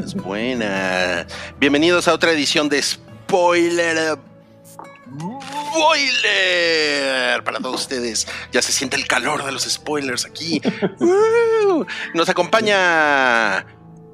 Buenas. 0.00 1.26
Bienvenidos 1.58 2.08
a 2.08 2.14
otra 2.14 2.32
edición 2.32 2.70
de 2.70 2.80
Spoiler. 2.82 4.16
Spoiler 5.72 7.44
para 7.44 7.58
todos 7.60 7.82
ustedes. 7.82 8.26
Ya 8.50 8.62
se 8.62 8.72
siente 8.72 8.96
el 8.96 9.06
calor 9.06 9.44
de 9.44 9.52
los 9.52 9.64
spoilers 9.64 10.24
aquí. 10.24 10.62
Uh, 11.00 11.84
Nos 12.14 12.28
acompaña 12.28 13.64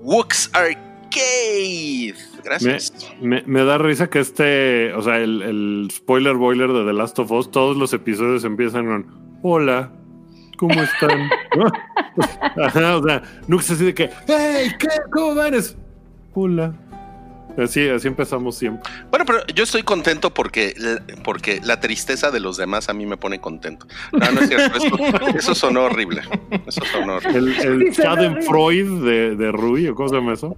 Wux 0.02 0.50
Arcade. 0.52 2.14
Gracias. 2.44 2.92
Me, 3.20 3.42
me 3.46 3.64
da 3.64 3.78
risa 3.78 4.10
que 4.10 4.18
este, 4.20 4.92
o 4.92 5.02
sea, 5.02 5.16
el, 5.18 5.42
el 5.42 5.88
spoiler 5.92 6.34
boiler 6.34 6.70
de 6.72 6.84
The 6.84 6.92
Last 6.92 7.18
of 7.18 7.30
Us, 7.30 7.50
todos 7.50 7.76
los 7.76 7.92
episodios 7.92 8.44
empiezan 8.44 8.86
con 8.86 9.38
Hola, 9.42 9.90
¿cómo 10.58 10.82
están? 10.82 11.30
O 12.56 12.70
sea, 13.02 13.22
nunca 13.46 13.64
así 13.64 13.84
de 13.84 13.94
que, 13.94 14.10
hey, 14.26 14.72
¿qué? 14.78 14.88
¿Cómo 15.12 15.34
van? 15.34 15.54
Es, 15.54 15.76
Así, 17.56 17.88
así 17.88 18.06
empezamos 18.06 18.56
siempre. 18.56 18.90
Bueno, 19.10 19.24
pero 19.24 19.46
yo 19.54 19.64
estoy 19.64 19.82
contento 19.82 20.34
porque, 20.34 20.74
porque 21.24 21.60
la 21.62 21.80
tristeza 21.80 22.30
de 22.30 22.38
los 22.38 22.58
demás 22.58 22.90
a 22.90 22.92
mí 22.92 23.06
me 23.06 23.16
pone 23.16 23.40
contento. 23.40 23.86
No, 24.12 24.30
no 24.30 24.40
es 24.42 24.48
cierto. 24.48 24.76
Eso, 24.76 25.26
eso 25.38 25.54
sonó 25.54 25.84
horrible. 25.84 26.22
Eso 26.66 26.82
sonó 26.92 27.14
horrible. 27.14 27.38
El, 27.38 27.82
el 27.86 27.94
Schadenfreude 27.94 29.10
de, 29.10 29.36
de 29.36 29.52
Rui, 29.52 29.88
¿o 29.88 29.94
cómo 29.94 30.08
se 30.08 30.16
llama 30.16 30.34
eso? 30.34 30.56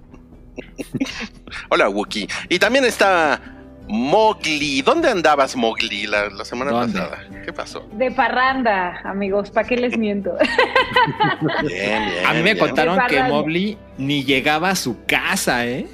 Hola, 1.69 1.87
Wookie. 1.89 2.27
Y 2.49 2.59
también 2.59 2.83
está 2.83 3.58
Mowgli. 3.89 4.83
¿Dónde 4.83 5.09
andabas, 5.09 5.55
Mowgli, 5.55 6.05
la, 6.05 6.29
la 6.29 6.45
semana 6.45 6.69
¿Dónde? 6.71 6.99
pasada? 6.99 7.23
¿Qué 7.43 7.51
pasó? 7.51 7.87
De 7.93 8.11
parranda, 8.11 9.01
amigos, 9.03 9.49
¿para 9.49 9.67
qué 9.67 9.77
les 9.77 9.97
miento? 9.97 10.31
Bien, 11.67 12.05
bien. 12.09 12.25
A 12.25 12.33
mí 12.33 12.37
me 12.43 12.53
bien. 12.53 12.57
contaron 12.59 12.99
que. 13.07 13.23
Mobley 13.23 13.77
ni 13.97 14.23
llegaba 14.23 14.69
a 14.69 14.75
su 14.75 15.03
casa, 15.05 15.65
¿eh? 15.65 15.87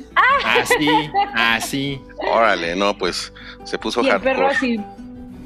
Así, 0.43 0.89
así. 1.33 2.01
Órale, 2.17 2.75
no, 2.75 2.97
pues 2.97 3.31
se 3.63 3.77
puso 3.77 4.01
y 4.01 4.09
el 4.09 4.19
perro 4.19 4.47
hardcore. 4.47 4.55
así. 4.55 4.79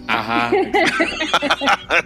Ajá. 0.10 0.52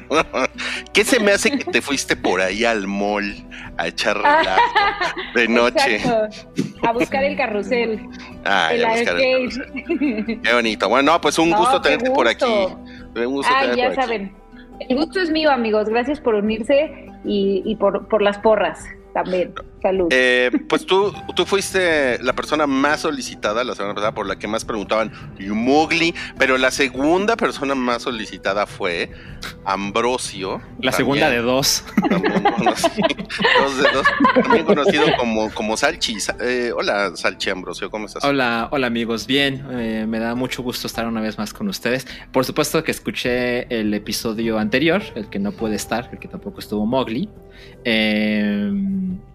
¿Qué 0.93 1.03
se 1.05 1.19
me 1.19 1.31
hace 1.31 1.57
que 1.57 1.63
te 1.65 1.81
fuiste 1.81 2.15
por 2.15 2.41
ahí 2.41 2.65
al 2.65 2.85
mall 2.87 3.33
a 3.77 3.87
echar 3.87 4.17
Ah, 4.23 4.39
relajo 4.41 4.61
de 5.35 5.47
noche? 5.47 5.95
Exacto. 5.95 6.87
A 6.87 6.91
buscar 6.91 7.23
el 7.23 7.35
carrusel. 7.37 8.01
Ay, 8.43 8.77
el 8.79 8.85
a 8.85 8.89
buscar 8.89 9.17
el 9.19 9.47
arcade. 9.47 10.39
Qué 10.43 10.53
bonito. 10.53 10.89
Bueno, 10.89 11.13
no, 11.13 11.21
pues 11.21 11.39
un 11.39 11.49
No, 11.49 11.57
gusto 11.57 11.81
tenerte 11.81 12.11
por 12.11 12.27
aquí. 12.27 12.45
Un 13.15 13.25
gusto 13.25 13.51
Ay, 13.55 13.69
tenerte 13.69 13.81
ya 13.81 13.87
por 13.89 13.99
aquí. 13.99 14.01
saben. 14.01 14.35
El 14.89 14.97
gusto 14.97 15.21
es 15.21 15.29
mío, 15.31 15.51
amigos. 15.51 15.87
Gracias 15.89 16.19
por 16.19 16.35
unirse 16.35 17.07
y, 17.23 17.61
y 17.65 17.75
por, 17.77 18.07
por 18.07 18.21
las 18.21 18.37
porras 18.39 18.83
también. 19.13 19.53
Salud. 19.83 20.07
Eh, 20.11 20.49
pues 20.69 20.85
tú, 20.85 21.13
tú 21.35 21.45
fuiste 21.45 22.17
la 22.23 22.33
persona 22.33 22.65
más 22.65 23.01
solicitada 23.01 23.63
la 23.65 23.75
semana 23.75 23.93
pasada 23.93 24.13
por 24.13 24.25
la 24.25 24.39
que 24.39 24.47
más 24.47 24.63
preguntaban 24.65 25.11
y 25.37 25.43
Mowgli, 25.47 26.15
pero 26.39 26.57
la 26.57 26.71
segunda 26.71 27.35
persona 27.35 27.75
más 27.75 28.01
solicitada 28.03 28.65
fue 28.65 29.11
Ambrosio. 29.65 30.61
La 30.79 30.91
segunda 30.93 31.29
de 31.29 31.39
dos. 31.41 31.83
También 32.09 32.43
conocido, 32.43 33.07
dos 33.61 33.77
de 33.77 33.83
dos, 33.93 34.07
también 34.41 34.65
conocido 34.65 35.05
como, 35.17 35.53
como 35.53 35.75
Salchi. 35.75 36.19
Sa- 36.19 36.37
eh, 36.39 36.71
hola, 36.75 37.11
Salchi 37.15 37.49
Ambrosio, 37.49 37.89
¿cómo 37.91 38.05
estás? 38.05 38.23
Hola, 38.23 38.69
hola 38.71 38.87
amigos. 38.87 39.27
Bien, 39.27 39.65
eh, 39.71 40.05
me 40.07 40.19
da 40.19 40.33
mucho 40.33 40.63
gusto 40.63 40.87
estar 40.87 41.05
una 41.07 41.19
vez 41.19 41.37
más 41.37 41.53
con 41.53 41.67
ustedes. 41.67 42.07
Por 42.31 42.45
supuesto 42.45 42.83
que 42.85 42.91
escuché 42.91 43.63
el 43.77 43.93
episodio 43.93 44.57
anterior, 44.59 45.01
el 45.15 45.29
que 45.29 45.39
no 45.39 45.51
puede 45.51 45.75
estar, 45.75 46.09
el 46.13 46.19
que 46.19 46.29
tampoco 46.29 46.59
estuvo 46.61 46.85
Mowgli. 46.85 47.27
Eh, 47.83 48.71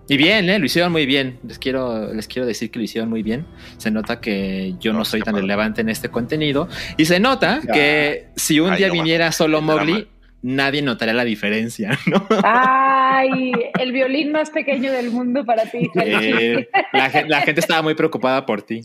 y 0.08 0.16
bien, 0.16 0.48
eh, 0.48 0.58
lo 0.58 0.64
hicieron 0.66 0.90
muy 0.92 1.06
bien. 1.06 1.38
Les 1.46 1.58
quiero, 1.58 2.12
les 2.14 2.26
quiero 2.26 2.46
decir 2.46 2.70
que 2.70 2.78
lo 2.78 2.84
hicieron 2.84 3.10
muy 3.10 3.22
bien. 3.22 3.46
Se 3.76 3.90
nota 3.90 4.20
que 4.20 4.74
yo 4.80 4.92
no, 4.92 5.00
No, 5.00 5.04
soy 5.04 5.20
tan 5.20 5.32
padre. 5.34 5.42
relevante 5.42 5.80
en 5.82 5.88
este 5.90 6.08
contenido. 6.08 6.68
Y 6.96 7.04
se 7.04 7.20
nota 7.20 7.60
Ya. 7.66 7.72
que 7.72 8.26
si 8.36 8.58
un 8.60 8.70
Ay, 8.72 8.78
día 8.78 8.86
no, 8.88 8.94
viniera 8.94 9.30
solo. 9.32 9.60
Mowgli, 9.60 10.08
nadie 10.42 10.82
notaría 10.82 11.14
la 11.14 11.24
diferencia, 11.24 11.98
¿no? 12.06 12.26
Ay, 12.44 13.52
el 13.78 13.92
violín 13.92 14.32
más 14.32 14.50
pequeño 14.50 14.90
del 14.92 15.10
mundo 15.10 15.44
para 15.44 15.64
ti. 15.70 15.88
Eh, 16.02 16.68
la, 16.92 17.10
gen- 17.10 17.28
la 17.28 17.40
gente 17.42 17.60
estaba 17.60 17.82
muy 17.82 17.94
preocupada 17.94 18.46
por 18.46 18.62
ti. 18.62 18.82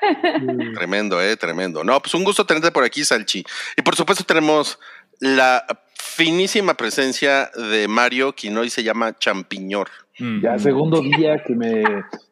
Tremendo, 0.74 1.20
eh, 1.22 1.36
tremendo. 1.36 1.82
No, 1.84 2.00
pues 2.00 2.14
un 2.14 2.24
gusto 2.24 2.44
tenerte 2.46 2.70
por 2.70 2.84
aquí, 2.84 3.04
Salchi. 3.04 3.44
Y 3.76 3.82
por 3.82 3.96
supuesto 3.96 4.24
tenemos 4.24 4.78
la 5.20 5.64
finísima 5.96 6.74
presencia 6.74 7.50
de 7.70 7.88
Mario, 7.88 8.34
quien 8.34 8.56
hoy 8.56 8.70
se 8.70 8.82
llama 8.82 9.16
Champiñor. 9.18 9.88
Mm. 10.18 10.40
Ya, 10.42 10.58
segundo 10.58 11.00
día 11.02 11.42
que 11.42 11.54
me. 11.54 11.82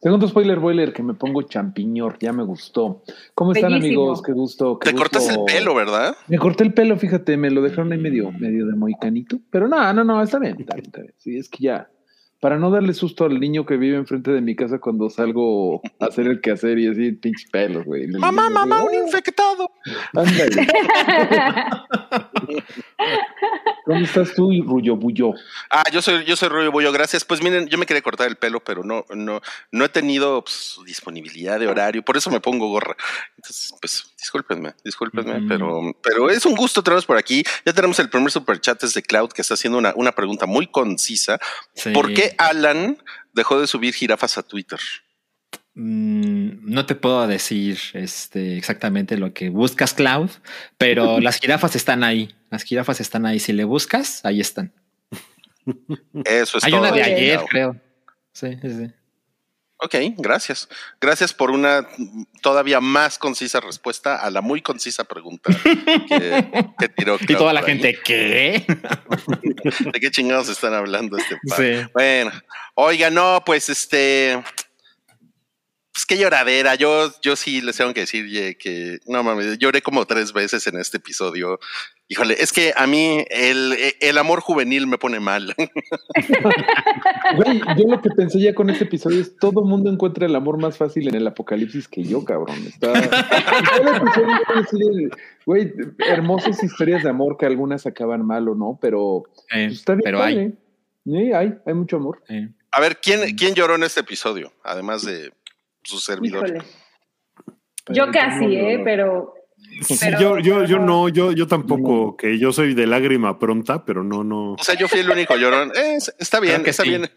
Segundo 0.00 0.28
spoiler 0.28 0.58
boiler 0.58 0.92
que 0.92 1.02
me 1.02 1.14
pongo 1.14 1.42
champiñor, 1.42 2.18
ya 2.18 2.32
me 2.32 2.42
gustó. 2.42 3.02
¿Cómo 3.34 3.52
están, 3.52 3.72
Bellísimo. 3.72 4.02
amigos? 4.02 4.22
Qué 4.22 4.32
gusto. 4.32 4.78
qué 4.78 4.90
Te 4.90 4.96
cortas 4.96 5.28
el 5.28 5.36
gusto. 5.38 5.52
pelo, 5.54 5.74
¿verdad? 5.74 6.16
Me 6.28 6.38
corté 6.38 6.64
el 6.64 6.72
pelo, 6.74 6.96
fíjate, 6.96 7.36
me 7.36 7.50
lo 7.50 7.62
dejaron 7.62 7.92
ahí 7.92 7.98
medio, 7.98 8.30
medio 8.32 8.66
de 8.66 8.74
moicanito. 8.74 9.38
Pero 9.50 9.68
no, 9.68 9.92
no, 9.92 10.04
no, 10.04 10.22
está 10.22 10.38
bien, 10.38 10.56
está 10.58 10.74
bien, 10.74 10.86
está 10.86 11.00
bien. 11.02 11.14
Sí, 11.18 11.36
es 11.36 11.48
que 11.48 11.64
ya. 11.64 11.88
Para 12.40 12.58
no 12.58 12.70
darle 12.70 12.92
susto 12.92 13.24
al 13.24 13.40
niño 13.40 13.64
que 13.64 13.76
vive 13.76 13.96
enfrente 13.96 14.30
de 14.30 14.40
mi 14.42 14.54
casa 14.54 14.78
cuando 14.78 15.08
salgo 15.08 15.80
a 16.00 16.06
hacer 16.06 16.26
el 16.26 16.40
quehacer 16.42 16.78
y 16.78 16.86
así, 16.88 17.12
pinches 17.12 17.50
pelos, 17.50 17.84
güey. 17.84 18.06
Mamá, 18.08 18.42
niño, 18.42 18.54
mamá, 18.54 18.82
un 18.82 18.90
"Ah, 18.90 18.96
infectado. 18.96 19.70
Ándale. 20.14 20.66
¿Dónde 23.86 24.04
estás 24.04 24.34
tú, 24.34 24.50
Rullo 24.64 24.96
Bullo? 24.96 25.32
Ah, 25.70 25.84
yo 25.92 26.02
soy, 26.02 26.24
yo 26.24 26.36
soy 26.36 26.48
Rubio 26.48 26.72
Bollo, 26.72 26.92
gracias. 26.92 27.24
Pues 27.24 27.42
miren, 27.42 27.68
yo 27.68 27.78
me 27.78 27.86
quería 27.86 28.02
cortar 28.02 28.26
el 28.28 28.36
pelo, 28.36 28.60
pero 28.60 28.82
no, 28.82 29.04
no, 29.14 29.40
no 29.70 29.84
he 29.84 29.88
tenido 29.88 30.42
pues, 30.42 30.76
disponibilidad 30.84 31.58
de 31.60 31.68
horario, 31.68 32.02
por 32.04 32.16
eso 32.16 32.30
me 32.30 32.40
pongo 32.40 32.68
gorra. 32.68 32.96
Entonces, 33.36 33.72
pues, 33.80 34.12
discúlpenme, 34.18 34.74
discúlpenme, 34.84 35.40
Mm. 35.40 35.48
pero, 35.48 35.80
pero 36.02 36.30
es 36.30 36.44
un 36.46 36.54
gusto 36.54 36.82
tenerlos 36.82 37.06
por 37.06 37.16
aquí. 37.18 37.42
Ya 37.64 37.72
tenemos 37.72 37.98
el 37.98 38.08
primer 38.10 38.30
superchat 38.30 38.82
de 38.82 39.02
Cloud 39.02 39.30
que 39.30 39.42
está 39.42 39.54
haciendo 39.54 39.78
una, 39.78 39.92
una 39.96 40.12
pregunta 40.12 40.46
muy 40.46 40.66
concisa. 40.66 41.38
Sí. 41.74 41.90
¿Por 41.92 42.12
qué 42.14 42.34
Alan 42.38 42.98
dejó 43.32 43.60
de 43.60 43.66
subir 43.66 43.94
jirafas 43.94 44.38
a 44.38 44.42
Twitter? 44.42 44.80
Mm, 45.74 46.72
no 46.72 46.86
te 46.86 46.94
puedo 46.94 47.26
decir 47.26 47.78
este, 47.92 48.56
exactamente 48.56 49.18
lo 49.18 49.34
que 49.34 49.50
buscas, 49.50 49.92
Cloud, 49.92 50.30
pero 50.78 51.20
las 51.20 51.38
jirafas 51.38 51.76
están 51.76 52.02
ahí. 52.02 52.34
Las 52.50 52.62
jirafas 52.62 53.00
están 53.00 53.26
ahí. 53.26 53.38
Si 53.40 53.52
le 53.52 53.64
buscas, 53.64 54.24
ahí 54.24 54.40
están. 54.40 54.72
Eso 56.24 56.58
es 56.58 56.64
Hay 56.64 56.70
todo. 56.70 56.80
una 56.80 56.92
de 56.92 57.02
ayer, 57.02 57.40
creo. 57.50 57.76
Sí, 58.32 58.56
sí, 58.62 58.68
sí. 58.70 58.92
Ok, 59.78 59.94
gracias. 60.16 60.68
Gracias 61.00 61.34
por 61.34 61.50
una 61.50 61.86
todavía 62.40 62.80
más 62.80 63.18
concisa 63.18 63.60
respuesta 63.60 64.16
a 64.16 64.30
la 64.30 64.40
muy 64.40 64.62
concisa 64.62 65.04
pregunta 65.04 65.50
que, 66.08 66.66
que 66.78 66.88
tiró. 66.88 67.18
Y 67.20 67.34
toda 67.34 67.52
la 67.52 67.60
ahí. 67.60 67.66
gente, 67.66 67.98
¿qué? 68.02 68.64
¿De 69.92 70.00
qué 70.00 70.10
chingados 70.10 70.48
están 70.48 70.72
hablando 70.72 71.18
este 71.18 71.36
par? 71.46 71.58
Sí. 71.58 71.90
Bueno, 71.92 72.32
oiga, 72.74 73.10
no, 73.10 73.42
pues 73.44 73.68
este. 73.68 74.42
Pues 75.92 76.06
qué 76.06 76.16
lloradera. 76.16 76.74
Yo, 76.74 77.12
yo 77.20 77.36
sí 77.36 77.60
les 77.60 77.76
tengo 77.76 77.92
que 77.92 78.00
decir 78.00 78.56
que 78.58 78.98
no 79.06 79.22
mames, 79.22 79.58
lloré 79.58 79.82
como 79.82 80.06
tres 80.06 80.32
veces 80.32 80.66
en 80.66 80.78
este 80.78 80.96
episodio. 80.98 81.58
Híjole, 82.08 82.36
es 82.38 82.52
que 82.52 82.72
a 82.76 82.86
mí 82.86 83.24
el, 83.30 83.74
el 84.00 84.18
amor 84.18 84.40
juvenil 84.40 84.86
me 84.86 84.96
pone 84.96 85.18
mal. 85.18 85.54
Güey, 87.36 87.60
yo 87.76 87.84
lo 87.88 88.00
que 88.00 88.10
pensé 88.10 88.38
ya 88.40 88.54
con 88.54 88.70
este 88.70 88.84
episodio 88.84 89.20
es 89.20 89.36
todo 89.36 89.62
mundo 89.64 89.90
encuentra 89.90 90.26
el 90.26 90.36
amor 90.36 90.56
más 90.60 90.76
fácil 90.78 91.08
en 91.08 91.16
el 91.16 91.26
apocalipsis 91.26 91.88
que 91.88 92.04
yo, 92.04 92.24
cabrón. 92.24 92.56
Está. 92.64 92.92
Güey, 95.44 95.72
hermosas 96.08 96.62
historias 96.62 97.02
de 97.02 97.10
amor 97.10 97.36
que 97.36 97.46
algunas 97.46 97.86
acaban 97.86 98.24
mal 98.26 98.48
o 98.48 98.54
no, 98.54 98.78
pero 98.80 99.24
Eh, 99.52 99.66
pues, 99.66 99.72
está 99.80 99.94
bien. 99.94 100.02
pero 100.04 100.22
hay. 100.22 100.34
padre. 100.34 100.52
Sí, 101.04 101.32
hay, 101.32 101.54
hay 101.66 101.74
mucho 101.74 101.96
amor. 101.96 102.22
eh. 102.28 102.48
A 102.72 102.80
ver, 102.80 102.98
¿quién, 103.00 103.34
quién 103.36 103.54
lloró 103.54 103.76
en 103.76 103.84
este 103.84 104.00
episodio? 104.00 104.52
Además 104.62 105.02
de 105.04 105.32
su 105.82 105.98
servidor. 105.98 106.46
Híjole. 106.48 106.64
Yo 107.88 108.10
casi, 108.12 108.44
¿eh? 108.56 108.80
Pero. 108.84 109.34
Sí, 109.82 109.96
pero- 110.00 110.18
yo, 110.20 110.38
yo, 110.38 110.64
yo 110.64 110.78
no, 110.78 111.08
yo, 111.08 111.32
yo 111.32 111.46
tampoco, 111.46 112.16
que 112.16 112.38
yo 112.38 112.52
soy 112.52 112.74
de 112.74 112.86
lágrima 112.86 113.38
pronta, 113.38 113.84
pero 113.84 114.02
no, 114.02 114.24
no. 114.24 114.52
O 114.54 114.62
sea, 114.64 114.74
yo 114.74 114.88
fui 114.88 115.00
el 115.00 115.10
único 115.10 115.36
llorón. 115.36 115.70
Eh, 115.76 115.98
está 116.18 116.40
bien, 116.40 116.62
está 116.66 116.82
sí. 116.82 116.88
bien. 116.90 117.10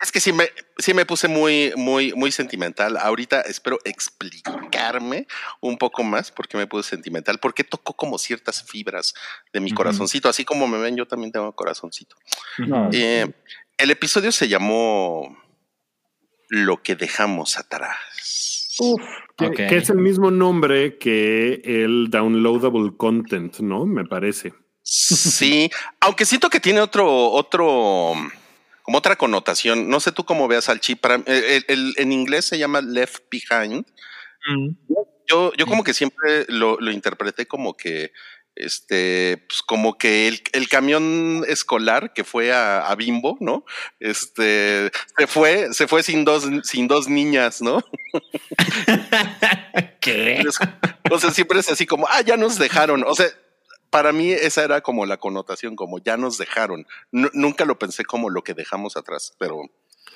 Es 0.00 0.10
que 0.10 0.18
sí 0.18 0.32
me, 0.32 0.48
sí 0.78 0.94
me 0.94 1.06
puse 1.06 1.28
muy, 1.28 1.72
muy, 1.76 2.12
muy 2.14 2.32
sentimental. 2.32 2.96
Ahorita 2.96 3.40
espero 3.42 3.78
explicarme 3.84 5.28
un 5.60 5.78
poco 5.78 6.02
más 6.02 6.32
por 6.32 6.48
qué 6.48 6.56
me 6.56 6.66
puse 6.66 6.90
sentimental, 6.90 7.38
porque 7.38 7.62
tocó 7.62 7.94
como 7.94 8.18
ciertas 8.18 8.64
fibras 8.64 9.14
de 9.52 9.60
mi 9.60 9.70
corazoncito. 9.70 10.28
Así 10.28 10.44
como 10.44 10.66
me 10.66 10.78
ven, 10.78 10.96
yo 10.96 11.06
también 11.06 11.30
tengo 11.30 11.52
corazoncito. 11.54 12.16
No, 12.58 12.90
Eh, 12.92 13.32
el 13.78 13.90
episodio 13.92 14.32
se 14.32 14.48
llamó 14.48 15.38
Lo 16.48 16.82
que 16.82 16.96
dejamos 16.96 17.56
atrás. 17.56 17.96
Uf. 18.78 19.02
Que, 19.36 19.76
es 19.76 19.90
el 19.90 19.98
mismo 19.98 20.30
nombre 20.30 20.98
que 20.98 21.60
el 21.64 22.08
downloadable 22.10 22.92
content, 22.96 23.58
¿no? 23.58 23.86
Me 23.86 24.04
parece. 24.04 24.52
Sí, 24.82 25.70
aunque 26.00 26.24
siento 26.24 26.48
que 26.50 26.60
tiene 26.60 26.80
otro, 26.80 27.30
otro, 27.30 28.12
como 28.82 28.98
otra 28.98 29.16
connotación. 29.16 29.88
No 29.88 30.00
sé 30.00 30.12
tú 30.12 30.24
cómo 30.24 30.48
veas 30.48 30.68
al 30.68 30.80
chip. 30.80 31.00
Para, 31.00 31.16
el- 31.26 31.64
el- 31.68 31.94
en 31.96 32.12
inglés 32.12 32.44
se 32.46 32.58
llama 32.58 32.80
Left 32.80 33.24
Behind. 33.30 33.84
Yo, 35.28 35.52
yo 35.56 35.66
como 35.66 35.84
que 35.84 35.94
siempre 35.94 36.46
lo, 36.48 36.78
lo 36.80 36.90
interpreté 36.90 37.46
como 37.46 37.76
que, 37.76 38.12
este, 38.54 39.44
pues 39.48 39.62
como 39.62 39.96
que 39.98 40.28
el, 40.28 40.40
el 40.52 40.68
camión 40.68 41.44
escolar 41.48 42.12
que 42.12 42.24
fue 42.24 42.52
a, 42.52 42.80
a 42.86 42.94
Bimbo, 42.94 43.36
¿no? 43.40 43.64
Este, 44.00 44.90
se 45.18 45.26
fue, 45.26 45.72
se 45.72 45.86
fue 45.88 46.02
sin 46.02 46.24
dos, 46.24 46.48
sin 46.64 46.86
dos 46.88 47.08
niñas, 47.08 47.62
¿no? 47.62 47.82
¿Qué? 50.00 50.42
O 51.10 51.18
sea, 51.18 51.30
siempre 51.30 51.60
es 51.60 51.70
así 51.70 51.86
como, 51.86 52.06
ah, 52.08 52.20
ya 52.22 52.36
nos 52.36 52.58
dejaron. 52.58 53.04
O 53.06 53.14
sea, 53.14 53.26
para 53.90 54.12
mí 54.12 54.30
esa 54.32 54.64
era 54.64 54.80
como 54.80 55.06
la 55.06 55.16
connotación, 55.18 55.76
como 55.76 55.98
ya 55.98 56.16
nos 56.16 56.38
dejaron. 56.38 56.86
Nu- 57.10 57.30
nunca 57.34 57.64
lo 57.64 57.78
pensé 57.78 58.04
como 58.04 58.30
lo 58.30 58.42
que 58.42 58.54
dejamos 58.54 58.96
atrás, 58.96 59.34
pero 59.38 59.62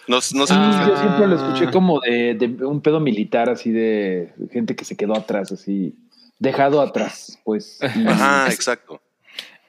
no, 0.08 0.16
no 0.16 0.20
sé. 0.20 0.32
Sí, 0.32 0.54
Ah. 0.54 0.86
yo 0.88 0.96
siempre 0.98 1.26
lo 1.26 1.36
escuché 1.36 1.70
como 1.70 2.00
de, 2.00 2.34
de 2.34 2.64
un 2.64 2.80
pedo 2.80 3.00
militar, 3.00 3.50
así 3.50 3.70
de 3.70 4.32
gente 4.52 4.74
que 4.76 4.84
se 4.84 4.96
quedó 4.96 5.14
atrás, 5.16 5.52
así, 5.52 5.94
dejado 6.38 6.80
atrás, 6.80 7.38
pues. 7.44 7.78
Ajá, 8.06 8.46
es- 8.48 8.54
exacto. 8.54 9.02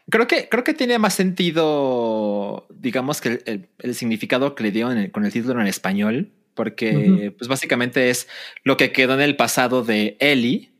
Creo 0.09 0.25
que, 0.27 0.47
creo 0.47 0.63
que 0.63 0.73
tiene 0.73 0.97
más 0.99 1.15
sentido, 1.15 2.65
digamos 2.69 3.19
que 3.21 3.29
el, 3.29 3.43
el- 3.45 3.69
el 3.79 3.95
significado 3.95 4.55
que 4.55 4.63
le 4.63 4.71
dio 4.71 4.91
en 4.91 4.97
el- 4.97 5.11
con 5.11 5.25
el 5.25 5.31
título 5.33 5.59
en 5.61 5.67
español, 5.67 6.31
porque 6.53 7.33
pues 7.37 7.47
básicamente 7.47 8.09
es 8.09 8.27
lo 8.63 8.77
que 8.77 8.91
quedó 8.91 9.13
en 9.13 9.21
el 9.21 9.35
pasado 9.35 9.83
de 9.83 10.17
Ellie, 10.19 10.71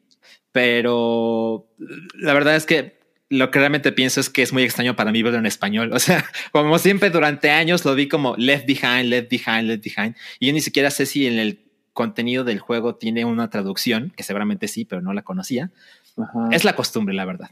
pero 0.52 1.68
la 2.16 2.34
verdad 2.34 2.56
es 2.56 2.66
que 2.66 2.98
lo 3.30 3.52
que 3.52 3.60
realmente 3.60 3.92
pienso 3.92 4.20
es 4.22 4.30
que 4.30 4.42
es 4.42 4.54
muy 4.54 4.64
extraño 4.64 4.96
para 4.96 5.12
mí 5.12 5.22
verlo 5.22 5.38
en 5.40 5.46
español. 5.46 5.92
O 5.94 6.00
sea, 6.00 6.26
como 6.52 6.80
siempre 6.80 7.10
durante 7.10 7.50
años 7.52 7.86
lo 7.86 7.94
vi 7.94 8.08
como 8.08 8.36
left 8.38 8.66
behind, 8.66 9.06
left 9.10 9.30
behind, 9.30 9.68
left 9.68 9.84
behind, 9.84 10.16
y 10.40 10.48
yo 10.48 10.54
ni 10.54 10.62
siquiera 10.62 10.90
sé 10.90 11.06
si 11.06 11.28
en 11.28 11.38
el 11.38 11.60
contenido 11.98 12.44
del 12.44 12.60
juego 12.60 12.94
tiene 12.96 13.26
una 13.26 13.50
traducción, 13.50 14.14
que 14.16 14.22
seguramente 14.22 14.68
sí, 14.68 14.86
pero 14.86 15.02
no 15.02 15.14
la 15.14 15.24
conocía. 15.24 15.72
Ajá. 16.16 16.50
Es 16.52 16.64
la 16.64 16.74
costumbre, 16.76 17.16
la 17.16 17.26
verdad. 17.26 17.50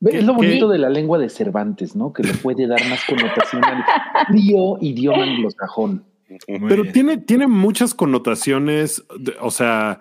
Ve, 0.00 0.18
Es 0.18 0.24
lo 0.24 0.36
¿Qué- 0.36 0.46
bonito 0.48 0.68
de 0.68 0.78
la 0.78 0.90
lengua 0.90 1.16
de 1.18 1.30
Cervantes, 1.30 1.96
¿no? 1.96 2.12
Que 2.12 2.22
le 2.24 2.34
puede 2.34 2.66
dar 2.66 2.80
más 2.90 3.00
connotación 3.08 3.64
al 3.64 3.82
frío 4.28 4.76
idioma 4.82 5.22
anglosajón. 5.22 6.04
Muy 6.46 6.68
Pero 6.68 6.82
bien. 6.82 6.92
tiene, 6.92 7.16
tiene 7.16 7.46
muchas 7.46 7.94
connotaciones, 7.94 9.02
de- 9.18 9.34
o 9.40 9.50
sea, 9.50 10.00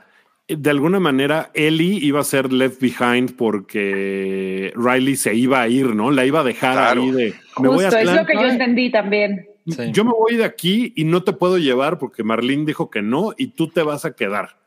de 0.49 0.69
alguna 0.69 0.99
manera 0.99 1.49
Ellie 1.53 1.99
iba 2.05 2.19
a 2.19 2.23
ser 2.25 2.51
left 2.51 2.81
behind 2.81 3.37
porque 3.37 4.73
Riley 4.75 5.15
se 5.15 5.33
iba 5.35 5.61
a 5.61 5.69
ir, 5.69 5.95
¿no? 5.95 6.11
La 6.11 6.25
iba 6.25 6.41
a 6.41 6.43
dejar 6.43 6.73
Claro. 6.73 7.01
ahí 7.03 7.11
de... 7.11 7.33
Me 7.61 7.69
voy 7.69 7.85
a 7.85 7.89
Justo, 7.91 7.97
es 7.97 8.13
lo 8.13 8.25
que 8.25 8.33
yo 8.33 8.45
entendí 8.45 8.91
también. 8.91 9.47
Sí. 9.65 9.91
Yo 9.91 10.03
me 10.03 10.11
voy 10.11 10.35
de 10.35 10.43
aquí 10.43 10.93
y 10.95 11.05
no 11.05 11.23
te 11.23 11.33
puedo 11.33 11.57
llevar 11.57 11.97
porque 11.97 12.23
Marlene 12.23 12.65
dijo 12.65 12.89
que 12.89 13.01
no 13.01 13.33
y 13.37 13.47
tú 13.47 13.69
te 13.69 13.83
vas 13.83 14.05
a 14.05 14.15
quedar. 14.15 14.59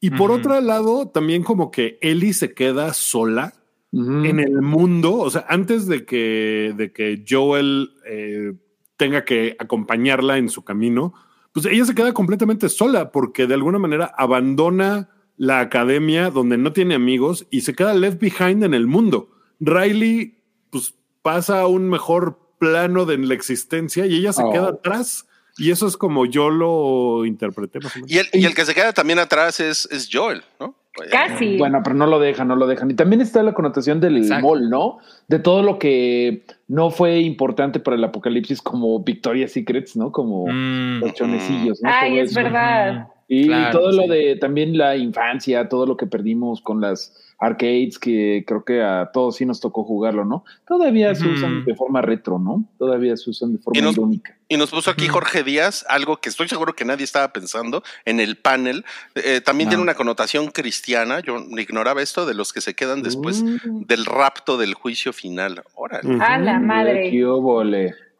Y 0.00 0.10
por 0.10 0.30
otro 0.30 0.58
lado, 0.60 1.08
también 1.08 1.42
como 1.42 1.70
que 1.70 1.98
Ellie 2.00 2.32
se 2.32 2.54
queda 2.54 2.94
sola 2.94 3.52
en 3.92 4.38
el 4.38 4.62
mundo, 4.62 5.14
o 5.16 5.30
sea, 5.30 5.44
antes 5.48 5.86
de 5.86 6.04
que, 6.04 6.72
de 6.76 6.92
que 6.92 7.24
Joel 7.28 7.90
eh, 8.06 8.54
tenga 8.96 9.24
que 9.24 9.56
acompañarla 9.58 10.38
en 10.38 10.48
su 10.48 10.62
camino, 10.62 11.12
pues 11.52 11.66
ella 11.66 11.84
se 11.84 11.94
queda 11.94 12.12
completamente 12.14 12.68
sola 12.68 13.10
porque 13.10 13.46
de 13.48 13.54
alguna 13.54 13.78
manera 13.78 14.14
abandona 14.16 15.10
la 15.36 15.60
academia 15.60 16.30
donde 16.30 16.56
no 16.56 16.72
tiene 16.72 16.94
amigos 16.94 17.46
y 17.50 17.62
se 17.62 17.74
queda 17.74 17.94
left 17.94 18.20
behind 18.20 18.62
en 18.62 18.74
el 18.74 18.86
mundo. 18.86 19.30
Riley, 19.58 20.38
pues 20.70 20.94
pasa 21.22 21.60
a 21.60 21.66
un 21.66 21.88
mejor 21.88 22.38
plano 22.60 23.06
de 23.06 23.18
la 23.18 23.34
existencia 23.34 24.06
y 24.06 24.14
ella 24.14 24.32
se 24.32 24.44
Oh. 24.44 24.52
queda 24.52 24.68
atrás. 24.68 25.26
Y 25.58 25.72
eso 25.72 25.88
es 25.88 25.96
como 25.96 26.24
yo 26.26 26.48
lo 26.48 27.24
interpreté 27.26 27.80
más 27.80 27.94
o 27.96 27.98
menos. 27.98 28.10
Y 28.12 28.18
el, 28.18 28.26
y 28.32 28.44
el 28.46 28.54
que 28.54 28.64
se 28.64 28.74
queda 28.74 28.92
también 28.92 29.18
atrás 29.18 29.58
es, 29.58 29.88
es 29.90 30.08
Joel, 30.10 30.42
¿no? 30.60 30.76
Casi. 31.10 31.56
Bueno, 31.56 31.80
pero 31.84 31.94
no 31.96 32.06
lo 32.06 32.18
dejan, 32.18 32.48
no 32.48 32.56
lo 32.56 32.66
dejan. 32.66 32.90
Y 32.90 32.94
también 32.94 33.20
está 33.20 33.42
la 33.42 33.52
connotación 33.54 34.00
del 34.00 34.16
Exacto. 34.18 34.46
mall, 34.46 34.68
¿no? 34.70 34.98
De 35.28 35.38
todo 35.38 35.62
lo 35.62 35.78
que 35.78 36.44
no 36.68 36.90
fue 36.90 37.20
importante 37.20 37.78
para 37.80 37.96
el 37.96 38.04
apocalipsis, 38.04 38.60
como 38.62 39.00
Victoria's 39.02 39.52
Secrets, 39.52 39.96
¿no? 39.96 40.12
Como 40.12 40.46
Mm. 40.46 41.00
los 41.00 41.14
chonecillos, 41.14 41.80
¿no? 41.82 41.90
Ay, 41.92 42.10
Todo 42.12 42.20
es 42.22 42.30
eso. 42.32 42.42
verdad. 42.42 43.08
Y 43.28 43.46
Claro, 43.46 43.78
todo 43.78 43.92
lo 43.92 44.06
de 44.08 44.36
también 44.36 44.76
la 44.76 44.96
infancia, 44.96 45.68
todo 45.68 45.86
lo 45.86 45.96
que 45.96 46.06
perdimos 46.06 46.60
con 46.60 46.80
las 46.80 47.16
arcades, 47.40 47.98
que 47.98 48.44
creo 48.46 48.64
que 48.64 48.82
a 48.82 49.10
todos 49.12 49.36
sí 49.36 49.46
nos 49.46 49.60
tocó 49.60 49.82
jugarlo, 49.82 50.24
¿no? 50.26 50.44
Todavía 50.68 51.14
se 51.14 51.26
usan 51.26 51.64
de 51.64 51.74
forma 51.74 52.02
retro, 52.02 52.38
¿no? 52.38 52.64
Todavía 52.78 53.16
se 53.16 53.30
usan 53.30 53.52
de 53.54 53.58
forma 53.58 53.78
Y 53.78 53.82
nos- 53.82 53.96
irónica. 53.96 54.36
Y 54.46 54.56
nos 54.56 54.70
puso 54.70 54.90
aquí. 54.90 55.08
Jorge 55.08 55.42
Díaz, 55.42 55.86
algo 55.88 56.18
que 56.18 56.28
estoy 56.28 56.48
seguro 56.48 56.74
que 56.74 56.84
nadie 56.84 57.04
estaba 57.04 57.32
pensando 57.32 57.82
en 58.04 58.20
el 58.20 58.36
panel. 58.36 58.84
Eh, 59.14 59.40
también 59.40 59.68
tiene 59.70 59.82
una 59.82 59.94
connotación 59.94 60.48
cristiana. 60.48 61.20
Yo 61.20 61.38
ignoraba 61.56 62.02
esto 62.02 62.26
de 62.26 62.34
los 62.34 62.52
que 62.52 62.60
se 62.60 62.74
quedan 62.74 63.02
después 63.02 63.42
Mm. 63.42 63.84
del 63.86 64.04
rapto 64.04 64.58
del 64.58 64.74
juicio 64.74 65.12
final. 65.12 65.62
Órale. 65.74 66.18
A 66.22 66.36
la 66.38 66.58
madre. 66.58 67.10
Qué. 67.10 67.16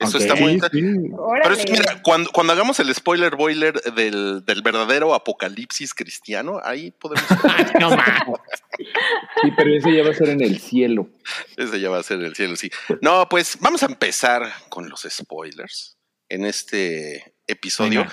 Eso 0.01 0.19
está 0.19 0.35
muy 0.35 0.51
Sí, 0.53 0.55
inter- 0.55 0.71
sí. 0.73 1.11
Órale. 1.17 1.43
Pero 1.43 1.55
es 1.55 1.65
que 1.67 1.73
mira, 1.73 2.03
cuando, 2.03 2.31
cuando 2.31 2.53
hagamos 2.55 2.81
el 2.81 2.95
spoiler 2.95 3.37
boiler 3.37 3.81
del, 3.95 4.45
del 4.45 4.63
verdadero 4.63 5.15
apocalipsis 5.15 5.93
cristiano, 5.95 6.59
ahí 6.65 6.91
podemos. 6.91 7.25
no 7.81 7.91
mames. 7.91 8.41
Sí, 8.79 9.53
pero 9.57 9.75
ese 9.77 9.95
ya 9.95 10.03
va 10.03 10.11
a 10.11 10.15
ser 10.15 10.31
en 10.31 10.41
el 10.41 10.59
cielo. 10.59 11.09
Ese 11.57 11.81
ya 11.81 11.91
va 11.91 11.99
a 11.99 12.03
ser 12.03 12.21
el 12.21 12.35
cielo, 12.35 12.57
sí. 12.57 12.71
No, 13.03 13.29
pues 13.29 13.59
vamos 13.61 13.83
a 13.83 13.87
empezar 13.87 14.51
con 14.69 14.89
los 14.89 15.07
spoilers 15.09 15.97
en 16.29 16.47
este 16.47 17.35
episodio. 17.47 18.07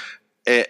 Eh, 0.46 0.66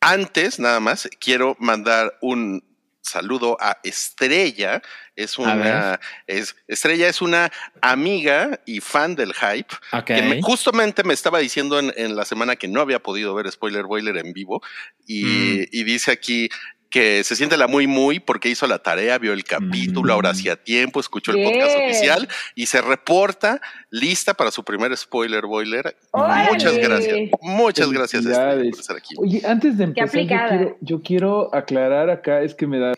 antes, 0.00 0.58
nada 0.58 0.80
más, 0.80 1.08
quiero 1.20 1.56
mandar 1.58 2.16
un 2.20 2.62
saludo 3.04 3.56
a 3.60 3.78
Estrella. 3.84 4.82
Es 5.16 5.38
una 5.38 6.00
es, 6.26 6.56
Estrella 6.66 7.08
es 7.08 7.22
una 7.22 7.52
amiga 7.80 8.58
y 8.66 8.80
fan 8.80 9.14
del 9.14 9.32
hype. 9.34 9.72
Que 10.04 10.22
me- 10.22 10.42
justamente 10.42 11.04
me 11.04 11.14
estaba 11.14 11.38
diciendo 11.38 11.78
en, 11.78 11.92
en 11.96 12.16
la 12.16 12.24
semana 12.24 12.56
que 12.56 12.66
no 12.66 12.80
había 12.80 12.98
podido 13.00 13.32
ver 13.34 13.50
Spoiler 13.52 13.84
Boiler 13.84 14.16
en 14.16 14.32
vivo 14.32 14.60
y, 15.06 15.24
Mm. 15.24 15.66
y 15.70 15.84
dice 15.84 16.10
aquí 16.10 16.48
que 16.94 17.24
se 17.24 17.34
siente 17.34 17.56
la 17.56 17.66
muy 17.66 17.88
muy 17.88 18.20
porque 18.20 18.48
hizo 18.48 18.68
la 18.68 18.78
tarea, 18.78 19.18
vio 19.18 19.32
el 19.32 19.42
capítulo, 19.42 20.12
Mm. 20.12 20.14
ahora 20.14 20.30
hacía 20.30 20.54
tiempo, 20.54 21.00
escuchó 21.00 21.32
el 21.32 21.42
podcast 21.42 21.76
oficial 21.76 22.28
y 22.54 22.66
se 22.66 22.80
reporta 22.80 23.60
lista 23.90 24.32
para 24.34 24.52
su 24.52 24.62
primer 24.62 24.96
Spoiler 24.96 25.44
Boiler. 25.44 25.96
Órale. 26.12 26.52
Muchas 26.52 26.78
gracias. 26.78 27.30
Muchas 27.42 27.90
gracias 27.90 28.24
por 28.24 28.66
estar 28.80 28.96
aquí. 28.96 29.16
Oye, 29.18 29.42
antes 29.44 29.76
de 29.76 29.84
empezar, 29.84 30.20
yo 30.20 30.28
quiero, 30.28 30.76
yo 30.82 31.02
quiero 31.02 31.52
aclarar 31.52 32.10
acá, 32.10 32.42
es 32.42 32.54
que 32.54 32.68
me 32.68 32.78
da, 32.78 32.92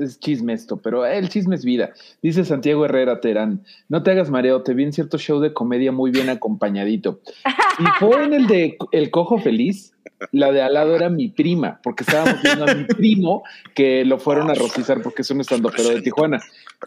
es 0.00 0.18
chisme 0.18 0.54
esto, 0.54 0.78
pero 0.78 1.04
el 1.04 1.28
chisme 1.28 1.54
es 1.54 1.66
vida. 1.66 1.92
Dice 2.22 2.46
Santiago 2.46 2.86
Herrera 2.86 3.20
Terán, 3.20 3.62
no 3.90 4.02
te 4.02 4.12
hagas 4.12 4.30
mareo, 4.30 4.62
te 4.62 4.72
vi 4.72 4.84
en 4.84 4.94
cierto 4.94 5.18
show 5.18 5.38
de 5.40 5.52
comedia 5.52 5.92
muy 5.92 6.10
bien 6.10 6.30
acompañadito. 6.30 7.20
Y 7.78 7.84
fue 7.98 8.22
en 8.22 8.32
el 8.32 8.46
de 8.46 8.78
El 8.92 9.10
Cojo 9.10 9.38
Feliz, 9.38 9.93
la 10.32 10.52
de 10.52 10.62
al 10.62 10.74
lado 10.74 10.94
era 10.96 11.08
mi 11.08 11.28
prima, 11.28 11.80
porque 11.82 12.04
estábamos 12.04 12.42
viendo 12.42 12.64
a 12.64 12.74
mi 12.74 12.84
primo 12.96 13.42
que 13.74 14.04
lo 14.04 14.18
fueron 14.18 14.50
a 14.50 14.54
rostizar 14.54 15.02
porque 15.02 15.22
es 15.22 15.30
un 15.30 15.40
estandopero 15.40 15.90
de 15.90 16.02
Tijuana. 16.02 16.42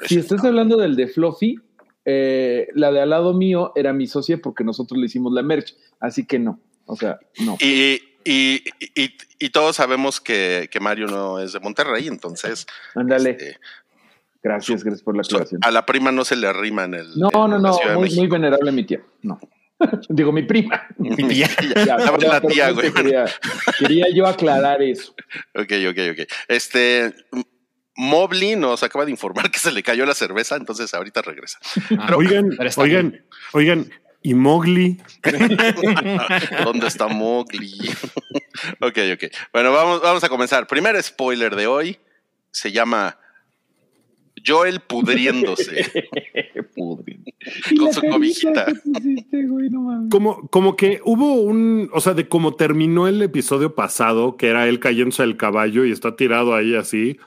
Si 0.05 0.17
estás 0.17 0.43
hablando 0.43 0.77
del 0.77 0.95
de 0.95 1.07
Fluffy, 1.07 1.59
eh, 2.05 2.67
la 2.73 2.91
de 2.91 3.01
al 3.01 3.09
lado 3.09 3.33
mío 3.33 3.73
era 3.75 3.93
mi 3.93 4.07
socia 4.07 4.37
porque 4.41 4.63
nosotros 4.63 4.99
le 4.99 5.07
hicimos 5.07 5.33
la 5.33 5.43
merch, 5.43 5.75
así 5.99 6.25
que 6.25 6.39
no, 6.39 6.59
o 6.85 6.95
sea, 6.95 7.19
no. 7.45 7.57
Y, 7.59 8.01
y, 8.23 8.63
y, 8.95 9.13
y 9.39 9.49
todos 9.49 9.75
sabemos 9.75 10.21
que, 10.21 10.69
que 10.71 10.79
Mario 10.79 11.07
no 11.07 11.39
es 11.39 11.53
de 11.53 11.59
Monterrey, 11.59 12.07
entonces 12.07 12.65
Ándale. 12.95 13.31
este, 13.31 13.57
Gracias, 14.43 14.83
gracias 14.83 15.03
por 15.03 15.15
la 15.15 15.23
aclaración. 15.23 15.59
a 15.63 15.71
la 15.71 15.85
prima 15.85 16.11
no 16.11 16.23
se 16.23 16.35
le 16.37 16.47
arrima 16.47 16.85
en 16.85 16.93
el. 16.93 17.19
No, 17.19 17.29
en 17.33 17.51
no, 17.51 17.59
no, 17.59 17.77
muy, 17.95 18.09
muy 18.15 18.27
venerable 18.27 18.71
mi 18.71 18.85
tía. 18.85 19.01
No. 19.21 19.39
Digo, 20.09 20.31
mi 20.31 20.43
prima. 20.43 20.87
Mi 20.97 21.15
tía. 21.27 21.49
Ya, 21.85 21.97
la 21.97 22.71
güey. 22.71 22.91
Quería, 22.91 23.25
quería 23.79 24.05
yo 24.13 24.25
aclarar 24.25 24.81
eso. 24.81 25.13
Ok, 25.55 25.71
ok, 25.89 25.99
ok. 26.11 26.29
Este, 26.47 27.13
Mobley 27.95 28.55
nos 28.55 28.83
acaba 28.83 29.05
de 29.05 29.11
informar 29.11 29.51
que 29.51 29.59
se 29.59 29.71
le 29.71 29.83
cayó 29.83 30.05
la 30.05 30.13
cerveza, 30.13 30.55
entonces 30.55 30.93
ahorita 30.93 31.21
regresa. 31.21 31.59
Ah, 31.97 32.15
Oigan, 32.15 32.49
pero 32.57 32.69
oigan, 32.77 33.25
oigan, 33.53 33.89
y 34.21 34.33
Mowgli. 34.33 34.99
¿Dónde 36.63 36.87
está 36.87 37.07
Mowgli? 37.07 37.77
ok, 38.81 38.97
ok. 39.13 39.23
Bueno, 39.53 39.71
vamos, 39.71 40.01
vamos 40.01 40.23
a 40.23 40.29
comenzar. 40.29 40.67
Primer 40.67 41.01
spoiler 41.01 41.55
de 41.55 41.67
hoy 41.67 41.99
se 42.51 42.71
llama 42.71 43.17
Joel 44.47 44.79
pudriéndose 44.81 45.85
con 47.77 47.93
su 47.93 48.01
cobijita. 48.01 48.65
Como, 50.09 50.47
como 50.49 50.75
que 50.75 51.01
hubo 51.03 51.33
un, 51.41 51.89
o 51.93 51.99
sea, 52.01 52.13
de 52.13 52.27
cómo 52.27 52.55
terminó 52.55 53.07
el 53.07 53.21
episodio 53.21 53.75
pasado, 53.75 54.37
que 54.37 54.47
era 54.47 54.67
él 54.67 54.79
cayéndose 54.79 55.23
del 55.23 55.37
caballo 55.37 55.85
y 55.85 55.91
está 55.91 56.15
tirado 56.15 56.55
ahí 56.55 56.75
así, 56.75 57.17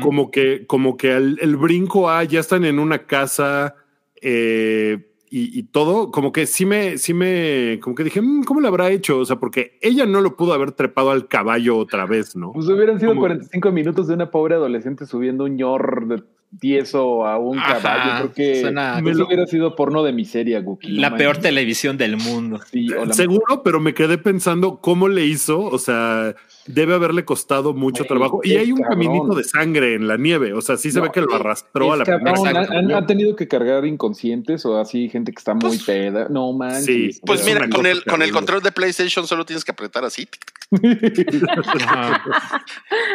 como 0.00 0.30
que, 0.30 0.66
como 0.66 0.96
que 0.96 1.12
el, 1.16 1.36
el 1.40 1.56
brinco 1.56 2.08
a 2.08 2.22
ya 2.22 2.38
están 2.38 2.64
en 2.64 2.78
una 2.78 3.06
casa 3.06 3.74
eh, 4.22 5.08
y, 5.30 5.58
y 5.58 5.64
todo, 5.64 6.12
como 6.12 6.30
que 6.30 6.46
sí 6.46 6.64
me, 6.64 6.96
sí 6.96 7.12
me, 7.12 7.80
como 7.82 7.96
que 7.96 8.04
dije, 8.04 8.20
"Mm, 8.22 8.44
¿cómo 8.44 8.60
lo 8.60 8.68
habrá 8.68 8.90
hecho? 8.92 9.18
O 9.18 9.24
sea, 9.24 9.34
porque 9.36 9.76
ella 9.82 10.06
no 10.06 10.20
lo 10.20 10.36
pudo 10.36 10.52
haber 10.52 10.70
trepado 10.70 11.10
al 11.10 11.26
caballo 11.26 11.76
otra 11.76 12.06
vez, 12.06 12.36
¿no? 12.36 12.52
Pues 12.52 12.68
hubieran 12.68 13.00
sido 13.00 13.10
Como- 13.10 13.22
45 13.22 13.72
minutos 13.72 14.06
de 14.06 14.14
una 14.14 14.30
pobre 14.30 14.54
adolescente 14.54 15.06
subiendo 15.06 15.42
un 15.44 15.56
ñor 15.56 16.06
de 16.06 16.22
tieso 16.60 17.26
a 17.26 17.38
un 17.38 17.58
Ajá, 17.58 17.78
caballo. 17.80 18.32
Creo 18.32 18.32
que 18.34 18.60
suena- 18.60 18.98
eso 18.98 19.26
hubiera 19.26 19.46
sido 19.46 19.74
porno 19.76 20.02
de 20.02 20.12
miseria, 20.12 20.60
Guki. 20.60 20.88
La 20.92 21.16
peor 21.16 21.38
televisión 21.38 21.96
del 21.96 22.16
mundo. 22.16 22.60
Sí, 22.70 22.88
Seguro, 23.12 23.62
pero 23.62 23.80
me 23.80 23.94
quedé 23.94 24.18
pensando 24.18 24.78
cómo 24.80 25.08
le 25.08 25.24
hizo. 25.24 25.60
O 25.60 25.78
sea, 25.78 26.34
debe 26.66 26.94
haberle 26.94 27.24
costado 27.24 27.74
mucho 27.74 28.04
trabajo. 28.04 28.40
Y 28.44 28.56
hay 28.56 28.72
un 28.72 28.80
cabrón. 28.80 29.00
caminito 29.06 29.34
de 29.34 29.44
sangre 29.44 29.94
en 29.94 30.06
la 30.08 30.16
nieve. 30.16 30.52
O 30.52 30.60
sea, 30.60 30.76
sí 30.76 30.90
se 30.90 30.98
No, 30.98 31.04
ve 31.04 31.10
que 31.12 31.20
lo 31.20 31.34
arrastró 31.34 31.92
a 31.92 31.96
la 31.96 32.04
cabrón, 32.04 32.46
han, 32.46 32.92
han 32.92 33.06
tenido 33.06 33.34
que 33.36 33.48
cargar 33.48 33.84
inconscientes 33.86 34.64
o 34.64 34.78
así 34.78 35.08
gente 35.08 35.32
que 35.32 35.38
está 35.38 35.54
muy 35.54 35.78
peda. 35.78 36.28
No 36.30 36.52
manches. 36.52 36.84
Sí, 37.16 37.20
Pues 37.26 37.40
Es 37.40 37.46
mira, 37.46 37.68
con 37.68 37.86
el, 37.86 38.04
con 38.04 38.22
el 38.22 38.30
control 38.32 38.62
de 38.62 38.72
PlayStation 38.72 39.26
solo 39.26 39.44
tienes 39.44 39.64
que 39.64 39.72
apretar 39.72 40.04
así. 40.04 40.28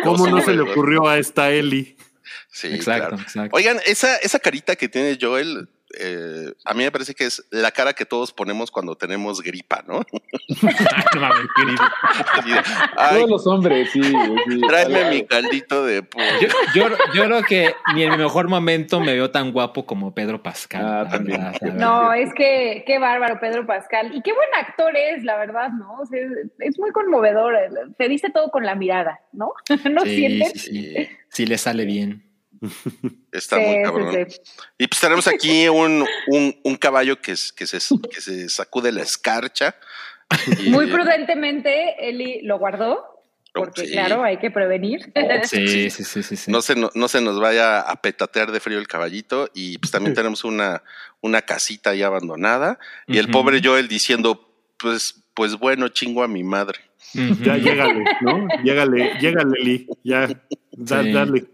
¿Cómo 0.04 0.28
no 0.30 0.42
se 0.42 0.54
le 0.54 0.62
ocurrió 0.62 1.08
a 1.08 1.18
esta 1.18 1.52
Eli? 1.52 1.96
Sí, 2.52 2.68
exacto, 2.68 3.10
claro. 3.10 3.22
exacto. 3.22 3.56
Oigan, 3.56 3.78
esa, 3.86 4.16
esa 4.18 4.40
carita 4.40 4.76
que 4.76 4.90
tiene 4.90 5.18
Joel, 5.22 5.70
eh, 6.00 6.54
a 6.66 6.74
mí 6.76 6.84
me 6.84 6.92
parece 6.92 7.14
que 7.16 7.26
es 7.26 7.44
la 7.50 7.72
cara 7.72 7.94
que 7.94 8.06
todos 8.06 8.32
ponemos 8.32 8.70
cuando 8.72 8.96
tenemos 8.96 9.42
gripa, 9.42 9.84
¿no? 9.88 10.04
Ay, 12.98 13.18
Todos 13.18 13.30
los 13.30 13.48
hombres, 13.48 13.90
sí. 13.92 14.02
sí. 14.04 14.62
tráeme 14.68 15.10
mi 15.10 15.26
caldito 15.26 15.86
de 15.86 16.04
pollo. 16.04 16.26
Yo, 16.42 16.90
yo, 16.90 16.98
yo 17.14 17.24
creo 17.26 17.44
que 17.44 17.74
ni 17.96 18.04
en 18.04 18.12
mi 18.12 18.18
mejor 18.18 18.48
momento 18.48 19.00
me 19.00 19.14
veo 19.14 19.32
tan 19.32 19.52
guapo 19.52 19.86
como 19.86 20.14
Pedro 20.14 20.42
Pascal. 20.42 20.86
Ah, 20.86 21.08
también. 21.10 21.42
verdad. 21.62 21.74
No, 21.76 22.14
es 22.14 22.34
que 22.34 22.84
qué 22.86 23.00
bárbaro 23.00 23.40
Pedro 23.40 23.66
Pascal. 23.66 24.14
Y 24.16 24.22
qué 24.22 24.34
buen 24.34 24.50
actor 24.60 24.96
es, 24.96 25.24
la 25.24 25.38
verdad, 25.38 25.70
¿no? 25.70 25.94
O 26.02 26.06
sea, 26.06 26.20
es, 26.20 26.30
es 26.60 26.80
muy 26.80 26.92
conmovedor. 26.92 27.56
Te 27.98 28.08
dice 28.08 28.30
todo 28.30 28.50
con 28.52 28.64
la 28.66 28.76
mirada, 28.76 29.22
¿no? 29.32 29.54
¿No 29.90 30.02
Sí, 30.02 30.16
sientes? 30.16 30.62
sí, 30.62 30.94
sí. 30.96 31.10
Sí 31.30 31.46
le 31.46 31.58
sale 31.58 31.86
bien. 31.86 32.29
Está 33.32 33.58
Sí, 33.58 33.62
muy 33.66 33.76
sí, 33.78 33.84
cabrón. 33.84 34.16
sí. 34.30 34.42
Y 34.78 34.88
pues 34.88 35.00
tenemos 35.02 35.28
aquí 35.28 35.68
un, 35.70 36.06
un, 36.28 36.60
un 36.64 36.76
caballo 36.76 37.22
que, 37.22 37.32
es- 37.34 37.52
que, 37.54 37.66
se, 37.68 37.78
que 38.12 38.22
se 38.22 38.50
sacude 38.50 38.92
la 38.92 39.02
escarcha. 39.04 39.76
Y- 40.64 40.70
Muy 40.70 40.88
prudentemente, 40.88 41.96
Eli 42.08 42.42
lo 42.44 42.60
guardó, 42.60 43.24
porque 43.54 43.86
Sí. 43.88 43.92
claro, 43.94 44.24
hay 44.24 44.38
que 44.38 44.52
prevenir. 44.52 45.12
Sí, 45.44 45.90
sí, 45.90 46.04
sí, 46.04 46.24
sí. 46.24 46.36
sí. 46.36 46.52
No 46.52 46.62
se, 46.62 46.76
no, 46.76 46.90
no 46.94 47.08
se 47.08 47.22
nos 47.22 47.40
vaya 47.40 47.80
a 47.80 48.02
petatear 48.02 48.52
de 48.52 48.60
frío 48.60 48.78
el 48.80 48.88
caballito. 48.88 49.50
Y 49.54 49.78
pues 49.80 49.92
también 49.92 50.14
tenemos 50.14 50.44
una, 50.44 50.84
una 51.22 51.42
casita 51.42 51.92
ahí 51.92 52.04
abandonada. 52.04 52.78
Y 53.08 53.18
el 53.18 53.26
Ujú. 53.26 53.34
pobre 53.34 53.62
Joel 53.64 53.88
diciendo, 53.88 54.54
pues, 54.78 55.24
pues 55.34 55.56
bueno, 55.58 55.88
chingo 55.90 56.24
a 56.24 56.28
mi 56.28 56.44
madre. 56.44 56.80
Ya 57.14 57.58
llégale, 57.58 58.04
¿no? 58.22 58.48
Llégale, 58.64 59.18
llégale, 59.20 59.54
Eli. 59.60 59.88
Ya, 60.04 60.28
da- 60.74 61.02
Sí. 61.02 61.12
dale. 61.12 61.46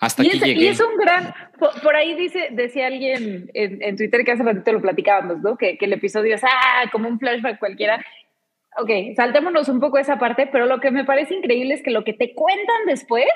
Hasta 0.00 0.22
Y 0.22 0.28
aquí 0.28 0.52
es, 0.52 0.58
y 0.58 0.66
es 0.68 0.80
un 0.80 0.96
gran, 0.96 1.34
por, 1.58 1.80
por 1.82 1.96
ahí 1.96 2.14
dice, 2.14 2.48
decía 2.52 2.86
alguien 2.86 3.50
en, 3.54 3.82
en 3.82 3.96
Twitter 3.96 4.24
que 4.24 4.32
hace 4.32 4.42
ratito 4.42 4.72
lo 4.72 4.80
platicábamos, 4.80 5.38
¿no? 5.38 5.56
Que, 5.56 5.76
que 5.76 5.86
el 5.86 5.92
episodio 5.92 6.36
es 6.36 6.44
ah, 6.44 6.84
como 6.92 7.08
un 7.08 7.18
flashback 7.18 7.58
cualquiera. 7.58 8.04
Ok, 8.76 8.90
saltémonos 9.16 9.68
un 9.68 9.80
poco 9.80 9.98
esa 9.98 10.18
parte, 10.18 10.48
pero 10.50 10.66
lo 10.66 10.80
que 10.80 10.92
me 10.92 11.04
parece 11.04 11.34
increíble 11.34 11.74
es 11.74 11.82
que 11.82 11.90
lo 11.90 12.04
que 12.04 12.12
te 12.12 12.32
cuentan 12.34 12.86
después, 12.86 13.26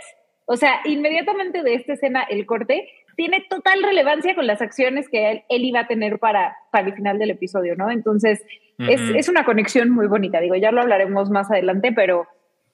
o 0.47 0.57
sea, 0.57 0.81
inmediatamente 0.85 1.63
de 1.63 1.75
esta 1.75 1.95
escena, 1.95 2.23
el 2.23 2.47
corte, 2.47 2.89
tiene 3.17 3.45
total 3.49 3.83
relevancia 3.83 4.35
con 4.35 4.47
las 4.47 4.63
acciones 4.63 5.09
que 5.09 5.31
él, 5.31 5.43
él 5.49 5.65
iba 5.65 5.81
a 5.81 5.87
tener 5.89 6.19
para, 6.19 6.57
para 6.71 6.87
el 6.87 6.95
final 6.95 7.19
del 7.19 7.31
episodio, 7.31 7.75
¿no? 7.77 7.91
Entonces, 7.91 8.43
es, 8.79 9.01
es 9.15 9.29
una 9.29 9.45
conexión 9.45 9.91
muy 9.91 10.07
bonita, 10.07 10.41
digo, 10.41 10.55
ya 10.57 10.73
lo 10.73 10.81
hablaremos 10.81 11.31
más 11.31 11.51
adelante, 11.51 11.93
pero, 11.93 12.27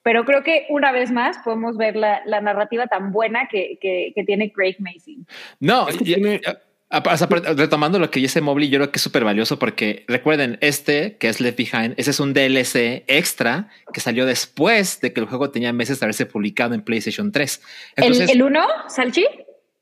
pero 0.03 0.25
creo 0.25 0.43
que 0.43 0.65
una 0.69 0.91
vez 0.91 1.11
más 1.11 1.37
podemos 1.43 1.77
ver 1.77 1.95
la, 1.95 2.21
la 2.25 2.41
narrativa 2.41 2.87
tan 2.87 3.11
buena 3.11 3.47
que, 3.51 3.77
que, 3.81 4.11
que 4.15 4.23
tiene 4.23 4.51
Craig 4.51 4.75
Mason. 4.79 5.27
No, 5.59 5.87
Es 5.87 5.97
que 5.97 6.03
y- 6.03 6.13
tiene- 6.13 6.41
a- 6.45 6.97
a- 6.97 7.13
o 7.13 7.17
sea, 7.17 7.27
pero 7.29 7.53
retomando 7.53 7.99
lo 7.99 8.09
que 8.09 8.19
dice 8.19 8.41
Mobley, 8.41 8.69
yo 8.69 8.79
creo 8.79 8.91
que 8.91 8.97
es 8.97 9.03
súper 9.03 9.23
valioso 9.23 9.59
porque 9.59 10.05
recuerden, 10.07 10.57
este 10.61 11.17
que 11.17 11.27
es 11.29 11.39
Left 11.39 11.57
Behind, 11.57 11.93
ese 11.97 12.09
es 12.11 12.19
un 12.19 12.33
DLC 12.33 13.03
extra 13.07 13.69
que 13.93 13.99
salió 13.99 14.25
después 14.25 14.99
de 15.01 15.13
que 15.13 15.19
el 15.19 15.27
juego 15.27 15.51
tenía 15.51 15.71
meses 15.73 15.99
de 15.99 16.05
haberse 16.05 16.25
publicado 16.25 16.73
en 16.73 16.81
PlayStation 16.81 17.31
3. 17.31 17.61
Entonces, 17.97 18.29
¿El, 18.29 18.37
¿El 18.37 18.43
1, 18.43 18.61
Salchi? 18.87 19.25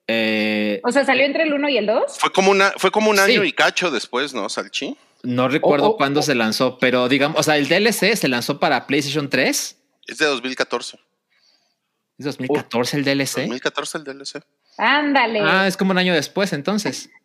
eh, 0.07 0.81
O 0.83 0.91
sea, 0.91 1.05
salió 1.05 1.25
entre 1.25 1.43
el 1.43 1.53
1 1.53 1.69
y 1.69 1.77
el 1.77 1.85
2. 1.85 2.17
Fue 2.19 2.31
como 2.31 2.51
una, 2.51 2.71
fue 2.77 2.91
como 2.91 3.09
un 3.09 3.17
Sí. 3.17 3.21
año 3.31 3.43
y 3.43 3.51
cacho 3.51 3.91
después, 3.91 4.33
¿no, 4.33 4.49
Salchi? 4.49 4.97
no 5.23 5.47
recuerdo 5.49 5.87
Oh, 5.87 5.89
oh, 5.91 5.97
cuándo 5.97 6.19
oh. 6.19 6.23
se 6.23 6.35
lanzó, 6.35 6.77
pero 6.77 7.09
digamos, 7.09 7.39
o 7.39 7.43
sea, 7.43 7.57
el 7.57 7.67
DLC 7.67 8.15
se 8.15 8.27
lanzó 8.27 8.59
para 8.59 8.85
PlayStation 8.87 9.29
3. 9.29 9.75
Es 10.07 10.17
de 10.19 10.25
2014. 10.25 10.97
¿Es 12.17 12.25
2014 12.25 12.97
el 12.97 13.03
DLC? 13.03 13.35
2014 13.35 13.97
el 13.99 14.03
DLC. 14.05 14.43
Ándale. 14.77 15.41
Ah, 15.43 15.67
es 15.67 15.77
como 15.77 15.91
un 15.91 15.97
año 15.97 16.13
después, 16.13 16.53
entonces. 16.53 17.09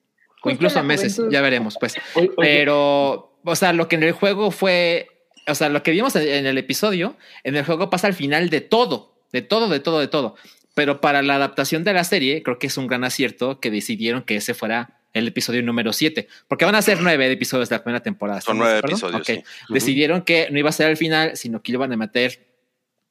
O 0.44 0.50
incluso 0.50 0.82
meses, 0.82 1.20
ya 1.30 1.40
veremos, 1.40 1.76
pues. 1.78 1.94
Pero, 2.36 3.38
o 3.44 3.54
sea, 3.56 3.72
lo 3.72 3.86
que 3.86 3.94
en 3.94 4.02
el 4.02 4.10
juego 4.10 4.50
fue, 4.50 5.08
o 5.46 5.54
sea, 5.54 5.68
lo 5.68 5.84
que 5.84 5.92
vimos 5.92 6.16
en- 6.16 6.46
el 6.46 6.58
episodio, 6.58 7.16
en 7.44 7.54
el 7.54 7.64
juego 7.64 7.90
pasa 7.90 8.08
al 8.08 8.14
final 8.14 8.50
de 8.50 8.60
todo, 8.60 9.14
de 9.32 9.42
todo, 9.42 9.68
de 9.68 9.78
todo, 9.78 10.00
de 10.00 10.08
todo. 10.08 10.34
Pero 10.74 11.00
para 11.00 11.22
la 11.22 11.36
adaptación 11.36 11.84
de 11.84 11.92
la 11.92 12.02
serie, 12.02 12.42
creo 12.42 12.58
que 12.58 12.66
es 12.66 12.76
un 12.76 12.88
gran 12.88 13.04
acierto 13.04 13.60
que 13.60 13.70
decidieron 13.70 14.24
que 14.24 14.34
ese 14.34 14.52
fuera 14.54 14.98
el 15.12 15.28
episodio 15.28 15.62
número 15.62 15.92
7, 15.92 16.26
porque 16.48 16.64
van 16.64 16.74
a 16.74 16.82
ser 16.82 17.00
nueve 17.00 17.30
episodios 17.30 17.68
de 17.68 17.76
la 17.76 17.84
primera 17.84 18.02
temporada. 18.02 18.40
Son 18.40 18.56
¿estamos 18.56 18.64
nueve 18.66 18.78
episodios, 18.80 19.20
Ok. 19.20 19.26
sí. 19.26 19.44
Decidieron 19.72 20.22
que 20.22 20.48
no 20.50 20.58
iba 20.58 20.70
a 20.70 20.72
ser 20.72 20.88
al 20.88 20.96
final, 20.96 21.36
sino 21.36 21.62
que 21.62 21.70
lo 21.70 21.76
iban 21.78 21.92
a 21.92 21.96
meter 21.96 22.48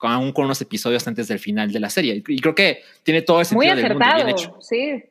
aún 0.02 0.32
con 0.32 0.46
unos 0.46 0.62
episodios 0.62 1.08
antes 1.08 1.28
del 1.28 1.40
final 1.40 1.72
de 1.72 1.80
la 1.80 1.90
serie. 1.90 2.24
Y 2.28 2.40
creo 2.40 2.56
que 2.56 2.80
tiene 3.04 3.22
todo 3.22 3.42
el 3.42 3.48
Muy 3.54 3.68
sentido 3.68 3.88
del 3.88 3.98
mundo 3.98 4.16
bien 4.16 4.30
hecho. 4.30 4.58
acertado, 4.58 4.62
sí. 4.62 5.04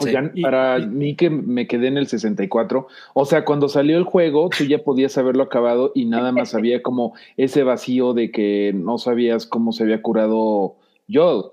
Oigan, 0.00 0.32
Sí. 0.34 0.42
para 0.42 0.78
mí 0.80 1.14
que 1.14 1.30
me 1.30 1.68
quedé 1.68 1.86
en 1.86 1.96
el 1.98 2.08
64, 2.08 2.88
o 3.14 3.24
sea, 3.24 3.44
cuando 3.44 3.68
salió 3.68 3.96
el 3.96 4.02
juego, 4.02 4.50
tú 4.50 4.64
ya 4.64 4.78
podías 4.82 5.16
haberlo 5.18 5.44
acabado 5.44 5.92
y 5.94 6.04
nada 6.06 6.32
más 6.32 6.52
había 6.56 6.82
como 6.82 7.14
ese 7.36 7.62
vacío 7.62 8.12
de 8.12 8.32
que 8.32 8.72
no 8.74 8.98
sabías 8.98 9.46
cómo 9.46 9.70
se 9.70 9.84
había 9.84 10.02
curado 10.02 10.74
Joel. 11.08 11.44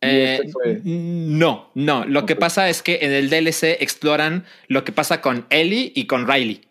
Eh, 0.00 0.40
este 0.44 0.80
no, 0.84 1.70
no. 1.74 2.04
Lo 2.06 2.26
que 2.26 2.34
pasa 2.34 2.68
es 2.68 2.82
que 2.82 2.98
en 3.02 3.12
el 3.12 3.30
DLC 3.30 3.76
exploran 3.80 4.44
lo 4.66 4.82
que 4.84 4.90
pasa 4.92 5.20
con 5.20 5.46
Ellie 5.50 5.92
y 5.94 6.06
con 6.08 6.26
Riley. 6.26 6.62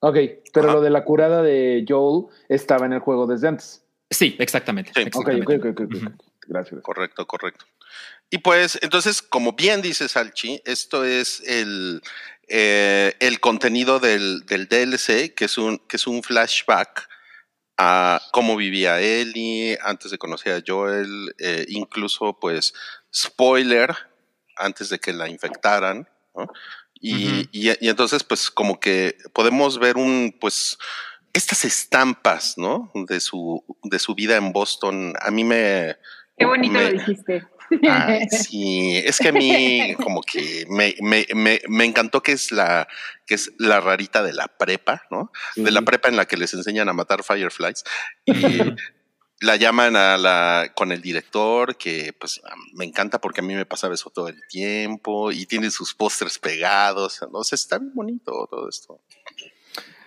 Ok, 0.00 0.16
pero 0.52 0.66
Ajá. 0.66 0.74
lo 0.74 0.82
de 0.82 0.90
la 0.90 1.04
curada 1.04 1.42
de 1.44 1.84
Joel 1.88 2.26
estaba 2.48 2.86
en 2.86 2.92
el 2.92 2.98
juego 2.98 3.26
desde 3.28 3.46
antes. 3.48 3.83
Sí, 4.10 4.36
exactamente. 4.38 4.92
Sí. 4.94 5.00
Ok, 5.00 5.06
exactamente. 5.06 5.56
ok, 5.56 5.64
ok, 5.64 5.80
ok, 5.80 5.80
ok. 5.80 5.94
Ujú. 5.94 6.16
Gracias. 6.46 6.82
Correcto, 6.82 7.26
correcto. 7.26 7.64
Y 8.30 8.38
pues, 8.38 8.78
entonces, 8.82 9.22
como 9.22 9.52
bien 9.52 9.82
dice 9.82 10.08
Salchi, 10.08 10.60
esto 10.64 11.04
es 11.04 11.40
el, 11.46 12.02
eh, 12.48 13.14
el 13.20 13.40
contenido 13.40 14.00
del, 14.00 14.44
del 14.46 14.68
DLC, 14.68 15.34
que 15.34 15.46
es 15.46 15.58
un, 15.58 15.78
que 15.78 15.96
es 15.96 16.06
un 16.06 16.22
flashback 16.22 17.08
a 17.76 18.20
cómo 18.32 18.56
vivía 18.56 19.00
Ellie 19.00 19.78
antes 19.82 20.10
de 20.10 20.18
conocer 20.18 20.54
a 20.54 20.62
Joel, 20.66 21.34
eh, 21.38 21.64
incluso, 21.68 22.38
pues, 22.38 22.74
spoiler, 23.14 23.94
antes 24.56 24.88
de 24.88 24.98
que 24.98 25.12
la 25.12 25.28
infectaran, 25.28 26.08
¿no? 26.34 26.48
Y, 27.00 27.48
y 27.52 27.88
entonces, 27.88 28.24
pues, 28.24 28.50
como 28.50 28.80
que 28.80 29.18
podemos 29.34 29.78
ver 29.78 29.96
un, 29.96 30.34
pues, 30.40 30.78
estas 31.34 31.64
estampas, 31.66 32.56
¿no? 32.56 32.90
De 32.94 33.20
su, 33.20 33.62
de 33.82 33.98
su 33.98 34.14
vida 34.14 34.36
en 34.36 34.52
Boston. 34.52 35.12
A 35.20 35.30
mí 35.30 35.44
me, 35.44 35.96
Qué 36.38 36.46
bonito 36.46 36.72
me- 36.72 36.84
lo 36.84 36.90
dijiste. 36.92 37.46
Ay, 37.88 38.28
sí, 38.30 38.96
es 39.04 39.18
que 39.18 39.28
a 39.28 39.32
mí 39.32 39.94
como 40.02 40.20
que 40.22 40.64
me, 40.68 40.94
me, 41.00 41.26
me, 41.34 41.60
me 41.68 41.84
encantó 41.84 42.22
que 42.22 42.32
es 42.32 42.52
la 42.52 42.86
que 43.26 43.34
es 43.34 43.52
la 43.58 43.80
rarita 43.80 44.22
de 44.22 44.32
la 44.34 44.48
prepa, 44.48 45.02
¿no? 45.10 45.32
De 45.56 45.70
la 45.70 45.82
prepa 45.82 46.08
en 46.08 46.16
la 46.16 46.26
que 46.26 46.36
les 46.36 46.52
enseñan 46.54 46.88
a 46.88 46.92
matar 46.92 47.22
fireflies. 47.24 47.84
Y 49.40 49.46
la 49.46 49.56
llaman 49.56 49.96
a 49.96 50.16
la 50.16 50.72
con 50.74 50.92
el 50.92 51.02
director, 51.02 51.76
que 51.76 52.12
pues 52.18 52.40
me 52.74 52.84
encanta 52.84 53.20
porque 53.20 53.40
a 53.40 53.42
mí 53.42 53.54
me 53.54 53.66
pasaba 53.66 53.92
eso 53.94 54.08
todo 54.10 54.28
el 54.28 54.40
tiempo 54.48 55.32
y 55.32 55.44
tiene 55.46 55.70
sus 55.70 55.92
pósters 55.94 56.38
pegados, 56.38 57.20
no 57.32 57.42
sé, 57.44 57.56
está 57.56 57.78
bien 57.78 57.92
bonito 57.94 58.46
todo 58.48 58.68
esto. 58.68 59.00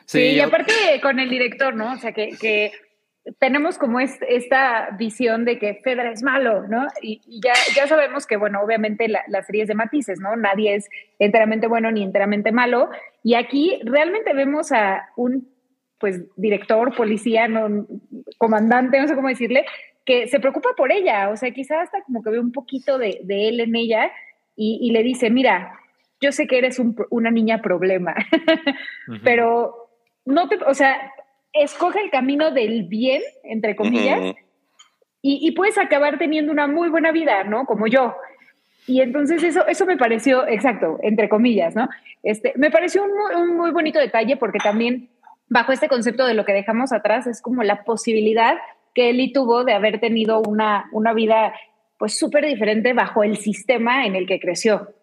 Sí, 0.08 0.20
y 0.20 0.40
aparte 0.40 0.72
con 1.02 1.20
el 1.20 1.30
director, 1.30 1.76
¿no? 1.76 1.92
O 1.92 1.98
sea, 1.98 2.14
que, 2.14 2.30
que 2.40 2.72
tenemos 3.40 3.78
como 3.78 4.00
esta 4.00 4.92
visión 4.98 5.44
de 5.44 5.60
que 5.60 5.76
Fedra 5.84 6.12
es 6.12 6.24
malo, 6.24 6.66
¿no? 6.68 6.88
Y, 7.02 7.22
ya, 7.44 7.52
ya 7.76 7.88
sabemos 7.88 8.26
que, 8.26 8.38
bueno, 8.38 8.62
obviamente 8.62 9.10
la, 9.10 9.22
la, 9.28 9.44
serie 9.44 9.64
es 9.64 9.68
de 9.68 9.76
matices, 9.76 10.22
¿no? 10.22 10.38
Nadie 10.38 10.76
es 10.76 10.90
enteramente 11.20 11.68
bueno 11.68 11.92
ni 11.92 12.04
enteramente 12.04 12.54
malo. 12.54 12.90
Y 13.22 13.34
aquí 13.34 13.82
realmente 13.84 14.34
vemos 14.34 14.72
a 14.72 15.10
un, 15.18 15.50
pues, 16.00 16.22
director, 16.38 16.96
policía, 16.96 17.50
no, 17.50 17.86
comandante, 18.38 19.02
no 19.02 19.10
sé 19.10 19.16
cómo 19.16 19.28
decirle, 19.28 19.66
que 20.06 20.28
se 20.30 20.40
preocupa 20.40 20.70
por 20.78 20.94
ella. 20.94 21.30
O 21.32 21.36
sea, 21.36 21.52
quizás 21.52 21.80
hasta 21.84 22.02
como 22.04 22.24
que 22.24 22.30
ve 22.30 22.40
un 22.40 22.54
poquito 22.54 22.98
de, 22.98 23.20
de 23.24 23.50
él 23.50 23.60
en 23.60 23.76
ella 23.76 24.10
y, 24.56 24.80
y, 24.82 24.92
le 24.92 25.04
dice, 25.04 25.30
mira, 25.30 25.74
yo 26.22 26.32
sé 26.32 26.48
que 26.48 26.60
eres 26.60 26.80
un, 26.80 26.96
una 27.10 27.30
niña 27.30 27.62
problema, 27.62 28.16
pero 29.26 29.87
no 30.28 30.48
te, 30.50 30.58
o 30.66 30.74
sea, 30.74 31.12
escoge 31.54 32.02
el 32.02 32.12
camino 32.12 32.52
del 32.52 32.84
bien, 32.84 33.22
entre 33.44 33.76
comillas, 33.76 34.36
y, 35.22 35.52
puedes 35.52 35.78
acabar 35.78 36.18
teniendo 36.18 36.54
una 36.54 36.68
muy 36.68 36.88
buena 36.88 37.12
vida, 37.12 37.44
¿no? 37.44 37.66
Como 37.66 37.88
yo. 37.88 38.16
Y 38.86 39.02
entonces 39.02 39.44
eso, 39.44 39.68
eso 39.68 39.86
me 39.86 39.98
pareció, 39.98 40.48
exacto, 40.48 41.00
entre 41.02 41.28
comillas, 41.28 41.76
¿no? 41.76 41.90
Este, 42.24 42.54
me 42.56 42.72
pareció 42.72 43.04
un 43.04 43.58
muy, 43.58 43.72
bonito 43.72 44.00
detalle 44.00 44.38
porque 44.38 44.60
también 44.60 45.10
bajo 45.50 45.74
este 45.74 45.90
concepto 45.90 46.26
de 46.26 46.34
lo 46.34 46.46
que 46.46 46.54
dejamos 46.54 46.94
atrás 46.94 47.28
es 47.28 47.42
como 47.42 47.64
la 47.64 47.84
posibilidad 47.84 48.58
que 48.94 49.10
Eli 49.10 49.34
tuvo 49.34 49.66
de 49.66 49.74
haber 49.74 50.00
tenido 50.00 50.42
una, 50.42 50.88
una 50.94 51.14
vida 51.14 51.54
pues 51.98 52.18
súper 52.18 52.46
diferente 52.46 52.94
bajo 52.94 53.24
el 53.24 53.36
sistema 53.36 54.06
en 54.06 54.16
el 54.16 54.28
que 54.28 54.40
creció. 54.40 54.94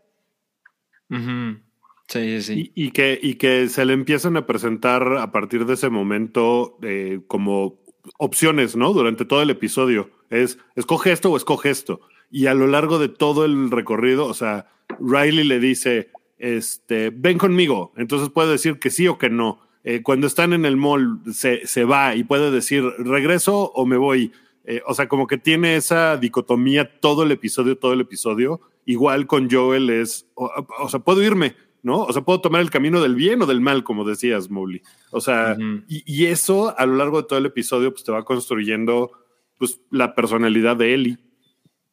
Sí, 2.08 2.42
sí. 2.42 2.70
Y, 2.74 2.90
que, 2.90 3.18
y 3.20 3.34
que 3.36 3.68
se 3.68 3.84
le 3.84 3.92
empiezan 3.92 4.36
a 4.36 4.46
presentar 4.46 5.16
a 5.16 5.32
partir 5.32 5.64
de 5.64 5.74
ese 5.74 5.88
momento 5.88 6.78
eh, 6.82 7.20
como 7.26 7.78
opciones, 8.18 8.76
¿no? 8.76 8.92
Durante 8.92 9.24
todo 9.24 9.42
el 9.42 9.50
episodio. 9.50 10.10
Es, 10.30 10.58
escoge 10.76 11.12
esto 11.12 11.30
o 11.30 11.36
escoge 11.36 11.70
esto. 11.70 12.00
Y 12.30 12.46
a 12.46 12.54
lo 12.54 12.66
largo 12.66 12.98
de 12.98 13.08
todo 13.08 13.44
el 13.44 13.70
recorrido, 13.70 14.26
o 14.26 14.34
sea, 14.34 14.66
Riley 15.00 15.44
le 15.44 15.60
dice, 15.60 16.10
este, 16.38 17.10
ven 17.10 17.38
conmigo. 17.38 17.92
Entonces 17.96 18.28
puede 18.28 18.52
decir 18.52 18.78
que 18.78 18.90
sí 18.90 19.08
o 19.08 19.18
que 19.18 19.30
no. 19.30 19.60
Eh, 19.82 20.02
cuando 20.02 20.26
están 20.26 20.52
en 20.52 20.64
el 20.64 20.76
mall, 20.76 21.20
se, 21.32 21.66
se, 21.66 21.84
va 21.84 22.14
y 22.14 22.24
puede 22.24 22.50
decir, 22.50 22.84
regreso 22.98 23.70
o 23.72 23.86
me 23.86 23.96
voy. 23.96 24.32
Eh, 24.64 24.82
o 24.86 24.94
sea, 24.94 25.08
como 25.08 25.26
que 25.26 25.36
tiene 25.36 25.76
esa 25.76 26.16
dicotomía 26.16 26.98
todo 27.00 27.22
el 27.22 27.30
episodio, 27.30 27.78
todo 27.78 27.92
el 27.92 28.00
episodio. 28.00 28.60
Igual 28.86 29.26
con 29.26 29.50
Joel 29.50 29.90
es, 29.90 30.26
o 30.34 30.88
sea, 30.88 31.00
puedo 31.00 31.22
irme, 31.22 31.54
¿no? 31.84 32.00
O 32.00 32.12
sea, 32.12 32.22
puedo 32.22 32.40
tomar 32.40 32.62
el 32.62 32.70
camino 32.70 33.00
del 33.00 33.14
bien 33.14 33.42
o 33.42 33.46
del 33.46 33.60
mal, 33.60 33.84
como 33.84 34.04
decías, 34.04 34.50
Mowgli. 34.50 34.82
O 35.10 35.20
sea, 35.20 35.54
y, 35.86 36.26
eso 36.26 36.76
a 36.76 36.86
lo 36.86 36.96
largo 36.96 37.20
de 37.20 37.28
todo 37.28 37.38
el 37.38 37.46
episodio, 37.46 37.92
pues 37.92 38.02
te 38.02 38.10
va 38.10 38.24
construyendo 38.24 39.12
pues, 39.58 39.78
la 39.90 40.14
personalidad 40.14 40.76
de 40.76 40.94
Eli, 40.94 41.18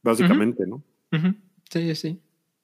básicamente, 0.01 0.65
¿no? 0.65 0.81
Sí, 1.69 1.93
sí. 1.95 2.19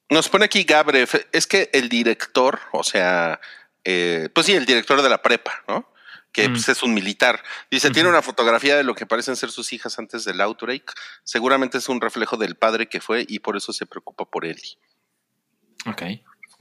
Nos 0.08 0.30
pone 0.30 0.46
aquí 0.46 0.64
Gabre, 0.64 1.06
es 1.32 1.46
que 1.46 1.68
el 1.74 1.90
director, 1.90 2.60
o 2.72 2.82
sea, 2.82 3.38
eh, 3.84 4.30
pues 4.32 4.46
sí, 4.46 4.54
el 4.54 4.64
director 4.64 5.02
de 5.02 5.10
la 5.10 5.20
prepa, 5.20 5.52
¿no? 5.68 5.92
Que 6.32 6.48
pues, 6.48 6.66
es 6.70 6.82
un 6.82 6.94
militar. 6.94 7.42
Dice, 7.70 7.90
tiene 7.90 8.08
una 8.08 8.22
fotografía 8.22 8.74
de 8.74 8.84
lo 8.84 8.94
que 8.94 9.04
parecen 9.04 9.36
ser 9.36 9.50
sus 9.50 9.74
hijas 9.74 9.98
antes 9.98 10.24
del 10.24 10.40
outbreak. 10.40 10.94
Seguramente 11.24 11.76
es 11.76 11.90
un 11.90 12.00
reflejo 12.00 12.38
del 12.38 12.54
padre 12.54 12.88
que 12.88 13.00
fue 13.02 13.26
y 13.28 13.40
por 13.40 13.56
eso 13.56 13.74
se 13.74 13.84
preocupa 13.84 14.24
por 14.24 14.46
Eli. 14.46 14.78
Ok. 15.86 16.02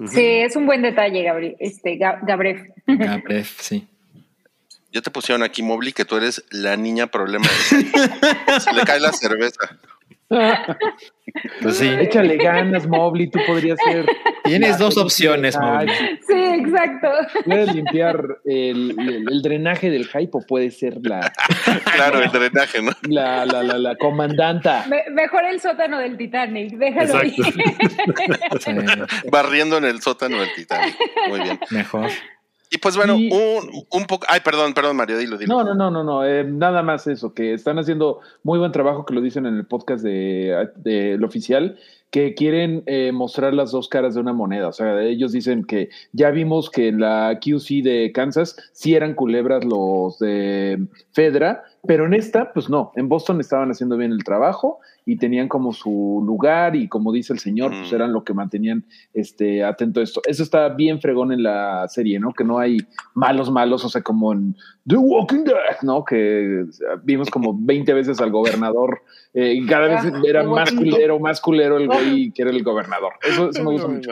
Sí, 0.06 0.22
es 0.22 0.56
un 0.56 0.68
buen 0.68 0.84
detalle, 0.84 1.24
Gabriel. 1.24 1.56
Este, 1.60 1.98
Gabref. 1.98 2.62
Gabref, 2.86 3.60
sí. 3.60 3.88
Ya 4.92 5.02
te 5.02 5.10
pusieron 5.10 5.44
aquí, 5.44 5.64
Mobley, 5.64 5.92
que 5.92 6.06
tú 6.06 6.18
eres 6.18 6.44
la 6.52 6.78
niña 6.78 7.08
problema. 7.08 7.48
Se 8.60 8.74
le 8.74 8.84
cae 8.86 9.00
la 9.00 9.12
cerveza. 9.12 9.78
Pues 11.62 11.78
sí. 11.78 11.88
Échale 11.88 12.38
ganas, 12.38 12.88
Mobley, 12.88 13.30
tú 13.30 13.40
podrías 13.46 13.78
ser. 13.84 14.06
Tienes 14.46 14.78
dos 14.78 14.98
opciones, 14.98 15.58
Mobley. 15.60 15.94
Sí, 16.26 16.34
exacto. 16.34 17.10
Puedes 17.46 17.76
limpiar 17.76 18.40
el, 18.46 19.42
drenaje 19.44 19.90
del 19.90 20.08
hype 20.08 20.32
o 20.32 20.42
puede 20.48 20.72
ser 20.72 20.98
la. 21.02 21.32
Claro, 21.96 22.22
el 22.22 22.32
drenaje, 22.32 22.82
¿no? 22.82 22.92
La, 23.04 23.46
la, 23.46 23.62
la, 23.62 23.78
la 23.78 23.96
comandanta. 23.98 24.86
mejor 25.12 25.44
el 25.46 25.60
sótano 25.60 26.00
del 26.00 26.16
Titanic, 26.18 26.78
déjalo 26.78 27.18
ahí. 27.18 27.36
Barriendo 29.32 29.78
en 29.78 29.86
el 29.86 30.02
sótano 30.02 30.40
del 30.40 30.54
Titanic. 30.56 30.96
Muy 31.28 31.42
bien. 31.42 31.60
Mejor. 31.72 32.10
Y 32.70 32.78
pues 32.80 32.98
bueno, 32.98 33.16
un, 33.16 33.86
un, 33.90 34.06
poco. 34.06 34.26
Ay, 34.30 34.42
perdón, 34.42 34.74
perdón, 34.74 34.98
Mario, 34.98 35.18
dilo, 35.18 35.38
dilo. 35.38 35.56
No, 35.56 35.64
no, 35.64 35.74
no, 35.74 35.90
no, 35.90 36.04
no. 36.04 36.26
Eh, 36.26 36.44
nada 36.44 36.84
más 36.84 37.08
eso, 37.08 37.34
que 37.34 37.54
están 37.54 37.80
haciendo 37.80 38.20
muy 38.44 38.60
buen 38.60 38.72
trabajo, 38.74 39.06
que 39.06 39.14
lo 39.14 39.22
dicen 39.22 39.46
en 39.46 39.56
el 39.56 39.66
podcast 39.66 40.04
de, 40.04 40.70
de 40.76 41.18
oficial, 41.24 41.78
que 42.10 42.34
quieren 42.36 42.84
eh, 42.86 43.12
mostrar 43.12 43.54
las 43.54 43.72
dos 43.72 43.90
caras 43.90 44.16
de 44.16 44.22
una 44.22 44.34
moneda. 44.34 44.70
O 44.70 44.74
sea, 44.74 45.02
ellos 45.02 45.34
dicen 45.34 45.66
que 45.66 45.90
ya 46.14 46.32
vimos 46.32 46.70
que 46.70 46.88
en 46.88 47.00
la 47.00 47.40
QC 47.42 47.84
de 47.84 48.12
Kansas 48.14 48.56
sí 48.72 48.96
eran 48.96 49.14
culebras 49.14 49.66
los 49.66 50.18
de 50.20 50.88
Fedra, 51.12 51.64
pero 51.86 52.06
en 52.06 52.14
esta, 52.14 52.54
pues 52.54 52.70
no. 52.70 52.92
En 52.96 53.10
Boston 53.10 53.40
estaban 53.40 53.72
haciendo 53.72 53.98
bien 53.98 54.12
el 54.12 54.24
trajo 54.24 54.80
y 55.06 55.18
tenían 55.18 55.48
como 55.48 55.72
su 55.72 56.22
lugar 56.26 56.76
y 56.76 56.90
como 56.90 57.14
dice 57.14 57.32
el 57.32 57.40
señor, 57.40 57.72
pues 57.72 57.94
eran 57.94 58.12
lo 58.12 58.26
que 58.26 58.34
mantenían 58.34 58.86
este, 59.14 59.64
atento 59.64 60.02
a 60.02 60.04
esto. 60.04 60.22
Eso 60.26 60.44
está 60.44 60.68
bien 60.70 61.00
fregón 61.00 61.32
en 61.32 61.44
la 61.44 61.88
serie, 61.88 62.20
¿no? 62.20 62.34
Que 62.34 62.44
no 62.44 62.60
hay 62.60 62.78
malos 63.14 63.50
malos, 63.50 63.86
o 63.86 63.90
sea, 63.90 64.02
como 64.02 64.34
en 64.34 64.56
The 64.86 64.98
Walking 64.98 65.46
Dead, 65.46 65.82
¿no? 65.82 66.04
Que 66.04 66.66
vimos 67.04 67.30
como 67.30 67.58
20 67.58 67.94
veces 67.94 68.20
al 68.20 68.32
gobernador 68.32 69.02
eh, 69.34 69.54
y 69.54 69.66
cada 69.66 69.88
vez 69.88 70.14
era 70.26 70.44
más 70.44 70.72
culero, 70.72 71.20
más 71.20 71.40
culero 71.40 71.78
el 71.78 71.88
güey 72.00 72.32
que 72.32 72.42
era 72.42 72.52
el 72.52 72.64
gobernador. 72.64 73.14
Eso, 73.22 73.50
me 73.64 73.72
gusta 73.72 73.88
mucho. 73.88 74.12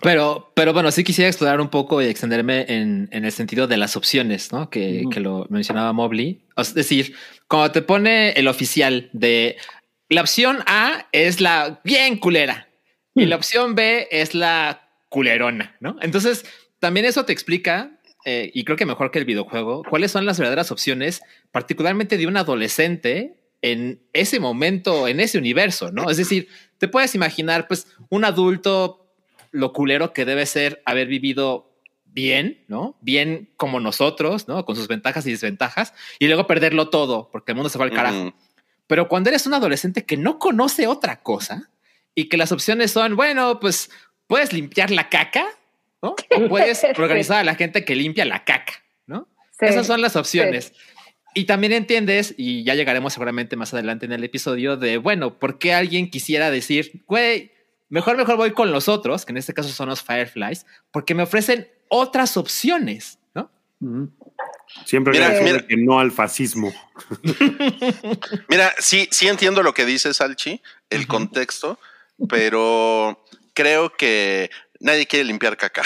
Pero, 0.00 0.52
pero 0.54 0.72
bueno, 0.72 0.90
sí 0.90 1.04
quisiera 1.04 1.28
explorar 1.28 1.60
un 1.60 1.68
poco 1.68 2.00
y 2.00 2.06
extenderme 2.06 2.64
en, 2.68 3.08
en 3.12 3.24
el 3.24 3.32
sentido 3.32 3.66
de 3.66 3.76
las 3.76 3.96
opciones, 3.96 4.50
¿no? 4.50 4.70
Que, 4.70 5.04
que 5.10 5.20
lo 5.20 5.46
mencionaba 5.50 5.92
Mobley. 5.92 6.40
Es 6.56 6.72
decir, 6.74 7.14
cuando 7.46 7.72
te 7.72 7.82
pone 7.82 8.30
el 8.30 8.48
oficial 8.48 9.10
de 9.12 9.56
la 10.08 10.22
opción 10.22 10.60
A 10.66 11.08
es 11.12 11.40
la 11.40 11.80
bien 11.84 12.16
culera 12.16 12.68
y 13.14 13.26
la 13.26 13.36
opción 13.36 13.74
B 13.74 14.08
es 14.10 14.34
la 14.34 14.88
culerona, 15.10 15.76
¿no? 15.80 15.96
Entonces, 16.00 16.46
también 16.78 17.04
eso 17.04 17.24
te 17.26 17.32
explica, 17.32 17.90
eh, 18.24 18.50
y 18.54 18.64
creo 18.64 18.76
que 18.78 18.86
mejor 18.86 19.10
que 19.10 19.18
el 19.18 19.26
videojuego, 19.26 19.82
cuáles 19.88 20.10
son 20.10 20.24
las 20.24 20.38
verdaderas 20.38 20.70
opciones, 20.72 21.20
particularmente 21.50 22.16
de 22.16 22.26
un 22.26 22.38
adolescente 22.38 23.41
en 23.62 24.02
ese 24.12 24.40
momento, 24.40 25.08
en 25.08 25.20
ese 25.20 25.38
universo, 25.38 25.92
¿no? 25.92 26.10
Es 26.10 26.16
decir, 26.16 26.48
te 26.78 26.88
puedes 26.88 27.14
imaginar, 27.14 27.68
pues, 27.68 27.86
un 28.10 28.24
adulto, 28.24 29.14
lo 29.52 29.72
culero 29.72 30.12
que 30.12 30.24
debe 30.24 30.46
ser 30.46 30.82
haber 30.84 31.06
vivido 31.06 31.72
bien, 32.04 32.64
¿no? 32.68 32.96
Bien 33.00 33.48
como 33.56 33.80
nosotros, 33.80 34.48
¿no? 34.48 34.64
Con 34.64 34.76
sus 34.76 34.88
ventajas 34.88 35.26
y 35.26 35.30
desventajas, 35.30 35.94
y 36.18 36.26
luego 36.26 36.46
perderlo 36.46 36.90
todo 36.90 37.30
porque 37.30 37.52
el 37.52 37.56
mundo 37.56 37.70
se 37.70 37.78
va 37.78 37.84
al 37.84 37.92
carajo. 37.92 38.34
Pero 38.86 39.08
cuando 39.08 39.30
eres 39.30 39.46
un 39.46 39.54
adolescente 39.54 40.04
que 40.04 40.16
no 40.16 40.38
conoce 40.38 40.86
otra 40.86 41.22
cosa 41.22 41.70
y 42.14 42.28
que 42.28 42.36
las 42.36 42.52
opciones 42.52 42.90
son, 42.90 43.16
bueno, 43.16 43.60
pues 43.60 43.90
puedes 44.26 44.52
limpiar 44.52 44.90
la 44.90 45.08
caca, 45.08 45.46
¿no? 46.02 46.14
O 46.36 46.48
puedes 46.48 46.82
organizar 46.98 47.38
a 47.38 47.44
la 47.44 47.54
gente 47.54 47.84
que 47.84 47.94
limpia 47.94 48.24
la 48.24 48.44
caca, 48.44 48.74
¿no? 49.06 49.28
Esas 49.60 49.86
son 49.86 50.00
las 50.00 50.16
opciones. 50.16 50.72
Y 51.34 51.44
también 51.44 51.72
entiendes, 51.72 52.34
y 52.36 52.62
ya 52.64 52.74
llegaremos 52.74 53.12
seguramente 53.12 53.56
más 53.56 53.72
adelante 53.72 54.06
en 54.06 54.12
el 54.12 54.24
episodio, 54.24 54.76
de, 54.76 54.98
bueno, 54.98 55.38
¿por 55.38 55.58
qué 55.58 55.72
alguien 55.72 56.10
quisiera 56.10 56.50
decir, 56.50 57.02
güey, 57.06 57.52
mejor, 57.88 58.16
mejor 58.16 58.36
voy 58.36 58.52
con 58.52 58.70
los 58.70 58.88
otros, 58.88 59.24
que 59.24 59.32
en 59.32 59.38
este 59.38 59.54
caso 59.54 59.70
son 59.70 59.88
los 59.88 60.02
Fireflies, 60.02 60.66
porque 60.90 61.14
me 61.14 61.22
ofrecen 61.22 61.68
otras 61.88 62.36
opciones, 62.36 63.18
¿no? 63.34 63.50
Siempre 64.84 65.12
mira, 65.12 65.66
que 65.66 65.76
no 65.76 65.98
al 65.98 66.12
fascismo. 66.12 66.72
mira, 68.48 68.72
sí, 68.78 69.08
sí 69.10 69.28
entiendo 69.28 69.62
lo 69.62 69.74
que 69.74 69.86
dice 69.86 70.14
Salchi, 70.14 70.60
el 70.90 71.06
contexto, 71.06 71.78
pero 72.28 73.24
creo 73.54 73.92
que 73.94 74.50
nadie 74.80 75.06
quiere 75.06 75.24
limpiar 75.24 75.56
caca. 75.56 75.82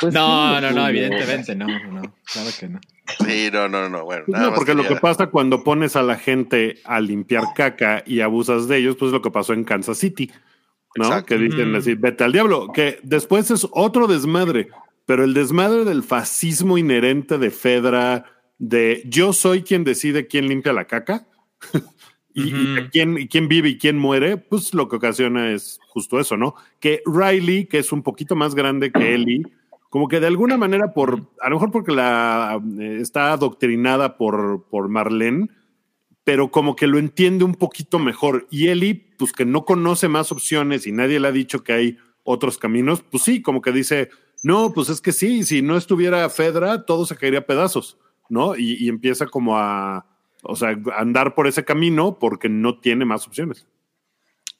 Pues 0.00 0.12
no, 0.12 0.60
no, 0.60 0.70
no, 0.72 0.88
evidentemente 0.88 1.54
no, 1.54 1.66
no, 1.66 2.14
claro 2.24 2.50
que 2.58 2.68
no. 2.68 2.80
Sí, 3.26 3.50
no, 3.52 3.68
no, 3.68 3.88
no, 3.88 4.04
bueno. 4.04 4.24
Pues 4.26 4.40
no, 4.40 4.54
porque 4.54 4.74
lo 4.74 4.86
que 4.86 4.96
pasa 4.96 5.28
cuando 5.28 5.64
pones 5.64 5.96
a 5.96 6.02
la 6.02 6.16
gente 6.16 6.78
a 6.84 7.00
limpiar 7.00 7.44
caca 7.54 8.02
y 8.06 8.20
abusas 8.20 8.68
de 8.68 8.78
ellos, 8.78 8.96
pues 8.96 9.08
es 9.08 9.12
lo 9.12 9.22
que 9.22 9.30
pasó 9.30 9.52
en 9.52 9.64
Kansas 9.64 9.98
City, 9.98 10.30
¿no? 10.96 11.24
Que 11.24 11.38
dicen 11.38 11.74
así, 11.74 11.94
vete 11.94 12.24
al 12.24 12.32
diablo, 12.32 12.72
que 12.72 12.98
después 13.02 13.50
es 13.50 13.66
otro 13.72 14.06
desmadre, 14.06 14.68
pero 15.06 15.24
el 15.24 15.34
desmadre 15.34 15.84
del 15.84 16.02
fascismo 16.02 16.78
inherente 16.78 17.38
de 17.38 17.50
Fedra, 17.50 18.24
de 18.58 19.02
yo 19.06 19.32
soy 19.32 19.62
quien 19.62 19.84
decide 19.84 20.26
quién 20.26 20.48
limpia 20.48 20.72
la 20.72 20.86
caca 20.86 21.26
y, 22.34 22.52
quién, 22.90 23.18
y 23.18 23.28
quién 23.28 23.48
vive 23.48 23.70
y 23.70 23.78
quién 23.78 23.98
muere, 23.98 24.36
pues 24.36 24.74
lo 24.74 24.88
que 24.88 24.96
ocasiona 24.96 25.50
es 25.50 25.78
justo 25.88 26.20
eso, 26.20 26.36
¿no? 26.36 26.54
Que 26.80 27.02
Riley, 27.06 27.66
que 27.66 27.78
es 27.78 27.92
un 27.92 28.02
poquito 28.02 28.36
más 28.36 28.54
grande 28.54 28.92
que 28.92 29.14
Ellie, 29.14 29.44
como 29.92 30.08
que 30.08 30.20
de 30.20 30.26
alguna 30.26 30.56
manera, 30.56 30.94
por 30.94 31.28
a 31.38 31.50
lo 31.50 31.56
mejor 31.56 31.70
porque 31.70 31.92
la 31.92 32.58
eh, 32.80 32.96
está 33.02 33.34
adoctrinada 33.34 34.16
por, 34.16 34.64
por 34.70 34.88
Marlene, 34.88 35.50
pero 36.24 36.50
como 36.50 36.76
que 36.76 36.86
lo 36.86 36.98
entiende 36.98 37.44
un 37.44 37.56
poquito 37.56 37.98
mejor. 37.98 38.46
Y 38.50 38.68
Ellie, 38.68 38.94
pues 39.18 39.32
que 39.32 39.44
no 39.44 39.66
conoce 39.66 40.08
más 40.08 40.32
opciones 40.32 40.86
y 40.86 40.92
nadie 40.92 41.20
le 41.20 41.28
ha 41.28 41.32
dicho 41.32 41.62
que 41.62 41.74
hay 41.74 41.98
otros 42.24 42.56
caminos, 42.56 43.02
pues 43.02 43.22
sí, 43.22 43.42
como 43.42 43.60
que 43.60 43.70
dice, 43.70 44.08
no, 44.42 44.72
pues 44.72 44.88
es 44.88 45.02
que 45.02 45.12
sí, 45.12 45.44
si 45.44 45.60
no 45.60 45.76
estuviera 45.76 46.26
Fedra, 46.30 46.86
todo 46.86 47.04
se 47.04 47.16
caería 47.16 47.40
a 47.40 47.46
pedazos, 47.46 47.98
¿no? 48.30 48.56
Y, 48.56 48.82
y 48.82 48.88
empieza 48.88 49.26
como 49.26 49.58
a, 49.58 50.06
o 50.42 50.56
sea, 50.56 50.70
a 50.70 51.00
andar 51.02 51.34
por 51.34 51.46
ese 51.46 51.66
camino 51.66 52.18
porque 52.18 52.48
no 52.48 52.78
tiene 52.78 53.04
más 53.04 53.26
opciones. 53.26 53.68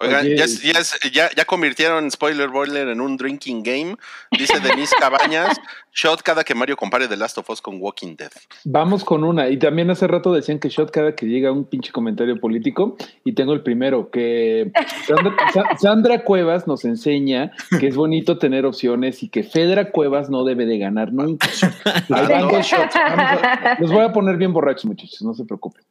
Oigan, 0.02 0.26
ya, 0.36 0.44
es- 0.44 0.62
ya, 0.62 0.72
es- 0.80 0.98
ya, 1.12 1.30
ya 1.34 1.44
convirtieron 1.44 2.10
Spoiler 2.10 2.48
Boiler 2.48 2.88
en 2.88 3.00
un 3.00 3.16
drinking 3.16 3.62
game. 3.62 3.96
Dice 4.30 4.60
Denise 4.60 4.94
Cabañas, 4.98 5.60
shot 5.94 6.22
cada 6.22 6.44
que 6.44 6.54
Mario 6.54 6.76
compare 6.76 7.06
The 7.08 7.16
Last 7.16 7.38
of 7.38 7.48
Us 7.50 7.60
con 7.62 7.80
Walking 7.80 8.16
Dead. 8.16 8.30
Vamos 8.64 9.04
con 9.04 9.24
una. 9.24 9.48
Y 9.48 9.58
también 9.58 9.90
hace 9.90 10.06
rato 10.06 10.32
decían 10.32 10.58
que 10.58 10.68
shot 10.68 10.90
cada 10.90 11.14
que 11.14 11.26
llega 11.26 11.52
un 11.52 11.64
pinche 11.64 11.92
comentario 11.92 12.38
político. 12.40 12.96
Y 13.24 13.32
tengo 13.34 13.52
el 13.52 13.62
primero, 13.62 14.10
que 14.10 14.72
Sandra, 15.06 15.36
Sa- 15.52 15.76
Sandra 15.78 16.24
Cuevas 16.24 16.66
nos 16.66 16.84
enseña 16.84 17.52
que 17.78 17.86
es 17.88 17.96
bonito 17.96 18.38
tener 18.38 18.66
opciones 18.66 19.22
y 19.22 19.28
que 19.28 19.42
Fedra 19.44 19.90
Cuevas 19.90 20.28
no 20.30 20.44
debe 20.44 20.66
de 20.66 20.78
ganar 20.78 21.12
nunca. 21.12 21.48
A- 22.10 23.76
los 23.78 23.90
voy 23.90 24.02
a 24.04 24.12
poner 24.12 24.36
bien 24.36 24.52
borrachos, 24.52 24.84
muchachos, 24.86 25.22
no 25.22 25.34
se 25.34 25.44
preocupen. 25.44 25.82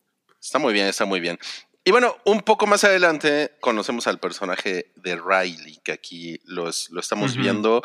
Está 0.41 0.59
muy 0.59 0.73
bien, 0.73 0.87
está 0.87 1.05
muy 1.05 1.19
bien. 1.19 1.37
Y 1.83 1.89
bueno, 1.89 2.15
un 2.25 2.41
poco 2.41 2.67
más 2.67 2.83
adelante 2.83 3.51
conocemos 3.59 4.05
al 4.05 4.19
personaje 4.19 4.91
de 4.97 5.15
Riley, 5.15 5.79
que 5.83 5.91
aquí 5.91 6.39
los, 6.45 6.89
lo 6.91 6.99
estamos 6.99 7.35
viendo. 7.35 7.81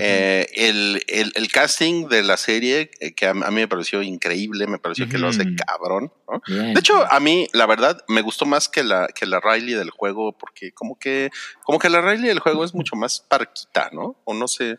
Eh, 0.00 0.48
el, 0.56 1.00
el- 1.06 1.32
el 1.36 1.52
casting 1.52 2.08
de 2.08 2.24
la 2.24 2.36
serie, 2.36 2.90
eh, 2.98 3.14
que 3.14 3.26
a, 3.26 3.30
a 3.30 3.34
mí 3.34 3.54
me 3.54 3.68
pareció 3.68 4.02
increíble, 4.02 4.66
me 4.66 4.78
pareció 4.80 5.08
que 5.08 5.16
lo 5.16 5.28
hace 5.28 5.44
cabrón. 5.54 6.12
De 6.48 6.78
hecho, 6.78 7.06
a 7.08 7.20
mí, 7.20 7.46
la 7.52 7.66
verdad, 7.66 8.04
me 8.08 8.20
gustó 8.20 8.46
más 8.46 8.68
que 8.68 8.82
la, 8.82 9.06
que 9.14 9.26
la 9.26 9.38
Riley 9.38 9.74
del 9.74 9.90
juego, 9.90 10.36
porque 10.36 10.72
como 10.72 10.98
que, 10.98 11.30
como 11.62 11.78
que 11.78 11.88
la 11.88 12.00
Riley 12.02 12.26
del 12.28 12.40
juego 12.40 12.64
es 12.64 12.74
mucho 12.74 12.96
más 12.96 13.20
parquita, 13.20 13.90
¿no? 13.92 14.20
O 14.24 14.34
no 14.34 14.48
sé. 14.48 14.76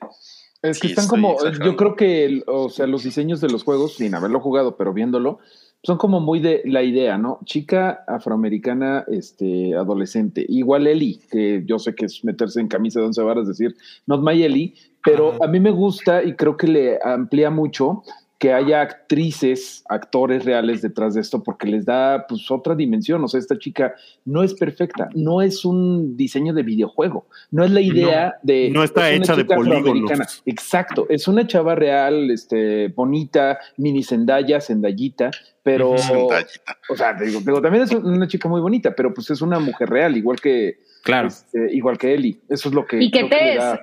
Es 0.61 0.79
que 0.79 0.87
Sí, 0.87 0.93
están 0.93 1.07
como, 1.07 1.33
exagerando. 1.35 1.65
yo 1.65 1.75
creo 1.77 1.95
que, 1.95 2.43
o 2.45 2.69
sea, 2.69 2.85
los 2.85 3.03
diseños 3.03 3.39
de 3.39 3.47
los 3.49 3.63
juegos, 3.63 3.95
sin 3.95 4.13
haberlo 4.13 4.41
jugado, 4.41 4.75
pero 4.75 4.91
viéndolo, 4.91 5.39
son 5.83 5.97
como 5.97 6.19
muy 6.19 6.39
de 6.39 6.61
la 6.65 6.83
idea, 6.83 7.17
¿no? 7.17 7.39
Chica 7.45 8.03
afroamericana, 8.07 9.05
este, 9.07 9.75
adolescente. 9.75 10.45
Igual 10.49 10.87
Ellie, 10.87 11.19
que 11.31 11.63
yo 11.65 11.79
sé 11.79 11.95
que 11.95 12.05
es 12.05 12.23
meterse 12.23 12.59
en 12.59 12.67
camisa 12.67 12.99
de 12.99 13.05
once 13.07 13.21
varas, 13.21 13.47
decir, 13.47 13.75
not 14.05 14.21
my 14.21 14.43
Ellie, 14.43 14.73
pero 15.03 15.29
Ajá. 15.33 15.45
a 15.45 15.47
mí 15.47 15.59
me 15.59 15.71
gusta 15.71 16.23
y 16.23 16.33
creo 16.33 16.57
que 16.57 16.67
le 16.67 16.99
amplía 17.03 17.49
mucho 17.49 18.03
que 18.39 18.53
haya 18.53 18.81
actrices, 18.81 19.83
actores 19.89 20.45
reales 20.45 20.83
detrás 20.83 21.15
de 21.15 21.21
esto, 21.21 21.41
porque 21.41 21.67
les 21.67 21.85
da 21.85 22.27
pues 22.29 22.51
otra 22.51 22.75
dimensión. 22.75 23.23
O 23.23 23.27
sea, 23.27 23.39
esta 23.39 23.57
chica 23.57 23.95
no 24.25 24.43
es 24.43 24.53
perfecta, 24.53 25.09
no 25.15 25.41
es 25.41 25.65
un 25.65 26.15
diseño 26.15 26.53
de 26.53 26.61
videojuego, 26.61 27.25
no 27.49 27.63
es 27.65 27.71
la 27.71 27.81
idea 27.81 28.35
de. 28.43 28.69
no 28.69 28.83
está 28.83 29.09
es 29.09 29.21
hecha 29.21 29.35
de 29.35 29.45
polígonos. 29.45 30.43
Exacto, 30.45 31.07
es 31.09 31.27
una 31.27 31.47
chava 31.47 31.73
real, 31.73 32.29
este, 32.29 32.89
bonita, 32.89 33.57
mini 33.77 34.03
Zendaya, 34.03 34.61
Zendayita, 34.61 35.31
pero. 35.63 35.97
Zendayita. 35.97 36.77
o 36.89 36.95
sea, 36.95 37.17
te 37.17 37.25
digo, 37.25 37.39
te 37.39 37.45
digo, 37.45 37.61
también 37.61 37.85
es 37.85 37.91
una 37.91 38.27
chica 38.27 38.47
muy 38.47 38.61
bonita, 38.61 38.93
pero 38.95 39.13
pues 39.15 39.31
es 39.31 39.41
una 39.41 39.57
mujer 39.59 39.89
real, 39.89 40.15
igual 40.15 40.39
que, 40.39 40.77
Claro. 41.03 41.29
este, 41.29 41.73
igual 41.73 41.97
que 41.97 42.13
Ellie. 42.13 42.39
Eso 42.49 42.69
es 42.69 42.75
lo 42.75 42.85
que. 42.85 43.01
Y 43.01 43.09
que 43.09 43.23
te 43.23 43.55
da- 43.55 43.81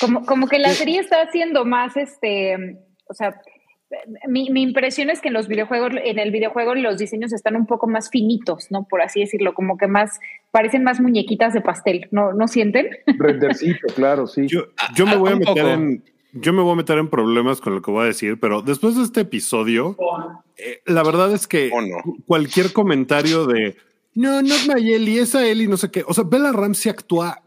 como, 0.00 0.24
como 0.24 0.46
que 0.46 0.60
la 0.60 0.68
serie 0.70 1.00
está 1.00 1.22
haciendo 1.22 1.64
más, 1.64 1.96
este, 1.96 2.78
o 3.08 3.14
sea, 3.14 3.34
mi, 4.28 4.50
mi 4.50 4.62
impresión 4.62 5.10
es 5.10 5.20
que 5.20 5.28
en 5.28 5.34
los 5.34 5.48
videojuegos, 5.48 5.92
en 6.04 6.18
el 6.18 6.30
videojuego 6.30 6.74
los 6.74 6.98
diseños 6.98 7.32
están 7.32 7.56
un 7.56 7.66
poco 7.66 7.86
más 7.88 8.10
finitos, 8.10 8.70
¿no? 8.70 8.86
Por 8.88 9.02
así 9.02 9.20
decirlo, 9.20 9.54
como 9.54 9.76
que 9.76 9.86
más, 9.86 10.18
parecen 10.50 10.84
más 10.84 11.00
muñequitas 11.00 11.52
de 11.52 11.60
pastel, 11.60 12.08
¿no, 12.10 12.32
¿no 12.32 12.48
sienten? 12.48 12.88
rendercito, 13.18 13.88
claro, 13.94 14.26
sí. 14.26 14.46
Yo, 14.46 14.66
yo 14.94 15.06
me 15.06 15.16
voy 15.16 15.32
a 15.32 15.36
meter 15.36 15.54
poco. 15.54 15.68
en. 15.68 16.04
Yo 16.32 16.52
me 16.52 16.62
voy 16.62 16.74
a 16.74 16.76
meter 16.76 16.96
en 16.98 17.08
problemas 17.08 17.60
con 17.60 17.74
lo 17.74 17.82
que 17.82 17.90
voy 17.90 18.04
a 18.04 18.06
decir, 18.06 18.38
pero 18.38 18.62
después 18.62 18.96
de 18.96 19.02
este 19.02 19.22
episodio, 19.22 19.96
eh, 20.56 20.80
la 20.86 21.02
verdad 21.02 21.32
es 21.34 21.48
que 21.48 21.70
Oh, 21.72 21.82
no. 21.82 21.96
cualquier 22.24 22.72
comentario 22.72 23.46
de 23.46 23.76
no, 24.14 24.42
no 24.42 24.54
es 24.54 24.66
Mayeli, 24.68 25.18
esa 25.18 25.46
Eli, 25.46 25.66
no 25.66 25.76
sé 25.76 25.90
qué. 25.90 26.04
O 26.06 26.14
sea, 26.14 26.24
Bella 26.24 26.52
Ramsey 26.52 26.90
actúa 26.90 27.42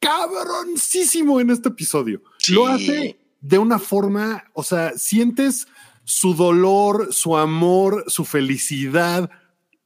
cabroncísimo 0.00 1.40
en 1.40 1.50
este 1.50 1.68
episodio. 1.68 2.22
Sí. 2.38 2.54
Lo 2.54 2.66
hace 2.66 3.18
de 3.40 3.58
una 3.58 3.78
forma, 3.78 4.44
o 4.52 4.62
sea, 4.62 4.92
sientes 4.96 5.66
su 6.10 6.34
dolor, 6.34 7.08
su 7.12 7.36
amor, 7.36 8.04
su 8.06 8.24
felicidad, 8.24 9.28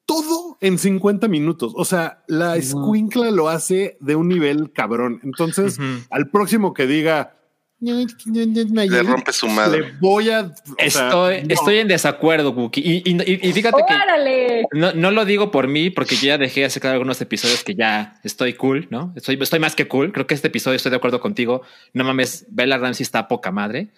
todo 0.06 0.56
en 0.60 0.78
50 0.78 1.26
minutos. 1.26 1.72
O 1.76 1.84
sea, 1.84 2.22
la 2.28 2.56
escuincla 2.56 3.30
lo 3.32 3.48
hace 3.48 3.96
de 4.00 4.14
un 4.14 4.28
nivel 4.28 4.72
cabrón. 4.72 5.20
Entonces, 5.24 5.78
al 6.10 6.30
próximo 6.30 6.74
que 6.74 6.86
diga, 6.86 7.34
Le 7.80 9.02
rompe 9.02 9.32
su 9.32 9.48
madre. 9.48 9.80
le 9.80 9.92
voy 10.00 10.30
a. 10.30 10.54
sea, 10.54 10.54
Estoy, 10.78 11.42
no. 11.42 11.46
estoy 11.54 11.78
en 11.78 11.88
desacuerdo, 11.88 12.52
Wookie. 12.52 12.80
Y, 12.80 13.02
y- 13.10 13.48
y 13.48 13.52
fíjate 13.52 13.82
que 13.88 14.64
no, 14.72 14.92
no 14.92 15.10
lo 15.10 15.24
digo 15.24 15.50
por 15.50 15.66
mí, 15.66 15.90
porque 15.90 16.14
yo 16.14 16.28
ya 16.28 16.38
dejé 16.38 16.64
hace 16.64 16.78
claro 16.78 16.94
algunos 16.94 17.20
episodios 17.20 17.64
que 17.64 17.74
ya 17.74 18.20
estoy 18.22 18.54
cool, 18.54 18.86
¿no? 18.90 19.12
Estoy, 19.16 19.36
estoy 19.40 19.58
más 19.58 19.74
que 19.74 19.88
cool. 19.88 20.12
Creo 20.12 20.28
que 20.28 20.34
este 20.34 20.46
episodio 20.46 20.76
estoy 20.76 20.90
de 20.90 20.96
acuerdo 20.96 21.20
contigo. 21.20 21.62
No 21.92 22.04
mames, 22.04 22.46
Bella 22.48 22.78
Ramsey 22.78 23.02
está 23.02 23.18
a 23.20 23.28
poca 23.28 23.50
madre. 23.50 23.88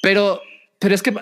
Pero, 0.00 0.40
pero 0.78 0.94
es 0.94 1.02
que 1.02 1.14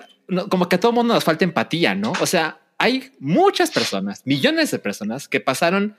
como 0.49 0.67
que 0.69 0.75
a 0.75 0.79
todo 0.79 0.91
mundo 0.91 1.13
nos 1.13 1.23
falta 1.23 1.45
empatía, 1.45 1.95
¿no? 1.95 2.13
O 2.21 2.25
sea, 2.25 2.59
hay 2.77 3.11
muchas 3.19 3.71
personas, 3.71 4.21
millones 4.25 4.71
de 4.71 4.79
personas 4.79 5.27
que 5.27 5.39
pasaron 5.39 5.95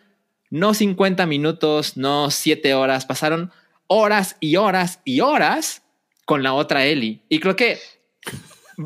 no 0.51 0.75
50 0.75 1.27
minutos, 1.27 1.97
no 1.97 2.31
7 2.31 2.75
horas, 2.75 3.05
pasaron 3.05 3.53
horas 3.87 4.37
y 4.41 4.57
horas 4.57 5.01
y 5.05 5.21
horas 5.21 5.83
con 6.25 6.43
la 6.43 6.55
otra 6.55 6.85
Ellie. 6.85 7.23
Y 7.29 7.41
creo 7.41 7.57
que 7.57 7.79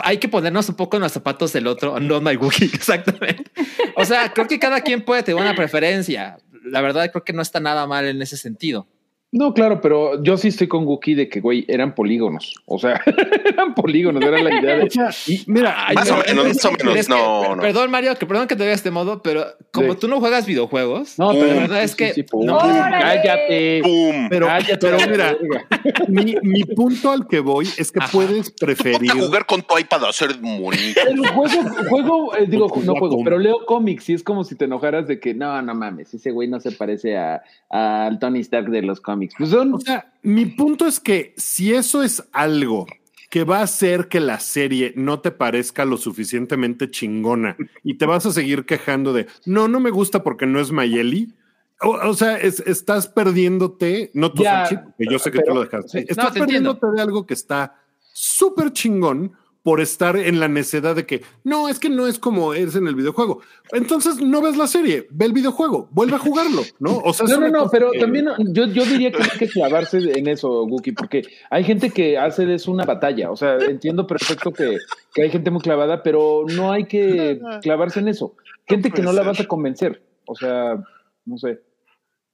hay 0.00 0.18
que 0.18 0.28
ponernos 0.28 0.68
un 0.68 0.76
poco 0.76 0.96
en 0.96 1.02
los 1.02 1.12
zapatos 1.12 1.52
del 1.52 1.66
otro, 1.66 2.00
no 2.00 2.20
my 2.20 2.36
Wookiee, 2.36 2.66
exactamente. 2.72 3.50
O 3.96 4.04
sea, 4.04 4.32
creo 4.32 4.46
que 4.46 4.58
cada 4.58 4.80
quien 4.80 5.02
puede 5.02 5.22
tener 5.22 5.40
una 5.40 5.54
preferencia. 5.54 6.38
La 6.64 6.80
verdad, 6.80 7.10
creo 7.10 7.24
que 7.24 7.32
no 7.32 7.42
está 7.42 7.60
nada 7.60 7.86
mal 7.86 8.06
en 8.06 8.22
ese 8.22 8.36
sentido. 8.36 8.86
No, 9.34 9.54
claro, 9.54 9.80
pero 9.80 10.22
yo 10.22 10.36
sí 10.36 10.48
estoy 10.48 10.68
con 10.68 10.86
Wookie 10.86 11.14
de 11.14 11.26
que, 11.30 11.40
güey, 11.40 11.64
eran 11.66 11.94
polígonos. 11.94 12.54
O 12.66 12.78
sea, 12.78 13.00
eran 13.46 13.74
polígonos, 13.74 14.22
era 14.22 14.38
la 14.42 14.60
idea 14.60 14.76
de. 14.76 14.82
O 14.84 14.90
sea, 14.90 15.08
y 15.26 15.42
mira, 15.46 15.74
Más 15.94 16.10
o 16.10 16.16
no, 16.18 16.22
menos, 16.22 16.46
más 16.48 16.64
o 16.66 16.72
menos, 16.72 16.96
es 16.96 17.06
que- 17.08 17.14
no, 17.14 17.56
no. 17.56 17.62
Perdón, 17.62 17.90
Mario, 17.90 18.14
que 18.16 18.26
perdón 18.26 18.46
que 18.46 18.56
te 18.56 18.60
vea 18.64 18.68
de 18.68 18.74
este 18.74 18.90
modo, 18.90 19.22
pero 19.22 19.46
como 19.72 19.94
Sí. 19.94 20.00
tú 20.00 20.08
no 20.08 20.20
juegas 20.20 20.44
videojuegos, 20.44 21.18
No, 21.18 21.30
pero 21.32 21.46
la 21.46 21.54
verdad 21.54 21.82
es 21.82 21.96
que 21.96 22.24
pum, 22.30 22.44
no- 22.44 22.58
¡Órale! 22.58 23.00
cállate. 23.02 23.80
¡Pum! 23.82 24.28
pero, 24.28 24.46
cállate, 24.48 24.76
pero 24.78 24.98
mira, 25.10 25.36
mi, 26.08 26.36
mi 26.42 26.64
punto 26.64 27.10
al 27.10 27.26
que 27.26 27.40
voy 27.40 27.66
es 27.78 27.90
que 27.90 28.00
Ajá. 28.00 28.12
puedes 28.12 28.50
preferir. 28.50 29.10
a 29.10 29.14
jugar 29.14 29.46
con 29.46 29.62
tu 29.62 29.78
iPad 29.78 30.04
a 30.04 30.08
hacer 30.10 30.34
bonito. 30.42 31.00
Pero 31.06 31.22
juego, 31.32 31.70
juego, 31.88 32.36
eh, 32.36 32.44
digo, 32.46 32.68
Pues 32.68 32.84
no 32.84 32.94
juego, 32.96 33.18
pero 33.24 33.38
leo 33.38 33.64
cómics 33.64 34.10
y 34.10 34.12
es 34.12 34.22
como 34.22 34.44
si 34.44 34.56
te 34.56 34.66
enojaras 34.66 35.06
de 35.08 35.18
que 35.18 35.32
no, 35.32 35.62
no 35.62 35.74
mames, 35.74 36.12
ese 36.12 36.30
güey 36.32 36.48
no 36.48 36.60
se 36.60 36.72
parece 36.72 37.16
a, 37.16 37.42
al 37.70 38.18
Tony 38.18 38.40
Stark 38.40 38.68
de 38.68 38.82
los 38.82 39.00
cómics. 39.00 39.21
Pues 39.38 39.50
son, 39.50 39.74
O 39.74 39.80
sea, 39.80 40.12
mi 40.22 40.46
punto 40.46 40.86
es 40.86 41.00
que 41.00 41.34
si 41.36 41.74
eso 41.74 42.02
es 42.02 42.22
algo 42.32 42.86
que 43.30 43.44
va 43.44 43.58
a 43.60 43.62
hacer 43.62 44.08
que 44.08 44.20
la 44.20 44.38
serie 44.40 44.92
no 44.94 45.20
te 45.20 45.30
parezca 45.30 45.84
lo 45.86 45.96
suficientemente 45.96 46.90
chingona 46.90 47.56
y 47.82 47.94
te 47.94 48.04
vas 48.06 48.26
a 48.26 48.32
seguir 48.32 48.66
quejando 48.66 49.12
de 49.14 49.26
no, 49.46 49.68
no 49.68 49.80
me 49.80 49.90
gusta 49.90 50.22
porque 50.22 50.46
no 50.46 50.60
es 50.60 50.70
Mayeli. 50.70 51.32
O, 51.80 51.90
o 52.10 52.14
sea, 52.14 52.36
es- 52.36 52.60
estás 52.60 53.08
perdiéndote, 53.08 54.10
no 54.14 54.32
tú, 54.32 54.42
Ya, 54.44 54.66
Sachi, 54.66 54.76
porque 54.76 55.04
yo 55.10 55.18
sé 55.18 55.30
que 55.32 55.38
pero- 55.38 55.48
tú 55.52 55.54
lo 55.56 55.64
dejaste. 55.64 55.88
sí. 56.00 56.06
Estás 56.08 56.26
No, 56.26 56.32
te 56.32 56.38
entiendo. 56.40 56.78
perdiéndote 56.78 56.96
de 56.96 57.02
algo 57.02 57.26
que 57.26 57.34
está 57.34 57.74
súper 58.12 58.72
chingón 58.72 59.32
por 59.62 59.80
estar 59.80 60.16
en 60.16 60.40
la 60.40 60.48
necedad 60.48 60.96
de 60.96 61.06
que 61.06 61.22
no, 61.44 61.68
es 61.68 61.78
que 61.78 61.88
no 61.88 62.08
es 62.08 62.18
como 62.18 62.52
es 62.52 62.74
en 62.74 62.88
el 62.88 62.96
videojuego. 62.96 63.42
Entonces 63.70 64.20
no 64.20 64.42
ves 64.42 64.56
la 64.56 64.66
serie, 64.66 65.06
ve 65.10 65.26
el 65.26 65.32
videojuego, 65.32 65.88
vuelve 65.92 66.16
a 66.16 66.18
jugarlo, 66.18 66.62
¿no? 66.80 66.98
O 66.98 67.12
sea, 67.12 67.26
No, 67.28 67.38
no, 67.38 67.48
no, 67.48 67.70
pero 67.70 67.92
que- 67.92 68.00
también 68.00 68.26
yo, 68.48 68.66
yo 68.66 68.84
diría 68.84 69.12
que 69.12 69.18
no 69.18 69.24
hay 69.32 69.38
que 69.38 69.48
clavarse 69.48 69.98
en 70.18 70.26
eso, 70.26 70.66
Guki, 70.66 70.92
porque 70.92 71.22
hay 71.48 71.62
gente 71.62 71.90
que 71.90 72.18
hace 72.18 72.44
de 72.44 72.54
eso 72.56 72.72
una 72.72 72.84
batalla. 72.84 73.30
O 73.30 73.36
sea, 73.36 73.56
entiendo 73.58 74.06
perfecto 74.06 74.52
que, 74.52 74.78
que 75.14 75.22
hay 75.22 75.30
gente 75.30 75.50
muy 75.52 75.60
clavada, 75.60 76.02
pero 76.02 76.44
no 76.56 76.72
hay 76.72 76.86
que 76.86 77.40
clavarse 77.62 78.00
en 78.00 78.08
eso. 78.08 78.34
Gente 78.66 78.90
que 78.90 79.02
no 79.02 79.12
la 79.12 79.22
vas 79.22 79.38
a 79.38 79.44
convencer. 79.46 80.02
O 80.26 80.34
sea, 80.34 80.82
no 81.24 81.38
sé. 81.38 81.60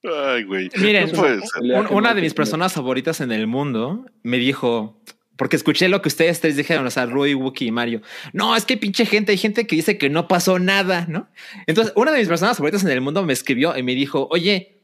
Ay, 0.03 0.45
güey. 0.45 0.71
Miren, 0.81 1.11
No 1.13 1.91
una 1.91 2.15
de 2.15 2.21
mis 2.23 2.33
personas 2.33 2.73
favoritas 2.73 3.21
en 3.21 3.33
el 3.33 3.47
mundo 3.47 4.07
me 4.23 4.39
dijo, 4.39 5.01
Porque 5.39 5.55
escuché 5.55 5.89
lo 5.89 6.03
que 6.03 6.09
ustedes 6.09 6.41
tres 6.41 6.57
dijeron, 6.57 6.85
o 6.85 6.91
sea, 6.91 7.07
Rui, 7.07 7.33
Wookie 7.33 7.67
y 7.69 7.71
Mario. 7.71 8.03
No, 8.33 8.57
es 8.57 8.65
que 8.65 8.77
pinche 8.77 9.07
gente, 9.07 9.31
hay 9.31 9.39
gente 9.39 9.69
que 9.69 9.77
dice 9.77 9.97
que 9.97 10.11
no 10.11 10.27
pasó 10.27 10.59
nada, 10.59 11.07
¿no? 11.09 11.29
Entonces, 11.69 11.93
una 11.95 12.11
de 12.11 12.19
mis 12.19 12.27
personas 12.27 12.57
favoritas 12.57 12.83
en 12.83 12.91
el 12.91 13.01
mundo 13.01 13.25
me 13.25 13.33
escribió 13.33 13.77
y 13.79 13.85
me 13.85 13.95
dijo, 13.95 14.27
oye, 14.33 14.83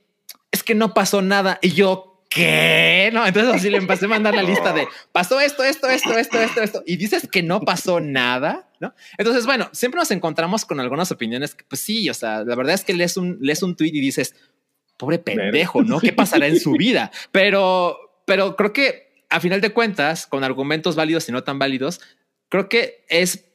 es 0.52 0.62
que 0.62 0.76
no 0.76 0.94
pasó 0.94 1.22
nada. 1.22 1.58
Y 1.60 1.70
yo, 1.72 2.22
¿qué? 2.30 3.10
No, 3.12 3.26
entonces 3.26 3.52
así 3.52 3.68
le 3.68 3.78
empecé 3.78 4.04
a 4.04 4.08
mandar 4.08 4.32
la 4.32 4.42
lista 4.44 4.72
de 4.72 4.86
pasó 5.10 5.40
esto, 5.40 5.64
esto, 5.64 5.88
esto, 5.88 6.16
esto, 6.16 6.38
esto, 6.38 6.62
esto. 6.62 6.82
Y 6.86 6.98
dices 6.98 7.28
que 7.28 7.42
no 7.42 7.60
pasó 7.62 7.98
nada, 7.98 8.70
¿no? 8.78 8.94
Entonces, 9.18 9.46
bueno, 9.46 9.68
siempre 9.72 9.98
nos 9.98 10.12
encontramos 10.12 10.64
con 10.64 10.78
algunas 10.78 11.10
opiniones 11.10 11.56
que, 11.56 11.64
pues 11.64 11.80
sí, 11.80 12.08
o 12.08 12.14
sea, 12.14 12.44
la 12.44 12.54
verdad 12.54 12.74
es 12.74 12.84
que 12.84 12.94
lees 12.94 13.16
un, 13.16 13.38
lees 13.40 13.60
un 13.64 13.74
tweet 13.74 13.90
y 13.92 14.00
dices, 14.00 14.36
pobre 14.96 15.18
pendejo, 15.18 15.82
¿no? 15.82 15.98
¿Qué 15.98 16.12
pasará 16.12 16.46
en 16.46 16.60
su 16.60 16.72
vida? 16.78 17.10
Pero, 17.32 18.22
pero 18.24 18.54
creo 18.54 18.72
que 18.72 19.03
a 19.34 19.40
final 19.40 19.60
de 19.60 19.70
cuentas, 19.70 20.28
con 20.28 20.44
argumentos 20.44 20.94
válidos 20.94 21.28
y 21.28 21.32
no 21.32 21.42
tan 21.42 21.58
válidos, 21.58 22.00
creo 22.48 22.68
que 22.68 23.04
es 23.08 23.46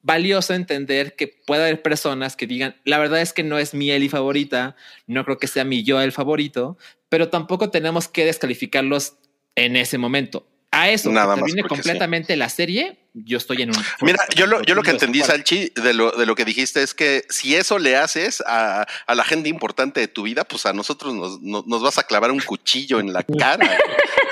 valioso 0.00 0.54
entender 0.54 1.16
que 1.16 1.26
puede 1.26 1.64
haber 1.64 1.82
personas 1.82 2.36
que 2.36 2.46
digan, 2.46 2.76
la 2.84 2.98
verdad 2.98 3.20
es 3.20 3.32
que 3.32 3.42
no 3.42 3.58
es 3.58 3.74
mi 3.74 3.90
Eli 3.90 4.08
favorita, 4.08 4.76
no 5.08 5.24
creo 5.24 5.38
que 5.38 5.48
sea 5.48 5.64
mi 5.64 5.82
yo 5.82 6.00
el 6.00 6.12
favorito, 6.12 6.78
pero 7.08 7.30
tampoco 7.30 7.70
tenemos 7.70 8.06
que 8.06 8.24
descalificarlos 8.24 9.14
en 9.56 9.74
ese 9.74 9.98
momento. 9.98 10.46
A 10.70 10.90
eso, 10.90 11.10
Nada 11.10 11.34
que 11.34 11.40
más 11.40 11.50
termine 11.50 11.68
completamente 11.68 12.36
la 12.36 12.48
serie, 12.48 12.98
yo 13.12 13.38
estoy 13.38 13.62
en 13.62 13.70
un... 13.70 13.84
Mira, 14.02 14.18
yo 14.36 14.46
lo, 14.46 14.62
yo 14.62 14.76
lo 14.76 14.82
que 14.84 14.90
entendí. 14.90 15.20
Salchi, 15.20 15.72
de 15.74 15.94
lo, 15.94 16.12
de 16.12 16.26
lo 16.26 16.36
que 16.36 16.44
dijiste 16.44 16.80
es 16.80 16.94
que 16.94 17.24
si 17.28 17.56
eso 17.56 17.80
le 17.80 17.96
haces 17.96 18.40
a, 18.46 18.86
a 19.06 19.14
la 19.16 19.24
gente 19.24 19.48
importante 19.48 19.98
de 19.98 20.06
tu 20.06 20.22
vida, 20.22 20.44
pues 20.44 20.64
a 20.66 20.72
nosotros 20.72 21.12
nos, 21.12 21.40
nos, 21.40 21.66
nos 21.66 21.82
vas 21.82 21.98
a 21.98 22.04
clavar 22.04 22.30
un 22.30 22.40
cuchillo 22.40 23.00
en 23.00 23.12
la 23.12 23.24
cara. 23.24 23.78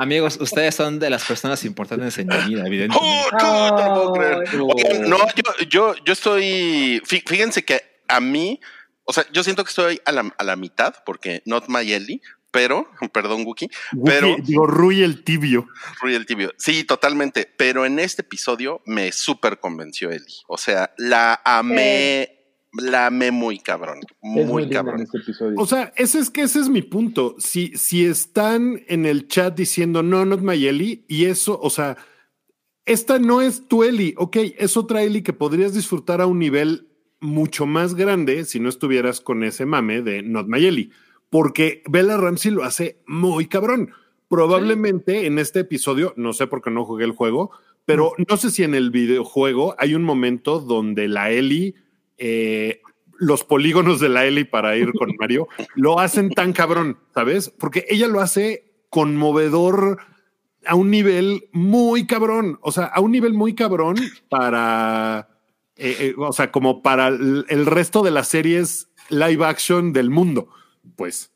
Amigos, 0.00 0.38
ustedes 0.40 0.74
son 0.74 0.98
de 0.98 1.10
las 1.10 1.24
personas 1.24 1.64
importantes 1.64 2.16
en 2.18 2.28
mi 2.28 2.36
vida, 2.48 2.66
evidentemente. 2.66 2.98
¡Oh, 3.00 3.28
no, 3.38 3.68
no 3.70 3.76
lo 3.86 3.94
puedo 3.94 4.12
creer! 4.12 4.54
No. 4.54 4.66
Oigan, 4.66 5.10
no, 5.10 5.18
yo, 5.36 5.64
yo, 5.68 5.94
yo 6.04 6.12
estoy. 6.12 7.02
fí- 7.06 7.22
Fíjense 7.26 7.64
que 7.64 7.82
a 8.08 8.18
mí, 8.20 8.58
o 9.04 9.12
sea, 9.12 9.26
yo 9.32 9.44
siento 9.44 9.62
que 9.64 9.68
estoy 9.68 10.00
a 10.04 10.12
la, 10.12 10.32
a 10.38 10.44
la 10.44 10.56
mitad, 10.56 10.94
porque 11.04 11.42
not 11.44 11.64
my 11.68 11.92
Ellie, 11.92 12.20
pero, 12.50 12.90
perdón, 13.12 13.44
Wookie, 13.44 13.68
pero 14.04 14.36
digo, 14.42 14.66
Rui 14.66 15.02
el 15.02 15.22
tibio. 15.22 15.68
Rui 16.00 16.14
el 16.14 16.24
tibio. 16.26 16.52
Sí, 16.56 16.84
totalmente. 16.84 17.52
Pero 17.56 17.84
en 17.84 17.98
este 17.98 18.22
episodio 18.22 18.80
me 18.86 19.12
súper 19.12 19.60
convenció 19.60 20.10
Ellie. 20.10 20.40
O 20.48 20.56
sea, 20.56 20.92
la 20.96 21.40
amé, 21.44 22.39
la 22.72 23.06
amé 23.06 23.30
muy 23.30 23.58
cabrón. 23.58 23.98
Es 23.98 24.16
Muy, 24.22 24.44
muy 24.44 24.70
cabrón. 24.70 25.00
este 25.00 25.18
episodio. 25.18 25.58
O 25.58 25.66
sea, 25.66 25.92
ese 25.96 26.18
es 26.18 26.30
que 26.30 26.42
ese 26.42 26.60
es 26.60 26.68
mi 26.68 26.82
punto. 26.82 27.34
Si, 27.38 27.72
si 27.76 28.04
están 28.04 28.82
en 28.88 29.06
el 29.06 29.28
chat 29.28 29.56
diciendo 29.56 30.02
no, 30.02 30.24
not 30.24 30.40
my 30.40 30.66
Ellie, 30.66 31.04
y 31.08 31.24
eso, 31.24 31.58
o 31.60 31.70
sea, 31.70 31.96
esta 32.86 33.18
no 33.18 33.40
es 33.40 33.66
tu 33.68 33.84
Ellie, 33.84 34.14
ok, 34.16 34.36
es 34.58 34.76
otra 34.76 35.02
Ellie 35.02 35.22
que 35.22 35.32
podrías 35.32 35.74
disfrutar 35.74 36.20
a 36.20 36.26
un 36.26 36.38
nivel 36.38 36.88
mucho 37.20 37.66
más 37.66 37.94
grande 37.94 38.44
si 38.44 38.60
no 38.60 38.68
estuvieras 38.68 39.20
con 39.20 39.44
ese 39.44 39.66
mame 39.66 40.02
de 40.02 40.22
not 40.22 40.46
my 40.46 40.64
Ellie, 40.64 40.90
porque 41.28 41.82
Bella 41.88 42.16
Ramsey 42.16 42.50
lo 42.50 42.64
hace 42.64 43.02
muy 43.06 43.46
cabrón. 43.46 43.92
Probablemente 44.28 45.26
en 45.26 45.40
este 45.40 45.60
episodio, 45.60 46.14
no 46.16 46.32
sé 46.32 46.46
por 46.46 46.62
qué 46.62 46.70
no 46.70 46.84
jugué 46.84 47.04
el 47.04 47.10
juego, 47.12 47.50
pero 47.84 48.12
no 48.28 48.36
sé 48.36 48.50
si 48.50 48.62
en 48.62 48.74
el 48.76 48.90
videojuego 48.90 49.74
hay 49.78 49.96
un 49.96 50.04
momento 50.04 50.60
donde 50.60 51.08
la 51.08 51.30
Ellie 51.30 51.74
eh, 52.20 52.82
los 53.18 53.44
polígonos 53.44 53.98
de 53.98 54.08
la 54.08 54.26
Ellie 54.26 54.44
para 54.44 54.76
ir 54.76 54.92
con 54.92 55.16
Mario 55.18 55.48
lo 55.74 55.98
hacen 55.98 56.30
tan 56.30 56.52
cabrón, 56.52 56.98
¿sabes? 57.14 57.50
Porque 57.50 57.86
ella 57.88 58.06
lo 58.06 58.20
hace 58.20 58.70
conmovedor 58.90 59.98
a 60.66 60.74
un 60.74 60.90
nivel 60.90 61.48
muy 61.52 62.06
cabrón, 62.06 62.58
o 62.62 62.70
sea, 62.70 62.84
a 62.84 63.00
un 63.00 63.10
nivel 63.10 63.32
muy 63.32 63.54
cabrón 63.54 63.96
para, 64.28 65.28
eh, 65.76 65.96
eh, 65.98 66.14
o 66.18 66.32
sea, 66.32 66.52
como 66.52 66.82
para 66.82 67.08
el, 67.08 67.46
el 67.48 67.66
resto 67.66 68.02
de 68.02 68.10
las 68.10 68.28
series 68.28 68.90
live 69.08 69.44
action 69.44 69.92
del 69.92 70.10
mundo, 70.10 70.48
pues. 70.96 71.32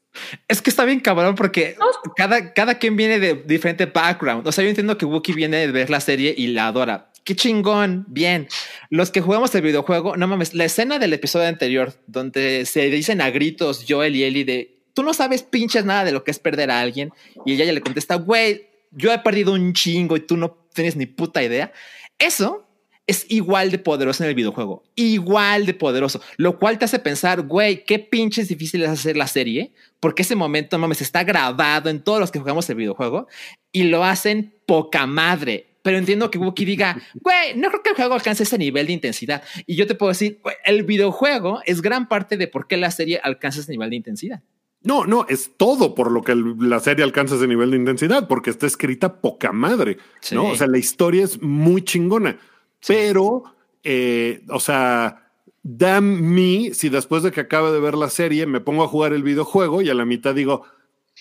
Es 0.46 0.62
que 0.62 0.70
está 0.70 0.84
bien 0.84 1.00
cabrón 1.00 1.34
porque 1.34 1.76
cada, 2.16 2.52
cada 2.52 2.78
quien 2.78 2.96
viene 2.96 3.18
de 3.18 3.34
diferente 3.34 3.86
background. 3.86 4.46
O 4.46 4.52
sea, 4.52 4.62
yo 4.62 4.70
entiendo 4.70 4.96
que 4.96 5.06
Wookiee 5.06 5.34
viene 5.34 5.56
de 5.58 5.72
ver 5.72 5.90
la 5.90 6.00
serie 6.00 6.34
y 6.36 6.48
la 6.48 6.68
adora. 6.68 7.10
Qué 7.24 7.34
chingón, 7.34 8.04
bien. 8.06 8.48
Los 8.90 9.10
que 9.10 9.22
jugamos 9.22 9.54
el 9.54 9.62
videojuego, 9.62 10.16
no 10.16 10.28
mames, 10.28 10.52
la 10.52 10.66
escena 10.66 10.98
del 10.98 11.14
episodio 11.14 11.48
anterior 11.48 11.94
donde 12.06 12.66
se 12.66 12.90
dicen 12.90 13.22
a 13.22 13.30
gritos 13.30 13.86
Joel 13.88 14.14
y 14.14 14.24
Ellie 14.24 14.44
de 14.44 14.74
tú 14.92 15.02
no 15.02 15.14
sabes 15.14 15.42
pinches 15.42 15.86
nada 15.86 16.04
de 16.04 16.12
lo 16.12 16.22
que 16.22 16.30
es 16.30 16.38
perder 16.38 16.70
a 16.70 16.80
alguien 16.80 17.12
y 17.46 17.54
ella 17.54 17.64
ya 17.64 17.72
le 17.72 17.80
contesta, 17.80 18.16
güey, 18.16 18.68
yo 18.92 19.12
he 19.12 19.18
perdido 19.18 19.52
un 19.52 19.72
chingo 19.72 20.16
y 20.16 20.20
tú 20.20 20.36
no 20.36 20.56
tienes 20.72 20.96
ni 20.96 21.06
puta 21.06 21.42
idea. 21.42 21.72
Eso 22.18 22.66
es 23.06 23.26
igual 23.28 23.70
de 23.70 23.78
poderoso 23.78 24.22
en 24.22 24.30
el 24.30 24.34
videojuego, 24.34 24.82
igual 24.94 25.66
de 25.66 25.74
poderoso, 25.74 26.20
lo 26.36 26.58
cual 26.58 26.78
te 26.78 26.86
hace 26.86 26.98
pensar, 26.98 27.42
güey, 27.42 27.84
qué 27.84 27.98
pinches 27.98 28.48
difícil 28.48 28.82
es 28.82 28.88
hacer 28.88 29.16
la 29.16 29.26
serie, 29.26 29.72
porque 30.00 30.22
ese 30.22 30.36
momento, 30.36 30.78
mames, 30.78 31.02
está 31.02 31.22
grabado 31.24 31.90
en 31.90 32.02
todos 32.02 32.20
los 32.20 32.30
que 32.30 32.38
jugamos 32.38 32.68
el 32.70 32.76
videojuego 32.76 33.28
y 33.72 33.84
lo 33.84 34.04
hacen 34.04 34.54
poca 34.66 35.06
madre. 35.06 35.73
Pero 35.84 35.98
entiendo 35.98 36.30
que 36.30 36.38
Wookie 36.38 36.64
diga, 36.64 36.96
güey, 37.20 37.54
no 37.56 37.68
creo 37.68 37.82
que 37.82 37.90
el 37.90 37.96
juego 37.96 38.14
alcance 38.14 38.42
ese 38.44 38.56
nivel 38.56 38.86
de 38.86 38.94
intensidad. 38.94 39.42
Y 39.66 39.76
yo 39.76 39.86
te 39.86 39.94
puedo 39.94 40.08
decir, 40.10 40.40
güey, 40.42 40.56
el 40.64 40.82
videojuego 40.82 41.60
es 41.66 41.82
gran 41.82 42.08
parte 42.08 42.38
de 42.38 42.48
por 42.48 42.66
qué 42.66 42.78
la 42.78 42.90
serie 42.90 43.20
alcanza 43.22 43.60
ese 43.60 43.70
nivel 43.70 43.90
de 43.90 43.96
intensidad. 43.96 44.40
No, 44.82 45.04
no, 45.04 45.26
es 45.28 45.50
todo 45.58 45.94
por 45.94 46.10
lo 46.10 46.22
que 46.22 46.32
el- 46.32 46.56
la 46.58 46.80
serie 46.80 47.04
alcanza 47.04 47.34
ese 47.34 47.46
nivel 47.46 47.70
de 47.70 47.76
intensidad, 47.76 48.26
porque 48.28 48.48
está 48.48 48.66
escrita 48.66 49.20
poca 49.20 49.52
madre, 49.52 49.98
Sí. 50.20 50.34
¿no? 50.34 50.46
O 50.46 50.54
sea, 50.56 50.66
la 50.68 50.78
historia 50.78 51.22
es 51.22 51.42
muy 51.42 51.82
chingona, 51.82 52.38
pero, 52.86 53.42
eh, 53.82 54.42
o 54.48 54.60
sea, 54.60 55.30
damn 55.62 56.20
me 56.34 56.72
si 56.72 56.88
después 56.88 57.22
de 57.22 57.30
que 57.30 57.40
acabe 57.42 57.72
de 57.72 57.80
ver 57.80 57.94
la 57.94 58.08
serie 58.08 58.46
me 58.46 58.60
pongo 58.60 58.84
a 58.84 58.88
jugar 58.88 59.12
el 59.12 59.22
videojuego 59.22 59.82
y 59.82 59.90
a 59.90 59.94
la 59.94 60.04
mitad 60.06 60.34
digo, 60.34 60.64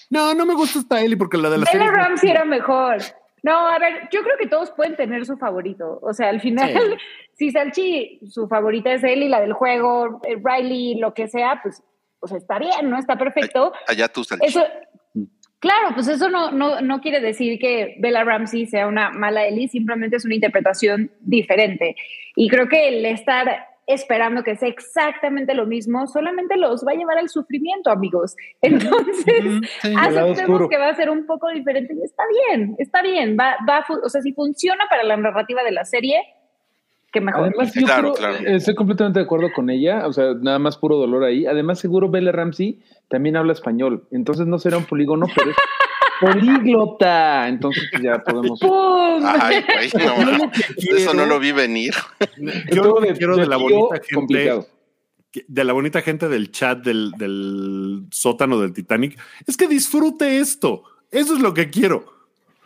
no, 0.09 0.33
no 0.33 0.45
me 0.45 0.53
gusta 0.55 0.79
esta 0.79 1.01
Ellie 1.01 1.17
porque 1.17 1.37
la 1.37 1.49
de 1.49 1.57
la 1.59 1.65
serie... 1.65 1.81
Bella 1.89 1.91
Ramsey 2.03 2.29
era 2.29 2.45
mejor. 2.45 2.97
No, 3.43 3.67
a 3.67 3.77
ver, 3.77 4.07
yo 4.09 4.23
creo 4.23 4.37
que 4.39 4.47
todos 4.47 4.71
pueden 4.71 4.95
tener 4.95 5.25
su 5.25 5.37
favorito. 5.37 5.99
O 6.01 6.13
sea, 6.13 6.29
al 6.29 6.39
final, 6.39 6.97
si 7.33 7.51
Salchi, 7.51 8.21
su 8.29 8.47
favorita 8.47 8.93
es 8.93 9.03
él 9.03 9.21
y 9.21 9.27
la 9.27 9.41
del 9.41 9.51
juego, 9.51 10.21
eh, 10.23 10.37
Riley, 10.41 10.95
lo 10.95 11.13
que 11.13 11.27
sea, 11.27 11.59
pues, 11.61 11.83
pues 12.21 12.31
está 12.31 12.57
bien, 12.57 12.89
¿no? 12.89 12.97
Está 12.97 13.17
perfecto. 13.17 13.73
Allá 13.85 14.07
tú, 14.07 14.23
Salchi. 14.23 14.45
Eso, 14.45 14.63
claro, 15.59 15.89
pues 15.93 16.07
eso 16.07 16.29
no, 16.29 16.51
no, 16.51 16.79
no 16.79 17.01
quiere 17.01 17.19
decir 17.19 17.59
que 17.59 17.97
Bella 17.99 18.23
Ramsey 18.23 18.65
sea 18.65 18.87
una 18.87 19.09
mala 19.09 19.45
Ellie, 19.45 19.67
simplemente 19.67 20.15
es 20.15 20.23
una 20.23 20.35
interpretación 20.35 21.11
diferente. 21.19 21.97
Y 22.37 22.47
creo 22.47 22.69
que 22.69 22.87
el 22.87 23.05
estar 23.05 23.67
esperando 23.87 24.43
que 24.43 24.55
sea 24.55 24.69
exactamente 24.69 25.53
lo 25.53 25.65
mismo 25.65 26.07
solamente 26.07 26.55
los 26.57 26.85
va 26.85 26.91
a 26.93 26.95
llevar 26.95 27.17
al 27.17 27.29
sufrimiento, 27.29 27.89
amigos. 27.91 28.35
Entonces, 28.61 29.25
sí. 29.81 29.93
Aceptemos 29.97 30.69
que 30.69 30.77
va 30.77 30.89
a 30.89 30.95
ser 30.95 31.09
un 31.09 31.25
poco 31.25 31.49
diferente 31.49 31.93
y 31.93 32.03
está 32.03 32.23
bien, 32.49 32.75
está 32.79 33.01
bien. 33.01 33.35
Va, 33.39 33.57
va, 33.67 33.85
o 34.03 34.09
sea, 34.09 34.21
si 34.21 34.33
funciona 34.33 34.85
para 34.89 35.03
la 35.03 35.17
narrativa 35.17 35.63
de 35.63 35.71
la 35.71 35.85
serie, 35.85 36.21
que 37.11 37.21
mejor. 37.21 37.43
Además, 37.47 37.73
yo 37.75 37.85
Claro, 37.85 38.13
creo- 38.13 38.29
claro. 38.31 38.47
eh, 38.47 38.55
estoy 38.55 38.73
completamente 38.75 39.19
de 39.19 39.25
acuerdo 39.25 39.51
con 39.53 39.69
ella. 39.69 40.07
O 40.07 40.13
sea, 40.13 40.33
nada 40.39 40.57
más 40.59 40.77
puro 40.77 40.95
dolor 40.97 41.23
ahí. 41.23 41.45
Además, 41.45 41.79
seguro 41.79 42.09
Bella 42.09 42.31
Ramsey 42.31 42.79
también 43.07 43.35
habla 43.37 43.53
español. 43.53 44.07
Entonces 44.11 44.47
no 44.47 44.57
será 44.57 44.77
un 44.77 44.85
polígono, 44.85 45.27
pero 45.35 45.51
es 45.51 45.55
políglota. 46.23 47.47
Entonces 47.47 47.83
pues, 47.91 48.03
ya 48.03 48.23
podemos. 48.23 48.59
¡Pum! 48.59 49.23
Ay, 49.25 49.63
güey, 49.67 49.91
no, 50.05 50.51
eso 50.97 51.13
no 51.13 51.25
lo 51.25 51.39
vi 51.39 51.51
venir. 51.51 51.93
Yo 52.71 52.83
lo 52.83 52.95
que 53.01 53.13
quiero 53.13 53.35
de 53.37 53.47
la 53.47 53.57
bonita 53.57 53.95
gente 53.95 54.15
complicado. 54.15 54.67
de 55.47 55.63
la 55.63 55.73
bonita 55.73 56.01
gente 56.01 56.29
del 56.29 56.51
chat 56.51 56.83
del, 56.83 57.11
del 57.17 58.05
sótano 58.11 58.59
del 58.59 58.73
Titanic 58.73 59.19
es 59.45 59.57
que 59.57 59.67
disfrute 59.67 60.39
esto. 60.39 60.83
Eso 61.11 61.35
es 61.35 61.41
lo 61.41 61.53
que 61.53 61.69
quiero. 61.69 62.13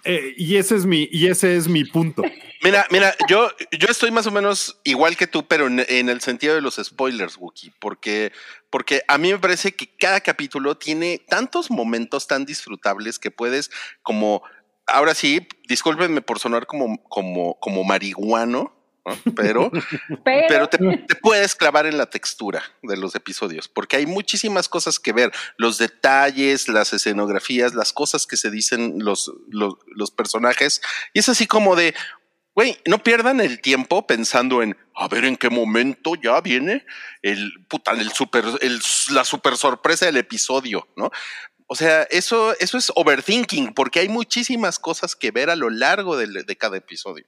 Eh, 0.04 0.34
y 0.38 0.56
ese 0.56 0.76
es 0.76 0.86
mi, 0.86 1.10
y 1.12 1.28
ese 1.28 1.58
es 1.58 1.68
mi 1.68 1.84
punto. 1.84 2.24
Mira, 2.68 2.86
mira, 2.90 3.16
yo, 3.30 3.50
yo 3.72 3.88
estoy 3.88 4.12
más 4.12 4.28
o 4.28 4.32
menos 4.32 4.78
igual 4.84 5.16
que 5.16 5.26
tú, 5.26 5.48
pero 5.48 5.68
en, 5.68 5.86
en 5.88 6.10
el 6.10 6.20
sentido 6.20 6.54
de 6.54 6.60
los 6.60 6.76
spoilers, 6.76 7.38
Wookie, 7.38 7.72
porque, 7.80 8.34
porque 8.70 9.04
a 9.08 9.18
mí 9.18 9.32
me 9.32 9.40
parece 9.40 9.72
que 9.74 9.88
cada 9.88 10.20
capítulo 10.20 10.76
tiene 10.76 11.22
tantos 11.30 11.72
momentos 11.72 12.28
tan 12.28 12.46
disfrutables 12.46 13.20
que 13.20 13.32
puedes 13.32 13.72
como, 14.04 14.44
ahora 14.86 15.16
sí, 15.16 15.48
discúlpenme 15.70 16.22
por 16.22 16.40
sonar 16.40 16.66
como, 16.66 17.02
como, 17.04 17.58
como 17.62 17.86
marihuano, 17.86 18.74
¿no? 19.06 19.34
pero, 19.38 19.72
Pero, 20.26 20.48
pero 20.50 20.68
te, 20.68 20.78
te 20.78 21.16
puedes 21.16 21.56
clavar 21.56 21.86
en 21.86 21.98
la 21.98 22.08
textura 22.08 22.62
de 22.82 22.98
los 22.98 23.16
episodios, 23.16 23.70
porque 23.70 23.96
hay 23.96 24.06
muchísimas 24.06 24.68
cosas 24.68 25.00
que 25.00 25.14
ver, 25.14 25.32
los 25.56 25.78
detalles, 25.78 26.68
las 26.68 26.92
escenografías, 26.92 27.74
las 27.74 27.94
cosas 27.94 28.28
que 28.28 28.36
se 28.36 28.52
dicen 28.52 28.96
los, 28.98 29.32
los, 29.48 29.76
los 29.88 30.12
personajes, 30.12 30.82
y 31.14 31.20
es 31.20 31.30
así 31.30 31.48
como 31.48 31.78
de, 31.78 31.96
güey, 32.58 32.76
no 32.88 32.98
pierdan 33.04 33.40
el 33.40 33.62
tiempo 33.62 34.08
pensando 34.08 34.64
en, 34.64 34.76
a 34.96 35.08
ver 35.08 35.26
en 35.26 35.38
qué 35.38 35.52
momento 35.52 36.16
ya 36.16 36.42
viene 36.42 36.84
el, 37.22 37.52
puta, 37.68 37.92
el 37.92 38.12
super, 38.12 38.44
el, 38.62 38.80
la 39.12 39.24
super 39.26 39.56
sorpresa 39.58 40.08
del 40.08 40.18
episodio, 40.18 40.88
¿no? 40.96 41.12
O 41.68 41.76
sea, 41.76 42.02
eso, 42.10 42.56
eso 42.60 42.80
es 42.80 42.92
overthinking, 42.96 43.76
porque 43.76 44.00
hay 44.00 44.10
muchísimas 44.10 44.80
cosas 44.80 45.16
que 45.16 45.30
ver 45.30 45.52
a 45.52 45.56
lo 45.56 45.70
largo 45.70 46.18
de, 46.18 46.44
de 46.44 46.56
cada 46.56 46.78
episodio. 46.78 47.26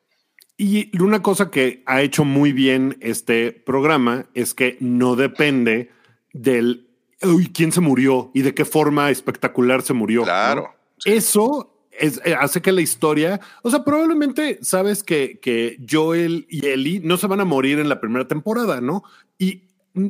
Y 0.57 0.97
una 0.99 1.21
cosa 1.21 1.51
que 1.51 1.83
ha 1.85 2.01
hecho 2.01 2.25
muy 2.25 2.51
bien 2.51 2.97
este 2.99 3.51
programa 3.51 4.25
es 4.33 4.55
que 4.55 4.77
no 4.79 5.15
depende 5.15 5.91
del 6.33 6.89
uy, 7.21 7.51
quién 7.53 7.71
se 7.71 7.81
murió 7.81 8.31
y 8.33 8.41
de 8.41 8.55
qué 8.55 8.65
forma 8.65 9.11
espectacular 9.11 9.83
se 9.83 9.93
murió. 9.93 10.23
Claro. 10.23 10.73
¿no? 11.05 11.13
Eso 11.13 11.78
es, 11.99 12.21
eh, 12.25 12.35
hace 12.39 12.61
que 12.61 12.71
la 12.71 12.81
historia, 12.81 13.39
o 13.61 13.69
sea, 13.69 13.83
probablemente 13.83 14.59
sabes 14.61 15.03
que, 15.03 15.39
que 15.41 15.77
Joel 15.89 16.45
y 16.49 16.65
Ellie 16.65 17.01
no 17.01 17.17
se 17.17 17.27
van 17.27 17.41
a 17.41 17.45
morir 17.45 17.79
en 17.79 17.89
la 17.89 17.99
primera 17.99 18.27
temporada, 18.27 18.81
¿no? 18.81 19.03
Y, 19.37 19.63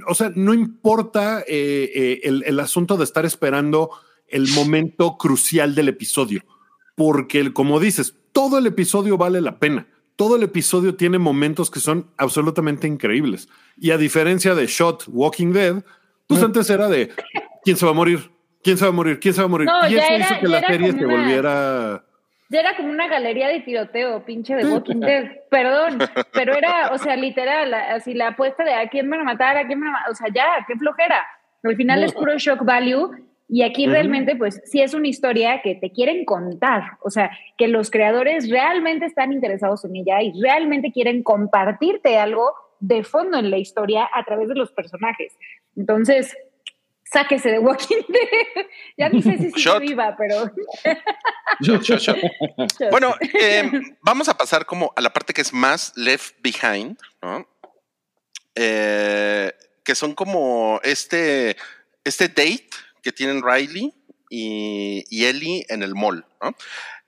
o 0.08 0.16
sea, 0.16 0.32
no 0.36 0.54
importa 0.54 1.42
eh, 1.42 1.92
eh, 1.94 2.20
el, 2.24 2.44
el 2.46 2.60
asunto 2.60 2.98
de 2.98 3.04
estar 3.04 3.26
esperando 3.26 3.92
el 4.28 4.48
momento 4.50 5.18
crucial 5.18 5.76
del 5.76 5.90
episodio, 5.90 6.44
porque 6.96 7.52
como 7.54 7.80
dices, 7.80 8.16
todo 8.32 8.58
el 8.58 8.68
episodio 8.68 9.18
vale 9.18 9.42
la 9.42 9.60
pena. 9.60 9.88
Todo 10.16 10.36
el 10.36 10.44
episodio 10.44 10.96
tiene 10.96 11.18
momentos 11.18 11.72
que 11.72 11.80
son 11.80 12.08
absolutamente 12.18 12.88
increíbles. 12.88 13.48
Y 13.78 13.92
a 13.92 13.98
diferencia 13.98 14.54
de 14.54 14.68
Shot 14.68 15.06
Walking 15.08 15.54
Dead, 15.54 15.84
pues 16.28 16.44
antes 16.44 16.70
era 16.70 16.90
de 16.90 17.10
quién 17.64 17.78
se 17.78 17.86
va 17.86 17.92
a 17.92 17.96
morir, 17.96 18.30
quién 18.64 18.78
se 18.78 18.86
va 18.86 18.90
a 18.90 18.94
morir, 18.94 19.20
quién 19.20 19.34
se 19.34 19.42
va 19.42 19.46
a 19.46 19.50
morir. 19.50 19.68
No, 19.68 19.88
y 19.90 19.96
eso 19.98 20.14
era- 20.14 20.26
hizo 20.26 20.40
que 20.40 20.48
la 20.48 20.60
serie 20.62 20.88
como 20.88 21.00
se 21.00 21.06
una- 21.06 21.16
volviera. 21.16 22.04
Ya 22.52 22.62
era 22.62 22.76
como 22.76 22.90
una 22.90 23.08
galería 23.08 23.48
de 23.48 23.60
tiroteo, 23.60 24.26
pinche 24.26 24.56
de 24.56 24.66
Walking 24.66 25.02
Dead. 25.02 25.32
Perdón, 25.52 26.00
pero 26.34 26.56
era, 26.56 26.90
o 26.92 26.98
sea, 26.98 27.16
literal, 27.16 27.72
así 27.74 28.16
la 28.16 28.30
apuesta 28.30 28.64
de 28.64 28.74
a 28.74 28.90
quién 28.90 29.08
van 29.08 29.20
a 29.22 29.24
matar, 29.24 29.56
a 29.56 29.68
quién 29.68 29.80
van 29.80 29.90
a 29.90 29.92
matar. 29.92 30.12
O 30.12 30.16
sea, 30.16 30.28
ya, 30.34 30.66
qué 30.68 30.76
flojera. 30.76 31.24
Al 31.64 31.76
final 31.76 32.04
es 32.04 32.12
puro 32.14 32.36
shock 32.38 32.64
value. 32.66 33.12
Y 33.52 33.64
aquí 33.64 33.88
realmente, 33.88 34.36
pues, 34.36 34.62
sí 34.66 34.80
es 34.82 34.94
una 34.94 35.08
historia 35.08 35.62
que 35.64 35.74
te 35.76 35.92
quieren 35.92 36.24
contar. 36.26 36.84
O 37.02 37.10
sea, 37.10 37.32
que 37.58 37.68
los 37.68 37.90
creadores 37.92 38.50
realmente 38.50 39.06
están 39.06 39.32
interesados 39.34 39.86
en 39.86 39.96
ella 39.96 40.22
y 40.22 40.40
realmente 40.40 40.92
quieren 40.92 41.22
compartirte 41.24 42.18
algo 42.20 42.54
de 42.80 43.04
fondo 43.04 43.38
en 43.40 43.50
la 43.52 43.58
historia 43.58 44.08
a 44.14 44.24
través 44.24 44.50
de 44.50 44.56
los 44.56 44.72
personajes. 44.72 45.36
Entonces, 45.76 46.36
sáquese 47.12 47.50
de 47.52 47.60
Walking 47.60 48.02
Dead. 48.08 48.66
ya 48.98 49.10
ni 49.10 49.22
sé 49.22 49.32
si 49.38 49.44
sigue 49.52 49.60
Shot. 49.62 49.80
viva, 49.82 50.16
pero. 50.18 50.52
Shot, 51.62 51.82
shot, 51.84 52.00
shot. 52.00 52.18
Bueno, 52.92 53.16
eh, 53.40 53.70
vamos 54.02 54.30
a 54.30 54.38
pasar 54.38 54.66
como 54.66 54.94
a 54.96 55.02
la 55.02 55.12
parte 55.12 55.34
que 55.34 55.42
es 55.42 55.52
más 55.54 55.92
left 55.96 56.36
behind, 56.42 56.98
¿no? 57.22 57.48
Eh, 58.56 59.52
que 59.84 59.96
son 59.96 60.14
como 60.14 60.80
este, 60.84 61.56
este 62.04 62.28
date 62.28 62.70
que 63.02 63.12
tienen 63.12 63.42
Riley 63.44 63.94
y, 64.30 65.04
y 65.10 65.26
Ellie 65.26 65.66
en 65.70 65.82
el 65.84 65.96
mall, 65.96 66.26
¿no? 66.42 66.56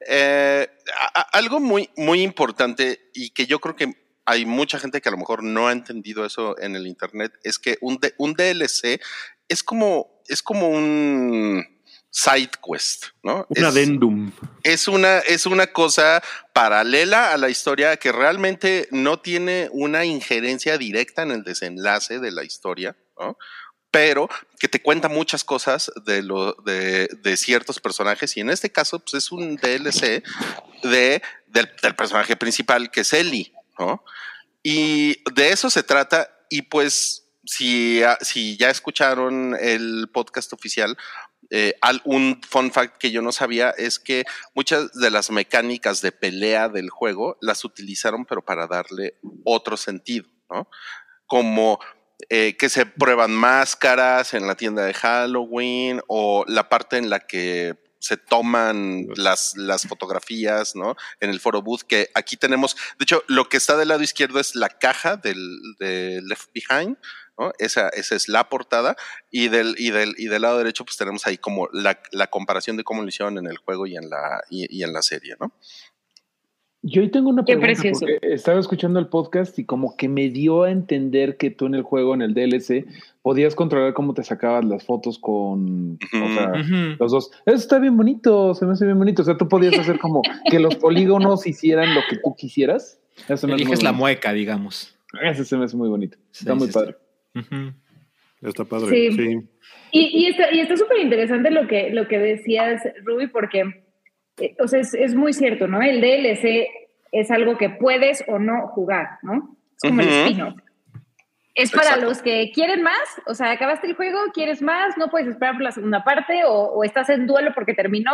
Eh, 0.08 0.68
a- 1.00 1.20
a- 1.20 1.38
algo 1.38 1.60
muy, 1.60 1.90
muy 1.98 2.22
importante 2.24 3.10
y 3.14 3.30
que 3.32 3.46
yo 3.46 3.60
creo 3.60 3.76
que 3.76 3.94
hay 4.26 4.46
mucha 4.46 4.80
gente 4.80 5.02
que 5.02 5.10
a 5.10 5.12
lo 5.12 5.18
mejor 5.18 5.44
no 5.44 5.68
ha 5.68 5.72
entendido 5.72 6.26
eso 6.26 6.58
en 6.60 6.76
el 6.76 6.88
internet 6.88 7.34
es 7.44 7.58
que 7.60 7.78
un, 7.82 7.98
D- 7.98 8.14
un 8.18 8.34
DLC 8.34 9.02
es 9.48 9.64
como, 9.64 10.22
es 10.28 10.42
como 10.44 10.70
un 10.70 11.66
side 12.10 12.52
quest, 12.66 13.06
¿no? 13.24 13.46
Un 13.50 13.58
Es- 13.58 13.64
adendum. 13.64 14.32
es 14.64 14.88
una, 14.88 15.20
es 15.20 15.46
una 15.46 15.68
cosa 15.68 16.22
paralela 16.54 17.32
a 17.32 17.38
la 17.38 17.50
historia 17.50 17.96
que 17.98 18.12
realmente 18.12 18.88
no 18.92 19.20
tiene 19.20 19.70
una 19.72 20.04
injerencia 20.06 20.78
directa 20.78 21.24
en 21.24 21.32
el 21.32 21.44
desenlace 21.44 22.20
de 22.20 22.32
la 22.32 22.44
historia, 22.44 22.96
¿no? 23.20 23.38
pero 23.94 24.30
que 24.58 24.70
te 24.70 24.82
cuenta 24.82 25.10
muchas 25.10 25.44
cosas 25.44 25.92
de, 26.06 26.22
lo, 26.24 26.54
de, 26.66 27.10
de 27.24 27.36
ciertos 27.36 27.82
personajes 27.82 28.38
y 28.38 28.40
en 28.40 28.50
este 28.50 28.72
caso 28.72 29.00
pues 29.00 29.16
es 29.26 29.32
un 29.34 29.58
DLC 29.58 30.24
de, 30.84 31.22
del, 31.48 31.70
del 31.82 31.96
personaje 31.98 32.38
principal 32.38 32.90
que 32.90 33.02
es 33.02 33.12
Ellie, 33.12 33.52
¿no? 33.80 34.04
Y 34.64 35.24
de 35.34 35.50
eso 35.50 35.70
se 35.70 35.84
trata 35.84 36.30
y 36.50 36.64
pues 36.64 37.32
si, 37.46 38.02
si 38.22 38.58
ya 38.58 38.70
escucharon 38.70 39.56
el 39.60 40.10
podcast 40.14 40.54
oficial, 40.54 40.98
eh, 41.50 41.74
un 42.06 42.40
fun 42.48 42.72
fact 42.72 42.98
que 42.98 43.12
yo 43.12 43.22
no 43.22 43.32
sabía 43.32 43.72
es 43.72 44.00
que 44.00 44.24
muchas 44.54 44.94
de 44.94 45.12
las 45.12 45.32
mecánicas 45.32 46.02
de 46.02 46.12
pelea 46.12 46.70
del 46.70 46.90
juego 46.90 47.38
las 47.42 47.66
utilizaron, 47.66 48.26
pero 48.26 48.44
para 48.44 48.68
darle 48.68 49.16
otro 49.44 49.76
sentido, 49.76 50.30
¿no? 50.50 50.70
Como 51.26 51.80
eh, 52.30 52.56
que 52.58 52.70
se 52.70 52.86
prueban 52.86 53.32
máscaras 53.32 54.34
en 54.34 54.48
la 54.48 54.56
tienda 54.56 54.86
de 54.86 54.94
Halloween 54.94 56.02
o 56.08 56.46
la 56.48 56.70
parte 56.70 56.98
en 56.98 57.10
la 57.10 57.20
que 57.20 57.76
se 58.02 58.18
toman 58.18 59.08
las, 59.16 59.56
las 59.56 59.88
fotografías, 59.88 60.76
¿no? 60.76 60.96
En 61.20 61.30
el 61.30 61.40
foro 61.40 61.62
booth, 61.62 61.84
que 61.84 62.10
aquí 62.16 62.36
tenemos, 62.36 62.76
de 62.98 63.04
hecho, 63.04 63.24
lo 63.28 63.48
que 63.48 63.58
está 63.58 63.78
del 63.78 63.90
lado 63.90 64.02
izquierdo 64.02 64.40
es 64.40 64.56
la 64.56 64.70
caja 64.70 65.18
del, 65.18 65.60
de 65.80 66.22
Left 66.24 66.50
Behind, 66.54 66.98
¿no? 67.38 67.54
Esa, 67.60 67.90
esa 67.90 68.16
es 68.16 68.28
la 68.28 68.50
portada, 68.50 68.98
y 69.30 69.50
del, 69.50 69.76
y 69.78 69.92
del, 69.92 70.16
y 70.18 70.26
del 70.26 70.42
lado 70.42 70.58
derecho, 70.58 70.84
pues 70.84 70.98
tenemos 70.98 71.28
ahí 71.28 71.38
como 71.38 71.70
la, 71.72 72.02
la 72.12 72.28
comparación 72.28 72.76
de 72.76 72.84
cómo 72.84 73.04
lo 73.04 73.08
hicieron 73.08 73.38
en 73.38 73.46
el 73.46 73.58
juego 73.58 73.86
y 73.86 73.96
en 73.96 74.10
la, 74.10 74.42
y, 74.50 74.66
y 74.76 74.84
en 74.84 74.94
la 74.94 75.04
serie, 75.04 75.36
¿no? 75.40 75.54
Yo 76.84 77.02
ahí 77.04 77.10
tengo 77.10 77.30
una 77.30 77.44
Qué 77.46 77.58
pregunta 77.58 77.82
precioso. 77.82 78.06
porque 78.08 78.34
estaba 78.34 78.60
escuchando 78.60 79.00
el 79.00 79.08
podcast 79.08 79.58
y 79.60 79.66
como 79.66 79.96
que 79.96 80.10
me 80.10 80.30
dio 80.30 80.64
a 80.64 80.72
entender 80.72 81.38
que 81.38 81.52
tú 81.52 81.68
en 81.68 81.76
el 81.76 81.84
juego, 81.84 82.16
en 82.16 82.24
el 82.24 82.34
DLC, 82.34 82.86
podías 83.22 83.54
controlar 83.54 83.94
cómo 83.94 84.16
te 84.16 84.24
sacabas 84.24 84.66
las 84.66 84.84
fotos 84.84 85.20
con, 85.20 86.00
o 86.02 86.28
sea, 86.34 86.54
los 87.00 87.12
dos. 87.12 87.32
Eso 87.46 87.56
está 87.56 87.78
bien 87.78 87.96
bonito, 87.96 88.56
se 88.56 88.66
me 88.66 88.72
hace 88.72 88.86
bien 88.86 88.98
bonito. 88.98 89.22
O 89.22 89.26
sea, 89.26 89.38
tú 89.38 89.48
podías 89.48 89.78
hacer 89.78 90.00
como 90.00 90.24
que 90.50 90.60
los 90.60 90.76
polígonos 90.78 91.46
hicieran 91.46 91.94
lo 91.94 92.02
que 92.10 92.18
tú 92.18 92.36
quisieras. 92.36 93.00
Eso 93.30 93.46
me 93.48 93.54
Eliges 93.54 93.84
la 93.84 93.92
bonito. 93.92 94.00
mueca, 94.02 94.34
digamos. 94.34 94.98
Ese 95.22 95.46
se 95.46 95.58
me 95.58 95.66
hace 95.66 95.78
muy 95.78 95.88
bonito. 95.90 96.18
Está 96.34 96.54
Sí, 96.54 96.58
muy 96.58 96.68
sí, 96.68 96.74
padre. 96.74 96.96
Está 98.42 98.66
padre. 98.66 98.88
Sí. 98.90 99.12
Sí. 99.12 99.40
Y, 99.92 100.24
y 100.24 100.26
está 100.28 100.52
y 100.54 100.62
está 100.62 100.76
súper 100.78 100.98
interesante 101.00 101.52
lo 101.52 101.68
que, 101.68 101.92
lo 101.92 102.08
que 102.08 102.18
decías, 102.18 102.82
Ruby, 103.04 103.28
porque 103.28 103.81
eh, 104.42 104.56
o 104.60 104.68
sea, 104.68 104.80
es, 104.80 104.94
es 104.94 105.16
muy 105.16 105.34
cierto, 105.34 105.68
¿no? 105.68 105.82
El 105.82 106.02
DLC 106.02 106.68
es 107.12 107.30
algo 107.32 107.58
que 107.58 107.70
puedes 107.70 108.24
o 108.28 108.40
no 108.40 108.68
jugar, 108.70 109.08
¿no? 109.22 109.58
Es 109.76 109.90
como 109.90 110.02
el 110.02 110.08
Ujú. 110.08 110.18
spin-off. 110.18 110.54
Es 111.54 111.72
para 111.72 111.84
Exacto. 111.90 112.06
los 112.06 112.22
que 112.22 112.52
quieren 112.54 112.82
más, 112.82 113.22
o 113.28 113.34
sea, 113.34 113.52
acabaste 113.52 113.86
el 113.88 113.96
juego, 113.96 114.20
quieres 114.34 114.62
más, 114.62 114.98
no 114.98 115.10
puedes 115.10 115.28
esperar 115.28 115.56
por 115.56 115.64
la 115.64 115.72
segunda 115.72 116.04
parte 116.04 116.46
o, 116.46 116.54
o 116.54 116.84
estás 116.86 117.10
en 117.10 117.28
duelo 117.28 117.52
porque 117.54 117.74
terminó 117.74 118.14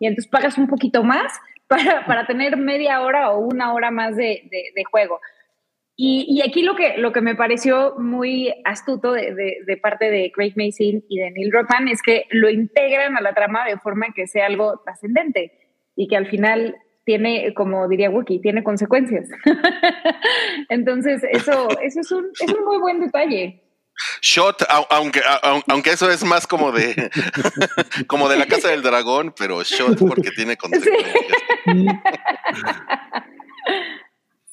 y 0.00 0.06
entonces 0.06 0.30
pagas 0.30 0.56
un 0.56 0.66
poquito 0.68 1.02
más 1.02 1.30
para, 1.68 2.06
para 2.06 2.26
tener 2.26 2.56
media 2.56 3.02
hora 3.02 3.30
o 3.30 3.40
una 3.40 3.74
hora 3.74 3.90
más 3.90 4.16
de, 4.16 4.42
de- 4.50 4.72
de 4.74 4.84
juego. 4.90 5.20
Y, 6.00 6.24
y 6.28 6.48
aquí 6.48 6.62
lo 6.62 6.76
que, 6.76 6.96
lo 6.96 7.12
que 7.12 7.20
me 7.20 7.34
pareció 7.34 7.96
muy 7.98 8.54
astuto 8.64 9.12
de, 9.12 9.34
de- 9.66 9.76
parte 9.76 10.10
de 10.10 10.30
Craig 10.32 10.54
Mason 10.56 11.02
y 11.08 11.18
de 11.18 11.30
Neil 11.32 11.50
Druckmann 11.50 11.88
es 11.88 12.00
que 12.00 12.24
lo 12.30 12.48
integran 12.48 13.16
a 13.16 13.20
la 13.20 13.34
trama 13.34 13.66
de 13.66 13.76
forma 13.78 14.06
que 14.14 14.26
sea 14.28 14.46
algo 14.46 14.80
trascendente 14.84 15.57
y 16.00 16.06
que 16.06 16.16
al 16.16 16.28
final 16.28 16.76
tiene, 17.04 17.52
como 17.54 17.88
diría 17.88 18.08
Wookie, 18.08 18.38
tiene 18.40 18.62
consecuencias. 18.62 19.28
Entonces, 20.68 21.22
eso, 21.32 21.68
eso 21.82 22.00
es, 22.00 22.12
un, 22.12 22.26
es 22.40 22.52
un 22.52 22.64
muy 22.64 22.78
buen 22.78 23.00
detalle. 23.00 23.64
Shot, 24.22 24.62
au- 24.68 24.86
aunque, 24.90 25.20
au- 25.42 25.64
aunque 25.68 25.90
eso 25.90 26.08
es 26.08 26.22
más 26.22 26.46
como 26.46 26.70
de 26.70 27.10
como 28.06 28.28
de 28.28 28.36
la 28.36 28.46
casa 28.46 28.68
del 28.68 28.82
dragón, 28.82 29.34
pero 29.36 29.60
shot 29.64 29.98
porque 29.98 30.30
tiene 30.30 30.56
consecuencias. 30.62 31.16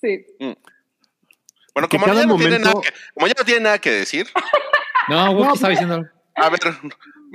Sí. 0.02 0.26
Bueno, 1.74 1.88
Que 1.90 1.98
como 2.00 2.08
ya, 2.14 2.26
no 2.26 2.38
tiene 2.38 2.58
nada 2.60 2.74
que, 2.82 2.90
como 3.14 3.28
ya 3.28 3.34
no 3.38 3.44
tiene 3.46 3.60
nada 3.62 3.78
que 3.80 3.92
decir, 3.92 4.28
No, 5.10 5.32
Wookie 5.34 5.54
estaba 5.54 5.72
diciendo. 5.72 6.06
a 6.36 6.50
ver, 6.50 6.60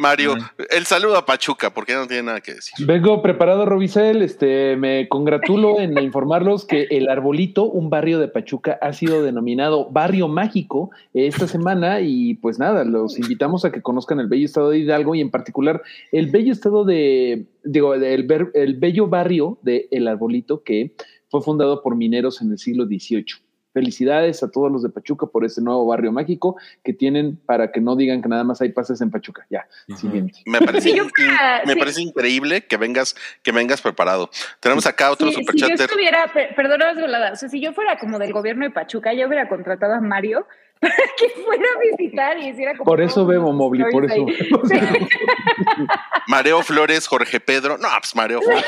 Mario, 0.01 0.35
el 0.71 0.87
saludo 0.87 1.17
a 1.17 1.27
Pachuca, 1.27 1.73
porque 1.73 1.93
ya 1.93 1.99
no 1.99 2.07
tiene 2.07 2.25
nada 2.25 2.41
que 2.41 2.55
decir. 2.55 2.87
Vengo 2.87 3.23
preparado, 3.23 3.67
Robicel. 3.67 4.23
Este, 4.23 4.77
me 4.77 5.07
congratulo 5.09 5.79
en 5.81 5.97
informarlos 5.99 6.65
que 6.65 6.89
el 6.91 7.09
Arbolito, 7.09 7.65
un 7.65 7.91
barrio 7.91 8.19
de 8.19 8.29
Pachuca, 8.29 8.79
ha 8.81 8.93
sido 8.93 9.23
denominado 9.23 9.91
Barrio 9.91 10.27
Mágico 10.27 10.91
esta 11.15 11.47
semana. 11.47 12.01
Y 12.01 12.35
pues 12.35 12.59
nada, 12.59 12.85
los 12.85 13.19
invitamos 13.19 13.65
a 13.65 13.71
que 13.71 13.83
conozcan 13.83 14.19
el 14.21 14.27
bello 14.29 14.47
estado 14.47 14.71
de 14.71 14.79
Hidalgo 14.79 15.15
y 15.15 15.21
en 15.21 15.31
particular 15.31 15.83
el 16.11 16.31
bello 16.31 16.53
estado 16.53 16.85
de, 16.85 17.47
digo, 17.63 17.95
el, 17.95 18.23
ver- 18.27 18.51
el 18.55 18.75
bello 18.79 19.07
barrio 19.07 19.59
de 19.63 19.87
El 19.91 20.09
Arbolito 20.09 20.63
que 20.63 20.95
fue 21.29 21.43
fundado 21.43 21.83
por 21.83 21.95
mineros 21.95 22.41
en 22.43 22.51
el 22.51 22.59
siglo 22.59 22.87
XVIII. 22.87 23.27
Felicidades 23.73 24.43
a 24.43 24.51
todos 24.51 24.71
los 24.71 24.83
de 24.83 24.89
Pachuca 24.89 25.27
por 25.27 25.45
este 25.45 25.61
nuevo 25.61 25.87
barrio 25.87 26.11
mágico 26.13 26.57
que 26.83 26.93
tienen 26.93 27.37
para 27.37 27.71
que 27.71 27.81
no 27.81 27.95
digan 27.97 28.21
que 28.23 28.29
nada 28.29 28.43
más 28.45 28.61
hay 28.61 28.71
pases 28.71 29.01
en 29.01 29.11
Pachuca. 29.11 29.47
Ya, 29.51 29.67
siguiente. 29.97 30.41
Me 30.47 30.61
parece, 30.61 30.95
yo 30.95 31.05
me 31.05 31.73
sí. 31.75 31.79
parece 31.79 32.03
increíble 32.03 32.67
que 32.67 32.77
vengas, 32.77 33.15
que 33.43 33.53
vengas 33.53 33.81
preparado. 33.81 34.29
Tenemos 34.61 34.87
acá 34.87 35.11
otro 35.11 35.29
Sí, 35.29 35.35
si 35.35 35.41
yo 35.41 35.47
superchatter. 35.53 35.81
estuviera, 35.87 36.27
per- 36.33 36.55
perdona 36.55 36.93
o 37.33 37.37
sea, 37.37 37.49
si 37.49 37.61
yo 37.61 37.73
fuera 37.73 37.99
como 37.99 38.19
del 38.19 38.33
gobierno 38.33 38.65
de 38.65 38.71
Pachuca, 38.71 39.13
yo 39.13 39.27
hubiera 39.29 39.49
contratado 39.49 39.95
a 39.95 40.01
Mario 40.01 40.47
para 40.81 40.95
que 41.19 41.29
fuera 41.45 41.65
a 41.77 41.79
visitar 41.97 42.39
y 42.39 42.49
hiciera 42.49 42.73
como 42.77 42.85
Por 42.91 43.01
eso 43.01 43.31
los 43.31 43.55
Mobli, 43.55 43.85
por 43.91 44.05
eso. 44.11 44.25
Ma- 44.27 44.33
Mareo 46.27 46.63
Flores, 46.63 47.07
Jorge 47.07 47.41
Pedro. 47.41 47.77
No, 47.79 47.89
pues 48.01 48.15
Mareo 48.17 48.41
Flores. 48.41 48.65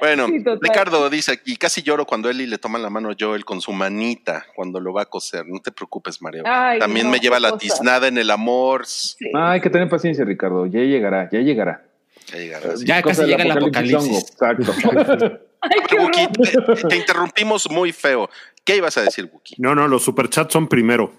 bueno, 0.00 0.26
Sí. 0.28 0.44
Ricardo 0.60 1.10
dice 1.10 1.32
aquí, 1.32 1.56
casi 1.56 1.82
lloro 1.82 2.06
cuando 2.06 2.30
Eli 2.30 2.46
le 2.46 2.58
toma 2.58 2.78
la 2.78 2.90
mano 2.90 3.10
a 3.10 3.14
Joel 3.18 3.44
con 3.44 3.60
su 3.60 3.72
manita 3.72 4.46
cuando 4.54 4.80
lo 4.80 4.92
va 4.92 5.02
a 5.02 5.06
coser. 5.06 5.44
No 5.46 5.60
te 5.60 5.72
preocupes, 5.72 6.22
Mareo. 6.22 6.44
Ay, 6.46 6.78
También 6.78 7.06
no, 7.06 7.12
me 7.12 7.18
lleva 7.20 7.40
la 7.40 7.56
tiznada 7.58 8.08
en 8.08 8.18
el 8.18 8.30
amor. 8.30 8.86
Sí. 8.86 9.16
Ah, 9.34 9.52
hay 9.52 9.60
que 9.60 9.70
tener 9.70 9.88
paciencia, 9.88 10.24
Ricardo. 10.24 10.66
Ya 10.66 10.80
llegará, 10.80 11.28
ya 11.30 11.40
llegará. 11.40 11.84
Ya 12.32 12.38
llegará, 12.38 12.76
sí. 12.76 12.84
Ya 12.86 13.02
Cosa 13.02 13.22
casi 13.22 13.30
llega 13.30 13.44
el 13.44 13.50
apocalipsis. 13.50 14.30
Exacto. 14.30 14.72
Ay, 15.60 15.98
Wookie, 15.98 16.28
te, 16.28 16.88
te 16.88 16.96
interrumpimos 16.96 17.68
muy 17.70 17.92
feo. 17.92 18.30
¿Qué 18.64 18.76
ibas 18.76 18.96
a 18.96 19.02
decir, 19.02 19.28
Wookie? 19.32 19.56
No, 19.58 19.74
no, 19.74 19.88
los 19.88 20.02
superchats 20.04 20.52
son 20.52 20.68
primero. 20.68 21.12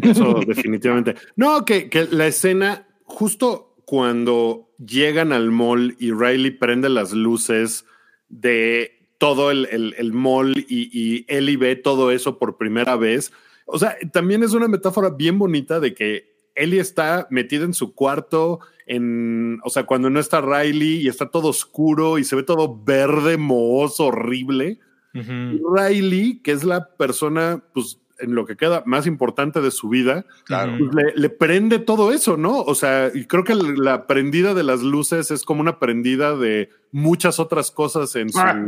Eso 0.00 0.40
definitivamente. 0.46 1.14
No, 1.36 1.64
que, 1.64 1.90
que 1.90 2.06
la 2.10 2.26
escena, 2.26 2.86
justo 3.04 3.76
cuando 3.84 4.70
llegan 4.78 5.32
al 5.32 5.50
mall 5.50 5.96
y 5.98 6.12
Riley 6.12 6.52
prende 6.52 6.88
las 6.88 7.12
luces 7.12 7.84
de 8.28 9.08
todo 9.18 9.50
el, 9.50 9.66
el, 9.70 9.94
el 9.98 10.12
mall 10.12 10.66
y, 10.68 10.88
y 10.92 11.24
Ellie 11.28 11.56
ve 11.56 11.76
todo 11.76 12.10
eso 12.10 12.38
por 12.38 12.56
primera 12.56 12.96
vez. 12.96 13.32
O 13.66 13.78
sea, 13.78 13.96
también 14.12 14.42
es 14.42 14.52
una 14.52 14.68
metáfora 14.68 15.10
bien 15.10 15.38
bonita 15.38 15.80
de 15.80 15.94
que 15.94 16.33
Ellie 16.54 16.80
está 16.80 17.26
metida 17.30 17.64
en 17.64 17.74
su 17.74 17.94
cuarto, 17.94 18.60
en, 18.86 19.58
o 19.64 19.70
sea, 19.70 19.84
cuando 19.86 20.10
no 20.10 20.20
está 20.20 20.40
Riley 20.40 21.00
y 21.02 21.08
está 21.08 21.30
todo 21.30 21.48
oscuro 21.48 22.18
y 22.18 22.24
se 22.24 22.36
ve 22.36 22.42
todo 22.42 22.80
verde, 22.84 23.36
mohoso, 23.36 24.06
horrible. 24.06 24.78
Riley, 25.12 26.40
que 26.42 26.52
es 26.52 26.64
la 26.64 26.88
persona, 26.96 27.62
pues, 27.72 28.00
en 28.18 28.34
lo 28.34 28.46
que 28.46 28.56
queda 28.56 28.82
más 28.86 29.06
importante 29.06 29.60
de 29.60 29.70
su 29.70 29.88
vida, 29.88 30.24
Claro. 30.44 30.76
pues, 30.78 30.94
le, 30.94 31.20
le 31.20 31.30
prende 31.30 31.78
todo 31.78 32.12
eso, 32.12 32.36
¿no? 32.36 32.60
O 32.60 32.74
sea, 32.74 33.10
y 33.12 33.24
creo 33.26 33.44
que 33.44 33.54
la 33.54 34.06
prendida 34.06 34.54
de 34.54 34.62
las 34.62 34.82
luces 34.82 35.30
es 35.30 35.44
como 35.44 35.60
una 35.60 35.78
prendida 35.78 36.36
de 36.36 36.70
muchas 36.92 37.38
otras 37.40 37.70
cosas 37.70 38.14
en 38.16 38.30
su. 38.30 38.38
Ah. 38.38 38.64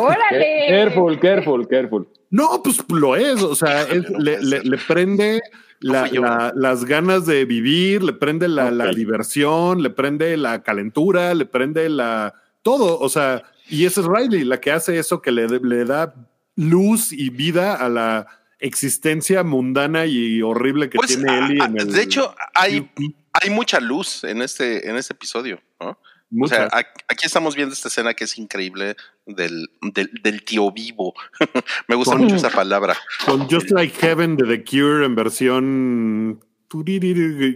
¡Órale! 0.00 0.66
Careful, 0.68 1.18
careful, 1.20 1.68
careful. 1.68 2.08
No, 2.30 2.62
pues 2.62 2.78
lo 2.88 3.16
es. 3.16 3.42
O 3.42 3.54
sea, 3.54 3.82
es- 3.90 4.08
le, 4.10 4.78
prende 4.86 5.40
la- 5.80 6.08
la- 6.08 6.52
las 6.54 6.84
ganas 6.84 7.26
de 7.26 7.44
vivir, 7.44 8.02
le 8.02 8.12
prende 8.12 8.48
la, 8.48 8.70
diversión, 8.92 9.82
le 9.82 9.90
prende 9.90 10.36
la 10.36 10.62
calentura, 10.62 11.34
le 11.34 11.46
prende 11.46 11.88
la 11.88 12.34
todo. 12.62 12.98
O 12.98 13.08
sea, 13.08 13.42
y 13.68 13.84
esa 13.84 14.00
es 14.00 14.06
Riley, 14.06 14.44
la 14.44 14.60
que 14.60 14.72
hace 14.72 14.98
eso 14.98 15.20
que 15.22 15.32
le, 15.32 15.46
le 15.48 15.84
da 15.84 16.14
luz 16.56 17.12
y 17.12 17.30
vida 17.30 17.74
a 17.74 17.88
la 17.88 18.26
existencia 18.58 19.42
mundana 19.42 20.06
y 20.06 20.40
horrible 20.42 20.88
que 20.88 20.96
Pues, 20.96 21.16
tiene 21.16 21.38
Ellie 21.38 21.58
ah, 21.60 21.66
en 21.66 21.78
el. 21.80 21.92
de 21.92 22.02
hecho, 22.02 22.34
hay, 22.54 22.90
hay 23.32 23.50
mucha 23.50 23.80
luz 23.80 24.24
en 24.24 24.40
este, 24.40 24.88
en 24.88 24.96
este 24.96 25.12
episodio, 25.12 25.60
¿no? 25.78 25.98
Mucha. 26.30 26.54
O 26.66 26.70
sea, 26.70 26.86
aquí 27.08 27.24
estamos 27.26 27.54
viendo 27.56 27.72
esta 27.74 27.88
escena 27.88 28.14
que 28.14 28.24
es 28.24 28.36
increíble 28.38 28.96
del, 29.26 29.68
del, 29.80 30.10
del 30.22 30.44
tío 30.44 30.70
vivo. 30.72 31.14
Me 31.88 31.94
gusta 31.96 32.12
Con- 32.12 32.22
mucho 32.22 32.36
esa 32.36 32.50
palabra. 32.50 32.96
con 33.24 33.48
Just 33.48 33.70
Like 33.70 33.94
Heaven 34.00 34.36
de 34.36 34.44
The 34.44 34.64
Cure 34.64 35.04
en 35.06 35.14
versión. 35.14 36.40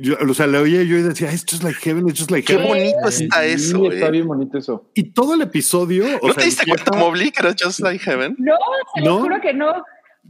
Yo- 0.01 0.17
o 0.29 0.35
sea, 0.35 0.47
le 0.47 0.59
oía 0.59 0.83
yo 0.85 0.97
y 0.97 1.03
decía, 1.03 1.31
es 1.31 1.45
Just 1.49 1.63
Like 1.65 1.79
Heaven, 1.81 2.09
es 2.09 2.19
Just 2.19 2.31
Like 2.31 2.47
Qué 2.47 2.53
Heaven. 2.55 2.69
bonito 2.69 3.09
está 3.09 3.43
Sí, 3.43 3.49
eso, 3.51 3.91
está 3.91 4.07
eh. 4.07 4.11
bien 4.13 4.27
bonito 4.27 4.57
eso. 4.57 4.89
Y 4.95 5.11
todo 5.11 5.35
el 5.35 5.43
episodio. 5.43 6.05
o 6.23 6.29
¿No 6.29 6.33
sea, 6.33 6.41
te 6.43 6.45
diste 6.47 6.63
empieza- 6.63 6.85
cuenta, 6.85 7.05
Mobley, 7.05 7.31
que 7.33 7.41
era 7.41 7.55
Just 7.61 7.81
Like 7.81 8.03
Heaven? 8.05 8.37
No, 8.39 8.55
se 8.95 9.01
lo 9.03 9.07
¿No? 9.17 9.21
juro 9.21 9.41
que 9.41 9.53
no. 9.53 9.85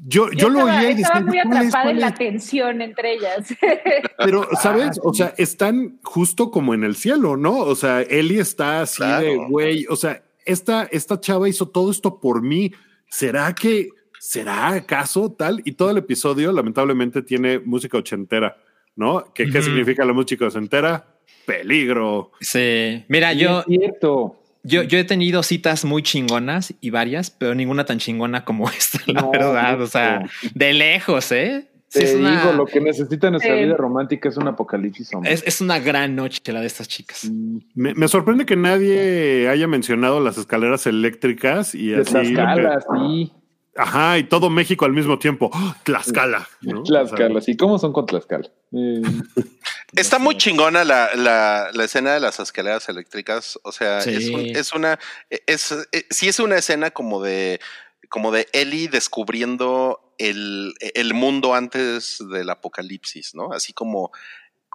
Yo, 0.07 0.31
yo, 0.31 0.39
Yo, 0.39 0.49
lo 0.49 0.65
oía 0.65 0.91
y 0.93 1.03
estaba 1.03 1.21
muy 1.21 1.39
"¿Cuál 1.43 1.53
es, 1.63 1.69
atrapada 1.69 1.91
en 1.91 2.01
la 2.01 2.09
es?". 2.09 2.15
tensión 2.15 2.81
entre 2.83 3.15
ellas. 3.15 3.55
Pero, 4.19 4.49
¿sabes? 4.61 4.99
Ah, 4.99 5.01
O 5.05 5.13
sea, 5.15 5.35
están 5.37 5.99
justo 6.03 6.51
como 6.51 6.73
en 6.75 6.85
el 6.85 6.97
cielo, 6.97 7.37
¿no? 7.37 7.59
O 7.59 7.75
sea, 7.75 8.01
Eli 8.03 8.39
está 8.39 8.81
así 8.83 8.97
Claro. 8.97 9.27
de, 9.27 9.37
güey, 9.37 9.87
o 9.89 9.97
sea, 9.97 10.23
esta, 10.47 10.85
esta 10.91 11.21
chava 11.21 11.49
hizo 11.49 11.69
todo 11.69 11.91
esto 11.91 12.19
por 12.19 12.43
mí. 12.43 12.73
¿Será 13.11 13.55
que, 13.55 13.89
será 14.19 14.69
acaso 14.69 15.33
tal? 15.33 15.61
Y 15.65 15.73
todo 15.73 15.91
el 15.91 15.99
episodio, 15.99 16.51
lamentablemente, 16.53 17.23
tiene 17.23 17.59
música 17.59 17.99
ochentera, 17.99 18.57
¿no? 18.97 19.33
¿Qué, 19.35 19.51
¿qué 19.51 19.61
significa 19.63 20.05
la 20.05 20.13
música 20.13 20.47
ochentera? 20.47 21.07
Peligro. 21.47 22.33
Sí. 22.41 23.05
Mira, 23.09 23.33
Sí, 23.33 23.39
yo, 23.41 23.61
es 23.61 23.67
cierto. 23.67 24.40
Yo, 24.63 24.83
yo 24.83 24.99
he 24.99 25.05
tenido 25.05 25.43
citas 25.43 25.85
muy 25.85 26.03
chingonas 26.03 26.75
y 26.81 26.91
varias, 26.91 27.31
pero 27.31 27.55
ninguna 27.55 27.85
tan 27.85 27.99
chingona 27.99 28.45
como 28.45 28.69
esta, 28.77 29.01
la 29.07 29.23
No, 29.23 29.31
verdad. 29.31 29.81
O 29.81 29.87
sea, 29.87 30.29
de 30.55 30.73
lejos, 30.75 31.33
¿eh? 31.33 31.67
Sí, 31.89 31.99
Te 31.99 32.05
es, 32.05 32.15
una, 32.15 32.41
digo, 32.41 32.53
lo 32.53 32.67
que 32.67 32.81
necesita 32.81 33.31
nuestra 33.33 33.53
vida 33.57 33.77
romántica 33.77 34.29
es 34.29 34.37
un 34.37 34.47
apocalipsis. 34.47 35.13
hombre. 35.13 35.33
es, 35.33 35.43
es 35.45 35.61
una 35.61 35.81
gran 35.81 36.15
noche 36.15 36.41
la 36.53 36.61
de 36.61 36.69
estas 36.69 36.87
chicas. 36.87 37.29
Me, 37.75 37.95
me 37.95 38.07
sorprende 38.07 38.47
que 38.47 38.55
nadie 38.55 39.49
haya 39.49 39.67
mencionado 39.67 40.21
las 40.21 40.39
escaleras 40.39 40.87
eléctricas 40.87 41.75
y 41.75 41.89
De 41.89 42.03
así. 42.03 42.13
Tlaxcala, 42.13 42.81
sí. 42.81 43.33
Ajá, 43.77 44.19
y 44.19 44.25
todo 44.25 44.51
México 44.51 44.85
al 44.85 44.93
mismo 44.93 45.19
tiempo. 45.19 45.51
¡Oh! 45.53 45.75
Tlaxcala. 45.83 46.47
¿no? 46.61 46.83
Tlaxcala, 46.85 47.41
sí. 47.41 47.57
¿Cómo 47.57 47.77
son 47.79 47.93
con 47.93 48.07
Tlaxcala? 48.07 48.47
Eh, 48.73 49.03
Está 49.97 50.19
muy 50.19 50.37
chingona 50.37 50.85
la, 50.85 51.11
la, 51.15 51.71
la 51.73 51.85
escena 51.85 52.15
de 52.15 52.21
las 52.21 52.39
escaleras 52.41 52.89
eléctricas. 52.89 53.59
O 53.65 53.73
sea, 53.73 54.01
Sí. 54.01 54.11
es, 54.15 54.29
un- 54.31 54.57
es 54.57 54.73
una, 54.73 54.99
es, 55.31 55.73
eh, 55.93 56.07
sí 56.11 56.29
es 56.29 56.39
una 56.39 56.57
escena 56.57 56.91
como 56.91 57.23
de, 57.23 57.61
como 58.09 58.31
de 58.33 58.49
Ellie 58.53 58.89
descubriendo 58.89 60.15
el, 60.19 60.75
el 60.95 61.15
mundo 61.15 61.55
antes 61.55 62.19
del 62.31 62.51
apocalipsis, 62.51 63.35
¿no? 63.35 63.53
Así 63.53 63.73
como, 63.73 64.13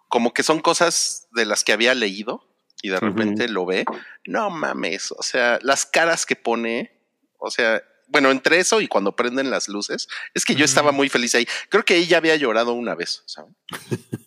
como 0.10 0.34
que 0.34 0.44
son 0.44 0.60
cosas 0.62 1.28
de 1.32 1.46
las 1.46 1.64
que 1.64 1.74
había 1.74 1.94
leído 1.96 2.48
y 2.82 2.90
de 2.90 3.00
repente 3.00 3.48
lo 3.48 3.66
ve. 3.66 3.86
No 4.26 4.50
mames, 4.50 5.12
o 5.12 5.24
sea, 5.24 5.60
las 5.62 5.86
caras 5.86 6.26
que 6.26 6.36
pone, 6.36 6.92
o 7.38 7.50
sea, 7.52 7.82
bueno, 8.08 8.32
entre 8.32 8.60
eso 8.60 8.82
y 8.82 8.88
cuando 8.88 9.16
prenden 9.16 9.50
las 9.50 9.68
luces, 9.70 10.08
es 10.34 10.46
que 10.46 10.56
yo 10.56 10.66
estaba 10.66 10.92
muy 10.92 11.10
feliz 11.10 11.36
ahí. 11.36 11.46
Creo 11.70 11.84
que 11.84 11.98
ella 11.98 12.18
había 12.18 12.36
llorado 12.36 12.74
una 12.74 12.96
vez, 12.96 13.24
¿saben? 13.26 13.56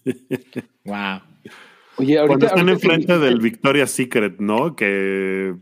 Wow. 0.84 1.20
Oye, 1.96 2.14
Cuando 2.16 2.32
ahorita. 2.32 2.46
están 2.46 2.68
ahorita 2.68 2.72
enfrente 2.72 3.06
que- 3.14 3.18
del 3.18 3.40
Victoria's 3.40 3.90
Secret, 3.90 4.38
¿no? 4.38 4.74
Que, 4.76 5.54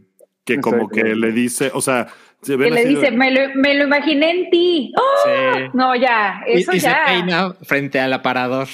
que 0.44 0.60
como 0.60 0.88
que 0.88 1.02
le 1.02 1.32
dice, 1.32 1.70
o 1.74 1.80
sea, 1.80 2.08
se 2.42 2.56
que 2.58 2.70
le 2.70 2.82
de- 2.84 2.88
dice, 2.88 3.10
me 3.10 3.30
lo, 3.30 3.54
me 3.54 3.74
lo 3.74 3.84
imaginé 3.84 4.30
en 4.30 4.50
ti. 4.50 4.92
¡Oh! 4.96 5.02
Sí. 5.24 5.62
No, 5.74 5.96
ya, 5.96 6.42
eso 6.46 6.72
y, 6.72 6.76
y 6.76 6.80
se 6.80 6.86
ya. 6.88 7.04
peina 7.06 7.54
frente 7.62 7.98
al 7.98 8.12
aparador. 8.12 8.68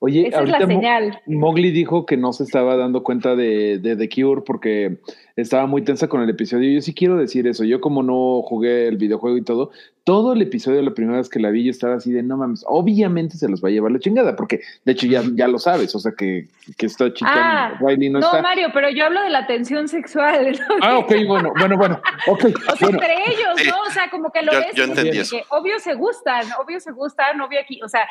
Oye, 0.00 0.26
Esa 0.28 0.42
es 0.42 0.48
la 0.48 0.66
señal. 0.66 1.20
Mowgli 1.26 1.70
dijo 1.70 2.06
que 2.06 2.16
no 2.16 2.32
se 2.32 2.42
estaba 2.42 2.74
dando 2.76 3.04
cuenta 3.04 3.36
de, 3.36 3.78
de 3.78 3.94
The 3.94 4.08
Cure 4.08 4.42
porque 4.44 4.96
estaba 5.36 5.66
muy 5.66 5.82
tensa 5.82 6.08
con 6.08 6.22
el 6.22 6.30
episodio. 6.30 6.70
Yo 6.70 6.80
sí 6.80 6.94
quiero 6.94 7.16
decir 7.16 7.46
eso. 7.46 7.64
Yo 7.64 7.80
como 7.80 8.02
no 8.02 8.42
jugué 8.42 8.88
el 8.88 8.96
videojuego 8.96 9.36
y 9.36 9.42
todo, 9.42 9.70
todo 10.04 10.32
el 10.32 10.42
episodio, 10.42 10.82
la 10.82 10.92
primera 10.94 11.18
vez 11.18 11.28
que 11.28 11.38
la 11.40 11.50
vi, 11.50 11.64
yo 11.64 11.70
estaba 11.70 11.94
así 11.94 12.12
de, 12.12 12.22
no 12.22 12.36
mames, 12.36 12.64
obviamente 12.66 13.36
se 13.36 13.48
los 13.48 13.62
va 13.62 13.68
a 13.68 13.70
llevar 13.72 13.92
la 13.92 13.98
chingada, 14.00 14.34
porque 14.36 14.60
de 14.84 14.92
hecho 14.92 15.06
ya, 15.06 15.22
ya 15.34 15.46
lo 15.46 15.58
sabes, 15.58 15.94
o 15.94 16.00
sea 16.00 16.12
que, 16.18 16.48
que 16.76 16.86
esta 16.86 17.12
chica 17.14 17.30
Ah, 17.32 17.78
Riley 17.80 18.10
no, 18.10 18.18
No, 18.18 18.26
está. 18.26 18.42
Mario, 18.42 18.68
pero 18.74 18.90
yo 18.90 19.04
hablo 19.04 19.22
de 19.22 19.30
la 19.30 19.46
tensión 19.46 19.86
sexual. 19.88 20.52
¿no? 20.68 20.74
Ah, 20.82 20.98
ok, 20.98 21.12
bueno, 21.26 21.52
bueno, 21.58 21.76
bueno, 21.76 22.00
ok. 22.26 22.44
O 22.46 22.76
sea, 22.76 22.88
bueno. 22.88 22.98
entre 23.00 23.14
ellos. 23.26 23.66
¿no? 23.68 23.80
O 23.86 23.90
sea, 23.90 24.10
como 24.10 24.30
que 24.32 24.42
lo 24.42 24.52
Yo- 24.52 24.58
ves. 24.58 24.74
yo 24.74 24.84
entendí 24.84 25.18
eso. 25.18 25.36
que 25.36 25.44
obvio 25.50 25.78
se 25.78 25.94
gustan, 25.94 26.46
obvio 26.62 26.80
se 26.80 26.90
gustan, 26.92 27.40
obvio 27.40 27.60
aquí. 27.60 27.80
O 27.82 27.88
sea, 27.88 28.06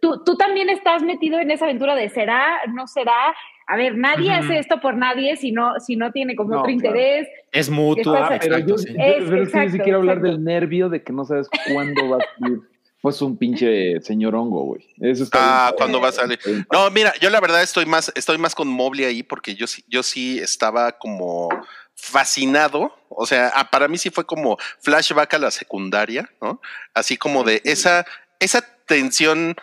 tú, 0.00 0.22
tú 0.24 0.36
también 0.36 0.68
estás 0.68 1.02
metido 1.02 1.38
en 1.40 1.50
esa 1.50 1.64
aventura 1.64 1.94
de 1.94 2.08
será, 2.10 2.58
no 2.74 2.86
será. 2.86 3.34
A 3.68 3.76
ver, 3.76 3.96
nadie 3.96 4.32
hace 4.32 4.58
esto 4.58 4.80
por 4.80 4.96
nadie 4.96 5.36
si 5.36 5.50
no, 5.50 5.80
si 5.80 5.96
no 5.96 6.12
tiene 6.12 6.36
como 6.36 6.50
No, 6.50 6.60
otro 6.60 6.72
claro. 6.72 6.88
interés. 6.96 7.28
Es 7.50 7.68
mutuo. 7.68 8.14
Ah, 8.14 8.28
pero 8.40 8.56
exacto, 8.56 8.68
yo, 8.70 8.78
sí. 8.78 8.88
yo- 8.94 8.94
Es- 9.02 9.24
pero 9.24 9.24
es 9.24 9.28
que 9.30 9.36
yo 9.38 9.44
sí 9.44 9.58
exacto, 9.66 9.82
quiero 9.84 9.98
hablar 9.98 10.16
exacto. 10.18 10.36
del 10.36 10.44
nervio 10.44 10.88
de 10.88 11.02
que 11.02 11.12
no 11.12 11.24
sabes 11.24 11.48
cuándo 11.72 12.08
va 12.10 12.18
a 12.18 12.26
salir. 12.38 12.60
Pues 13.02 13.20
un 13.22 13.36
pinche 13.36 14.00
señor 14.00 14.34
hongo, 14.34 14.62
güey. 14.64 14.86
Eso 15.00 15.24
está 15.24 15.66
Ah, 15.66 15.70
bien. 15.70 15.76
cuando 15.78 16.00
va 16.00 16.08
a 16.08 16.12
salir. 16.12 16.38
No, 16.72 16.90
mira, 16.90 17.12
yo 17.20 17.28
la 17.30 17.40
verdad 17.40 17.62
estoy 17.62 17.86
más, 17.86 18.10
estoy 18.16 18.38
más 18.38 18.54
con 18.54 18.68
Mobley 18.68 19.04
ahí 19.04 19.22
porque 19.22 19.54
yo 19.54 19.66
sí, 19.66 19.84
yo 19.88 20.02
sí 20.02 20.38
estaba 20.38 20.92
como 20.92 21.48
fascinado. 21.94 22.92
O 23.08 23.26
sea, 23.26 23.52
para 23.70 23.88
mí 23.88 23.98
sí 23.98 24.10
fue 24.10 24.24
como 24.24 24.56
flashback 24.80 25.34
a 25.34 25.38
la 25.38 25.50
secundaria, 25.50 26.28
¿no? 26.40 26.60
Así 26.94 27.16
como 27.16 27.44
de 27.44 27.60
esa, 27.64 28.06
esa 28.40 28.62
tensión. 28.86 29.54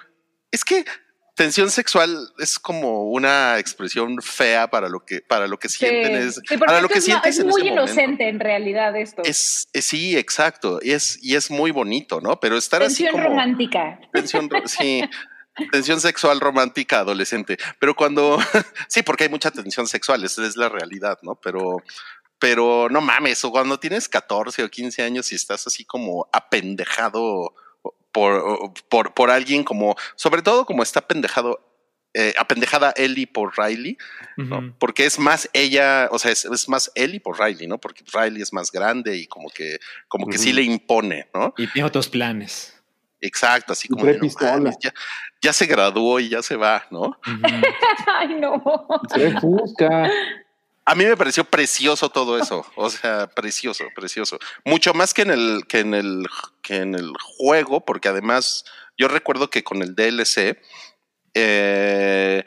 Es 0.51 0.63
que 0.63 0.83
tensión 1.35 1.69
sexual 1.71 2.29
es 2.37 2.59
como 2.59 3.09
una 3.11 3.57
expresión 3.59 4.21
fea 4.21 4.69
para 4.69 4.87
lo 4.89 5.03
que, 5.05 5.21
para 5.21 5.47
lo 5.47 5.57
que 5.57 5.69
sienten. 5.69 6.15
Es, 6.15 6.39
Sí, 6.47 6.57
para 6.57 6.81
lo 6.81 6.87
que 6.89 6.99
es, 6.99 7.05
sientes 7.05 7.35
es 7.35 7.39
en 7.41 7.47
muy 7.47 7.67
inocente 7.67 8.27
en 8.29 8.39
realidad 8.39 8.95
esto. 8.95 9.21
Es, 9.25 9.67
es- 9.73 9.85
sí, 9.85 10.17
exacto. 10.17 10.79
Y 10.81 10.91
es, 10.91 11.17
y 11.23 11.35
es 11.35 11.49
muy 11.51 11.71
bonito, 11.71 12.21
¿no? 12.21 12.39
Pero 12.39 12.57
estar 12.57 12.81
Tensión 12.81 13.09
así 13.09 13.17
como. 13.17 13.29
romántica. 13.29 13.99
Tensión, 14.11 14.49
sí. 14.65 15.03
Tensión 15.71 16.01
sexual 16.01 16.39
romántica 16.39 16.99
adolescente. 16.99 17.57
Pero 17.79 17.95
cuando, 17.95 18.39
sí, 18.87 19.03
porque 19.03 19.25
hay 19.25 19.29
mucha 19.29 19.51
tensión 19.51 19.87
sexual, 19.87 20.23
esa 20.23 20.45
es 20.47 20.55
la 20.57 20.69
realidad, 20.69 21.19
¿no? 21.21 21.35
Pero, 21.35 21.83
pero 22.39 22.89
no 22.89 23.01
mames, 23.01 23.43
o 23.45 23.51
cuando 23.51 23.79
tienes 23.79 24.09
14 24.09 24.63
o 24.63 24.69
15 24.69 25.03
años 25.03 25.31
y 25.31 25.35
estás 25.35 25.65
así 25.67 25.85
como 25.85 26.27
apendejado 26.33 27.53
por, 28.13 28.73
por, 28.87 29.13
por 29.13 29.29
alguien 29.29 29.65
como, 29.65 29.95
sobre 30.15 30.41
todo 30.41 30.65
como 30.65 30.83
está 30.83 31.01
apendejado 31.01 31.59
eh, 32.15 32.31
apendejada 32.37 32.93
Ellie 32.95 33.25
por 33.25 33.57
Riley, 33.57 33.97
¿no? 34.37 34.75
Porque 34.77 35.07
es 35.07 35.17
más 35.17 35.49
ella, 35.51 36.09
o 36.11 36.19
sea, 36.19 36.31
es, 36.31 36.45
es 36.45 36.69
más 36.69 36.91
Ellie 36.93 37.19
por 37.19 37.39
Riley, 37.39 37.65
¿no? 37.65 37.79
Porque 37.79 38.03
Riley 38.13 38.39
es 38.39 38.53
más 38.53 38.71
grande 38.71 39.17
y 39.17 39.25
como 39.25 39.49
que, 39.49 39.79
como 40.07 40.27
que 40.27 40.37
sí 40.37 40.53
le 40.53 40.61
impone, 40.61 41.27
¿no? 41.33 41.55
Y 41.57 41.65
tiene 41.65 41.87
otros 41.87 42.09
planes. 42.09 42.79
Exacto, 43.19 43.73
así 43.73 43.87
como 43.87 44.05
de, 44.05 44.19
no 44.19 44.27
mames, 44.39 44.77
ya, 44.79 44.93
ya 45.41 45.53
se 45.53 45.65
graduó 45.65 46.19
y 46.19 46.29
ya 46.29 46.43
se 46.43 46.55
va, 46.55 46.85
¿no? 46.91 47.17
Ay, 48.05 48.35
no. 48.35 48.61
Se 49.11 49.29
busca. 49.41 50.11
A 50.85 50.95
mí 50.95 51.05
me 51.05 51.15
pareció 51.15 51.45
precioso 51.45 52.09
todo 52.09 52.37
eso, 52.37 52.65
o 52.75 52.89
sea, 52.89 53.27
precioso, 53.27 53.85
precioso. 53.95 54.37
Mucho 54.65 54.93
más 54.93 55.13
que 55.13 55.21
en 55.21 55.31
el 55.31 55.65
que 55.67 55.79
en 55.79 55.93
el 55.93 56.27
que 56.61 56.77
en 56.77 56.95
el 56.95 57.13
juego, 57.21 57.85
porque 57.85 58.09
además 58.09 58.65
yo 58.97 59.07
recuerdo 59.07 59.49
que 59.49 59.63
con 59.63 59.81
el 59.81 59.95
DLC 59.95 60.61
eh, 61.33 62.43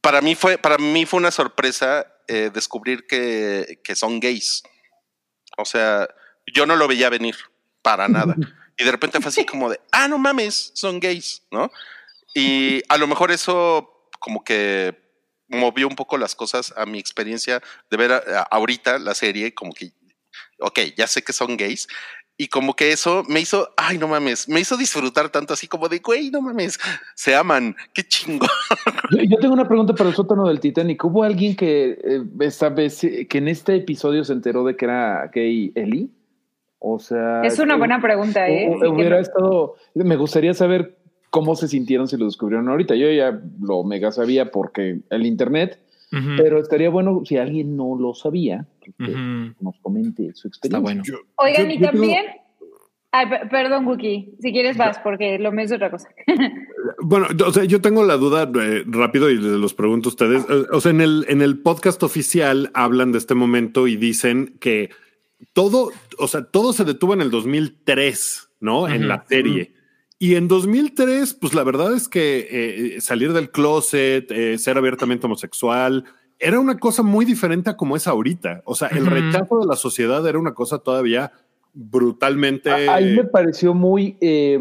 para 0.00 0.20
mí 0.20 0.36
fue 0.36 0.58
para 0.58 0.78
mí 0.78 1.06
fue 1.06 1.18
una 1.18 1.32
sorpresa 1.32 2.06
eh, 2.28 2.50
descubrir 2.54 3.06
que, 3.06 3.80
que 3.82 3.96
son 3.96 4.20
gays. 4.20 4.62
O 5.58 5.64
sea, 5.64 6.08
yo 6.46 6.66
no 6.66 6.76
lo 6.76 6.88
veía 6.88 7.10
venir 7.10 7.36
para 7.82 8.08
nada. 8.08 8.34
Y 8.76 8.82
de 8.82 8.90
repente 8.90 9.20
fue 9.20 9.28
así 9.28 9.46
como 9.46 9.70
de, 9.70 9.80
ah, 9.92 10.08
no 10.08 10.18
mames, 10.18 10.72
son 10.74 10.98
gays, 10.98 11.44
¿no? 11.52 11.70
Y 12.34 12.82
a 12.88 12.98
lo 12.98 13.06
mejor 13.06 13.30
eso 13.30 14.08
como 14.18 14.42
que 14.42 15.03
movió 15.48 15.88
un 15.88 15.96
poco 15.96 16.16
las 16.18 16.34
cosas 16.34 16.72
a 16.76 16.86
mi 16.86 16.98
experiencia 16.98 17.60
de 17.90 17.96
ver 17.96 18.12
a- 18.12 18.16
a- 18.40 18.42
ahorita 18.50 18.98
la 18.98 19.14
serie, 19.14 19.54
como 19.54 19.72
que, 19.72 19.92
ok, 20.60 20.80
ya 20.96 21.06
sé 21.06 21.22
que 21.22 21.32
son 21.32 21.56
gays. 21.56 21.86
Y 22.36 22.48
como 22.48 22.74
que 22.74 22.90
eso 22.90 23.22
me 23.28 23.38
hizo, 23.38 23.72
ay, 23.76 23.96
no 23.96 24.08
mames, 24.08 24.48
me 24.48 24.58
hizo 24.58 24.76
disfrutar 24.76 25.28
tanto 25.28 25.54
así 25.54 25.68
como 25.68 25.88
de, 25.88 26.00
güey, 26.00 26.30
no 26.32 26.40
mames, 26.40 26.80
se 27.14 27.32
aman, 27.36 27.76
qué 27.92 28.02
chingo. 28.02 28.46
Yo, 29.12 29.18
yo 29.22 29.36
tengo 29.38 29.54
una 29.54 29.68
pregunta 29.68 29.94
para 29.94 30.08
el 30.10 30.16
sótano 30.16 30.48
del 30.48 30.58
Titanic. 30.58 31.04
¿Hubo 31.04 31.22
alguien 31.22 31.54
que 31.54 31.90
eh, 32.02 32.22
esta 32.40 32.70
vez, 32.70 33.00
que 33.02 33.38
en 33.38 33.46
este 33.48 33.76
episodio 33.76 34.24
se 34.24 34.32
enteró 34.32 34.64
de 34.64 34.74
que 34.76 34.84
era 34.86 35.30
gay 35.32 35.70
Eli? 35.76 36.10
O 36.80 36.98
sea, 36.98 37.42
Es 37.44 37.58
una 37.60 37.74
eh, 37.74 37.78
buena 37.78 38.00
pregunta, 38.00 38.48
¿eh? 38.48 38.68
que 38.80 38.88
hubiera 38.88 39.20
estado. 39.20 39.76
Me 39.94 40.16
gustaría 40.16 40.54
saber 40.54 40.98
cómo 41.34 41.56
se 41.56 41.66
sintieron 41.66 42.06
si 42.06 42.16
lo 42.16 42.26
descubrieron 42.26 42.68
ahorita. 42.68 42.94
Yo 42.94 43.10
ya 43.10 43.42
lo 43.60 43.82
mega 43.82 44.12
sabía 44.12 44.52
porque 44.52 45.00
el 45.10 45.26
internet, 45.26 45.80
pero 46.36 46.60
estaría 46.60 46.90
bueno 46.90 47.22
si 47.24 47.38
alguien 47.38 47.76
no 47.76 47.96
lo 47.98 48.14
sabía, 48.14 48.68
que 48.80 48.92
nos 49.60 49.74
comente 49.82 50.32
su 50.34 50.46
experiencia. 50.46 50.78
Está 50.78 50.78
bueno. 50.78 51.02
Yo- 51.04 51.18
Oigan, 51.44 51.66
yo- 51.68 51.74
y 51.74 51.78
yo 51.80 51.86
también. 51.90 52.24
Ay, 53.10 53.26
perdón, 53.50 53.86
Wookie. 53.88 54.34
Si 54.40 54.52
quieres 54.52 54.76
vas, 54.76 54.98
porque 55.00 55.38
lo 55.40 55.50
mío 55.50 55.64
es 55.64 55.72
otra 55.72 55.90
cosa. 55.90 56.08
Bueno, 57.00 57.26
yo- 57.36 57.48
o 57.48 57.52
sea, 57.52 57.64
yo 57.64 57.80
tengo 57.80 58.04
la 58.04 58.16
duda 58.16 58.48
eh, 58.62 58.84
rápido 58.86 59.28
y 59.30 59.34
les 59.34 59.44
los 59.58 59.74
pregunto 59.74 60.08
a 60.08 60.12
ustedes. 60.12 60.44
Eh, 60.48 60.66
O 60.70 60.80
sea, 60.80 60.90
en 60.92 61.00
el, 61.00 61.24
en 61.28 61.42
el 61.42 61.58
podcast 61.58 62.00
oficial 62.04 62.70
hablan 62.74 63.10
de 63.10 63.18
este 63.18 63.34
momento 63.34 63.88
y 63.88 63.96
dicen 63.96 64.56
que 64.60 64.90
todo, 65.52 65.90
o 66.18 66.28
sea, 66.28 66.44
todo 66.44 66.72
se 66.72 66.84
detuvo 66.84 67.14
en 67.14 67.22
el 67.22 67.30
2003, 67.30 68.50
¿no? 68.60 68.86
En 68.88 69.08
la 69.08 69.24
serie. 69.26 69.72
Y 70.24 70.36
en 70.36 70.48
2003, 70.48 71.34
pues 71.34 71.52
la 71.54 71.64
verdad 71.64 71.92
es 71.94 72.08
que 72.08 72.46
eh, 72.50 73.00
salir 73.00 73.32
del 73.34 73.50
closet, 73.50 74.30
eh, 74.30 74.56
ser 74.58 74.78
abiertamente 74.78 75.26
homosexual, 75.26 76.04
era 76.38 76.58
una 76.60 76.78
cosa 76.78 77.02
muy 77.02 77.24
diferente 77.26 77.68
a 77.70 77.76
como 77.76 77.94
es 77.94 78.06
ahorita. 78.06 78.62
O 78.64 78.74
sea, 78.74 78.88
el 78.88 79.04
rechazo 79.06 79.58
de 79.60 79.66
la 79.66 79.76
sociedad 79.76 80.26
era 80.26 80.38
una 80.38 80.54
cosa 80.54 80.78
todavía 80.78 81.30
brutalmente... 81.74 82.70
A- 82.70 82.94
Ahí 82.94 83.14
me 83.16 83.24
pareció 83.24 83.74
muy, 83.74 84.16
eh, 84.20 84.58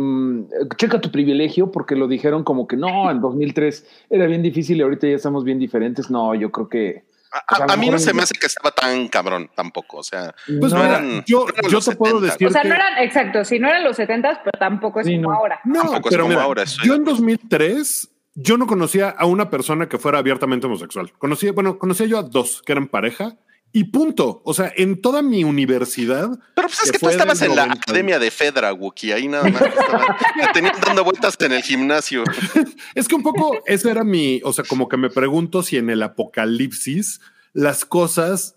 checa 0.78 0.99
tu 0.99 1.11
privilegio, 1.11 1.72
porque 1.72 1.95
lo 1.95 2.07
dijeron 2.07 2.43
como 2.43 2.68
que 2.68 2.76
no, 2.76 3.09
en 3.09 3.22
2003 3.22 3.86
era 4.09 4.26
bien 4.28 4.41
difícil 4.41 4.78
y 4.78 4.82
ahorita 4.82 5.07
ya 5.07 5.16
estamos 5.16 5.43
bien 5.45 5.59
diferentes. 5.59 6.09
No, 6.09 6.36
yo 6.36 6.51
creo 6.51 6.68
que... 6.68 7.03
A, 7.34 7.64
a 7.64 7.74
a 7.74 7.78
mí 7.78 7.90
no 7.90 7.98
se 7.98 8.14
me 8.14 8.22
hace 8.22 8.36
que 8.36 8.46
estaba 8.46 8.70
tan 8.72 9.08
cabrón 9.08 9.50
tampoco, 9.56 9.98
o 9.98 10.04
sea, 10.04 10.34
Pues 10.60 10.72
no, 10.72 10.80
mira, 10.84 10.98
eran- 11.00 11.24
yo, 11.26 11.48
eran 11.50 11.72
yo 11.72 11.82
te 11.82 11.96
puedo 11.96 12.20
70. 12.20 12.34
decir 12.34 12.48
O 12.48 12.52
sea, 12.52 12.62
que... 12.62 12.68
no 12.70 12.76
eran, 12.76 12.98
exacto, 13.00 13.44
si 13.44 13.58
no 13.60 13.68
eran 13.68 13.84
los 13.84 13.96
70, 13.96 14.42
pero 14.44 14.60
tampoco 14.60 15.00
es 15.00 15.08
Sí, 15.08 15.16
como 15.16 15.32
no. 15.32 15.36
ahora. 15.38 15.60
No, 15.64 15.82
Tampoco 15.82 16.10
es 16.10 16.14
pero 16.14 16.24
como 16.24 16.30
mira, 16.30 16.44
ahora, 16.44 16.64
estoy 16.64 16.88
yo 16.88 16.94
en 16.94 17.02
acuerdo. 17.02 17.20
2003 17.22 18.10
yo 18.36 18.58
no 18.58 18.68
conocía 18.68 19.10
a 19.10 19.26
una 19.26 19.50
persona 19.50 19.88
que 19.90 19.98
fuera 19.98 20.18
abiertamente 20.20 20.66
homosexual. 20.68 21.12
Conocía, 21.18 21.52
bueno, 21.52 21.78
conocía 21.80 22.06
yo 22.08 22.18
a 22.20 22.24
dos 22.24 22.62
que 22.66 22.72
eran 22.72 22.88
pareja 22.88 23.36
y 23.76 23.86
punto. 23.86 24.42
O 24.46 24.54
sea, 24.54 24.72
en 24.78 25.02
toda 25.02 25.24
mi 25.24 25.44
universidad, 25.44 26.30
Pero 26.54 26.68
pues 26.68 26.84
es 26.84 26.92
que 26.92 27.00
que 27.00 27.00
tú 27.00 27.10
estabas 27.10 27.42
en 27.42 27.56
la 27.56 27.66
90. 27.66 27.82
academia 27.82 28.20
de 28.20 28.30
Fedra, 28.30 28.72
Wookie, 28.72 29.12
ahí 29.12 29.28
nada 29.28 29.50
más. 29.50 29.62
te 29.62 30.48
tenían 30.54 30.76
dando 30.86 31.04
vueltas 31.04 31.36
en 31.40 31.54
el 31.54 31.64
gimnasio. 31.64 32.24
es 32.96 33.08
que 33.08 33.16
un 33.16 33.24
poco 33.24 33.58
ese 33.66 33.90
era 33.90 34.04
mi, 34.04 34.40
o 34.44 34.54
sea, 34.54 34.64
como 34.64 34.88
que 34.88 34.96
me 34.98 35.10
pregunto 35.10 35.64
si 35.64 35.78
en 35.78 35.90
el 35.90 36.04
apocalipsis 36.04 37.20
las 37.52 37.84
cosas 37.84 38.56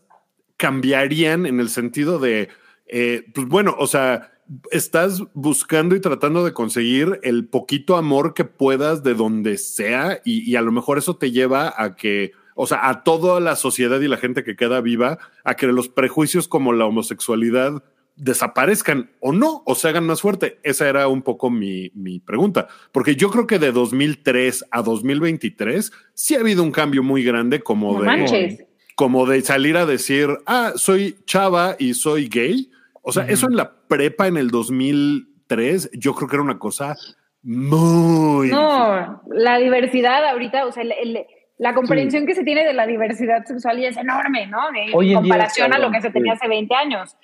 cambiarían 0.59 1.47
en 1.47 1.61
el 1.61 1.71
sentido 1.71 2.19
de, 2.19 2.51
eh, 2.87 3.25
pues 3.35 3.49
bueno, 3.49 3.75
o 3.79 3.87
sea, 3.87 4.33
estás 4.71 5.23
buscando 5.33 5.97
y 5.97 6.01
tratando 6.01 6.45
de 6.45 6.53
conseguir 6.53 7.21
el 7.23 7.49
poquito 7.49 7.97
amor 7.97 8.35
que 8.35 8.45
puedas 8.45 9.03
de 9.03 9.14
donde 9.14 9.57
sea 9.57 10.21
y, 10.27 10.49
y 10.51 10.57
a 10.57 10.61
lo 10.61 10.73
mejor 10.73 10.99
eso 10.99 11.17
te 11.17 11.31
lleva 11.31 11.75
a 11.77 11.97
que, 11.97 12.33
o 12.57 12.66
sea, 12.66 12.88
a 12.88 13.04
toda 13.04 13.38
la 13.38 13.54
sociedad 13.54 14.00
y 14.00 14.09
la 14.09 14.16
gente 14.16 14.42
que 14.42 14.57
queda 14.57 14.80
viva, 14.80 15.18
a 15.44 15.54
que 15.54 15.66
los 15.68 15.88
prejuicios 15.88 16.48
como 16.48 16.72
la 16.72 16.86
homosexualidad 16.86 17.84
desaparezcan 18.16 19.11
o 19.20 19.32
no, 19.32 19.62
o 19.66 19.74
se 19.74 19.88
hagan 19.88 20.07
más 20.07 20.22
fuerte. 20.22 20.59
Esa 20.62 20.88
era 20.88 21.07
un 21.07 21.20
poco 21.22 21.50
mi, 21.50 21.90
mi 21.94 22.18
pregunta, 22.18 22.66
porque 22.90 23.14
yo 23.14 23.30
creo 23.30 23.46
que 23.46 23.59
de 23.59 23.72
2003 23.72 24.64
a 24.70 24.82
2023 24.82 25.92
sí 26.14 26.34
ha 26.34 26.40
habido 26.40 26.62
un 26.62 26.72
cambio 26.72 27.02
muy 27.02 27.22
grande 27.22 27.61
como 27.61 27.92
No 27.92 28.00
de 28.00 28.07
manches. 28.07 28.64
como 28.96 29.26
de 29.26 29.42
salir 29.42 29.76
a 29.76 29.84
decir, 29.86 30.28
ah, 30.46 30.72
soy 30.76 31.16
chava 31.26 31.76
y 31.78 31.92
soy 31.94 32.28
gay. 32.28 32.70
O 33.02 33.12
sea, 33.12 33.24
eso 33.28 33.46
en 33.48 33.57
la 33.57 33.70
prepa 33.86 34.26
en 34.26 34.36
el 34.38 34.50
2003, 34.50 35.90
yo 35.92 36.14
creo 36.14 36.28
que 36.28 36.36
era 36.36 36.42
una 36.42 36.59
cosa 36.59 36.96
muy... 37.42 38.46
difícil. 38.48 38.57
No, 38.59 39.22
la 39.28 39.59
diversidad 39.59 40.24
ahorita, 40.30 40.66
o 40.66 40.72
sea, 40.72 40.82
el- 40.82 40.92
el- 40.92 41.26
la 41.59 41.74
comprensión 41.74 42.26
que 42.26 42.34
se 42.34 42.44
tiene 42.44 42.64
de 42.64 42.72
la 42.74 42.86
diversidad 42.86 43.44
sexual 43.44 43.78
ya 43.80 43.88
es 43.88 43.96
enorme, 43.96 44.46
¿no? 44.46 44.59
En 44.74 44.94
Hoy 44.94 45.07
en 45.07 45.09
día 45.11 45.18
comparación 45.20 45.72
a 45.72 45.78
lo 45.78 45.90
que 45.90 46.00
se 46.02 46.11
tenía 46.11 46.32
sí. 46.34 46.38
hace 46.40 46.48
20 46.48 46.74
años. 46.74 47.16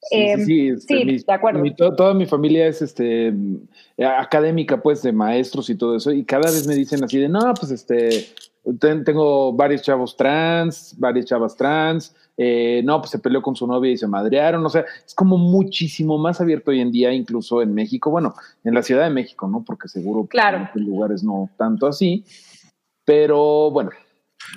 Sí, 0.00 0.16
Eh, 0.16 0.36
sí, 0.38 0.44
sí, 0.44 0.68
este, 0.68 0.94
sí, 1.18 1.24
de 1.26 1.32
acuerdo. 1.32 1.60
mi- 1.60 1.74
toda 1.74 2.12
mi 2.14 2.26
familia 2.26 2.66
es 2.66 2.82
este 2.82 3.32
académica, 3.98 4.80
pues, 4.82 5.02
de 5.02 5.12
maestros 5.12 5.70
y 5.70 5.76
todo 5.76 5.96
eso, 5.96 6.12
y 6.12 6.24
cada 6.24 6.50
vez 6.50 6.66
me 6.66 6.74
dicen 6.74 7.02
así 7.04 7.18
de, 7.18 7.28
no, 7.28 7.54
pues, 7.58 7.70
este, 7.72 8.26
ten- 8.80 9.04
tengo 9.04 9.52
varios 9.52 9.82
chavos 9.82 10.16
trans, 10.16 10.94
varias 10.98 11.26
chavas 11.26 11.56
trans, 11.56 12.14
eh, 12.36 12.82
no, 12.84 12.98
pues 13.00 13.10
se 13.12 13.18
peleó 13.18 13.40
con 13.40 13.54
su 13.54 13.66
novia 13.66 13.92
y 13.92 13.96
se 13.96 14.06
madrearon, 14.08 14.64
o 14.64 14.68
sea, 14.68 14.84
es 15.06 15.14
como 15.14 15.38
muchísimo 15.38 16.18
más 16.18 16.40
abierto 16.40 16.70
hoy 16.70 16.80
en 16.80 16.90
día, 16.90 17.12
incluso 17.12 17.62
en 17.62 17.72
México, 17.74 18.10
bueno, 18.10 18.34
en 18.64 18.74
la 18.74 18.82
Ciudad 18.82 19.04
de 19.04 19.10
México, 19.10 19.46
¿no? 19.48 19.62
Porque 19.64 19.88
seguro 19.88 20.26
Claro. 20.26 20.56
en 20.58 20.62
otros 20.64 20.84
lugares 20.84 21.22
no 21.22 21.48
tanto 21.56 21.86
así, 21.86 22.24
pero 23.04 23.70
bueno, 23.70 23.90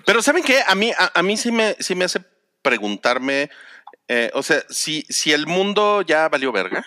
Pero 0.05 0.21
¿saben 0.21 0.43
qué? 0.43 0.61
A 0.67 0.75
mí, 0.75 0.91
a, 0.97 1.11
a 1.19 1.23
mí 1.23 1.37
sí 1.37 1.51
me, 1.51 1.75
sí 1.79 1.95
me 1.95 2.05
hace 2.05 2.19
preguntarme, 2.61 3.49
eh, 4.07 4.29
o 4.33 4.43
sea, 4.43 4.63
si, 4.69 5.03
si 5.09 5.31
el 5.31 5.47
mundo 5.47 6.01
ya 6.01 6.27
valió 6.29 6.51
verga. 6.51 6.85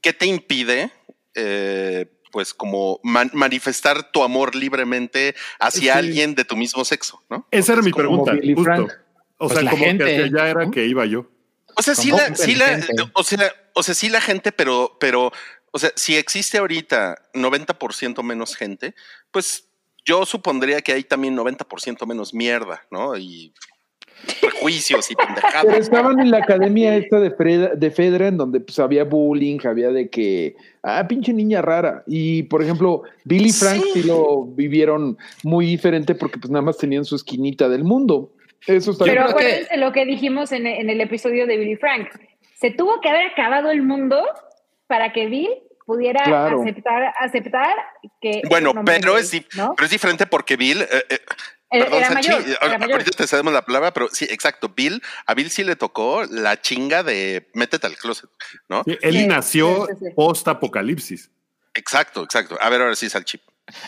¿qué 0.00 0.12
te 0.12 0.26
impide, 0.26 0.90
eh, 1.34 2.06
pues, 2.30 2.54
como 2.54 3.00
man- 3.02 3.30
manifestar 3.32 4.12
tu 4.12 4.22
amor 4.22 4.54
libremente 4.54 5.34
hacia 5.58 5.94
Sí. 5.94 5.98
alguien 5.98 6.34
de 6.36 6.44
tu 6.44 6.56
mismo 6.56 6.84
sexo, 6.84 7.20
¿no? 7.28 7.46
Esa 7.50 7.72
era 7.72 7.82
mi 7.82 7.90
como 7.90 8.24
pregunta. 8.24 8.32
Justo. 8.54 8.94
O 9.38 9.48
Pues 9.48 9.52
sea, 9.54 9.62
la 9.64 9.70
como 9.72 9.84
gente, 9.84 10.04
que 10.04 10.22
allá 10.22 10.48
era 10.48 10.64
¿no? 10.64 10.70
que 10.70 10.86
iba 10.86 11.04
yo. 11.06 11.28
O 11.74 11.82
sea, 11.82 11.94
sí 11.96 12.10
la, 12.10 12.34
sí 12.36 12.54
la, 12.54 12.80
o 13.14 13.22
sea, 13.24 13.52
o 13.74 13.82
sea, 13.82 13.94
sí 13.94 14.08
la 14.08 14.20
gente, 14.20 14.50
pero, 14.52 14.96
pero, 15.00 15.30
o 15.72 15.78
sea, 15.78 15.90
si 15.96 16.16
existe 16.16 16.56
ahorita 16.58 17.16
90% 17.34 18.22
menos 18.22 18.54
gente, 18.56 18.94
pues 19.30 19.65
yo 20.06 20.24
supondría 20.24 20.80
que 20.80 20.92
hay 20.92 21.02
también 21.02 21.36
90% 21.36 22.06
menos 22.06 22.32
mierda, 22.32 22.80
¿no? 22.90 23.16
Y 23.16 23.52
prejuicios 24.40 25.10
y 25.10 25.14
Pero 25.14 25.26
pendejadas. 25.34 25.78
estaban 25.78 26.18
en 26.20 26.30
la 26.30 26.38
academia 26.38 26.96
esta 26.96 27.20
de, 27.20 27.30
Freda- 27.36 27.74
de 27.74 27.90
Fedra, 27.90 28.28
en 28.28 28.36
donde 28.38 28.60
pues 28.60 28.78
había 28.78 29.04
bullying, 29.04 29.58
había 29.64 29.90
de 29.90 30.08
que, 30.08 30.56
ah, 30.82 31.04
pinche 31.06 31.32
niña 31.32 31.60
rara. 31.62 32.02
Y 32.06 32.44
por 32.44 32.62
ejemplo, 32.62 33.02
Billy 33.24 33.50
Frank 33.52 33.82
Sí. 33.92 34.02
sí, 34.02 34.02
lo 34.04 34.44
vivieron 34.46 35.18
muy 35.42 35.66
diferente 35.66 36.14
porque 36.14 36.38
pues 36.38 36.50
nada 36.50 36.62
más 36.62 36.78
tenían 36.78 37.04
su 37.04 37.16
esquinita 37.16 37.68
del 37.68 37.84
mundo. 37.84 38.32
Eso 38.66 38.92
está 38.92 39.04
Pero 39.04 39.26
que- 39.26 39.30
acuérdense 39.32 39.76
lo 39.76 39.92
que 39.92 40.04
dijimos 40.06 40.50
en, 40.52 40.66
en 40.66 40.88
el 40.88 41.00
episodio 41.00 41.46
de 41.46 41.56
Billy 41.58 41.76
Frank. 41.76 42.08
Se 42.54 42.70
tuvo 42.70 43.00
que 43.02 43.08
haber 43.10 43.26
acabado 43.26 43.70
el 43.70 43.82
mundo 43.82 44.24
para 44.86 45.12
que 45.12 45.26
Bill 45.26 45.50
pudiera 45.86 46.22
Claro. 46.24 46.60
aceptar, 46.62 47.14
aceptar 47.20 47.74
que... 48.20 48.42
Bueno, 48.48 48.72
pero 48.84 49.16
es, 49.16 49.30
pero 49.50 49.74
es 49.84 49.90
diferente 49.90 50.26
porque 50.26 50.56
Bill, 50.56 50.82
eh, 50.82 50.88
eh, 51.08 51.18
Era- 51.70 51.84
perdón, 51.84 51.98
era 52.00 52.08
Sanchi, 52.12 52.28
mayor, 52.28 52.42
eh, 52.48 52.56
era 52.60 52.78
mayor. 52.78 52.92
ahorita 52.92 53.10
te 53.12 53.26
cedemos 53.26 53.52
la 53.52 53.62
palabra, 53.62 53.92
pero 53.92 54.08
sí, 54.10 54.26
exacto, 54.28 54.68
Bill, 54.76 55.00
a 55.26 55.34
Bill 55.34 55.50
sí 55.50 55.64
le 55.64 55.76
tocó 55.76 56.24
la 56.30 56.60
chinga 56.60 57.02
de 57.02 57.48
métete 57.54 57.86
al 57.86 57.96
closet, 57.96 58.28
¿no? 58.68 58.82
Sí, 58.84 58.98
Él 59.00 59.14
Sí, 59.16 59.26
nació 59.26 59.86
sí, 59.86 59.92
sí, 59.98 60.04
sí. 60.06 60.12
post 60.14 60.46
apocalipsis. 60.48 61.30
Exacto, 61.74 62.22
exacto. 62.24 62.56
A 62.60 62.68
ver, 62.70 62.80
ahora 62.82 62.94
sí, 62.96 63.08
Salchip. 63.08 63.42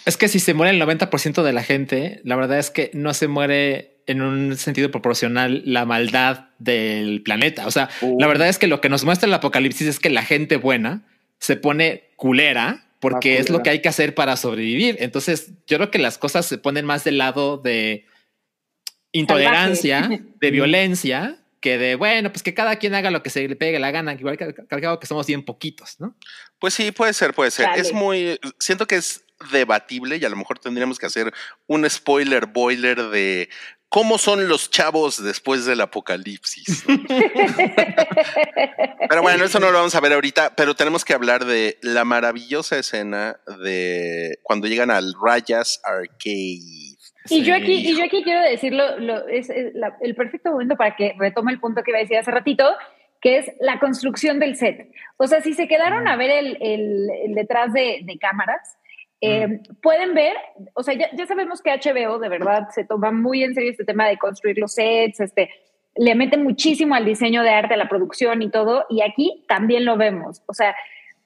Es 0.05 0.17
que 0.17 0.29
si 0.29 0.41
se 0.41 0.55
muere 0.55 0.73
el 0.77 0.83
90% 0.83 1.43
de 1.43 1.53
la 1.53 1.63
gente, 1.63 2.21
la 2.25 2.35
verdad 2.37 2.59
es 2.59 2.71
que 2.71 2.91
no 2.95 3.15
se 3.15 3.29
muere 3.29 4.03
en 4.07 4.23
un 4.23 4.57
sentido 4.57 4.91
proporcional 4.91 5.63
la 5.65 5.85
maldad 5.85 6.49
del 6.59 7.23
planeta. 7.23 7.67
O 7.67 7.71
sea, 7.71 7.89
Uh. 8.01 8.19
la 8.21 8.27
verdad 8.27 8.49
es 8.49 8.59
que 8.59 8.67
lo 8.67 8.81
que 8.81 8.89
nos 8.89 9.05
muestra 9.05 9.27
el 9.29 9.35
apocalipsis 9.35 9.87
es 9.87 10.01
que 10.01 10.11
la 10.11 10.23
gente 10.25 10.57
buena 10.57 11.03
se 11.39 11.57
pone 11.57 12.11
culera 12.17 12.85
porque 13.01 13.35
Más 13.35 13.41
es 13.41 13.51
lo 13.51 13.63
que 13.63 13.71
hay 13.71 13.81
que 13.81 13.89
hacer 13.89 14.15
para 14.15 14.37
sobrevivir. 14.37 14.97
Entonces, 14.99 15.53
yo 15.67 15.79
creo 15.79 15.91
que 15.91 15.99
las 15.99 16.19
cosas 16.19 16.47
se 16.47 16.59
ponen 16.59 16.85
más 16.85 17.05
del 17.05 17.19
lado 17.19 17.59
de 17.59 18.07
intolerancia, 19.13 20.03
Salvaje. 20.03 20.25
de 20.41 20.51
violencia, 20.51 21.39
que 21.61 21.79
de, 21.79 21.95
bueno, 21.95 22.31
pues 22.33 22.43
que 22.43 22.55
cada 22.55 22.77
quien 22.77 22.95
haga 22.95 23.11
lo 23.11 23.23
que 23.23 23.31
se 23.31 23.47
le 23.47 23.57
pegue 23.57 23.79
la 23.79 23.91
gana, 23.91 24.15
que 24.17 24.21
igual 24.21 24.37
que, 24.37 24.55
que, 24.55 24.99
que 25.01 25.07
somos 25.07 25.27
bien 25.27 25.45
poquitos, 25.45 26.01
¿no? 26.01 26.17
Pues 26.59 26.75
sí, 26.75 26.93
puede 26.93 27.13
ser, 27.13 27.35
puede 27.35 27.51
ser. 27.51 27.67
Dale. 27.67 27.81
Es 27.81 27.93
muy, 27.93 28.39
siento 28.59 28.87
que 28.87 28.97
es 28.97 29.25
debatible 29.53 30.17
y 30.17 30.25
a 30.25 30.29
lo 30.29 30.37
mejor 30.37 30.59
tendríamos 30.59 30.99
que 30.99 31.07
hacer 31.07 31.33
un 31.67 31.89
spoiler 31.89 32.47
boiler 32.47 33.01
de 33.11 33.49
cómo 33.89 34.19
son 34.19 34.49
los 34.49 34.71
chavos 34.71 35.23
después 35.23 35.65
del 35.65 35.81
apocalipsis. 35.81 36.85
pero 39.09 39.23
bueno, 39.23 39.45
eso 39.45 39.61
no 39.61 39.71
lo 39.71 39.79
vamos 39.79 39.95
a 39.95 40.01
ver 40.01 40.13
ahorita, 40.13 40.55
pero 40.57 40.75
tenemos 40.75 41.05
que 41.05 41.15
hablar 41.15 41.45
de 41.45 41.79
la 41.83 42.05
maravillosa 42.05 42.79
escena 42.79 43.39
de 43.63 44.39
cuando 44.43 44.67
llegan 44.69 44.91
al 44.91 45.15
Rayas 45.23 45.81
Arcade. 45.85 46.97
Y 47.31 47.43
yo 47.43 47.55
aquí, 47.55 47.73
y 47.91 47.97
yo 47.97 48.05
aquí 48.05 48.23
quiero 48.23 48.41
decirlo, 48.43 48.99
lo, 48.99 49.27
es, 49.29 49.51
es 49.51 49.75
la- 49.75 49.97
el 50.01 50.15
perfecto 50.15 50.51
momento 50.51 50.77
para 50.77 50.97
que 50.97 51.15
retome 51.19 51.53
el 51.53 51.61
punto 51.61 51.83
que 51.83 51.91
iba 51.91 51.99
a 51.99 52.03
decir 52.03 52.17
hace 52.17 52.31
ratito, 52.31 52.65
que 53.21 53.39
es 53.39 53.51
la 53.61 53.79
construcción 53.81 54.39
del 54.39 54.57
set. 54.57 54.91
O 55.19 55.27
sea, 55.27 55.43
si 55.43 55.53
se 55.53 55.69
quedaron 55.69 56.09
a 56.09 56.17
ver 56.17 56.31
el, 56.31 56.57
el- 56.63 57.09
el 57.27 57.35
detrás 57.35 57.73
de, 57.73 58.01
de 58.05 58.19
cámaras, 58.19 58.77
eh, 59.21 59.61
pueden 59.83 60.15
ver, 60.15 60.37
o 60.75 60.83
sea, 60.83 60.95
ya, 60.95 61.27
sabemos 61.27 61.61
que 61.61 61.71
HBO 61.71 62.19
de 62.19 62.29
verdad 62.29 62.69
se 62.71 62.85
toma 62.85 63.11
muy 63.11 63.43
en 63.43 63.55
serio 63.55 63.71
este 63.71 63.85
tema 63.85 64.07
de 64.07 64.17
construir 64.17 64.59
los 64.59 64.75
sets, 64.75 65.21
este, 65.21 65.51
le 65.97 66.15
mete 66.15 66.37
muchísimo 66.37 66.95
al 66.95 67.05
diseño 67.05 67.43
de 67.43 67.51
arte, 67.51 67.75
a 67.75 67.79
la 67.79 67.89
producción 67.89 68.43
y 68.43 68.51
todo, 68.51 68.87
y 68.89 69.03
aquí 69.03 69.45
también 69.49 69.85
lo 69.85 69.97
vemos. 69.97 70.43
O 70.47 70.55
sea, 70.55 70.77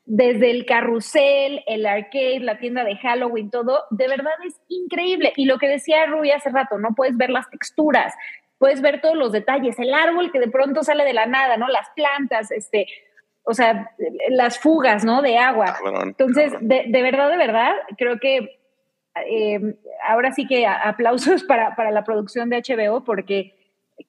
desde 0.06 0.50
el 0.50 0.64
carrusel, 0.64 1.62
el 1.66 1.84
arcade, 1.84 2.40
la 2.40 2.58
tienda 2.58 2.82
de 2.82 2.96
Halloween, 2.96 3.50
todo, 3.50 3.84
de 3.90 4.08
verdad 4.08 4.32
es 4.46 4.58
increíble. 4.68 5.32
Y 5.36 5.44
lo 5.44 5.58
que 5.58 5.68
decía 5.68 6.06
Rui 6.06 6.30
hace 6.30 6.50
rato, 6.50 6.78
¿no? 6.78 6.94
Puedes 6.96 7.16
ver 7.18 7.30
las 7.30 7.48
texturas, 7.50 8.14
puedes 8.58 8.80
ver 8.80 9.00
todos 9.00 9.16
los 9.16 9.32
detalles, 9.32 9.78
el 9.78 9.92
árbol 9.92 10.32
que 10.32 10.40
de 10.40 10.48
pronto 10.48 10.82
sale 10.82 11.04
de 11.04 11.12
la 11.12 11.26
nada, 11.26 11.56
¿no? 11.56 11.68
Las 11.68 11.88
plantas, 11.94 12.50
este, 12.50 12.86
o 13.44 13.54
sea, 13.54 13.90
las 14.30 14.58
fugas, 14.58 15.04
¿no? 15.04 15.20
De 15.22 15.36
agua. 15.38 15.76
Entonces, 16.04 16.52
de, 16.60 16.84
de 16.88 17.02
verdad, 17.02 17.30
de 17.30 17.36
verdad, 17.36 17.72
creo 17.98 18.18
que 18.20 18.58
eh, 19.28 19.60
ahora 20.06 20.32
sí 20.32 20.46
que 20.46 20.66
aplausos 20.66 21.44
para, 21.44 21.74
para 21.76 21.90
la 21.90 22.04
producción 22.04 22.48
de 22.48 22.62
HBO 22.62 23.04
porque 23.04 23.54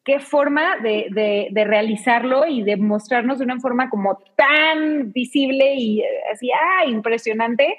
qué 0.05 0.19
forma 0.19 0.77
de, 0.77 1.07
de- 1.11 1.47
de 1.51 1.63
realizarlo 1.65 2.45
y 2.47 2.63
de 2.63 2.77
mostrarnos 2.77 3.39
de 3.39 3.45
una 3.45 3.59
forma 3.59 3.89
como 3.89 4.17
tan 4.35 5.11
visible 5.11 5.73
y 5.75 6.01
eh, 6.01 6.05
así, 6.31 6.49
ah, 6.51 6.85
impresionante, 6.85 7.77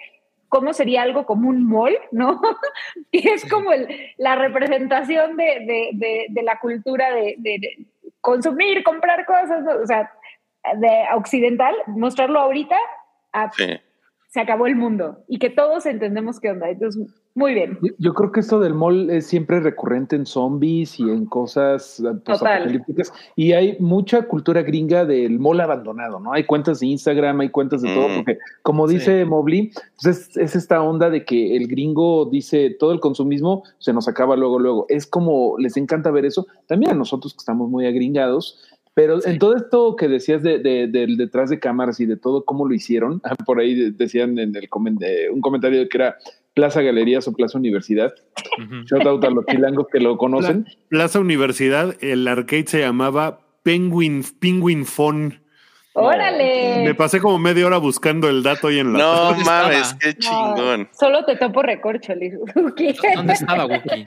cómo 0.48 0.72
sería 0.72 1.02
algo 1.02 1.24
como 1.24 1.48
un 1.48 1.66
mall, 1.66 1.96
¿no? 2.12 2.40
que 3.12 3.18
es 3.20 3.48
como 3.48 3.72
el- 3.72 3.88
la 4.18 4.36
representación 4.36 5.36
de, 5.36 5.88
de- 6.28 6.42
la 6.42 6.59
cultura 6.61 7.11
de 7.12 7.36
consumir, 8.20 8.82
comprar 8.84 9.24
cosas, 9.26 9.62
¿no? 9.64 9.72
o 9.82 9.86
sea, 9.86 10.11
de 10.80 10.90
occidental, 11.16 11.74
mostrarlo 11.86 12.40
ahorita, 12.40 12.76
ah, 13.32 13.50
Sí. 13.56 13.64
se 14.28 14.40
acabó 14.40 14.66
el 14.66 14.76
mundo 14.76 15.18
y 15.28 15.38
que 15.38 15.50
todos 15.50 15.86
entendemos 15.86 16.40
qué 16.40 16.50
onda. 16.50 16.68
Entonces, 16.68 17.08
muy 17.36 17.52
bien. 17.54 17.78
Yo- 17.98 18.14
creo 18.14 18.30
que 18.30 18.40
esto 18.40 18.60
del 18.60 18.74
mall 18.74 19.10
es 19.10 19.26
siempre 19.26 19.58
recurrente 19.60 20.14
en 20.14 20.24
zombies 20.24 20.98
y 21.00 21.02
en 21.04 21.26
cosas 21.26 21.98
eh, 22.00 22.08
apocalípticas. 22.08 23.12
Y 23.36 23.52
hay 23.52 23.76
mucha 23.80 24.22
cultura 24.22 24.62
gringa 24.62 25.04
del 25.04 25.38
mall 25.40 25.60
abandonado, 25.60 26.20
¿no? 26.20 26.32
Hay 26.32 26.44
cuentas 26.44 26.78
de 26.80 26.86
Instagram, 26.86 27.40
hay 27.40 27.48
cuentas 27.50 27.82
de 27.82 27.92
todo, 27.92 28.08
Mm. 28.08 28.14
porque 28.16 28.38
como 28.62 28.86
Sí. 28.88 28.94
dice 28.94 29.24
Mobley, 29.24 29.72
pues 30.02 30.16
es, 30.30 30.36
es 30.36 30.54
esta 30.56 30.80
onda 30.82 31.10
de 31.10 31.24
que 31.24 31.56
el 31.56 31.66
gringo 31.68 32.24
dice 32.26 32.70
todo 32.78 32.92
el 32.92 33.00
consumismo 33.00 33.64
se 33.78 33.92
nos 33.92 34.06
acaba 34.08 34.36
luego, 34.36 34.58
luego. 34.60 34.86
Es 34.88 35.04
como 35.06 35.56
les 35.58 35.76
encanta 35.76 36.10
ver 36.12 36.24
eso. 36.24 36.46
También 36.66 36.92
a 36.92 36.94
nosotros 36.94 37.34
que 37.34 37.38
estamos 37.38 37.68
muy 37.68 37.86
agringados. 37.86 38.60
Pero 38.95 39.18
en 39.26 39.38
todo 39.40 39.57
esto 39.57 39.97
que 39.97 40.07
decías 40.09 40.42
de, 40.42 40.59
de- 40.61 40.86
del 40.86 41.16
detrás 41.16 41.51
de 41.51 41.59
cámaras 41.59 41.99
y 41.99 42.07
de 42.07 42.16
todo 42.16 42.45
cómo 42.45 42.66
lo 42.68 42.74
hicieron, 42.74 43.20
por 43.47 43.59
ahí 43.61 43.74
de- 43.74 43.90
decían 43.90 44.38
en 44.38 44.55
el 44.55 44.68
comen- 44.70 44.99
eh, 45.03 45.28
un 45.30 45.40
comentario 45.40 45.88
que 45.88 45.97
era 45.99 46.16
Plaza 46.55 46.80
Galerías 46.82 47.26
o 47.26 47.32
Plaza 47.32 47.59
Universidad. 47.59 48.14
Ujú. 48.62 48.84
Shout 48.84 49.07
out 49.07 49.24
a 49.24 49.30
los 49.30 49.45
chilangos 49.47 49.88
que 49.92 49.99
lo 49.99 50.16
conocen. 50.16 50.66
Plaza 50.88 51.18
Universidad, 51.18 51.97
el 52.01 52.28
arcade 52.28 52.66
se 52.68 52.80
llamaba 52.80 53.40
Penguin, 53.64 54.24
Penguin 54.38 54.84
Phone. 54.86 55.40
¡Órale! 55.97 56.82
Me 56.84 56.95
pasé 56.95 57.20
como 57.20 57.38
media 57.38 57.66
hora 57.66 57.78
buscando 57.78 58.28
el 58.28 58.42
dato 58.42 58.68
y 58.70 58.78
en 58.80 58.92
la 58.92 58.99
No 58.99 59.14
¿Dónde 59.30 59.45
mames, 59.45 59.95
qué 60.01 60.12
chingón. 60.14 60.82
No, 60.82 60.88
solo 60.92 61.24
te 61.24 61.36
topo 61.36 61.62
recorcho, 61.62 62.14
Liz. 62.14 62.34
¿Dónde 62.55 63.32
estaba 63.32 63.66
Wookie? 63.66 64.05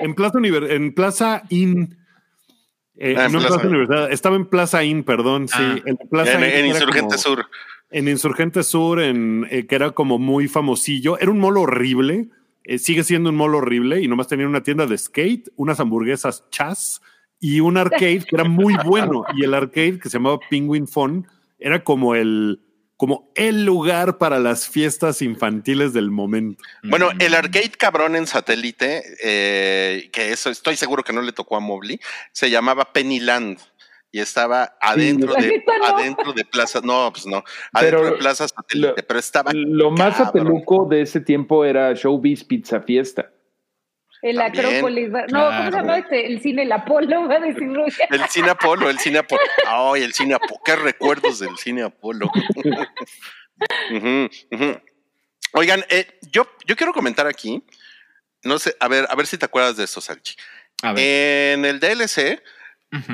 En 0.00 0.14
Plaza, 0.14 0.38
Univer- 0.38 0.70
en 0.70 0.94
Plaza 0.94 1.42
Inn. 1.50 1.96
Eh, 2.98 3.14
Ah, 3.18 3.26
en 3.26 3.32
no 3.32 3.40
en 3.40 3.46
Plaza. 3.46 3.66
Universidad, 3.68 4.12
estaba 4.12 4.36
en 4.36 4.46
Plaza 4.46 4.82
Inn, 4.84 5.04
perdón, 5.04 5.48
sí. 5.48 5.54
Ah. 5.58 5.76
En, 5.84 5.96
Plaza 6.08 6.32
En, 6.32 6.44
Inn 6.44 6.50
en 6.60 6.66
Insurgente 6.66 7.00
como- 7.00 7.18
Sur. 7.18 7.46
En 7.90 8.08
Insurgente 8.08 8.62
Sur, 8.62 9.00
en, 9.00 9.46
eh, 9.50 9.66
que 9.66 9.74
era 9.74 9.90
como 9.92 10.18
muy 10.18 10.48
famosillo. 10.48 11.18
Era 11.18 11.30
un 11.30 11.38
mall 11.38 11.56
horrible. 11.58 12.28
eh, 12.68 12.78
sigue 12.78 13.04
siendo 13.04 13.30
un 13.30 13.36
mall 13.36 13.54
horrible 13.54 14.00
y 14.02 14.08
nomás 14.08 14.26
tenía 14.26 14.48
una 14.48 14.60
tienda 14.62 14.86
de 14.86 14.98
skate, 14.98 15.50
unas 15.54 15.78
hamburguesas 15.78 16.44
chas 16.50 17.00
y 17.38 17.60
un 17.60 17.76
arcade 17.76 18.24
que 18.28 18.34
era 18.34 18.42
muy 18.42 18.74
bueno. 18.84 19.24
Y 19.36 19.44
el 19.44 19.54
arcade 19.54 20.00
que 20.00 20.08
se 20.08 20.18
llamaba 20.18 20.40
Penguin 20.50 20.88
Fun 20.88 21.28
era 21.60 21.84
como 21.84 22.16
el, 22.16 22.58
como 22.96 23.30
el 23.34 23.64
lugar 23.64 24.18
para 24.18 24.38
las 24.38 24.68
fiestas 24.68 25.20
infantiles 25.22 25.92
del 25.92 26.10
momento. 26.10 26.62
Bueno, 26.82 27.10
el 27.18 27.34
arcade 27.34 27.70
cabrón 27.70 28.16
en 28.16 28.26
satélite, 28.26 29.02
eh, 29.22 30.08
que 30.12 30.30
eso 30.32 30.48
estoy 30.50 30.76
seguro 30.76 31.02
que 31.04 31.12
no 31.12 31.20
le 31.22 31.32
tocó 31.32 31.56
a 31.56 31.60
Mobley, 31.60 32.00
se 32.32 32.48
llamaba 32.48 32.92
Pennyland 32.92 33.58
y 34.10 34.20
estaba 34.20 34.76
adentro 34.80 35.34
de 35.34 35.62
no. 35.78 35.84
adentro 35.84 36.32
de 36.32 36.44
Plaza, 36.46 36.80
no, 36.82 37.10
pues 37.12 37.26
no, 37.26 37.44
adentro 37.72 38.00
Pero 38.00 38.10
de 38.12 38.16
Plaza 38.18 38.48
Satélite, 38.48 38.88
lo- 38.88 38.94
pero 39.06 39.18
estaba 39.18 39.50
Lo 39.52 39.90
más 39.90 40.18
ateluco 40.18 40.86
de 40.88 41.02
ese 41.02 41.20
tiempo 41.20 41.66
era 41.66 41.92
Showbiz 41.92 42.44
Pizza 42.44 42.80
Fiesta. 42.80 43.30
El 44.22 44.36
También. 44.36 44.66
Acrópolis. 44.66 45.08
No, 45.10 45.18
¿cómo 45.20 45.28
Claro. 45.48 45.64
se 45.64 45.76
llama 45.76 45.98
este? 45.98 46.26
El 46.26 46.40
cine 46.40 46.62
El 46.62 46.72
Apolo, 46.72 47.28
va 47.28 47.34
a 47.36 47.40
decir 47.40 47.68
el 48.10 48.24
cine 48.28 48.50
Apolo, 48.50 48.88
el 48.90 48.98
cine 48.98 49.18
Apolo. 49.18 49.40
Ay, 49.66 50.02
el 50.02 50.12
cine 50.14 50.34
Apolo, 50.34 50.60
qué 50.64 50.76
recuerdos 50.76 51.38
del 51.38 51.56
cine 51.58 51.82
Apolo. 51.82 52.30
Oigan, 55.52 55.84
eh, 55.88 56.06
yo, 56.32 56.46
yo 56.66 56.76
quiero 56.76 56.92
comentar 56.92 57.26
aquí, 57.26 57.62
no 58.44 58.58
sé, 58.58 58.76
a 58.80 58.88
ver, 58.88 59.06
a 59.08 59.14
ver 59.14 59.26
si 59.26 59.38
te 59.38 59.44
acuerdas 59.46 59.76
de 59.76 59.84
esto, 59.84 60.00
Salchi. 60.00 60.34
A 60.82 60.92
ver. 60.92 61.54
En 61.54 61.64
el 61.64 61.80
DLC, 61.80 62.42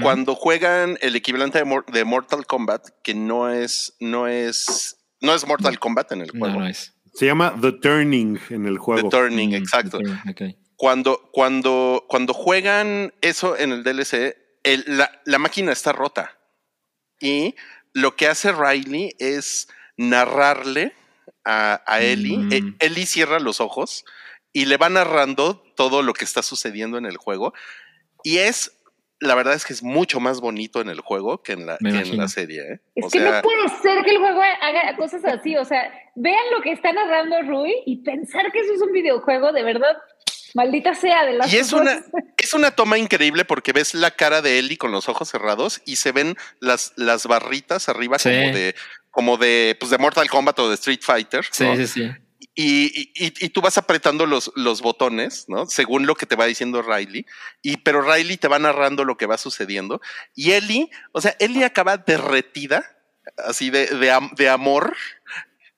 cuando 0.01 0.35
juegan 0.35 0.99
el 1.01 1.15
equivalente 1.17 1.59
de, 1.59 1.65
Mor- 1.65 1.87
de 1.87 2.05
Mortal 2.05 2.47
Kombat, 2.47 2.89
que 3.05 3.15
no 3.15 3.49
es, 3.51 3.95
no 4.01 4.27
es, 4.27 4.97
no 5.21 5.35
es 5.35 5.47
Mortal 5.47 5.79
Kombat 5.79 6.13
en 6.13 6.23
el 6.23 6.31
juego. 6.31 6.61
no 6.61 6.67
es. 6.67 6.95
Se 7.15 7.27
llama 7.27 7.55
The 7.61 7.73
Turning 7.73 8.39
en 8.51 8.67
el 8.67 8.75
The 8.75 8.79
juego. 8.81 9.09
Turning, 9.11 9.51
Mm, 9.51 9.55
exacto. 9.55 9.99
ok, 9.99 10.07
ok. 10.31 10.43
Cuando, 10.83 11.31
cuando, 11.31 12.07
cuando 12.09 12.35
juegan 12.35 13.15
eso 13.21 13.57
en 13.57 13.71
el 13.71 13.85
DLC, 13.85 14.37
el- 14.65 14.83
la, 14.89 15.23
la 15.25 15.39
máquina 15.39 15.71
está 15.71 15.93
rota. 15.93 16.37
Y 17.21 17.55
lo 17.93 18.17
que 18.17 18.27
hace 18.27 18.51
Riley 18.51 19.15
es 19.21 19.69
narrarle 19.97 20.93
a, 21.45 21.83
a 21.87 22.01
Ellie. 22.01 22.37
Mm. 22.37 22.53
Eh, 22.53 22.75
Ellie 22.81 23.07
cierra 23.07 23.39
los 23.39 23.61
ojos 23.61 24.05
y 24.53 24.65
le 24.65 24.77
va 24.77 24.89
narrando 24.89 25.63
todo 25.77 26.03
lo 26.03 26.15
que 26.15 26.25
está 26.25 26.43
sucediendo 26.43 26.99
en 26.99 27.07
el 27.07 27.17
juego. 27.17 27.55
Y 28.25 28.39
es, 28.39 28.77
la 29.21 29.37
verdad 29.37 29.55
es 29.55 29.65
que 29.65 29.75
es 29.75 29.85
mucho 29.85 30.19
más 30.19 30.41
bonito 30.41 30.81
en 30.81 30.89
el 30.89 30.99
juego 31.01 31.45
que 31.45 31.53
en 31.53 31.65
la, 31.65 31.79
que 31.79 31.91
en 31.91 32.17
la 32.17 32.27
serie. 32.27 32.61
¿eh? 32.61 32.81
Es 32.97 33.05
O 33.05 33.09
que 33.09 33.21
sea, 33.21 33.37
no 33.37 33.43
puede 33.43 33.69
ser 33.83 34.03
que 34.05 34.11
el 34.11 34.19
juego 34.19 34.41
haga 34.61 34.97
cosas 34.97 35.25
así. 35.27 35.57
O 35.57 35.65
sea, 35.65 35.93
vean 36.17 36.43
lo 36.53 36.61
que 36.61 36.73
está 36.73 36.93
narrando 36.93 37.41
Rui 37.43 37.73
y 37.87 38.03
pensar 38.03 38.51
que 38.51 38.59
eso 38.59 38.73
es 38.75 38.83
un 38.83 38.91
videojuego, 38.91 39.53
de 39.53 39.63
verdad, 39.63 39.97
maldita 40.55 40.95
sea 40.95 41.25
de 41.25 41.35
las 41.35 41.53
Y 41.53 41.57
es 41.59 41.73
una, 41.73 42.03
es 42.37 42.55
una 42.55 42.71
toma 42.71 42.99
increíble 42.99 43.45
porque 43.45 43.73
ves 43.73 43.95
la 43.95 44.11
cara 44.11 44.43
de 44.43 44.59
Ellie 44.59 44.77
con 44.79 44.93
los 44.93 45.09
ojos 45.09 45.29
cerrados 45.29 45.81
y 45.85 45.97
se 45.97 46.13
ven 46.13 46.37
las, 46.61 46.93
las 46.97 47.27
barritas 47.27 47.89
arriba 47.89 48.19
Sí. 48.19 48.29
como 48.31 48.53
de, 48.55 48.75
como 49.11 49.37
de, 49.37 49.77
pues 49.79 49.91
de 49.91 49.99
Mortal 49.99 50.29
Kombat 50.31 50.59
o 50.61 50.69
de 50.69 50.75
Street 50.75 51.01
Fighter. 51.03 51.45
Sí, 51.51 51.65
¿no? 51.65 51.77
sí, 51.77 51.87
sí. 51.87 52.11
Y, 52.55 53.11
y- 53.15 53.33
y- 53.47 53.49
tú 53.49 53.63
vas 53.63 53.79
apretando 53.79 54.27
los, 54.27 54.53
los 54.57 54.83
botones, 54.83 55.47
¿no? 55.49 55.65
Según 55.67 56.07
lo 56.07 56.17
que 56.17 56.27
te 56.27 56.37
va 56.37 56.45
diciendo 56.45 56.83
Riley. 56.83 57.25
Y, 57.63 57.79
pero 57.79 58.03
Riley 58.03 58.37
te 58.37 58.49
va 58.49 58.59
narrando 58.59 59.05
lo 59.05 59.17
que 59.17 59.25
va 59.27 59.39
sucediendo. 59.39 60.03
Y 60.35 60.53
Ellie, 60.53 60.91
o 61.13 61.21
sea, 61.23 61.35
Ellie 61.39 61.65
acaba 61.65 61.97
derretida, 61.97 62.85
así 63.39 63.71
de, 63.71 63.87
de, 63.87 64.19
de 64.37 64.49
amor. 64.51 64.95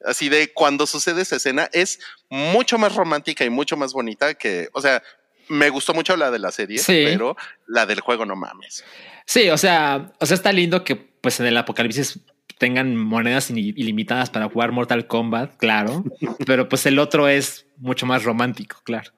Así 0.04 0.28
de 0.28 0.52
cuando 0.52 0.86
sucede 0.86 1.22
esa 1.22 1.36
escena 1.36 1.68
es 1.72 1.98
mucho 2.28 2.78
más 2.78 2.94
romántica 2.94 3.44
y 3.44 3.50
mucho 3.50 3.76
más 3.76 3.92
bonita 3.92 4.34
que, 4.34 4.68
o 4.72 4.80
sea, 4.80 5.02
me 5.48 5.68
gustó 5.70 5.92
mucho 5.94 6.16
la 6.16 6.30
de 6.30 6.38
la 6.38 6.50
serie, 6.50 6.78
Sí. 6.78 7.02
pero 7.06 7.36
la 7.66 7.86
del 7.86 8.00
juego 8.00 8.24
no 8.26 8.36
mames. 8.36 8.84
Sí, 9.26 9.48
o 9.50 9.56
sea, 9.58 10.12
o 10.20 10.26
sea, 10.26 10.34
está 10.34 10.52
lindo 10.52 10.84
que 10.84 10.96
pues 10.96 11.40
en 11.40 11.46
el 11.46 11.56
apocalipsis 11.56 12.20
tengan 12.58 12.96
monedas 12.96 13.50
ili- 13.50 13.74
ilimitadas 13.76 14.30
para 14.30 14.48
jugar 14.48 14.72
Mortal 14.72 15.06
Kombat, 15.06 15.56
claro, 15.56 16.04
pero 16.46 16.68
pues 16.68 16.86
el 16.86 16.98
otro 16.98 17.28
es 17.28 17.66
mucho 17.78 18.06
más 18.06 18.24
romántico, 18.24 18.80
claro. 18.84 19.10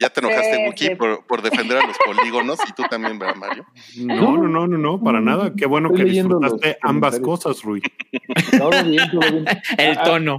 Ya 0.00 0.08
te 0.08 0.20
enojaste, 0.20 0.56
Sí, 0.56 0.62
Wookie, 0.66 0.86
sí. 0.86 0.94
por, 0.96 1.26
por 1.26 1.42
defender 1.42 1.76
a 1.76 1.86
los 1.86 1.96
polígonos 1.98 2.58
y 2.66 2.72
tú 2.72 2.82
también, 2.90 3.18
¿verdad, 3.18 3.34
Mario? 3.36 3.66
No, 3.98 4.38
no, 4.38 4.48
no, 4.48 4.66
no, 4.66 4.78
no, 4.78 5.00
para 5.02 5.20
nada. 5.20 5.52
Qué 5.54 5.66
bueno 5.66 5.88
Estoy 5.88 6.06
que 6.06 6.10
disfrutaste 6.12 6.78
ambas 6.80 7.20
cosas, 7.20 7.62
Rui. 7.62 7.82
Todo 8.58 8.82
bien, 8.84 9.10
todo 9.10 9.30
bien. 9.30 9.44
El 9.78 9.98
Ah, 9.98 10.04
tono. 10.04 10.38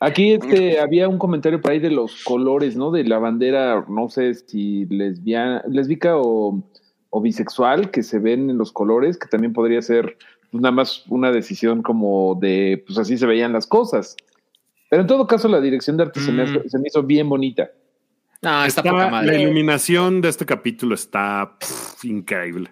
Aquí 0.00 0.32
este, 0.32 0.80
había 0.80 1.08
un 1.08 1.18
comentario 1.18 1.60
por 1.60 1.70
ahí 1.72 1.78
de 1.78 1.90
los 1.90 2.24
colores, 2.24 2.74
¿no? 2.76 2.90
De 2.90 3.04
la 3.04 3.18
bandera, 3.18 3.84
no 3.88 4.08
sé 4.08 4.34
si 4.34 4.86
lesbiana, 4.86 5.62
lésbica 5.68 6.16
o, 6.16 6.62
o 7.10 7.20
bisexual, 7.20 7.90
que 7.90 8.02
se 8.02 8.18
ven 8.18 8.50
en 8.50 8.58
los 8.58 8.72
colores, 8.72 9.18
que 9.18 9.28
también 9.28 9.52
podría 9.52 9.80
ser 9.82 10.16
pues, 10.50 10.62
nada 10.62 10.72
más 10.74 11.04
una 11.08 11.30
decisión 11.32 11.82
como 11.82 12.36
de, 12.40 12.82
pues 12.86 12.98
así 12.98 13.16
se 13.18 13.26
veían 13.26 13.52
las 13.52 13.66
cosas. 13.66 14.16
Pero 14.90 15.02
en 15.02 15.08
todo 15.08 15.26
caso, 15.26 15.48
la 15.48 15.60
dirección 15.60 15.96
de 15.96 16.04
arte 16.04 16.20
se, 16.20 16.32
me, 16.32 16.44
Mm. 16.44 16.46
hace- 16.58 16.68
se 16.68 16.78
me 16.78 16.88
hizo 16.88 17.02
bien 17.02 17.28
bonita. 17.28 17.70
No, 18.44 18.64
está, 18.64 18.80
Está- 18.80 18.90
poca 18.90 19.04
la 19.04 19.10
madre. 19.10 19.40
iluminación 19.42 20.20
de 20.20 20.28
este 20.28 20.46
capítulo 20.46 20.94
está 20.94 21.56
pff, 21.58 22.04
increíble. 22.04 22.70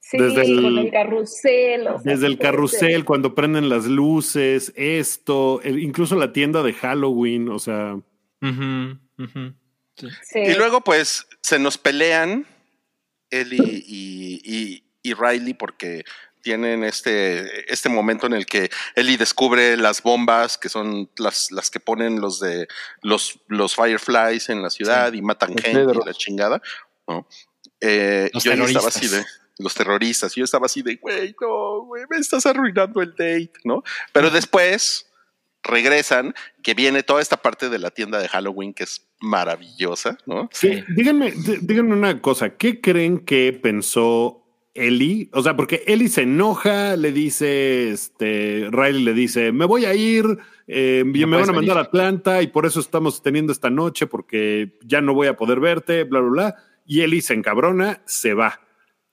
Sí, 0.00 0.16
Desde 0.18 0.42
el- 0.46 0.62
con 0.62 0.78
el 0.78 0.90
carrusel. 0.90 1.86
o 1.88 2.00
sea, 2.00 2.12
Desde 2.12 2.26
el 2.26 2.38
carrusel, 2.38 3.04
cuando 3.04 3.34
prenden 3.34 3.68
las 3.68 3.84
luces, 3.86 4.72
esto, 4.74 5.60
el- 5.62 5.78
incluso 5.80 6.16
la 6.16 6.32
tienda 6.32 6.62
de 6.62 6.72
Halloween, 6.72 7.48
o 7.50 7.58
sea. 7.58 7.98
Sí. 8.42 10.14
Sí. 10.22 10.38
Y 10.38 10.54
luego, 10.54 10.80
pues, 10.80 11.26
se 11.42 11.58
nos 11.58 11.76
pelean 11.76 12.46
y, 13.30 14.40
y- 14.44 14.84
y 15.02 15.14
Riley 15.14 15.54
porque 15.54 16.04
tienen 16.48 16.82
este, 16.82 17.70
este 17.70 17.90
momento 17.90 18.26
en 18.26 18.32
el 18.32 18.46
que 18.46 18.70
Ellie 18.94 19.18
descubre 19.18 19.76
las 19.76 20.02
bombas 20.02 20.56
que 20.56 20.70
son 20.70 21.10
las, 21.18 21.50
las 21.50 21.68
que 21.70 21.78
ponen 21.78 22.22
los 22.22 22.40
de 22.40 22.66
los, 23.02 23.38
los 23.48 23.74
Fireflies 23.74 24.48
en 24.48 24.62
la 24.62 24.70
ciudad 24.70 25.12
y 25.12 25.20
matan 25.20 25.50
Los 25.54 25.60
gente 25.62 25.82
y 25.82 26.06
la 26.06 26.14
chingada. 26.14 26.62
¿no? 27.06 27.26
Eh, 27.82 28.30
Los 28.32 28.44
yo 28.44 28.52
estaba 28.54 28.88
así 28.88 29.08
de 29.08 29.22
los 29.58 29.74
terroristas. 29.74 30.34
Yo 30.34 30.42
estaba 30.44 30.64
así 30.64 30.80
de, 30.80 30.96
güey, 30.96 31.34
no, 31.38 31.82
güey, 31.82 32.04
me 32.08 32.16
estás 32.16 32.46
arruinando 32.46 33.02
el 33.02 33.10
date, 33.10 33.52
¿no? 33.64 33.82
Pero 34.14 34.30
después 34.30 35.04
regresan, 35.62 36.34
que 36.62 36.72
viene 36.72 37.02
toda 37.02 37.20
esta 37.20 37.36
parte 37.36 37.68
de 37.68 37.78
la 37.78 37.90
tienda 37.90 38.18
de 38.20 38.28
Halloween 38.28 38.72
que 38.72 38.84
es 38.84 39.06
maravillosa, 39.20 40.16
¿no? 40.24 40.48
Sí. 40.52 40.82
díganme, 40.96 41.32
dí- 41.34 41.58
díganme 41.60 41.92
una 41.92 42.22
cosa, 42.22 42.56
¿qué 42.56 42.80
creen 42.80 43.18
que 43.18 43.52
pensó 43.52 44.37
Ellie? 44.86 45.28
O 45.32 45.42
sea, 45.42 45.56
porque 45.56 45.82
Ellie 45.86 46.08
se 46.08 46.22
enoja, 46.22 46.96
le 46.96 47.12
dice, 47.12 47.90
este, 47.90 48.68
Riley 48.70 49.02
le 49.02 49.14
dice, 49.14 49.52
me 49.52 49.64
voy 49.64 49.84
a 49.84 49.94
ir, 49.94 50.24
eh, 50.66 51.02
No 51.04 51.26
me 51.26 51.36
van 51.36 51.50
a 51.50 51.52
mandar 51.52 51.78
a. 51.78 51.82
Atlanta 51.82 52.42
y 52.42 52.48
por 52.48 52.66
eso 52.66 52.80
estamos 52.80 53.22
teniendo 53.22 53.52
esta 53.52 53.70
noche 53.70 54.06
porque 54.06 54.78
ya 54.84 55.00
no 55.00 55.14
voy 55.14 55.26
a 55.28 55.36
poder 55.36 55.60
verte, 55.60 56.04
bla, 56.04 56.20
bla, 56.20 56.30
bla. 56.30 56.54
Y 56.86 57.02
Ellie 57.02 57.22
se 57.22 57.34
encabrona, 57.34 58.02
se 58.06 58.34
va. 58.34 58.60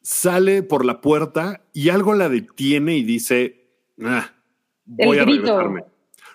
Sale 0.01 0.63
por 0.63 0.86
la 0.86 1.01
puerta 1.01 1.63
y 1.74 1.89
algo 1.89 2.13
la 2.13 2.30
detiene 2.30 2.95
y 2.95 3.03
dice, 3.03 3.68
ah, 4.03 4.34
voy 4.86 5.18
El 5.18 5.24
a 5.24 5.26
grito. 5.26 5.41
regresarme. 5.43 5.84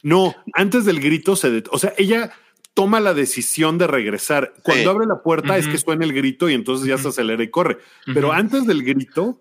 No, 0.03 0.35
antes 0.55 0.85
del 0.85 1.01
grito 1.01 1.37
se 1.37 1.63
o 1.71 1.79
sea, 1.79 1.93
ella 1.99 2.33
toma 2.81 2.99
la 3.01 3.13
decisión 3.13 3.77
de 3.77 3.87
regresar. 3.87 4.55
Cuando 4.63 4.83
Sí. 4.85 4.89
abre 4.89 5.07
la 5.07 5.23
puerta 5.23 5.59
es 5.59 5.69
que 5.69 5.77
suena 5.77 6.05
el 6.05 6.13
grito 6.15 6.49
y 6.49 6.55
entonces 6.55 6.87
ya 6.87 6.97
se 6.97 7.09
acelera 7.09 7.43
y 7.43 7.49
corre. 7.51 7.77
Pero 8.15 8.33
antes 8.33 8.67
del 8.67 8.83
grito, 8.83 9.39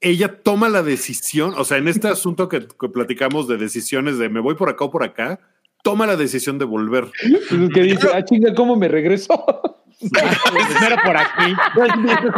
ella 0.00 0.40
toma 0.42 0.68
la 0.68 0.82
decisión, 0.84 1.54
o 1.56 1.64
sea, 1.64 1.78
en 1.78 1.88
este 1.88 2.06
asunto 2.06 2.48
que, 2.48 2.68
que 2.68 2.88
platicamos 2.88 3.48
de 3.48 3.56
decisiones 3.56 4.18
de 4.18 4.28
me 4.28 4.38
voy 4.40 4.54
por 4.54 4.68
acá 4.68 4.84
o 4.84 4.90
por 4.90 5.02
acá, 5.02 5.40
toma 5.82 6.06
la 6.06 6.14
decisión 6.16 6.58
de 6.58 6.64
volver. 6.64 7.10
Entonces, 7.22 7.70
que 7.74 7.82
dice, 7.82 8.08
ah, 8.14 8.24
chinga, 8.24 8.54
¿cómo 8.54 8.76
me 8.76 8.86
regresó? 8.88 9.44
Primero 9.98 10.96
por 11.04 11.16
aquí. 11.16 11.54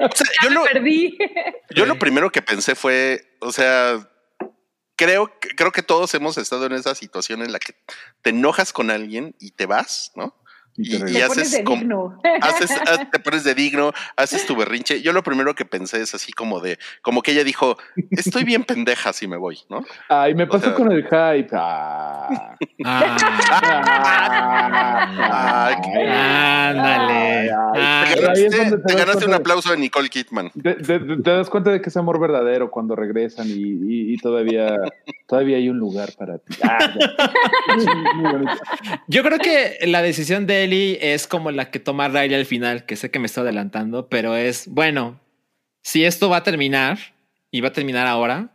O 0.00 0.16
sea, 0.16 0.26
yo 0.44 0.50
lo, 0.50 0.64
Perdí. 0.64 1.18
yo 1.74 1.84
lo 1.86 1.98
primero 1.98 2.30
que 2.30 2.40
pensé 2.42 2.74
fue, 2.74 3.20
o 3.40 3.52
sea, 3.52 4.09
creo, 5.00 5.38
que- 5.40 5.56
creo 5.56 5.72
que 5.72 5.82
todos 5.82 6.12
hemos 6.12 6.36
estado 6.36 6.66
en 6.66 6.72
esa 6.72 6.94
situación 6.94 7.40
en 7.40 7.52
la 7.52 7.58
que 7.58 7.74
te 8.20 8.30
enojas 8.30 8.70
con 8.74 8.90
alguien 8.90 9.34
y 9.40 9.52
te 9.52 9.64
vas, 9.64 10.12
¿no? 10.14 10.36
Y 10.76 10.98
te 10.98 11.10
Y- 11.12 11.16
haces 11.16 11.28
pones 11.28 11.50
de 11.52 11.64
como- 11.64 11.80
digno. 11.80 12.20
Haces, 12.40 12.70
haz- 12.70 13.10
te 13.10 13.18
pones 13.18 13.44
de 13.44 13.54
digno, 13.54 13.92
haces 14.16 14.46
tu 14.46 14.56
berrinche. 14.56 15.02
Yo 15.02 15.12
lo 15.12 15.22
primero 15.22 15.54
que 15.54 15.64
pensé 15.64 16.00
es 16.00 16.14
así 16.14 16.32
como 16.32 16.60
de, 16.60 16.78
como 17.02 17.22
que 17.22 17.32
ella 17.32 17.44
dijo, 17.44 17.76
estoy 18.10 18.44
bien 18.44 18.64
pendeja 18.64 19.12
si 19.12 19.26
me 19.28 19.36
voy, 19.36 19.58
¿no? 19.68 19.84
Ay, 20.08 20.34
me 20.34 20.46
pasó 20.46 20.66
sea- 20.66 20.74
con 20.74 20.90
el 20.92 21.02
hype. 21.04 21.48
Ah. 21.52 22.56
Ah, 22.84 23.16
ándale. 26.70 27.50
Te 27.74 27.80
Ah, 27.82 28.04
ganaste, 28.96 29.24
un 29.24 29.30
de- 29.30 29.36
aplauso 29.36 29.70
de 29.70 29.76
Nicole 29.76 30.08
Kidman. 30.08 30.50
Te, 30.50 30.74
te- 30.74 30.98
te 31.00 31.30
das 31.30 31.48
cuenta 31.50 31.70
de 31.70 31.80
que 31.80 31.88
es 31.88 31.96
amor 31.96 32.18
verdadero 32.20 32.70
cuando 32.70 32.96
regresan 32.96 33.48
y, 33.48 33.52
y- 33.52 34.14
y 34.14 34.16
todavía, 34.18 34.76
todavía 35.26 35.56
hay 35.58 35.68
un 35.68 35.78
lugar 35.78 36.10
para 36.18 36.38
ti. 36.38 36.56
Ah. 36.62 36.78
Yo 39.08 39.22
creo 39.22 39.38
que 39.38 39.78
la 39.86 40.02
decisión 40.02 40.46
de 40.46 40.59
Ellie 40.64 40.98
es 41.00 41.26
como 41.26 41.50
la 41.50 41.70
que 41.70 41.78
toma 41.78 42.08
Riley 42.08 42.34
al 42.34 42.46
final, 42.46 42.86
que 42.86 42.96
sé 42.96 43.10
que 43.10 43.18
me 43.18 43.26
estoy 43.26 43.42
adelantando, 43.42 44.08
pero 44.08 44.36
es, 44.36 44.66
bueno, 44.68 45.20
si 45.82 46.04
esto 46.04 46.28
va 46.28 46.38
a 46.38 46.42
terminar 46.42 46.98
y 47.50 47.60
va 47.60 47.68
a 47.68 47.72
terminar 47.72 48.06
ahora, 48.06 48.52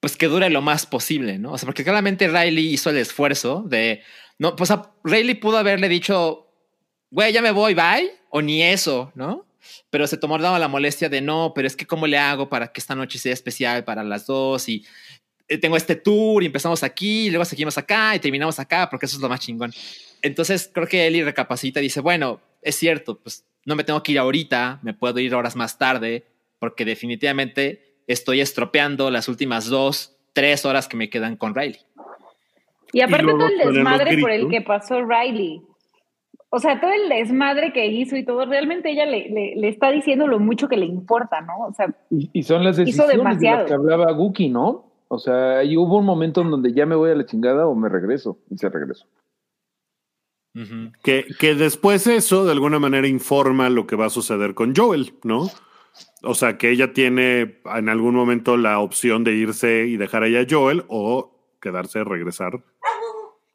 pues 0.00 0.16
que 0.16 0.26
dure 0.26 0.50
lo 0.50 0.62
más 0.62 0.86
posible, 0.86 1.38
¿no? 1.38 1.52
O 1.52 1.58
sea, 1.58 1.66
porque 1.66 1.84
claramente 1.84 2.28
Riley 2.28 2.72
hizo 2.72 2.90
el 2.90 2.96
esfuerzo 2.96 3.64
de, 3.66 4.02
no, 4.38 4.56
pues 4.56 4.70
a 4.70 4.90
Riley 5.04 5.34
pudo 5.34 5.58
haberle 5.58 5.88
dicho, 5.88 6.48
güey, 7.10 7.32
ya 7.32 7.42
me 7.42 7.52
voy, 7.52 7.74
bye, 7.74 8.10
o 8.30 8.42
ni 8.42 8.62
eso, 8.62 9.12
¿no? 9.14 9.46
Pero 9.90 10.06
se 10.06 10.16
tomó 10.16 10.38
la 10.38 10.68
molestia 10.68 11.08
de 11.08 11.20
no, 11.20 11.52
pero 11.54 11.68
es 11.68 11.76
que 11.76 11.86
cómo 11.86 12.06
le 12.06 12.18
hago 12.18 12.48
para 12.48 12.72
que 12.72 12.80
esta 12.80 12.96
noche 12.96 13.18
sea 13.18 13.32
especial 13.32 13.84
para 13.84 14.02
las 14.02 14.26
dos 14.26 14.68
y 14.68 14.84
tengo 15.58 15.76
este 15.76 15.96
tour 15.96 16.42
y 16.42 16.46
empezamos 16.46 16.82
aquí 16.82 17.26
y 17.26 17.30
luego 17.30 17.44
seguimos 17.44 17.76
acá 17.78 18.14
y 18.14 18.18
terminamos 18.18 18.58
acá 18.58 18.88
porque 18.90 19.06
eso 19.06 19.16
es 19.16 19.22
lo 19.22 19.28
más 19.28 19.40
chingón. 19.40 19.72
Entonces 20.22 20.70
creo 20.72 20.86
que 20.86 21.06
Eli 21.06 21.22
recapacita 21.22 21.80
y 21.80 21.84
dice, 21.84 22.00
bueno, 22.00 22.40
es 22.62 22.76
cierto, 22.76 23.18
pues 23.18 23.44
no 23.64 23.74
me 23.76 23.84
tengo 23.84 24.02
que 24.02 24.12
ir 24.12 24.18
ahorita, 24.18 24.80
me 24.82 24.94
puedo 24.94 25.18
ir 25.20 25.34
horas 25.34 25.56
más 25.56 25.78
tarde 25.78 26.24
porque 26.58 26.84
definitivamente 26.84 27.96
estoy 28.06 28.40
estropeando 28.40 29.10
las 29.10 29.28
últimas 29.28 29.66
dos, 29.66 30.16
tres 30.32 30.64
horas 30.64 30.88
que 30.88 30.96
me 30.96 31.10
quedan 31.10 31.36
con 31.36 31.54
Riley. 31.54 31.78
Y 32.92 33.00
aparte 33.00 33.22
luego 33.24 33.38
todo 33.38 33.48
el 33.48 33.74
desmadre 33.74 34.18
por 34.18 34.30
el 34.30 34.48
que 34.48 34.60
pasó 34.60 35.02
Riley. 35.04 35.62
O 36.54 36.58
sea, 36.58 36.78
todo 36.80 36.90
el 36.92 37.08
desmadre 37.08 37.72
que 37.72 37.86
hizo 37.86 38.14
y 38.14 38.24
todo, 38.26 38.44
realmente 38.44 38.90
ella 38.90 39.06
le, 39.06 39.30
le- 39.30 39.54
le 39.56 39.68
está 39.68 39.90
diciendo 39.90 40.26
lo 40.26 40.38
mucho 40.38 40.68
que 40.68 40.76
le 40.76 40.84
importa, 40.84 41.40
¿no? 41.40 41.68
O 41.68 41.72
sea, 41.72 41.86
Y, 42.10 42.28
y 42.34 42.42
son 42.42 42.62
las 42.62 42.74
Hizo 42.74 42.84
decisiones 42.84 43.08
de 43.12 43.16
demasiado. 43.16 43.58
las 43.60 43.66
que 43.68 43.74
hablaba 43.74 44.12
Guki, 44.12 44.50
¿no? 44.50 44.91
O 45.14 45.18
sea, 45.18 45.58
ahí 45.58 45.76
hubo 45.76 45.98
un 45.98 46.06
momento 46.06 46.40
en 46.40 46.50
donde 46.50 46.72
ya 46.72 46.86
me 46.86 46.94
voy 46.96 47.10
a 47.10 47.14
la 47.14 47.26
chingada 47.26 47.66
o 47.66 47.74
me 47.74 47.88
regreso. 47.90 48.38
Y 48.50 48.56
se 48.56 48.70
regresó. 48.70 49.04
Ujú. 50.54 50.92
Que, 51.02 51.26
que 51.38 51.54
después 51.54 52.06
eso 52.06 52.44
de 52.44 52.52
alguna 52.52 52.78
manera 52.78 53.06
informa 53.08 53.68
lo 53.70 53.86
que 53.86 53.96
va 53.96 54.06
a 54.06 54.10
suceder 54.10 54.54
con 54.54 54.74
Joel, 54.74 55.14
¿no? 55.22 55.48
O 56.22 56.34
sea, 56.34 56.56
que 56.56 56.70
ella 56.70 56.92
tiene 56.94 57.60
en 57.64 57.88
algún 57.88 58.14
momento 58.14 58.56
la 58.56 58.78
opción 58.78 59.24
de 59.24 59.32
irse 59.34 59.86
y 59.86 59.96
dejar 59.98 60.22
ahí 60.22 60.36
a 60.36 60.46
Joel 60.48 60.84
o 60.88 61.38
quedarse, 61.60 62.04
regresar. 62.04 62.62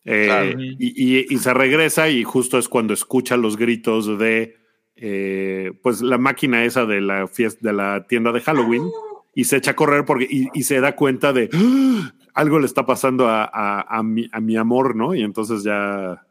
Eh, 0.06 0.26
Claro. 0.26 0.60
y, 0.62 0.78
y- 1.20 1.26
y 1.30 1.38
se 1.40 1.54
regresa 1.54 2.08
y 2.10 2.24
justo 2.24 2.58
es 2.58 2.70
cuando 2.70 2.94
escucha 2.94 3.36
los 3.36 3.58
gritos 3.58 4.18
de 4.20 4.58
eh, 4.96 5.74
pues 5.84 6.02
la 6.02 6.18
máquina 6.18 6.64
esa 6.66 6.86
de 6.86 7.02
la 7.02 7.28
fiesta 7.28 7.68
de 7.68 7.74
la 7.74 8.06
tienda 8.08 8.32
de 8.32 8.42
Halloween 8.42 8.84
y 9.40 9.44
se 9.44 9.58
echa 9.58 9.72
a 9.72 9.76
correr 9.76 10.04
porque 10.06 10.26
y, 10.30 10.48
y 10.54 10.64
se 10.64 10.80
da 10.82 10.96
cuenta 10.96 11.32
de 11.32 11.50
"Ah, 11.54 12.12
algo 12.34 12.60
le 12.60 12.66
está 12.66 12.86
pasando 12.86 13.28
a, 13.28 13.44
a- 13.46 13.82
a 13.82 14.04
mi, 14.04 14.28
a 14.32 14.40
mi 14.40 14.58
amor, 14.58 14.96
¿no? 14.96 15.14
Y 15.14 15.22
entonces 15.24 15.64
ya 15.64 16.24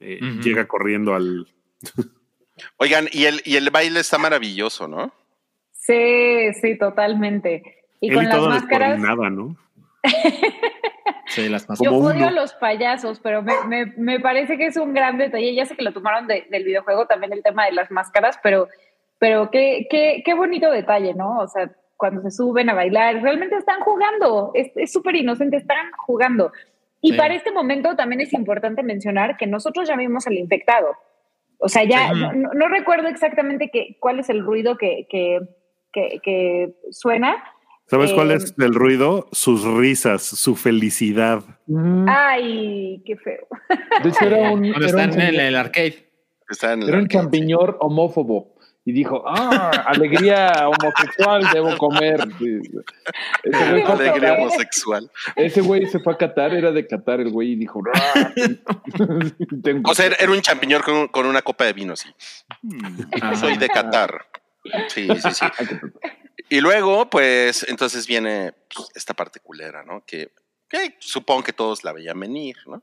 eh, 0.00 0.20
llega 0.42 0.66
corriendo 0.68 1.14
al 1.14 1.46
Oigan, 2.78 3.06
y 3.12 3.24
el, 3.24 3.42
y 3.44 3.56
el 3.56 3.68
baile 3.70 4.00
está 4.00 4.18
maravilloso, 4.18 4.86
¿no? 4.88 5.12
sí, 5.72 6.52
sí, 6.60 6.76
totalmente. 6.78 7.62
Y 8.00 8.08
él 8.08 8.14
con 8.14 8.24
y 8.24 8.26
las 8.28 8.40
máscaras, 8.42 8.90
descoordinada, 9.00 9.30
¿no? 9.30 9.56
Sí, 11.28 11.48
las 11.48 11.68
más. 11.68 11.80
yo 11.80 11.92
odio 11.92 12.28
a 12.28 12.30
los 12.30 12.54
payasos, 12.54 13.18
pero 13.20 13.42
me, 13.42 13.52
me- 13.66 13.92
me 13.96 14.20
parece 14.20 14.56
que 14.56 14.66
es 14.66 14.76
un 14.76 14.94
gran 14.94 15.18
detalle. 15.18 15.54
Ya 15.54 15.66
sé 15.66 15.74
que 15.76 15.82
lo 15.82 15.92
tomaron 15.92 16.26
de- 16.28 16.46
del 16.50 16.62
videojuego 16.64 17.06
también 17.06 17.32
el 17.32 17.42
tema 17.42 17.66
de 17.66 17.72
las 17.72 17.90
máscaras, 17.90 18.38
pero, 18.42 18.68
pero 19.18 19.50
qué, 19.50 19.86
qué, 19.90 20.22
qué 20.24 20.34
bonito 20.34 20.70
detalle, 20.70 21.14
¿no? 21.14 21.38
O 21.40 21.48
sea, 21.48 21.70
cuando 21.96 22.22
se 22.22 22.30
suben 22.30 22.68
a 22.70 22.74
bailar, 22.74 23.22
realmente 23.22 23.56
están 23.56 23.80
jugando, 23.80 24.52
es 24.54 24.92
súper 24.92 25.16
inocente, 25.16 25.56
están 25.56 25.90
jugando. 25.96 26.52
Y 27.00 27.12
Sí. 27.12 27.16
para 27.16 27.34
este 27.34 27.52
momento 27.52 27.94
también 27.96 28.20
es 28.20 28.32
importante 28.32 28.82
mencionar 28.82 29.36
que 29.36 29.46
nosotros 29.46 29.88
ya 29.88 29.96
vimos 29.96 30.26
al 30.26 30.34
infectado. 30.34 30.88
O 31.58 31.68
sea, 31.68 31.84
ya 31.84 32.12
Sí. 32.12 32.20
no, 32.20 32.32
no- 32.32 32.50
no 32.54 32.68
recuerdo 32.68 33.08
exactamente 33.08 33.70
qué, 33.72 33.96
cuál 34.00 34.18
es 34.20 34.28
el 34.28 34.42
ruido 34.44 34.76
que, 34.76 35.06
que, 35.08 35.40
que- 35.92 36.20
que 36.22 36.74
suena. 36.90 37.36
¿Sabes 37.86 38.12
cuál 38.12 38.32
Eh, 38.32 38.34
es 38.34 38.54
el 38.58 38.74
ruido? 38.74 39.28
Sus 39.32 39.64
risas, 39.64 40.22
su 40.22 40.56
felicidad. 40.56 41.44
Mm, 41.66 42.06
Ay, 42.08 43.02
qué 43.06 43.16
feo. 43.16 43.46
De 44.02 44.08
hecho, 44.10 44.24
era 44.26 44.50
un, 44.50 44.60
Cuando 44.72 44.76
era 44.78 44.86
están 44.86 45.10
un, 45.12 45.20
en 45.20 45.34
el, 45.34 45.40
el 45.40 45.56
arcade. 45.56 46.04
Está 46.50 46.72
en 46.72 46.82
el 46.82 46.88
era 46.88 46.98
un 46.98 47.08
champiñón 47.08 47.76
homófobo. 47.80 48.55
Y 48.88 48.92
dijo, 48.92 49.24
ah, 49.26 49.70
alegría 49.86 50.52
homosexual, 50.68 51.42
debo 51.52 51.76
comer. 51.76 52.20
Ese, 53.42 53.70
güey 53.70 53.82
Alegría 53.82 54.28
Qatar, 54.30 54.38
homosexual. 54.38 55.10
ese 55.34 55.60
güey 55.60 55.86
se 55.86 55.98
fue 55.98 56.12
a 56.12 56.16
Qatar, 56.16 56.54
era 56.54 56.70
de 56.70 56.86
Qatar 56.86 57.20
el 57.20 57.30
güey, 57.30 57.52
y 57.52 57.56
dijo, 57.56 57.82
"Ah, 57.92 58.32
tengo- 59.62 59.90
O 59.90 59.94
sea, 59.94 60.06
era 60.06 60.30
un 60.30 60.40
champiñón 60.40 60.82
con, 60.82 61.08
con 61.08 61.26
una 61.26 61.42
copa 61.42 61.64
de 61.64 61.72
vino, 61.72 61.96
sí. 61.96 62.08
Ah. 63.20 63.34
Soy 63.34 63.56
de 63.56 63.68
Qatar. 63.68 64.26
Sí, 64.88 65.08
sí, 65.20 65.30
sí. 65.32 65.46
Y 66.48 66.60
luego, 66.60 67.10
pues, 67.10 67.66
entonces 67.68 68.06
viene 68.06 68.52
pues, 68.72 68.88
esta 68.94 69.14
parte 69.14 69.40
culera, 69.40 69.82
¿no? 69.82 70.04
Que, 70.06 70.30
que 70.68 70.94
supongo 71.00 71.42
que 71.42 71.52
todos 71.52 71.82
la 71.82 71.92
veían 71.92 72.20
venir, 72.20 72.54
¿no? 72.66 72.82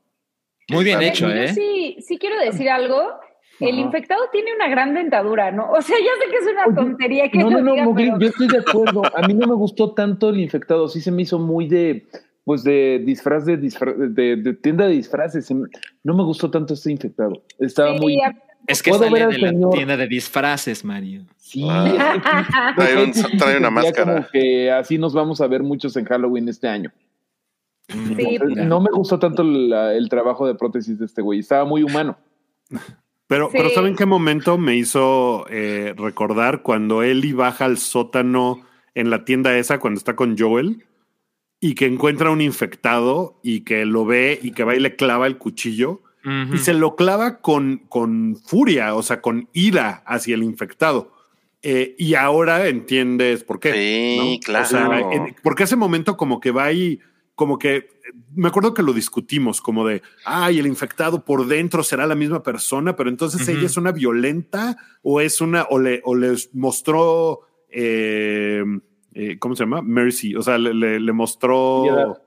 Muy 0.68 0.84
bien 0.84 1.00
hecho, 1.02 1.28
¿eh? 1.30 1.48
sí, 1.52 1.96
sí 2.06 2.18
quiero 2.18 2.38
decir 2.38 2.68
algo. 2.70 3.18
El 3.60 3.78
infectado 3.78 4.20
tiene 4.32 4.54
una 4.54 4.68
gran 4.68 4.94
dentadura, 4.94 5.50
¿no? 5.52 5.70
O 5.70 5.80
sea, 5.80 5.96
ya 5.98 6.10
sé 6.24 6.30
que 6.30 6.36
es 6.38 6.46
una 6.52 6.66
Oye, 6.66 6.74
tontería 6.74 7.28
que 7.30 7.38
No, 7.38 7.50
no, 7.50 7.60
no, 7.60 7.72
diga, 7.72 7.86
pero- 7.94 8.18
yo 8.18 8.26
estoy 8.28 8.48
de 8.48 8.58
acuerdo. 8.58 9.02
A 9.14 9.26
mí 9.26 9.34
no 9.34 9.46
me 9.46 9.54
gustó 9.54 9.92
tanto 9.92 10.30
el 10.30 10.40
infectado, 10.40 10.88
sí 10.88 11.00
se 11.00 11.10
me 11.12 11.22
hizo 11.22 11.38
muy 11.38 11.68
de, 11.68 12.06
pues 12.44 12.64
de 12.64 13.00
disfraz 13.04 13.46
de, 13.46 13.58
disfra- 13.60 13.94
de, 13.96 14.36
de 14.36 14.54
tienda 14.54 14.86
de 14.86 14.94
disfraces. 14.94 15.46
Se 15.46 15.54
me- 15.54 15.68
No 16.02 16.14
me 16.14 16.24
gustó 16.24 16.50
tanto 16.50 16.74
este 16.74 16.90
infectado. 16.90 17.42
Estaba 17.58 17.94
Sí, 17.94 18.00
muy... 18.00 18.20
a- 18.20 18.34
Es 18.66 18.82
que 18.82 18.92
sale 18.92 19.10
ver 19.10 19.28
de 19.28 19.38
la 19.38 19.48
señor. 19.50 19.70
tienda 19.72 19.96
de 19.96 20.08
disfraces, 20.08 20.84
Mario. 20.84 21.22
Sí, 21.36 21.64
Ah. 21.70 21.84
es 21.86 21.92
que- 21.92 22.74
Trae 22.76 23.04
un- 23.04 23.14
sí 23.14 23.26
una 23.58 23.70
máscara. 23.70 24.14
como 24.14 24.26
que 24.32 24.70
así 24.72 24.98
nos 24.98 25.14
vamos 25.14 25.40
a 25.40 25.46
ver 25.46 25.62
muchos 25.62 25.96
en 25.96 26.04
Halloween 26.06 26.48
este 26.48 26.66
año. 26.68 26.90
Sí, 27.88 27.98
Entonces, 28.18 28.56
Ya. 28.56 28.64
no 28.64 28.80
me 28.80 28.90
gustó 28.90 29.18
tanto 29.18 29.44
la- 29.44 29.92
el 29.94 30.08
trabajo 30.08 30.46
de 30.46 30.54
prótesis 30.54 30.98
de 30.98 31.04
este 31.04 31.22
güey. 31.22 31.38
Estaba 31.40 31.64
muy 31.64 31.82
humano. 31.82 32.16
Pero, 33.26 33.46
Sí. 33.50 33.56
pero 33.56 33.70
¿saben 33.70 33.96
qué 33.96 34.06
momento 34.06 34.58
me 34.58 34.76
hizo 34.76 35.46
eh, 35.50 35.94
recordar 35.96 36.62
cuando 36.62 37.02
Ellie 37.02 37.32
baja 37.32 37.64
al 37.64 37.78
sótano 37.78 38.60
en 38.94 39.10
la 39.10 39.24
tienda 39.24 39.56
esa 39.56 39.78
cuando 39.78 39.98
está 39.98 40.14
con 40.14 40.36
Joel 40.38 40.84
y 41.60 41.74
que 41.74 41.86
encuentra 41.86 42.30
un 42.30 42.40
infectado 42.42 43.40
y 43.42 43.60
que 43.60 43.86
lo 43.86 44.04
ve 44.04 44.38
y 44.42 44.52
que 44.52 44.64
va 44.64 44.76
y 44.76 44.80
le 44.80 44.96
clava 44.96 45.26
el 45.26 45.38
cuchillo 45.38 46.02
y 46.54 46.56
se 46.56 46.72
lo 46.72 46.96
clava 46.96 47.40
con, 47.42 47.82
con 47.90 48.36
furia, 48.46 48.94
o 48.94 49.02
sea, 49.02 49.20
con 49.20 49.48
ira 49.52 50.02
hacia 50.06 50.34
el 50.34 50.42
infectado. 50.42 51.12
Eh, 51.60 51.94
y 51.98 52.14
ahora 52.14 52.66
entiendes 52.68 53.44
por 53.44 53.60
qué. 53.60 53.72
Sí, 53.74 54.16
¿no? 54.38 54.40
claro. 54.44 54.64
O 54.64 54.68
sea, 54.68 55.00
en- 55.12 55.36
porque 55.42 55.64
ese 55.64 55.76
momento 55.76 56.16
como 56.16 56.40
que 56.40 56.50
va 56.50 56.72
y 56.72 57.00
como 57.34 57.58
que 57.58 57.88
me 58.34 58.48
acuerdo 58.48 58.74
que 58.74 58.82
lo 58.82 58.92
discutimos 58.92 59.60
como 59.60 59.86
de, 59.86 60.02
ay, 60.24 60.58
el 60.58 60.66
infectado 60.66 61.24
por 61.24 61.46
dentro 61.46 61.82
será 61.82 62.06
la 62.06 62.14
misma 62.14 62.42
persona, 62.42 62.94
pero 62.96 63.08
entonces 63.10 63.46
ella 63.48 63.66
es 63.66 63.76
una 63.76 63.92
violenta 63.92 64.76
o 65.02 65.20
es 65.20 65.40
una, 65.40 65.62
o 65.70 65.78
le, 65.78 66.00
o 66.04 66.14
les 66.14 66.54
mostró, 66.54 67.40
eh, 67.70 68.62
eh, 69.14 69.38
¿cómo 69.38 69.56
se 69.56 69.62
llama? 69.64 69.82
Mercy, 69.82 70.34
o 70.36 70.42
sea, 70.42 70.58
le, 70.58 70.74
le- 70.74 71.00
le 71.00 71.12
mostró... 71.12 71.82
Piedad. 71.84 72.22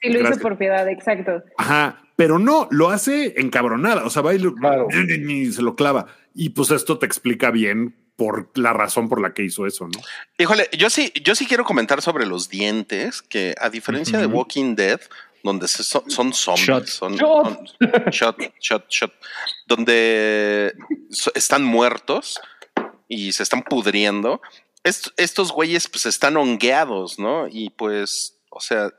sí, 0.00 0.08
lo 0.08 0.14
hizo 0.14 0.20
Gracias. 0.20 0.42
por 0.42 0.58
piedad, 0.58 0.88
exacto. 0.88 1.42
Ajá, 1.58 2.02
pero 2.16 2.38
no, 2.38 2.66
lo 2.70 2.88
hace 2.90 3.40
encabronada, 3.40 4.04
o 4.06 4.10
sea, 4.10 4.22
va 4.22 4.34
y, 4.34 4.38
lo- 4.38 4.54
Claro. 4.54 4.86
y 4.90 5.52
se 5.52 5.62
lo 5.62 5.74
clava. 5.76 6.06
Y 6.34 6.50
pues 6.50 6.70
esto 6.70 6.98
te 6.98 7.06
explica 7.06 7.50
bien 7.50 7.94
por 8.18 8.50
la 8.58 8.72
razón 8.72 9.08
por 9.08 9.20
la 9.22 9.32
que 9.32 9.44
hizo 9.44 9.64
eso, 9.64 9.86
¿no? 9.86 10.00
Híjole, 10.38 10.68
yo 10.76 10.90
sí, 10.90 11.12
yo 11.22 11.34
sí 11.36 11.46
quiero 11.46 11.64
comentar 11.64 12.02
sobre 12.02 12.26
los 12.26 12.48
dientes, 12.48 13.22
que 13.22 13.54
a 13.60 13.70
diferencia 13.70 14.18
de. 14.18 14.26
Walking 14.26 14.74
Dead, 14.74 15.00
donde 15.44 15.68
se- 15.68 15.84
son, 15.84 16.10
son 16.10 16.34
zombies, 16.34 16.66
Shot. 16.66 16.86
son, 16.86 17.14
Shot. 17.16 17.46
son- 17.78 18.10
shot, 18.10 18.36
shot, 18.60 18.88
shot, 18.90 19.12
donde 19.68 20.74
so- 21.10 21.30
están 21.36 21.62
muertos 21.64 22.40
y 23.06 23.30
se 23.32 23.44
están 23.44 23.62
pudriendo. 23.62 24.40
Est- 24.82 25.08
estos 25.16 25.52
güeyes 25.52 25.86
pues 25.88 26.04
están 26.06 26.36
hongueados, 26.36 27.18
¿no? 27.20 27.46
Y 27.48 27.70
pues, 27.70 28.36
o 28.50 28.60
sea, 28.60 28.90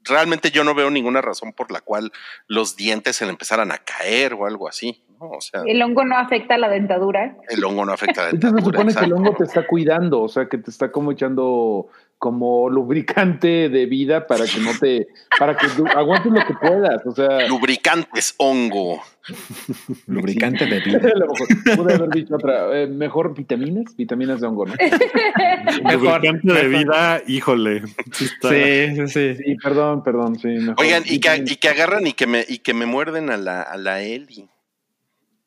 realmente 0.00 0.50
yo 0.50 0.64
no 0.64 0.74
veo 0.74 0.90
ninguna 0.90 1.20
razón 1.20 1.52
por 1.52 1.70
la 1.70 1.80
cual 1.82 2.12
los 2.46 2.76
dientes 2.76 3.16
se 3.16 3.24
le 3.26 3.30
empezaran 3.30 3.72
a 3.72 3.78
caer 3.78 4.32
o 4.34 4.46
algo 4.46 4.68
así, 4.68 5.02
¿no? 5.20 5.28
O 5.30 5.40
sea, 5.40 5.62
El 5.66 5.80
hongo 5.82 6.04
no 6.04 6.16
afecta 6.16 6.54
a 6.54 6.58
la 6.58 6.68
dentadura. 6.68 7.36
el 7.48 7.64
hongo 7.64 7.84
no 7.84 7.92
afecta 7.92 8.22
a 8.22 8.24
la 8.24 8.30
Entonces 8.30 8.50
se 8.50 8.64
dentadura, 8.70 8.90
supone 8.92 8.94
que 9.00 9.04
el 9.06 9.12
hongo 9.12 9.36
te 9.36 9.44
está 9.44 9.66
cuidando, 9.66 10.20
o 10.22 10.28
sea, 10.28 10.46
que 10.48 10.58
te 10.58 10.70
está 10.70 10.90
como 10.92 11.12
echando 11.12 11.88
como 12.16 12.70
lubricante 12.70 13.68
de 13.68 13.86
vida 13.86 14.26
para 14.26 14.46
que 14.46 14.58
no 14.60 14.70
te, 14.80 15.08
para 15.38 15.56
que 15.56 15.66
aguantes 15.94 16.32
lo 16.32 16.46
que 16.46 16.54
puedas, 16.54 17.04
o 17.04 17.12
sea, 17.12 17.46
Lubricantes 17.48 18.34
hongo. 18.38 19.02
Lubricante 20.06 20.64
de 20.66 20.80
vida. 20.80 20.98
a 21.14 21.18
lo 21.18 21.26
mejor 21.26 21.48
pude 21.76 21.94
haber 21.94 22.10
dicho 22.10 22.34
otra, 22.36 22.78
eh, 22.80 22.86
mejor 22.86 23.34
vitaminas, 23.34 23.94
vitaminas 23.96 24.40
de 24.40 24.46
hongo, 24.46 24.66
¿no? 24.66 24.74
Mejor, 25.84 26.24
Lubricante 26.24 26.52
de 26.52 26.68
vida, 26.68 27.22
híjole. 27.26 27.82
sí 28.12 28.24
está- 28.26 28.48
Sí, 28.50 28.96
sí, 28.96 29.08
sí. 29.08 29.36
Sí, 29.44 29.56
perdón, 29.62 30.02
perdón, 30.02 30.38
sí. 30.38 30.48
mejor 30.48 30.76
Oigan, 30.78 31.02
y 31.06 31.20
que, 31.20 31.42
y 31.46 31.56
que 31.56 31.68
agarran 31.68 32.06
y 32.06 32.12
que 32.12 32.26
me, 32.26 32.44
y 32.48 32.58
que 32.58 32.74
me 32.74 32.86
muerden 32.86 33.30
a 33.30 33.36
la, 33.36 33.62
a 33.62 33.76
la 33.76 34.00
Eli. 34.02 34.48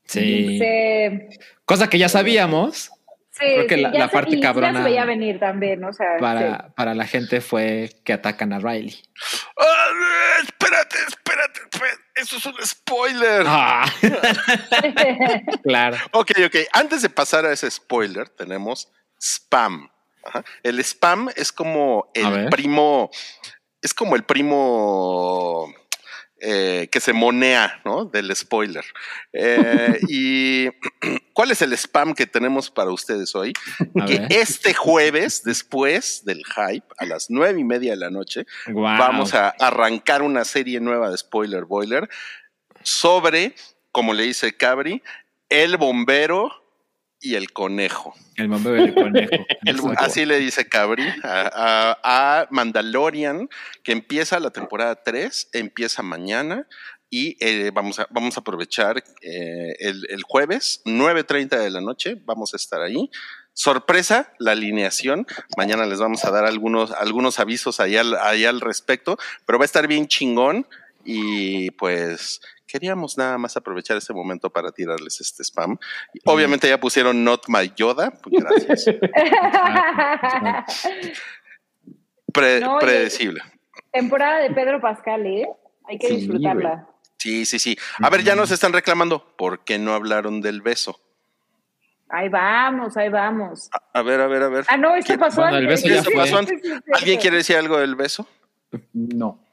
Sí. 0.08 0.60
Sí, 0.60 1.40
Cosa 1.66 1.90
que 1.90 1.98
ya 2.00 2.08
sabíamos. 2.10 2.92
sí, 3.32 3.40
Creo 3.40 3.68
que 3.68 3.76
sí, 3.76 3.82
la- 3.82 3.92
ya 3.92 4.00
la 4.00 4.08
se- 4.08 4.14
parte 4.14 4.40
cabrona- 4.40 4.80
se 4.80 4.90
veía 4.90 5.06
venir 5.06 5.40
también, 5.40 5.84
o 5.84 5.92
sea. 5.94 6.18
Para, 6.20 6.70
para 6.76 6.94
la 6.96 7.06
gente 7.06 7.42
fue 7.42 7.90
que 8.04 8.14
atacan 8.14 8.54
a 8.54 8.60
Riley. 8.60 8.96
Ah, 9.60 9.88
espérate, 10.44 10.98
espérate, 11.08 11.60
espérate, 11.62 12.02
eso 12.16 12.38
es 12.38 12.46
un 12.46 12.56
spoiler. 12.66 13.44
Ah, 13.46 13.86
claro. 15.64 15.98
Ok, 16.14 16.32
ok. 16.46 16.56
Antes 16.74 17.02
de 17.02 17.10
pasar 17.10 17.46
a 17.46 17.52
ese 17.52 17.70
spoiler, 17.70 18.30
tenemos 18.30 18.90
spam. 19.20 19.90
Ajá. 20.24 20.44
El 20.64 20.80
spam 20.80 21.30
es 21.36 21.52
como 21.52 22.10
el 22.14 22.50
primo, 22.50 23.10
es 23.82 23.94
como 23.94 24.16
el 24.16 24.24
primo 24.24 25.74
eh, 26.40 26.88
que 26.92 27.00
se 27.00 27.14
monea, 27.14 27.82
¿no? 27.84 28.06
Del 28.06 28.36
spoiler. 28.36 28.86
Eh, 29.34 30.00
y 30.08 30.68
¿cuál 31.34 31.52
es 31.52 31.62
el 31.62 31.74
spam 31.74 32.14
que 32.14 32.28
tenemos 32.28 32.70
para 32.70 32.92
ustedes 32.92 33.34
hoy? 33.36 33.54
A 34.00 34.06
que 34.06 34.20
ver. 34.20 34.28
este 34.30 34.74
jueves, 34.74 35.44
después 35.44 36.26
del 36.26 36.44
hype, 36.46 36.86
a 36.98 37.06
las 37.06 37.30
nueve 37.30 37.60
y 37.60 37.64
media 37.64 37.92
de 37.92 37.98
la 37.98 38.10
noche, 38.10 38.46
vamos 38.68 39.34
a 39.34 39.50
arrancar 39.50 40.22
una 40.22 40.46
serie 40.46 40.80
nueva 40.80 41.10
de 41.10 41.18
Spoiler 41.18 41.66
Boiler 41.66 42.08
sobre, 42.84 43.56
como 43.92 44.14
le 44.14 44.24
dice 44.24 44.56
Cabri, 44.56 45.02
el 45.50 45.78
bombero 45.78 46.52
y 47.20 47.36
el 47.36 47.52
conejo. 47.52 48.14
El 48.36 48.48
bombero 48.48 48.76
del 48.82 48.94
conejo. 48.94 49.32
El- 49.66 49.80
así 49.98 50.26
le 50.26 50.38
dice 50.40 50.68
Cabri 50.68 51.04
a, 51.24 51.98
a- 52.04 52.42
a 52.42 52.48
Mandalorian, 52.52 53.50
que 53.84 53.92
empieza 53.92 54.40
la 54.40 54.52
temporada 54.52 55.02
3, 55.04 55.50
empieza 55.54 56.04
mañana. 56.04 56.68
Y 57.10 57.38
eh, 57.40 57.72
vamos, 57.74 58.00
a, 58.00 58.08
vamos 58.10 58.36
a 58.36 58.42
aprovechar 58.42 59.02
eh, 59.22 59.76
el, 59.80 60.06
el 60.10 60.24
jueves, 60.24 60.82
9.30 60.84 61.58
de 61.58 61.70
la 61.70 61.80
noche, 61.80 62.18
vamos 62.26 62.54
a 62.54 62.58
estar 62.58 62.82
ahí. 62.82 63.10
Sorpresa, 63.54 64.34
la 64.40 64.52
alineación. 64.52 65.26
Mañana 65.58 65.86
les 65.86 66.00
vamos 66.00 66.26
a 66.26 66.32
dar 66.32 66.46
algunos, 66.46 66.92
algunos 66.92 67.40
avisos 67.40 67.80
ahí 67.80 67.96
al, 67.98 68.16
ahí 68.18 68.44
al 68.46 68.60
respecto, 68.62 69.18
pero 69.46 69.58
va 69.58 69.64
a 69.64 69.66
estar 69.66 69.88
bien 69.88 70.08
chingón. 70.08 70.68
Y 71.06 71.72
pues 71.72 72.42
queríamos 72.68 73.18
nada 73.18 73.38
más 73.38 73.56
aprovechar 73.58 73.98
este 73.98 74.14
momento 74.14 74.50
para 74.50 74.72
tirarles 74.72 75.20
este 75.22 75.44
spam. 75.44 75.78
Obviamente 76.26 76.68
ya 76.70 76.80
pusieron 76.80 77.24
Not 77.24 77.46
My 77.48 77.72
Yoda, 77.76 78.12
pues 78.22 78.36
gracias. 78.44 78.86
Pre- 82.34 82.60
No, 82.60 82.76
oye. 82.78 82.86
predecible. 82.86 83.42
Temporada 83.92 84.40
de 84.40 84.52
Pedro 84.52 84.80
Pascal, 84.82 85.26
¿eh? 85.26 85.48
Hay 85.86 85.98
que 85.98 86.08
Sí, 86.08 86.16
disfrutarla. 86.18 86.88
Sí, 87.18 87.46
sí, 87.46 87.58
sí. 87.58 87.78
A 88.02 88.10
ver, 88.10 88.24
ya 88.24 88.36
nos 88.36 88.52
están 88.52 88.74
reclamando. 88.74 89.36
¿Por 89.38 89.64
qué 89.64 89.80
no 89.80 89.94
hablaron 89.94 90.42
del 90.42 90.62
beso? 90.62 91.00
Ahí 92.10 92.30
vamos, 92.30 92.96
ahí 92.96 93.10
vamos. 93.10 93.70
A, 93.74 94.00
a 94.00 94.02
ver, 94.04 94.22
a 94.22 94.28
ver, 94.28 94.44
a 94.44 94.50
ver. 94.50 94.66
Ah, 94.68 94.78
no, 94.78 94.96
esto 94.96 95.14
¿Qué- 95.14 95.20
pasó 95.20 95.42
Bueno, 95.42 95.58
el 95.58 95.68
beso 95.68 95.88
ya 95.88 96.04
fue. 96.04 96.14
¿Alguien 96.94 97.20
quiere 97.20 97.38
decir 97.38 97.56
algo 97.58 97.78
del 97.80 97.96
beso? 97.96 98.28
No. 98.94 99.44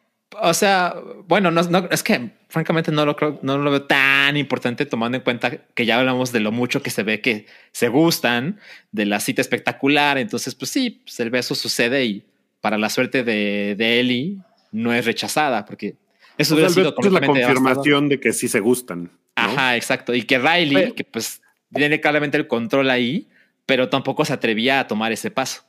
O 0.43 0.55
sea, 0.55 0.95
bueno, 1.26 1.51
no, 1.51 1.62
no, 1.62 1.89
es 1.91 2.03
que 2.03 2.30
francamente 2.49 2.91
no 2.93 3.05
lo 3.07 3.16
creo, 3.16 3.39
no 3.43 3.59
lo 3.59 3.70
veo 3.70 3.82
tan 3.82 4.37
importante 4.37 4.87
tomando 4.87 5.16
en 5.18 5.24
cuenta 5.24 5.51
que 5.51 5.87
ya 5.87 5.99
hablamos 5.99 6.32
de 6.32 6.41
lo 6.41 6.53
mucho 6.53 6.82
que 6.82 6.91
se 6.91 7.03
ve 7.03 7.20
que 7.20 7.47
se 7.72 7.89
gustan, 7.89 8.61
de 8.93 9.07
la 9.07 9.20
cita 9.20 9.41
espectacular. 9.41 10.18
Entonces, 10.18 10.55
pues 10.55 10.70
sí, 10.70 11.03
pues 11.05 11.18
el 11.20 11.30
beso 11.30 11.55
sucede 11.55 12.05
y 12.05 12.24
para 12.61 12.78
la 12.78 12.91
suerte 12.91 13.24
de, 13.24 13.74
de 13.76 14.01
Ellie 14.01 14.39
no 14.72 14.93
es 14.93 15.05
rechazada 15.05 15.64
porque 15.64 15.97
eso 16.39 16.55
O 16.55 16.57
sea, 16.59 16.66
hubiera 16.66 16.68
el 16.68 16.74
sido 16.74 16.89
es 16.89 16.91
la 16.91 16.95
completamente 16.97 17.43
confirmación 17.43 18.09
de 18.09 18.20
que 18.20 18.32
sí 18.32 18.49
se 18.49 18.61
gustan. 18.61 19.05
¿no? 19.05 19.11
Ajá, 19.37 19.76
exacto. 19.76 20.14
Y 20.14 20.22
que 20.22 20.39
Riley, 20.39 20.74
Pero- 20.74 20.95
que 20.95 21.05
pues 21.05 21.43
tiene 21.72 22.01
claramente 22.01 22.37
el 22.37 22.47
control 22.47 22.91
ahí, 22.91 23.28
pero 23.66 23.89
tampoco 23.89 24.24
se 24.24 24.32
atrevía 24.32 24.80
a 24.80 24.87
tomar 24.87 25.12
ese 25.12 25.30
paso. 25.30 25.64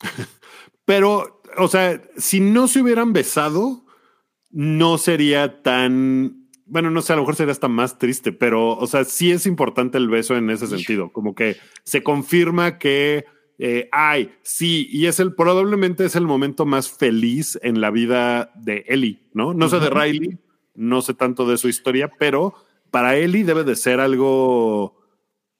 Pero, 0.84 1.41
o 1.58 1.68
sea, 1.68 2.00
si 2.16 2.40
no 2.40 2.68
se 2.68 2.80
hubieran 2.82 3.12
besado, 3.12 3.84
no 4.50 4.98
sería 4.98 5.62
tan. 5.62 6.48
Bueno, 6.66 6.90
no 6.90 7.02
sé, 7.02 7.12
a 7.12 7.16
lo 7.16 7.22
mejor 7.22 7.36
sería 7.36 7.52
hasta 7.52 7.68
más 7.68 7.98
triste, 7.98 8.32
pero, 8.32 8.70
o 8.76 8.86
sea, 8.86 9.04
sí 9.04 9.30
es 9.30 9.46
importante 9.46 9.98
el 9.98 10.08
beso 10.08 10.36
en 10.36 10.48
ese 10.50 10.66
sentido. 10.66 11.12
Como 11.12 11.34
que 11.34 11.56
se 11.84 12.02
confirma 12.02 12.78
que 12.78 13.26
eh, 13.58 13.88
ay, 13.92 14.32
sí, 14.42 14.88
y 14.90 15.06
es 15.06 15.20
el 15.20 15.34
probablemente 15.34 16.04
es 16.04 16.16
el 16.16 16.26
momento 16.26 16.64
más 16.66 16.90
feliz 16.90 17.58
en 17.62 17.80
la 17.80 17.90
vida 17.90 18.50
de 18.56 18.84
Ellie, 18.88 19.20
¿no? 19.34 19.54
No 19.54 19.68
sé 19.68 19.78
de 19.78 19.90
Riley, 19.90 20.38
no 20.74 21.02
sé 21.02 21.14
tanto 21.14 21.46
de 21.46 21.58
su 21.58 21.68
historia, 21.68 22.10
pero 22.18 22.54
para 22.90 23.16
Ellie 23.16 23.44
debe 23.44 23.62
de 23.64 23.76
ser 23.76 24.00
algo 24.00 24.98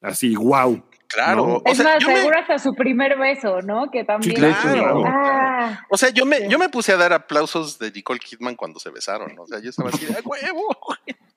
así, 0.01 0.35
wow. 0.35 0.83
Claro. 1.09 1.47
¿no? 1.47 1.53
O 1.57 1.63
es 1.67 1.77
sea, 1.77 1.95
más, 1.95 2.07
me- 2.07 2.17
seguro 2.17 2.39
hasta 2.39 2.59
su 2.59 2.75
primer 2.75 3.19
beso, 3.19 3.61
¿no? 3.61 3.91
Que 3.91 4.03
también. 4.03 4.35
claro. 4.35 5.05
Ah, 5.07 5.42
O 5.91 5.97
sea, 5.97 6.11
yo 6.11 6.25
me, 6.27 6.49
yo 6.49 6.59
me 6.59 6.69
puse 6.69 6.93
a 6.93 6.97
dar 6.97 7.13
aplausos 7.13 7.79
de 7.79 7.91
Nicole 7.91 8.21
Kidman 8.21 8.57
cuando 8.57 8.79
se 8.81 8.91
besaron. 8.91 9.39
O 9.39 9.47
sea, 9.47 9.59
yo 9.61 9.71
estaba 9.71 9.91
así, 9.91 10.05
de, 10.07 10.15
¡a 10.17 10.21
huevo! 10.25 10.77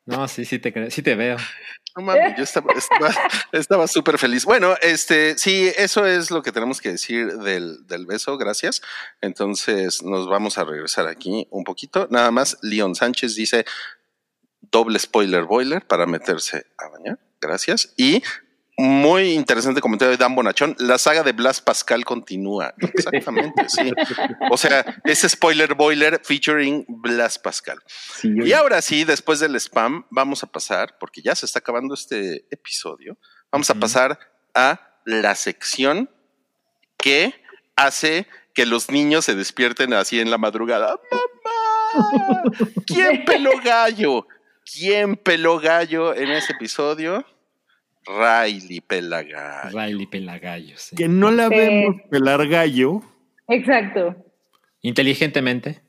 No, 0.05 0.27
sí, 0.27 0.45
sí 0.45 0.59
te, 0.59 0.71
creo- 0.71 0.91
sí 0.91 1.01
te 1.01 1.15
veo. 1.15 1.37
No 1.97 2.03
mames, 2.03 2.37
yo 2.37 2.43
estaba 2.43 2.73
estaba- 2.73 3.13
estaba 3.53 3.87
súper 3.87 4.17
feliz. 4.19 4.45
Bueno, 4.45 4.75
este, 4.81 5.37
sí, 5.37 5.71
eso 5.77 6.05
es 6.05 6.29
lo 6.29 6.41
que 6.43 6.51
tenemos 6.51 6.79
que 6.81 6.91
decir 6.91 7.33
del, 7.39 7.87
del 7.87 8.05
beso, 8.05 8.37
gracias. 8.37 8.81
Entonces 9.21 10.03
nos 10.03 10.27
vamos 10.29 10.57
a 10.57 10.63
regresar 10.63 11.07
aquí 11.07 11.47
un 11.49 11.63
poquito. 11.63 12.07
Nada 12.11 12.29
más, 12.31 12.57
Leon 12.61 12.93
Sánchez 12.95 13.35
dice 13.35 13.65
doble 14.61 14.99
spoiler 14.99 15.43
boiler 15.45 15.85
para 15.87 16.05
meterse 16.05 16.65
a 16.77 16.89
bañar. 16.89 17.17
Gracias. 17.41 17.93
Y 17.97 18.21
muy 18.77 19.31
interesante 19.31 19.79
comentario 19.79 20.11
de 20.11 20.17
Dan 20.17 20.35
Bonachón. 20.35 20.75
La 20.79 20.97
saga 20.97 21.23
de 21.23 21.31
Blas 21.31 21.61
Pascal 21.61 22.03
continúa. 22.03 22.73
Exactamente, 22.93 23.69
sí. 23.69 23.91
O 24.51 24.57
sea, 24.57 24.99
ese 25.05 25.29
spoiler 25.29 25.75
boiler 25.75 26.19
featuring 26.23 26.85
Blas 26.87 27.39
Pascal. 27.39 27.79
Sí, 27.87 28.29
Y 28.43 28.51
ahora 28.53 28.81
sí, 28.81 29.05
después 29.05 29.39
del 29.39 29.55
spam, 29.55 30.05
vamos 30.09 30.43
a 30.43 30.47
pasar, 30.47 30.97
porque 30.99 31.21
ya 31.21 31.35
se 31.35 31.45
está 31.45 31.59
acabando 31.59 31.93
este 31.93 32.45
episodio, 32.51 33.17
vamos 33.51 33.69
a 33.69 33.75
pasar 33.75 34.19
a 34.53 34.99
la 35.05 35.35
sección 35.35 36.09
que 36.97 37.33
hace 37.75 38.27
que 38.53 38.65
los 38.65 38.89
niños 38.89 39.25
se 39.25 39.35
despierten 39.35 39.93
así 39.93 40.19
en 40.19 40.31
la 40.31 40.37
madrugada. 40.37 40.99
¡Mamá! 41.11 42.43
¿Quién 42.85 43.23
peló 43.25 43.51
gallo? 43.63 44.27
¿Quién 44.65 45.15
peló 45.15 45.59
gallo 45.59 46.13
en 46.15 46.31
ese 46.31 46.53
episodio? 46.53 47.25
Riley 48.07 48.81
Pelagallo. 48.81 49.77
Riley 49.79 50.05
Pelagallo. 50.07 50.77
sí. 50.77 50.95
Que 50.95 51.07
no 51.07 51.31
la 51.31 51.47
Sí. 51.49 51.55
vemos 51.55 51.95
pelar 52.09 52.47
gallo. 52.47 53.01
exacto. 53.47 54.15
Inteligentemente. 54.81 55.81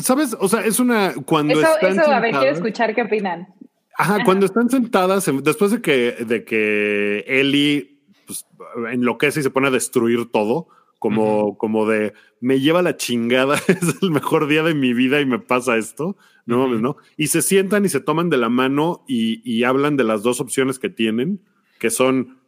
¿Sabes? 0.00 0.36
O 0.38 0.48
sea, 0.48 0.60
es 0.64 0.78
una. 0.80 1.12
Cuando 1.26 1.54
Eso, 1.60 1.74
están 1.74 1.98
eso, 1.98 2.10
a 2.12 2.20
ver, 2.20 2.30
quiero 2.30 2.40
sentadas- 2.40 2.56
escuchar 2.58 2.94
qué 2.94 3.02
opinan. 3.02 3.48
Ajá, 3.96 4.18
cuando 4.24 4.46
están 4.46 4.70
sentadas, 4.70 5.26
en- 5.26 5.42
después 5.42 5.72
de 5.72 5.82
que, 5.82 6.12
de 6.24 6.44
que 6.44 7.24
Ellie 7.26 7.98
pues, 8.26 8.46
enloquece 8.92 9.40
y 9.40 9.42
se 9.42 9.50
pone 9.50 9.66
a 9.66 9.70
destruir 9.72 10.30
todo, 10.30 10.68
como, 10.98 11.56
como 11.58 11.86
de 11.86 12.12
me 12.40 12.60
lleva 12.60 12.82
la 12.82 12.96
chingada, 12.96 13.56
es 13.68 14.02
el 14.02 14.10
mejor 14.10 14.46
día 14.48 14.62
de 14.62 14.74
mi 14.74 14.94
vida 14.94 15.20
y 15.20 15.26
me 15.26 15.38
pasa 15.38 15.76
esto, 15.76 16.16
no 16.46 16.66
¿no? 16.68 16.96
Y 17.16 17.28
se 17.28 17.42
sientan 17.42 17.84
y 17.84 17.88
se 17.88 18.00
toman 18.00 18.30
de 18.30 18.36
la 18.38 18.48
mano 18.48 19.04
y, 19.06 19.40
y 19.48 19.64
hablan 19.64 19.96
de 19.96 20.04
las 20.04 20.22
dos 20.22 20.40
opciones 20.40 20.78
que 20.78 20.88
tienen, 20.90 21.40
que 21.78 21.90
son 21.90 22.38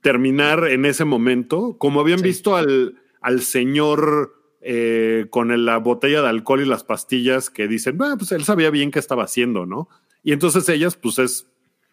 terminar 0.00 0.68
en 0.68 0.84
ese 0.84 1.04
momento, 1.04 1.76
como 1.78 2.00
habían 2.00 2.18
Sí. 2.20 2.24
visto 2.26 2.56
al, 2.56 2.96
al 3.20 3.40
señor 3.42 4.32
eh, 4.68 5.26
con 5.30 5.52
el- 5.52 5.64
la 5.64 5.76
botella 5.78 6.22
de 6.22 6.28
alcohol 6.28 6.60
y 6.60 6.64
las 6.64 6.82
pastillas 6.82 7.50
que 7.50 7.68
dicen, 7.68 7.98
"Ah, 8.02 8.16
pues 8.18 8.32
él 8.32 8.42
sabía 8.44 8.70
bien 8.70 8.90
qué 8.90 8.98
estaba 8.98 9.22
haciendo, 9.24 9.64
¿no? 9.64 9.88
Y 10.24 10.32
entonces 10.32 10.68
ellas, 10.68 10.96
pues 10.96 11.20
es, 11.20 11.46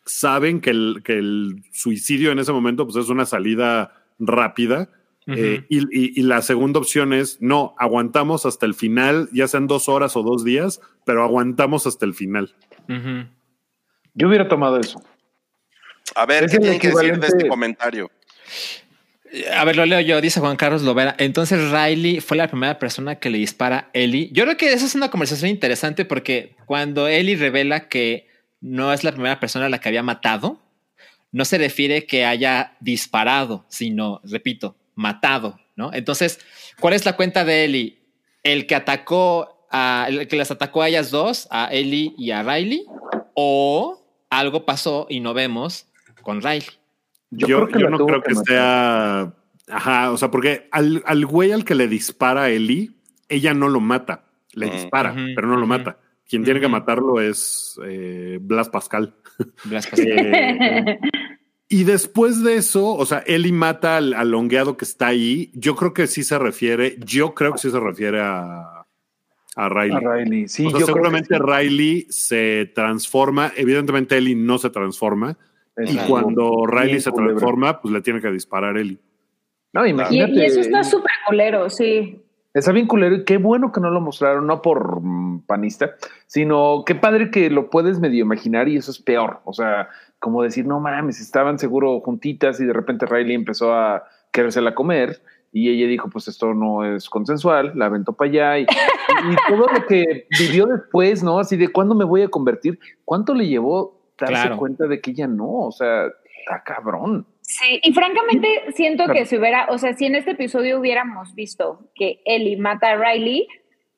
saben 0.06 0.60
que 0.60 0.72
el, 0.72 1.02
que 1.04 1.20
el 1.20 1.64
suicidio 1.72 2.32
en 2.32 2.40
ese 2.40 2.52
momento, 2.52 2.86
pues 2.86 2.96
es 2.98 3.10
una 3.10 3.28
salida 3.28 4.06
rápida. 4.18 4.90
Eh, 5.28 5.66
y, 5.70 5.80
y- 5.80 6.20
y 6.20 6.24
la 6.24 6.42
segunda 6.42 6.80
opción 6.80 7.14
es, 7.14 7.42
no, 7.42 7.76
aguantamos 7.78 8.46
hasta 8.46 8.66
el 8.66 8.74
final, 8.74 9.30
ya 9.32 9.48
sean 9.48 9.68
dos 9.68 9.88
horas 9.88 10.16
o 10.18 10.24
dos 10.24 10.44
días, 10.44 10.82
pero 11.06 11.24
aguantamos 11.24 11.88
hasta 11.88 12.06
el 12.06 12.14
final. 12.14 12.54
Yo 14.14 14.28
hubiera 14.28 14.48
tomado 14.48 14.80
eso. 14.80 15.02
A 16.16 16.26
ver, 16.26 16.48
¿qué 16.50 16.58
tienen 16.60 16.80
que 16.80 16.90
decir 16.90 17.20
de 17.20 17.28
este 17.28 17.48
comentario? 17.48 18.12
A 19.56 19.66
ver, 19.66 19.76
lo 19.76 19.86
leo 19.86 20.00
yo, 20.02 20.22
dice 20.22 20.40
Juan 20.40 20.58
Carlos 20.58 20.84
Lovera. 20.84 21.16
Entonces 21.18 21.72
Riley 21.72 22.20
fue 22.22 22.38
la 22.38 22.48
primera 22.48 22.78
persona 22.78 23.16
que 23.16 23.32
le 23.32 23.40
dispara 23.40 23.78
a 23.78 23.90
Ellie. 23.94 24.30
Yo 24.32 24.44
creo 24.44 24.58
que 24.58 24.72
esa 24.74 24.86
es 24.86 24.94
una 24.94 25.10
conversación 25.10 25.50
interesante 25.50 26.06
porque 26.06 26.56
cuando 26.68 27.08
Ellie 27.08 27.36
revela 27.36 27.88
que 27.90 28.28
no 28.62 28.94
es 28.94 29.04
la 29.04 29.12
primera 29.12 29.40
persona 29.40 29.66
a 29.66 29.70
la 29.70 29.80
que 29.80 29.90
había 29.90 30.04
matado, 30.04 30.62
no 31.32 31.46
se 31.46 31.58
refiere 31.58 32.06
que 32.06 32.26
haya 32.26 32.78
disparado, 32.80 33.66
sino, 33.70 34.22
repito, 34.24 34.76
matado, 34.96 35.60
¿no? 35.76 35.94
Entonces, 35.94 36.40
¿cuál 36.80 36.94
es 36.94 37.06
la 37.06 37.16
cuenta 37.16 37.44
de 37.44 37.66
Ellie? 37.66 38.00
¿El 38.44 38.68
que 38.68 38.76
atacó 38.76 39.68
a, 39.72 40.06
el 40.10 40.28
que 40.28 40.36
las 40.36 40.52
atacó 40.52 40.82
a 40.82 40.90
ellas 40.90 41.12
dos, 41.12 41.48
a 41.52 41.68
Ellie 41.72 42.14
y 42.18 42.32
a 42.32 42.44
Riley? 42.44 42.86
¿O 43.34 44.06
algo 44.30 44.66
pasó 44.66 45.08
y 45.10 45.20
no 45.20 45.34
vemos 45.34 45.88
con 46.22 46.42
Riley? 46.42 46.68
Yo, 47.32 47.48
creo 47.48 47.68
que 47.68 47.80
yo 47.80 47.90
no 47.90 48.06
creo 48.06 48.22
que 48.22 48.30
que, 48.30 48.36
sea. 48.36 49.34
Ajá, 49.70 50.12
o 50.12 50.18
sea, 50.18 50.30
porque 50.30 50.68
al, 50.72 51.02
al 51.06 51.26
güey 51.26 51.52
al 51.52 51.64
que 51.64 51.74
le 51.74 51.88
dispara 51.88 52.44
a 52.44 52.50
Ellie, 52.50 52.92
ella 53.30 53.54
no 53.54 53.70
lo 53.70 53.80
mata, 53.80 54.26
le 54.54 54.68
Ujú. 54.68 54.76
dispara, 54.76 55.16
pero 55.36 55.48
no 55.48 55.58
lo 55.58 55.66
mata. 55.66 55.98
Quien 56.28 56.44
tiene 56.44 56.60
que 56.60 56.68
matarlo 56.68 57.22
es 57.22 57.80
eh, 57.86 58.40
Blas 58.42 58.70
Pascal. 58.70 59.16
Blas 59.64 59.88
Pascal. 59.88 60.10
Eh, 60.16 61.00
y 61.74 61.86
después 61.86 62.44
de 62.44 62.56
eso, 62.58 62.94
o 62.94 63.04
sea, 63.04 63.24
Ellie 63.26 63.52
mata 63.52 63.98
al, 63.98 64.14
al 64.14 64.32
hongueado 64.36 64.78
que 64.78 64.86
está 64.86 65.08
ahí. 65.08 65.50
Yo 65.56 65.76
creo 65.76 65.92
que 65.92 66.06
sí 66.06 66.24
se 66.24 66.38
refiere, 66.38 66.98
yo 67.00 67.34
creo 67.34 67.54
que 67.54 67.58
sí 67.58 67.72
se 67.72 67.80
refiere 67.80 68.22
a, 68.22 68.86
a 69.56 69.70
Riley. 69.70 69.92
A 69.92 70.00
Riley. 70.00 70.48
Sí, 70.48 70.68
o 70.68 70.70
sea, 70.70 70.80
yo 70.80 70.86
creo 70.86 70.86
que 70.86 70.94
seguramente 70.94 71.36
sí. 71.36 71.42
Riley 71.44 72.06
se 72.12 72.72
transforma. 72.76 73.52
Evidentemente, 73.56 74.16
Ellie 74.16 74.36
no 74.36 74.60
se 74.60 74.70
transforma. 74.70 75.36
Y 75.84 75.98
cuando 76.08 76.68
Riley 76.68 76.90
bien 76.90 77.02
se 77.02 77.10
culebra. 77.10 77.38
transforma, 77.38 77.82
pues 77.82 77.92
le 77.92 78.02
tiene 78.02 78.22
que 78.22 78.30
disparar 78.30 78.78
Ellie. 78.78 79.00
No, 79.74 79.84
Y, 79.88 79.90
imagínate. 79.90 80.32
y 80.32 80.46
eso 80.46 80.60
está 80.60 80.84
súper 80.84 81.14
culero, 81.26 81.72
sí. 81.72 82.24
Está 82.54 82.72
bien 82.72 82.86
culero 82.86 83.16
y 83.16 83.26
qué 83.26 83.38
bueno 83.38 83.72
que 83.72 83.82
no 83.82 83.90
lo 83.90 84.00
mostraron, 84.00 84.46
no 84.46 84.62
por 84.62 85.02
mm, 85.02 85.48
panista, 85.48 85.96
sino 86.28 86.84
qué 86.86 86.94
padre 86.94 87.32
que 87.32 87.50
lo 87.50 87.72
puedes 87.72 88.00
medio 88.00 88.22
imaginar 88.22 88.68
y 88.68 88.78
eso 88.78 88.92
es 88.92 89.00
peor. 89.00 89.42
O 89.46 89.54
sea, 89.54 89.90
como 90.24 90.42
decir, 90.42 90.66
no 90.66 90.80
mames, 90.80 91.20
estaban 91.20 91.60
seguro 91.60 92.00
juntitas 92.00 92.58
y 92.62 92.66
de 92.66 92.72
repente 92.72 93.06
Riley 93.06 93.36
empezó 93.36 93.74
a 93.74 94.06
querérsela 94.32 94.74
comer 94.74 95.22
y 95.52 95.70
ella 95.70 95.86
dijo, 95.86 96.10
pues 96.10 96.30
esto 96.30 96.54
no 96.54 96.86
es 96.86 97.10
consensual, 97.10 97.74
la 97.76 97.88
aventó 97.88 98.14
para 98.14 98.30
allá 98.32 98.60
y, 98.60 98.62
y 98.64 99.36
todo 99.50 99.68
lo 99.68 99.86
que 99.86 100.26
vivió 100.40 100.66
después, 100.66 101.24
¿no? 101.24 101.40
Así 101.40 101.58
de 101.58 101.68
cuándo 101.68 101.94
me 101.94 102.06
voy 102.06 102.22
a 102.22 102.30
convertir, 102.30 102.80
cuánto 103.04 103.34
le 103.34 103.48
llevó 103.48 104.00
darse 104.18 104.34
Claro. 104.44 104.58
cuenta 104.58 104.88
de 104.88 105.02
que 105.02 105.12
ella 105.12 105.28
no, 105.28 105.50
o 105.66 105.72
sea, 105.74 106.06
está 106.06 106.64
cabrón. 106.64 107.28
Sí, 107.42 107.82
y 107.84 107.92
francamente 107.94 108.48
siento 108.74 109.04
que 109.12 109.26
si 109.26 109.38
hubiera, 109.38 109.68
o 109.72 109.78
sea, 109.78 109.94
si 109.94 110.06
en 110.06 110.16
este 110.16 110.32
episodio 110.32 110.80
hubiéramos 110.80 111.36
visto 111.36 111.90
que 111.96 112.22
Ellie 112.24 112.56
mata 112.56 112.92
a 112.92 112.96
Riley, 112.96 113.46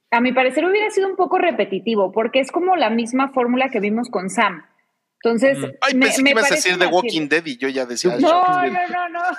a 0.09 0.21
mi 0.21 0.33
parecer 0.33 0.65
hubiera 0.65 0.89
sido 0.89 1.07
un 1.07 1.15
poco 1.15 1.37
repetitivo, 1.37 2.11
porque 2.11 2.39
es 2.39 2.51
como 2.51 2.75
la 2.75 2.89
misma 2.89 3.29
fórmula 3.31 3.69
que 3.69 3.79
vimos 3.79 4.09
con 4.09 4.31
Sam. 4.31 4.63
Entonces. 5.23 5.57
Ay, 5.81 5.93
me, 5.95 6.05
pensé 6.05 6.21
me 6.21 6.29
que 6.29 6.31
ibas 6.31 6.51
a 6.51 6.55
decir 6.55 6.77
The 6.77 6.87
Walking 6.87 7.27
Dead 7.27 7.45
y 7.45 7.57
yo 7.57 7.67
ya 7.69 7.85
decía. 7.85 8.17
No, 8.19 8.43
No, 8.43 8.65
no, 8.67 8.87
no, 8.87 9.09
no. 9.09 9.21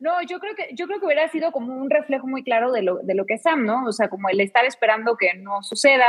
No, 0.00 0.20
yo 0.22 0.38
creo 0.38 0.54
que 0.54 0.68
yo 0.74 0.86
creo 0.86 0.98
que 0.98 1.06
hubiera 1.06 1.28
sido 1.28 1.50
como 1.50 1.74
un 1.74 1.88
reflejo 1.88 2.26
muy 2.26 2.42
claro 2.42 2.72
de 2.72 2.82
lo, 2.82 2.96
de 2.96 3.14
lo 3.14 3.24
que 3.24 3.34
es 3.34 3.42
Sam, 3.42 3.64
¿no? 3.64 3.86
O 3.86 3.92
sea, 3.92 4.08
como 4.08 4.28
el 4.28 4.40
estar 4.40 4.64
esperando 4.66 5.16
que 5.16 5.32
no 5.34 5.62
suceda 5.62 6.04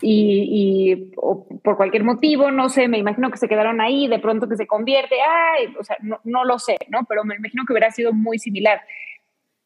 y, 0.00 0.48
y 0.50 1.12
o 1.16 1.46
por 1.62 1.76
cualquier 1.76 2.02
motivo, 2.02 2.50
no 2.50 2.68
sé, 2.68 2.88
me 2.88 2.98
imagino 2.98 3.30
que 3.30 3.36
se 3.36 3.46
quedaron 3.46 3.80
ahí, 3.80 4.08
de 4.08 4.18
pronto 4.18 4.48
que 4.48 4.56
se 4.56 4.66
convierte, 4.66 5.16
ay, 5.22 5.74
o 5.78 5.84
sea, 5.84 5.96
no, 6.00 6.20
no 6.24 6.44
lo 6.44 6.58
sé, 6.58 6.76
¿no? 6.88 7.04
Pero 7.08 7.22
me 7.24 7.36
imagino 7.36 7.64
que 7.64 7.72
hubiera 7.72 7.90
sido 7.90 8.12
muy 8.12 8.38
similar. 8.38 8.82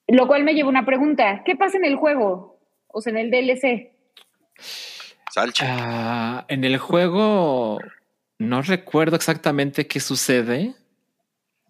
Lo 0.09 0.27
cual 0.27 0.45
me 0.45 0.53
lleva 0.53 0.67
a 0.67 0.71
una 0.71 0.85
pregunta, 0.85 1.43
¿qué 1.45 1.57
pasa 1.57 1.79
en 1.79 1.85
el 1.85 1.97
juego? 1.97 2.59
O 2.89 3.01
sea, 3.01 3.13
en 3.13 3.19
el 3.19 3.31
DLC. 3.31 3.93
Salcha. 5.31 5.67
Ah, 5.71 6.45
en 6.49 6.65
el 6.65 6.77
juego 6.77 7.79
no 8.43 8.63
recuerdo 8.63 9.17
exactamente 9.17 9.87
qué 9.87 10.01
sucede, 10.01 10.75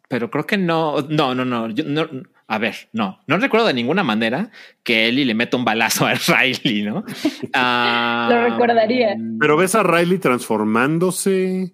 pero 0.08 0.30
creo 0.30 0.46
que 0.46 0.58
no, 0.58 1.02
no, 1.02 1.34
no, 1.34 1.44
no, 1.44 1.70
yo 1.70 1.84
no 1.84 2.08
a 2.52 2.58
ver, 2.58 2.76
no, 2.92 3.18
no 3.26 3.38
recuerdo 3.38 3.66
de 3.66 3.72
ninguna 3.72 4.02
manera 4.02 4.50
que 4.82 5.08
Ellie 5.08 5.24
le 5.24 5.34
meta 5.34 5.56
un 5.56 5.64
balazo 5.64 6.04
a 6.06 6.12
Riley, 6.12 6.82
¿no? 6.82 7.02
Ah, 7.54 8.28
Lo 8.30 8.44
recordaría. 8.44 9.16
Pero 9.40 9.56
ves 9.56 9.74
a 9.74 9.82
Riley 9.82 10.18
transformándose. 10.18 11.72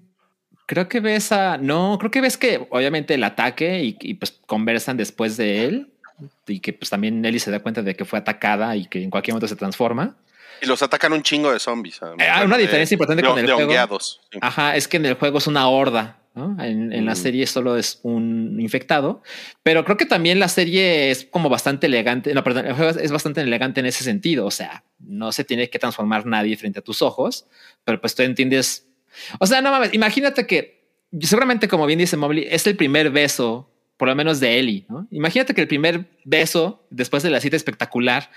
Creo 0.66 0.88
que 0.88 1.00
ves 1.00 1.32
a. 1.32 1.58
No, 1.58 1.96
creo 1.98 2.12
que 2.12 2.20
ves 2.20 2.36
que 2.36 2.64
obviamente 2.70 3.14
el 3.14 3.24
ataque 3.24 3.82
y, 3.82 4.14
pues 4.14 4.38
conversan 4.46 4.96
después 4.96 5.36
de 5.36 5.64
él. 5.64 5.92
Y 6.46 6.60
que 6.60 6.72
pues 6.72 6.90
también 6.90 7.24
Ellie 7.24 7.40
se 7.40 7.50
da 7.50 7.58
cuenta 7.58 7.82
de 7.82 7.96
que 7.96 8.04
fue 8.04 8.20
atacada 8.20 8.76
y 8.76 8.86
que 8.86 9.02
en 9.02 9.10
cualquier 9.10 9.34
momento 9.34 9.48
se 9.48 9.56
transforma. 9.56 10.14
Y 10.60 10.66
los 10.66 10.82
atacan 10.82 11.12
un 11.12 11.22
chingo 11.22 11.52
de 11.52 11.58
zombies. 11.58 12.00
Hay 12.02 12.44
una 12.44 12.56
diferencia 12.56 12.94
importante 12.94 13.22
con 13.22 13.38
el 13.38 13.50
juego. 13.50 13.98
Ajá, 14.40 14.76
es 14.76 14.88
que 14.88 14.96
en 14.96 15.06
el 15.06 15.14
juego 15.14 15.38
es 15.38 15.46
una 15.46 15.68
horda. 15.68 16.18
En, 16.60 17.04
la 17.04 17.16
serie 17.16 17.46
solo 17.46 17.76
es 17.76 17.98
un 18.02 18.60
infectado, 18.60 19.22
pero 19.64 19.84
creo 19.84 19.96
que 19.96 20.06
también 20.06 20.38
la 20.38 20.48
serie 20.48 21.10
es 21.10 21.24
como 21.24 21.48
bastante 21.48 21.86
elegante. 21.86 22.32
No, 22.32 22.44
perdón, 22.44 22.66
el 22.66 22.74
juego 22.74 22.98
es 22.98 23.10
bastante 23.10 23.40
elegante 23.40 23.80
en 23.80 23.86
ese 23.86 24.04
sentido. 24.04 24.46
O 24.46 24.50
sea, 24.50 24.84
no 25.00 25.32
se 25.32 25.44
tiene 25.44 25.68
que 25.68 25.78
transformar 25.78 26.26
nadie 26.26 26.56
frente 26.56 26.78
a 26.78 26.82
tus 26.82 27.02
ojos, 27.02 27.46
pero 27.84 28.00
pues 28.00 28.14
tú 28.14 28.22
entiendes. 28.22 28.86
O 29.40 29.46
sea, 29.46 29.60
no 29.60 29.70
mames, 29.70 29.92
imagínate 29.94 30.46
que 30.46 30.78
seguramente, 31.20 31.68
como 31.68 31.86
bien 31.86 31.98
dice 31.98 32.16
Mobley, 32.16 32.46
es 32.48 32.66
el 32.66 32.76
primer 32.76 33.10
beso, 33.10 33.70
por 33.96 34.08
lo 34.08 34.14
menos 34.14 34.40
de 34.40 34.58
Ellie. 34.58 34.86
¿no? 34.88 35.08
Imagínate 35.10 35.54
que 35.54 35.60
el 35.60 35.68
primer 35.68 36.06
beso 36.24 36.86
después 36.90 37.22
de 37.22 37.30
la 37.30 37.40
cita 37.40 37.56
espectacular 37.56 38.30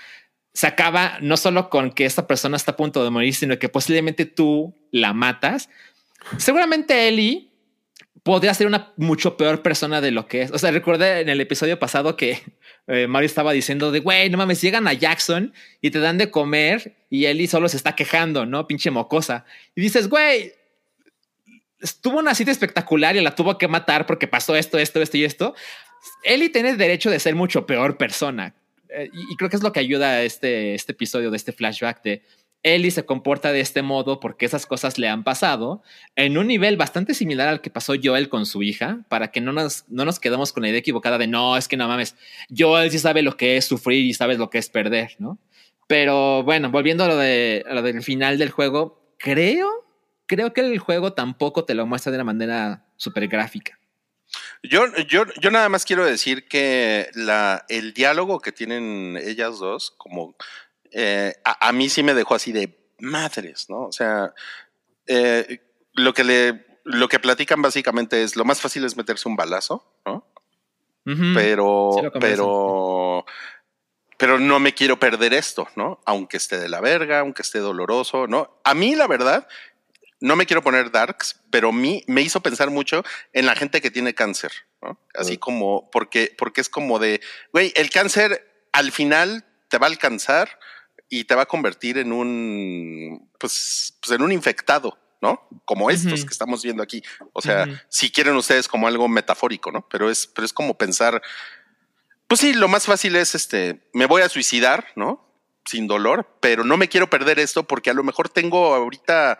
se 0.54 0.66
acaba 0.66 1.18
no 1.20 1.36
solo 1.36 1.70
con 1.70 1.92
que 1.92 2.04
esta 2.04 2.26
persona 2.26 2.56
está 2.56 2.72
a 2.72 2.76
punto 2.76 3.02
de 3.02 3.10
morir, 3.10 3.34
sino 3.34 3.58
que 3.58 3.68
posiblemente 3.68 4.26
tú 4.26 4.74
la 4.90 5.12
matas. 5.12 5.70
Seguramente 6.36 7.08
Ellie 7.08 7.52
podría 8.22 8.54
ser 8.54 8.66
una 8.66 8.92
mucho 8.96 9.36
peor 9.36 9.62
persona 9.62 10.00
de 10.00 10.10
lo 10.10 10.26
que 10.26 10.42
es. 10.42 10.50
O 10.52 10.58
sea, 10.58 10.70
recuerda 10.70 11.20
en 11.20 11.28
el 11.28 11.40
episodio 11.40 11.78
pasado 11.78 12.16
que 12.16 12.40
eh, 12.86 13.06
Mario 13.06 13.26
estaba 13.26 13.52
diciendo 13.52 13.90
de, 13.90 14.00
güey, 14.00 14.30
no 14.30 14.38
mames, 14.38 14.60
llegan 14.60 14.86
a 14.86 14.92
Jackson 14.92 15.52
y 15.80 15.90
te 15.90 15.98
dan 15.98 16.18
de 16.18 16.30
comer 16.30 16.96
y 17.10 17.26
Ellie 17.26 17.48
solo 17.48 17.68
se 17.68 17.76
está 17.76 17.96
quejando, 17.96 18.46
¿no? 18.46 18.66
Pinche 18.66 18.90
mocosa. 18.90 19.44
Y 19.74 19.80
dices, 19.80 20.08
güey, 20.08 20.52
estuvo 21.80 22.18
una 22.18 22.34
cita 22.34 22.50
espectacular 22.50 23.16
y 23.16 23.20
la 23.20 23.34
tuvo 23.34 23.58
que 23.58 23.68
matar 23.68 24.06
porque 24.06 24.28
pasó 24.28 24.54
esto, 24.54 24.78
esto, 24.78 25.00
esto 25.00 25.16
y 25.16 25.24
esto. 25.24 25.54
Ellie 26.22 26.50
tiene 26.50 26.76
derecho 26.76 27.10
de 27.10 27.18
ser 27.18 27.34
mucho 27.34 27.66
peor 27.66 27.96
persona. 27.96 28.54
Eh, 28.94 29.10
y, 29.12 29.36
creo 29.36 29.48
que 29.50 29.56
es 29.56 29.62
lo 29.62 29.72
que 29.72 29.80
ayuda 29.80 30.10
a 30.10 30.22
este, 30.22 30.74
este 30.74 30.92
episodio 30.92 31.30
de 31.30 31.36
este 31.36 31.52
flashback 31.52 32.02
de 32.02 32.22
Ellie 32.62 32.90
se 32.90 33.04
comporta 33.04 33.52
de 33.52 33.60
este 33.60 33.82
modo 33.82 34.20
porque 34.20 34.46
esas 34.46 34.66
cosas 34.66 34.98
le 34.98 35.08
han 35.08 35.24
pasado 35.24 35.82
en 36.14 36.38
un 36.38 36.46
nivel 36.46 36.76
bastante 36.76 37.14
similar 37.14 37.48
al 37.48 37.60
que 37.60 37.70
pasó 37.70 37.94
Joel 38.02 38.28
con 38.28 38.46
su 38.46 38.62
hija, 38.62 39.00
para 39.08 39.32
que 39.32 39.40
no 39.40 39.52
nos, 39.52 39.84
no 39.88 40.04
nos 40.04 40.20
quedemos 40.20 40.52
con 40.52 40.62
la 40.62 40.68
idea 40.68 40.78
equivocada 40.78 41.18
de 41.18 41.26
no, 41.26 41.56
es 41.56 41.66
que 41.66 41.76
no 41.76 41.88
mames, 41.88 42.14
Joel 42.56 42.90
sí 42.90 42.98
sabe 42.98 43.22
lo 43.22 43.36
que 43.36 43.56
es 43.56 43.64
sufrir 43.64 44.04
y 44.04 44.14
sabe 44.14 44.36
lo 44.36 44.48
que 44.48 44.58
es 44.58 44.68
perder, 44.68 45.16
¿no? 45.18 45.38
Pero 45.88 46.44
bueno, 46.44 46.70
volviendo 46.70 47.04
a 47.04 47.08
lo, 47.08 47.16
de, 47.16 47.64
lo 47.68 47.82
del 47.82 48.02
final 48.02 48.38
del 48.38 48.50
juego, 48.50 49.14
creo, 49.18 49.68
creo 50.26 50.52
que 50.52 50.60
el 50.60 50.78
juego 50.78 51.14
tampoco 51.14 51.64
te 51.64 51.74
lo 51.74 51.86
muestra 51.86 52.12
de 52.12 52.18
una 52.18 52.24
manera 52.24 52.86
súper 52.96 53.26
gráfica. 53.26 53.78
Yo, 54.62 54.86
yo, 55.08 55.24
yo 55.40 55.50
nada 55.50 55.68
más 55.68 55.84
quiero 55.84 56.04
decir 56.04 56.46
que 56.48 57.10
la, 57.14 57.64
el 57.68 57.94
diálogo 57.94 58.40
que 58.40 58.52
tienen 58.52 59.18
ellas 59.20 59.58
dos, 59.58 59.92
como 59.96 60.36
eh, 60.92 61.34
a, 61.44 61.72
mí 61.72 61.88
sí 61.88 62.02
me 62.02 62.14
dejó 62.14 62.34
así 62.34 62.52
de 62.52 62.78
madres, 63.00 63.68
¿no? 63.68 63.86
O 63.86 63.92
sea, 63.92 64.32
eh, 65.06 65.60
lo 65.94 66.14
que 66.14 66.24
le, 66.24 66.66
lo 66.84 67.08
que 67.08 67.18
platican 67.18 67.62
básicamente 67.62 68.22
es 68.22 68.36
lo 68.36 68.44
más 68.44 68.60
fácil 68.60 68.84
es 68.84 68.96
meterse 68.96 69.28
un 69.28 69.36
balazo, 69.36 69.84
¿no? 70.06 70.26
Pero, 71.34 71.90
pero, 72.20 73.24
pero 74.16 74.38
no 74.38 74.60
me 74.60 74.72
quiero 74.72 75.00
perder 75.00 75.34
esto, 75.34 75.66
¿no? 75.74 76.00
Aunque 76.04 76.36
esté 76.36 76.60
de 76.60 76.68
la 76.68 76.80
verga, 76.80 77.18
aunque 77.18 77.42
esté 77.42 77.58
doloroso, 77.58 78.28
¿no? 78.28 78.60
A 78.62 78.74
mí, 78.74 78.94
la 78.94 79.08
verdad, 79.08 79.48
no 80.22 80.36
me 80.36 80.46
quiero 80.46 80.62
poner 80.62 80.90
darks, 80.90 81.40
pero 81.50 81.72
mí 81.72 82.04
me 82.06 82.22
hizo 82.22 82.40
pensar 82.40 82.70
mucho 82.70 83.04
en 83.32 83.44
la 83.44 83.56
gente 83.56 83.80
que 83.80 83.90
tiene 83.90 84.14
cáncer, 84.14 84.52
¿no? 84.80 84.98
Así 85.14 85.36
como, 85.36 85.90
porque, 85.90 86.34
porque 86.38 86.60
es 86.60 86.68
como 86.68 86.98
de, 86.98 87.20
güey, 87.52 87.72
el 87.76 87.90
cáncer 87.90 88.66
al 88.72 88.92
final 88.92 89.44
te 89.68 89.78
va 89.78 89.86
a 89.86 89.90
alcanzar 89.90 90.58
y 91.08 91.24
te 91.24 91.34
va 91.34 91.42
a 91.42 91.46
convertir 91.46 91.98
en 91.98 92.12
un, 92.12 93.30
pues, 93.38 93.98
pues 94.00 94.12
en 94.12 94.22
un 94.22 94.32
infectado, 94.32 94.96
¿no? 95.20 95.46
Como 95.64 95.90
estos 95.90 96.24
que 96.24 96.32
estamos 96.32 96.62
viendo 96.62 96.82
aquí. 96.82 97.02
O 97.32 97.42
sea, 97.42 97.66
si 97.88 98.10
quieren 98.10 98.36
ustedes 98.36 98.68
como 98.68 98.86
algo 98.86 99.08
metafórico, 99.08 99.72
¿no? 99.72 99.86
Pero 99.88 100.08
es, 100.08 100.26
pero 100.26 100.46
es 100.46 100.52
como 100.52 100.78
pensar, 100.78 101.20
pues 102.28 102.40
sí, 102.40 102.54
lo 102.54 102.68
más 102.68 102.86
fácil 102.86 103.16
es 103.16 103.34
este, 103.34 103.88
me 103.92 104.06
voy 104.06 104.22
a 104.22 104.28
suicidar, 104.28 104.86
¿no? 104.96 105.28
Sin 105.64 105.86
dolor, 105.86 106.38
pero 106.40 106.64
no 106.64 106.76
me 106.76 106.88
quiero 106.88 107.10
perder 107.10 107.38
esto 107.38 107.64
porque 107.64 107.90
a 107.90 107.94
lo 107.94 108.04
mejor 108.04 108.28
tengo 108.28 108.74
ahorita 108.74 109.38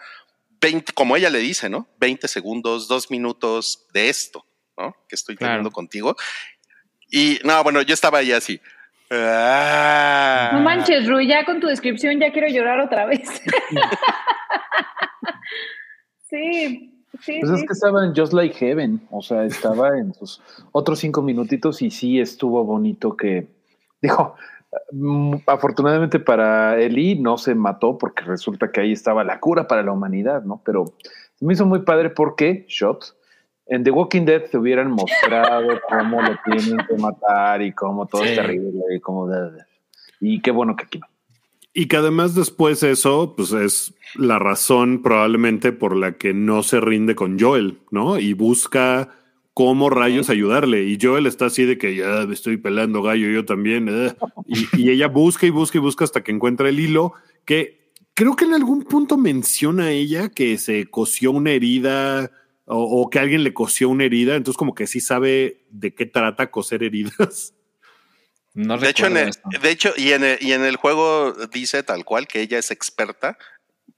20, 0.62 0.92
como 0.92 1.16
ella 1.16 1.28
le 1.28 1.40
dice, 1.40 1.68
¿no? 1.68 1.88
20 1.98 2.28
segundos, 2.28 2.86
dos 2.88 3.10
minutos 3.10 3.86
de 3.92 4.08
esto, 4.08 4.46
¿no? 4.78 4.94
Que 5.08 5.16
estoy 5.16 5.36
teniendo 5.36 5.70
contigo. 5.70 6.16
Y 7.10 7.40
no, 7.44 7.62
bueno, 7.64 7.82
yo 7.82 7.92
estaba 7.92 8.18
ahí 8.18 8.32
así. 8.32 8.60
Ah. 9.10 10.50
No 10.54 10.60
manches, 10.60 11.06
Rui, 11.06 11.26
ya 11.26 11.44
con 11.44 11.60
tu 11.60 11.66
descripción 11.66 12.18
ya 12.18 12.32
quiero 12.32 12.48
llorar 12.48 12.80
otra 12.80 13.04
vez. 13.04 13.28
sí, 16.30 17.04
sí. 17.22 17.40
Pues 17.40 17.52
es 17.52 17.66
que 17.66 17.72
estaba 17.72 18.06
en 18.06 18.14
Just 18.14 18.32
Like 18.32 18.54
Heaven, 18.54 19.06
o 19.10 19.20
sea, 19.20 19.44
estaba 19.44 19.98
en 19.98 20.14
sus 20.14 20.40
otros 20.70 21.00
cinco 21.00 21.20
minutitos 21.20 21.82
y 21.82 21.90
sí 21.90 22.20
estuvo 22.20 22.64
bonito 22.64 23.16
que, 23.16 23.48
dijo, 24.00 24.36
afortunadamente 25.46 26.18
para 26.18 26.80
Eli 26.80 27.16
no 27.16 27.36
se 27.38 27.54
mató 27.54 27.98
porque 27.98 28.24
resulta 28.24 28.70
que 28.70 28.80
ahí 28.80 28.92
estaba 28.92 29.24
la 29.24 29.40
cura 29.40 29.66
para 29.66 29.82
la 29.82 29.92
humanidad, 29.92 30.42
¿no? 30.44 30.62
Pero 30.64 30.94
me 31.40 31.54
hizo 31.54 31.66
muy 31.66 31.80
padre 31.80 32.10
porque, 32.10 32.64
Shot, 32.68 33.16
en 33.66 33.84
The 33.84 33.90
Walking 33.90 34.24
Dead 34.24 34.42
te 34.50 34.58
hubieran 34.58 34.90
mostrado 34.90 35.68
cómo 35.88 36.22
lo 36.22 36.36
tienen 36.44 36.84
que 36.86 36.96
matar 36.96 37.62
y 37.62 37.72
cómo 37.72 38.06
todo 38.06 38.22
es 38.24 38.34
terrible 38.34 38.82
y 38.94 39.00
cómo 39.00 39.28
y 40.20 40.40
qué 40.40 40.50
bueno 40.50 40.76
que 40.76 40.84
aquí 40.84 40.98
no. 40.98 41.06
Y 41.74 41.88
que 41.88 41.96
además 41.96 42.34
después 42.34 42.82
eso, 42.82 43.34
pues 43.34 43.52
es 43.52 43.94
la 44.14 44.38
razón 44.38 45.02
probablemente 45.02 45.72
por 45.72 45.96
la 45.96 46.12
que 46.12 46.34
no 46.34 46.62
se 46.62 46.80
rinde 46.80 47.14
con 47.14 47.38
Joel, 47.40 47.78
¿no? 47.90 48.18
Y 48.18 48.34
busca 48.34 49.08
cómo 49.54 49.90
rayos 49.90 50.30
ayudarle. 50.30 50.84
Y 50.84 50.98
Joel 51.00 51.26
está 51.26 51.46
así 51.46 51.64
de 51.64 51.78
que 51.78 51.96
ya 51.96 52.26
me 52.26 52.34
estoy 52.34 52.56
pelando 52.56 53.02
gallo 53.02 53.28
yo 53.30 53.44
también. 53.44 53.88
¿eh? 53.88 54.14
Y, 54.46 54.82
y, 54.82 54.90
ella 54.90 55.08
busca 55.08 55.46
y 55.46 55.50
busca 55.50 55.78
y 55.78 55.80
busca 55.80 56.04
hasta 56.04 56.22
que 56.22 56.32
encuentra 56.32 56.68
el 56.68 56.80
hilo 56.80 57.14
que 57.44 57.82
creo 58.14 58.36
que 58.36 58.44
en 58.44 58.54
algún 58.54 58.82
punto 58.84 59.16
menciona 59.16 59.90
ella 59.90 60.28
que 60.28 60.58
se 60.58 60.88
cosió 60.90 61.30
una 61.30 61.52
herida 61.52 62.30
o, 62.64 63.10
que 63.10 63.18
alguien 63.18 63.44
le 63.44 63.52
cosió 63.52 63.88
una 63.88 64.04
herida, 64.04 64.36
entonces 64.36 64.56
como 64.56 64.74
que 64.74 64.86
sí 64.86 65.00
sabe 65.00 65.64
de 65.70 65.94
qué 65.94 66.06
trata 66.06 66.50
coser 66.50 66.82
heridas. 66.82 67.54
de, 68.54 68.88
hecho, 68.88 69.06
en 69.06 69.16
el, 69.16 69.32
de 69.60 69.70
hecho, 69.70 69.92
y 69.96 70.12
en, 70.12 70.24
el, 70.24 70.38
y 70.40 70.52
en 70.52 70.64
el 70.64 70.76
juego 70.76 71.32
dice 71.52 71.82
tal 71.82 72.04
cual 72.04 72.26
que 72.26 72.40
ella 72.40 72.58
es 72.58 72.70
experta 72.70 73.36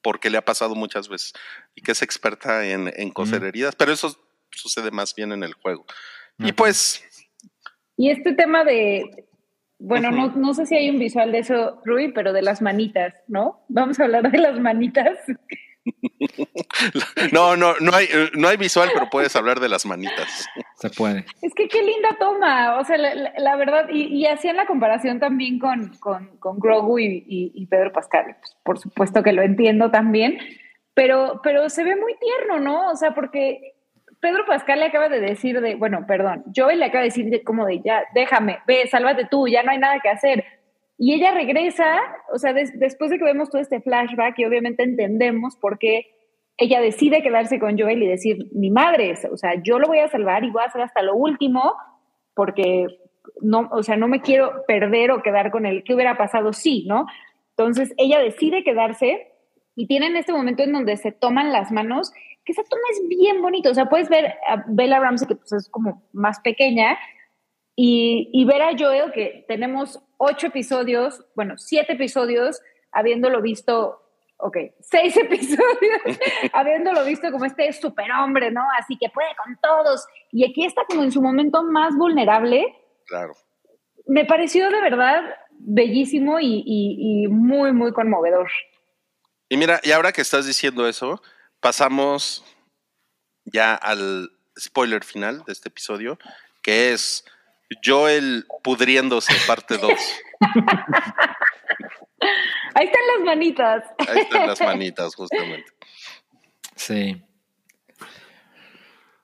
porque 0.02 0.30
le 0.30 0.38
ha 0.38 0.44
pasado 0.44 0.74
muchas 0.74 1.08
veces 1.08 1.34
y 1.74 1.82
que 1.82 1.92
es 1.92 2.02
experta 2.02 2.66
en, 2.66 2.92
en 2.96 3.10
coser 3.10 3.44
heridas, 3.44 3.76
pero 3.76 3.92
eso 3.92 4.23
sucede 4.58 4.90
más 4.90 5.14
bien 5.14 5.32
en 5.32 5.42
el 5.42 5.54
juego. 5.54 5.84
Y 6.38 6.52
pues... 6.52 7.04
Y 7.96 8.10
este 8.10 8.32
tema 8.32 8.64
de, 8.64 9.26
bueno, 9.78 10.10
no, 10.10 10.28
no, 10.34 10.54
sé 10.54 10.66
si 10.66 10.74
hay 10.76 10.90
un 10.90 10.98
visual 10.98 11.30
de 11.30 11.38
eso, 11.38 11.80
Rui, 11.84 12.12
pero 12.12 12.32
de 12.32 12.42
las 12.42 12.62
manitas, 12.62 13.14
¿no? 13.28 13.64
Vamos 13.68 14.00
a 14.00 14.04
hablar 14.04 14.30
de 14.30 14.38
las 14.38 14.58
manitas. 14.58 15.18
No, 17.32 17.56
no, 17.56 17.74
no 17.80 17.94
hay, 17.94 18.06
no 18.34 18.48
hay 18.48 18.56
visual, 18.56 18.88
pero 18.92 19.10
puedes 19.10 19.36
hablar 19.36 19.60
de 19.60 19.68
las 19.68 19.84
manitas. 19.84 20.46
Se 20.76 20.88
puede. 20.90 21.26
Es 21.42 21.52
que 21.54 21.68
qué 21.68 21.82
linda 21.82 22.16
toma. 22.18 22.78
O 22.78 22.84
sea, 22.84 22.96
la, 22.96 23.56
verdad, 23.56 23.88
y, 23.90 24.04
y 24.04 24.26
hacían 24.26 24.56
la 24.56 24.66
comparación 24.66 25.20
también 25.20 25.58
con, 25.58 25.90
con, 25.98 26.38
con 26.38 26.58
Grogu 26.58 26.98
y, 26.98 27.66
Pedro 27.70 27.92
Pascal. 27.92 28.36
Pues, 28.40 28.56
por 28.62 28.78
supuesto 28.78 29.22
que 29.22 29.32
lo 29.32 29.42
entiendo 29.42 29.90
también, 29.90 30.38
pero, 30.94 31.40
pero 31.42 31.68
se 31.68 31.84
ve 31.84 31.96
muy 31.96 32.14
tierno, 32.18 32.60
¿no? 32.60 32.90
O 32.90 32.96
sea, 32.96 33.14
porque 33.14 33.73
Pedro 34.24 34.46
Pascal 34.46 34.80
le 34.80 34.86
acaba 34.86 35.10
de 35.10 35.20
decir 35.20 35.60
de, 35.60 35.74
bueno, 35.74 36.06
perdón, 36.08 36.44
Joel 36.56 36.78
le 36.78 36.86
acaba 36.86 37.02
de 37.02 37.10
decir 37.10 37.28
de 37.28 37.44
como 37.44 37.66
de 37.66 37.82
ya, 37.84 38.04
déjame, 38.14 38.56
ve, 38.66 38.86
sálvate 38.86 39.26
tú, 39.30 39.46
ya 39.48 39.62
no 39.62 39.70
hay 39.70 39.76
nada 39.76 40.00
que 40.02 40.08
hacer. 40.08 40.46
Y 40.96 41.12
ella 41.12 41.32
regresa, 41.32 42.00
o 42.32 42.38
sea, 42.38 42.54
después 42.54 43.10
de 43.10 43.18
que 43.18 43.24
vemos 43.24 43.50
todo 43.50 43.60
este 43.60 43.82
flashback 43.82 44.38
y 44.38 44.46
obviamente 44.46 44.82
entendemos 44.82 45.56
por 45.56 45.78
qué 45.78 46.06
ella 46.56 46.80
decide 46.80 47.22
quedarse 47.22 47.58
con 47.58 47.78
Joel 47.78 48.02
y 48.02 48.06
decir, 48.06 48.38
mi 48.52 48.70
madre, 48.70 49.12
o 49.30 49.36
sea, 49.36 49.60
yo 49.62 49.78
lo 49.78 49.88
voy 49.88 49.98
a 49.98 50.08
salvar 50.08 50.42
y 50.42 50.50
voy 50.50 50.62
a 50.62 50.68
hacer 50.68 50.80
hasta 50.80 51.02
lo 51.02 51.14
último 51.14 51.74
porque 52.34 52.86
no, 53.42 53.68
o 53.72 53.82
sea, 53.82 53.98
no 53.98 54.08
me 54.08 54.22
quiero 54.22 54.64
perder 54.66 55.10
o 55.10 55.22
quedar 55.22 55.50
con 55.50 55.66
él. 55.66 55.84
¿Qué 55.84 55.94
hubiera 55.94 56.16
pasado? 56.16 56.54
Sí, 56.54 56.86
¿no? 56.88 57.04
Entonces 57.50 57.92
ella 57.98 58.20
decide 58.20 58.64
quedarse 58.64 59.32
y 59.76 59.86
tienen 59.86 60.16
este 60.16 60.32
momento 60.32 60.62
en 60.62 60.72
donde 60.72 60.96
se 60.96 61.12
toman 61.12 61.52
las 61.52 61.70
manos, 61.70 62.10
que 62.44 62.52
esa 62.52 62.62
toma 62.64 62.82
es 62.92 63.08
bien 63.08 63.40
bonito. 63.42 63.70
O 63.70 63.74
sea, 63.74 63.86
puedes 63.86 64.08
ver 64.08 64.34
a 64.48 64.64
Bella 64.68 65.00
Ramsey, 65.00 65.26
que 65.28 65.36
pues 65.36 65.52
es 65.52 65.68
como 65.68 66.02
más 66.12 66.40
pequeña, 66.40 66.98
y, 67.76 68.30
y 68.32 68.44
ver 68.44 68.62
a 68.62 68.76
Joel, 68.78 69.12
que 69.12 69.44
tenemos 69.48 70.00
ocho 70.18 70.46
episodios, 70.48 71.24
bueno, 71.34 71.54
siete 71.58 71.94
episodios, 71.94 72.60
habiéndolo 72.92 73.42
visto, 73.42 74.00
ok, 74.36 74.56
seis 74.80 75.16
episodios, 75.28 76.02
habiéndolo 76.52 77.04
visto 77.04 77.30
como 77.32 77.44
este 77.46 77.72
superhombre, 77.72 78.50
¿no? 78.50 78.62
Así 78.78 78.96
que 78.96 79.08
puede 79.08 79.28
con 79.42 79.58
todos. 79.60 80.06
Y 80.30 80.48
aquí 80.48 80.64
está 80.64 80.82
como 80.88 81.02
en 81.02 81.10
su 81.12 81.20
momento 81.20 81.62
más 81.64 81.96
vulnerable. 81.96 82.64
Claro. 83.06 83.32
Me 84.06 84.24
pareció 84.24 84.70
de 84.70 84.80
verdad 84.80 85.22
bellísimo 85.58 86.38
y, 86.40 86.62
y- 86.66 87.24
y 87.24 87.28
muy, 87.28 87.72
muy 87.72 87.92
conmovedor. 87.92 88.50
Y 89.48 89.56
mira, 89.56 89.80
y 89.82 89.92
ahora 89.92 90.12
que 90.12 90.20
estás 90.20 90.46
diciendo 90.46 90.86
eso, 90.88 91.20
pasamos 91.64 92.44
ya 93.46 93.74
al 93.74 94.30
spoiler 94.60 95.02
final 95.02 95.42
de 95.46 95.52
este 95.54 95.70
episodio, 95.70 96.18
que 96.62 96.92
es 96.92 97.24
Joel 97.82 98.44
pudriéndose, 98.62 99.32
parte 99.46 99.78
2. 99.78 99.90
Ahí 102.74 102.86
están 102.86 103.02
las 103.16 103.24
manitas. 103.24 103.84
Ahí 104.08 104.18
están 104.20 104.46
las 104.46 104.60
manitas, 104.60 105.14
justamente. 105.14 105.72
Sí. 106.76 107.22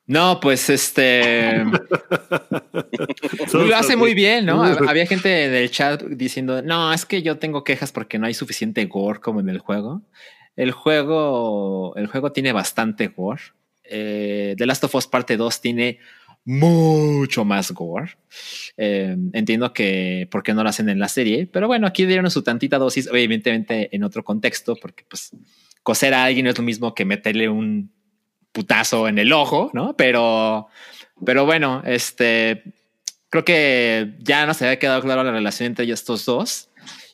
No, 0.06 0.40
pues 0.40 0.70
este. 0.70 1.62
Lo 3.52 3.76
hace 3.76 3.96
muy 3.96 4.14
bien, 4.14 4.46
¿no? 4.46 4.64
Hab- 4.64 4.88
Había 4.88 5.06
gente 5.06 5.44
en 5.44 5.54
el 5.54 5.70
chat 5.70 6.02
diciendo, 6.04 6.62
no, 6.62 6.90
es 6.90 7.04
que 7.04 7.20
yo 7.22 7.38
tengo 7.38 7.64
quejas 7.64 7.92
porque 7.92 8.18
no 8.18 8.26
hay 8.26 8.32
suficiente 8.34 8.82
gore 8.86 9.20
como 9.20 9.40
en 9.40 9.50
el 9.50 9.58
juego. 9.58 10.00
El 10.60 10.72
juego, 10.72 11.94
el 11.96 12.06
juego 12.06 12.32
tiene 12.32 12.52
bastante 12.52 13.06
gore. 13.06 13.40
Eh, 13.82 14.54
The 14.58 14.66
Last 14.66 14.84
of 14.84 14.94
Us 14.94 15.06
Parte 15.06 15.38
2 15.38 15.58
tiene 15.62 16.00
mucho 16.44 17.46
más 17.46 17.72
gore. 17.72 18.18
Eh, 18.76 19.16
entiendo 19.32 19.72
que 19.72 20.28
por 20.30 20.42
qué 20.42 20.52
no 20.52 20.62
lo 20.62 20.68
hacen 20.68 20.90
en 20.90 20.98
la 20.98 21.08
serie, 21.08 21.48
pero 21.50 21.66
bueno, 21.66 21.86
aquí 21.86 22.04
dieron 22.04 22.30
su 22.30 22.42
tantita 22.42 22.76
dosis, 22.76 23.08
evidentemente 23.10 23.88
en 23.96 24.04
otro 24.04 24.22
contexto, 24.22 24.76
porque 24.76 25.04
pues 25.08 25.30
coser 25.82 26.12
a 26.12 26.24
alguien 26.24 26.44
no 26.44 26.50
es 26.50 26.58
lo 26.58 26.64
mismo 26.64 26.94
que 26.94 27.06
meterle 27.06 27.48
un 27.48 27.90
putazo 28.52 29.08
en 29.08 29.18
el 29.18 29.32
ojo, 29.32 29.70
¿no? 29.72 29.96
Pero, 29.96 30.68
pero 31.24 31.46
bueno, 31.46 31.82
este, 31.86 32.64
creo 33.30 33.46
que 33.46 34.14
ya 34.18 34.44
nos 34.44 34.60
había 34.60 34.78
quedado 34.78 35.00
claro 35.00 35.24
la 35.24 35.32
relación 35.32 35.68
entre 35.68 35.90
estos 35.90 36.26
dos 36.26 36.69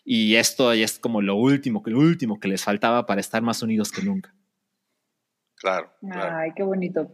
y 0.09 0.37
esto 0.37 0.73
ya 0.73 0.85
es 0.85 0.99
como 1.01 1.21
lo 1.21 1.35
último, 1.35 1.83
que 1.83 1.91
lo 1.91 1.99
último 1.99 2.39
que 2.39 2.47
les 2.49 2.63
faltaba 2.65 3.05
para 3.07 3.21
estar 3.21 3.43
más 3.43 3.61
unidos 3.63 3.91
que 3.91 4.03
nunca. 4.03 4.33
Claro, 5.57 5.91
claro. 6.01 6.37
Ay, 6.39 6.53
qué 6.55 6.63
bonito. 6.63 7.11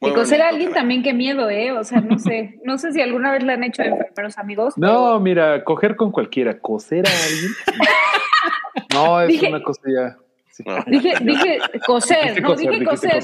Muy 0.00 0.10
y 0.10 0.14
coser 0.14 0.40
a 0.42 0.48
alguien 0.50 0.72
también, 0.72 1.02
qué 1.02 1.12
miedo, 1.12 1.50
¿eh? 1.50 1.72
O 1.72 1.82
sea, 1.84 2.00
no 2.00 2.18
sé, 2.18 2.60
no 2.64 2.78
sé 2.78 2.92
si 2.92 3.00
alguna 3.00 3.32
vez 3.32 3.42
le 3.42 3.52
han 3.52 3.64
hecho 3.64 3.82
de 3.82 3.88
enfermeros 3.88 4.38
amigos. 4.38 4.78
No, 4.78 5.18
mira, 5.20 5.64
coger 5.64 5.96
con 5.96 6.12
cualquiera, 6.12 6.58
coser 6.58 7.06
a 7.06 7.10
alguien. 7.10 7.52
No, 8.92 9.20
es 9.22 9.28
Dije- 9.28 9.48
una 9.48 9.62
cosa 9.62 9.80
ya. 9.86 10.18
No. 10.66 10.84
Dije, 10.86 11.14
dije 11.22 11.58
coser, 11.86 12.40
no, 12.42 12.48
coser, 12.50 12.70
dije 12.70 12.84
coser. 12.84 13.22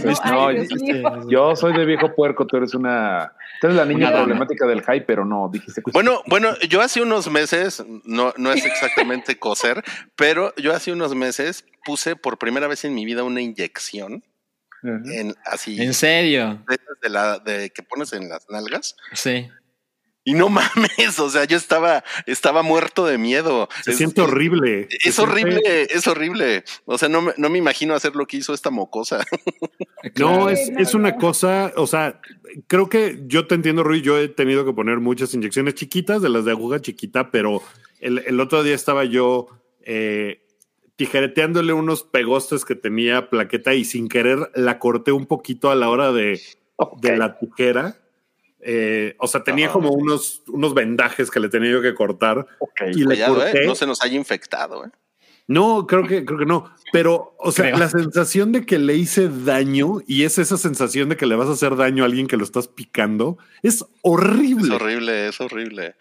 Yo 1.29 1.55
soy 1.57 1.73
de 1.77 1.85
viejo 1.85 2.15
puerco, 2.15 2.47
tú 2.47 2.57
eres 2.57 2.75
una. 2.75 3.33
Tú 3.61 3.67
eres 3.69 3.77
la 3.77 3.85
niña 3.85 4.07
Una 4.09 4.11
dama. 4.11 4.25
problemática 4.25 4.67
del 4.67 4.81
hype, 4.83 5.03
pero 5.03 5.25
no, 5.25 5.49
dijiste 5.53 5.83
coser. 5.83 5.93
Bueno, 5.95 6.23
bueno, 6.27 6.51
yo 6.69 6.81
hace 6.81 7.03
unos 7.03 7.31
meses, 7.31 7.85
no, 8.05 8.33
no 8.37 8.53
es 8.53 8.65
exactamente 8.65 9.39
coser, 9.39 9.83
pero 10.17 10.55
yo 10.57 10.73
hace 10.75 10.93
unos 10.93 11.15
meses 11.15 11.65
puse 11.85 12.17
por 12.17 12.39
primera 12.39 12.67
vez 12.69 12.85
en 12.85 12.95
mi 12.95 13.05
vida 13.05 13.23
una 13.25 13.41
inyección 13.41 14.23
en 14.83 15.35
así 15.45 15.81
En 15.83 15.93
serio. 15.93 16.63
de 17.03 17.09
la 17.09 17.39
de 17.41 17.71
que 17.71 17.83
pones 17.83 18.13
en 18.13 18.29
las 18.29 18.47
nalgas 18.49 18.97
Sí. 19.13 19.49
Y 20.31 20.35
no 20.35 20.49
mames, 20.49 21.19
o 21.19 21.31
sea, 21.31 21.45
yo 21.45 21.57
estaba 21.57 22.05
estaba 22.27 22.63
muerto 22.63 23.07
de 23.07 23.19
miedo. 23.19 23.69
Se 23.85 23.93
Es- 23.93 23.97
siente 23.97 24.21
horrible. 24.21 24.87
Se 24.91 25.09
Es 25.09 25.15
siente- 25.17 25.23
horrible, 25.23 25.83
es 25.91 26.07
horrible. 26.07 26.65
O 26.85 26.99
sea, 26.99 27.09
no 27.09 27.23
me, 27.23 27.33
no 27.37 27.49
me 27.51 27.59
imagino 27.59 27.95
hacer 27.95 28.15
lo 28.17 28.27
que 28.27 28.37
hizo 28.39 28.53
esta 28.55 28.71
mocosa. 28.71 29.25
No, 30.17 30.49
es, 30.49 30.71
es 30.79 30.95
una 30.95 31.17
cosa, 31.17 31.73
o 31.77 31.87
sea, 31.89 32.21
creo 32.69 32.89
que 32.89 33.19
yo 33.27 33.49
te 33.49 33.57
entiendo, 33.57 33.83
Rui, 33.83 34.01
yo 34.01 34.17
he 34.17 34.29
tenido 34.29 34.65
que 34.65 34.73
poner 34.73 35.01
muchas 35.01 35.35
inyecciones 35.35 35.75
chiquitas, 35.75 36.23
de 36.23 36.29
las 36.29 36.45
de 36.45 36.53
aguja 36.53 36.81
chiquita, 36.81 37.33
pero 37.33 37.63
el, 37.99 38.19
el 38.27 38.39
otro 38.41 38.63
día 38.63 38.77
estaba 38.77 39.05
yo 39.05 39.49
eh, 39.83 40.41
tijereteándole 40.95 41.73
unos 41.73 42.05
pegostes 42.05 42.65
que 42.65 42.77
tenía 42.77 43.29
plaqueta 43.29 43.75
y 43.75 43.85
sin 43.85 44.09
querer 44.09 44.51
la 44.55 44.79
corté 44.79 45.11
un 45.13 45.27
poquito 45.27 45.71
a 45.71 45.75
la 45.75 45.89
hora 45.91 46.13
de, 46.13 46.41
de 47.01 47.17
la 47.17 47.37
tijera. 47.39 47.97
Eh, 48.61 49.15
o 49.19 49.27
sea, 49.27 49.45
tenía 49.45 49.71
como 49.71 49.91
unos, 49.91 50.43
unos 50.49 50.75
vendajes 50.75 51.31
que 51.31 51.41
le 51.41 51.49
tenía 51.49 51.71
yo 51.71 51.81
que 51.83 51.95
cortar 51.95 52.47
Ok. 52.59 52.81
y 52.93 53.05
le 53.05 53.25
corté. 53.25 53.63
eh, 53.63 53.67
no 53.67 53.75
se 53.75 53.87
nos 53.87 54.03
haya 54.03 54.17
infectado. 54.17 54.85
Eh. 54.85 54.89
No, 55.47 55.87
creo 55.87 56.07
que, 56.07 56.25
creo 56.25 56.39
que 56.41 56.45
no. 56.45 56.71
Pero, 56.93 57.35
o 57.39 57.53
sea, 57.53 57.67
Creo. 57.67 57.79
la 57.79 57.89
sensación 57.89 58.53
de 58.53 58.67
que 58.67 58.79
le 58.79 58.97
hice 58.97 59.29
daño 59.29 60.01
y 60.07 60.25
es 60.25 60.39
esa 60.39 60.59
sensación 60.59 61.09
de 61.09 61.17
que 61.17 61.25
le 61.25 61.37
vas 61.37 61.49
a 61.49 61.53
hacer 61.53 61.75
daño 61.77 62.03
a 62.03 62.07
alguien 62.07 62.27
que 62.27 62.37
lo 62.37 62.45
estás 62.45 62.69
picando 62.69 63.39
es 63.63 63.85
horrible. 64.03 64.65
Es 64.65 64.71
horrible, 64.83 65.29
es 65.29 65.41
horrible. 65.41 65.95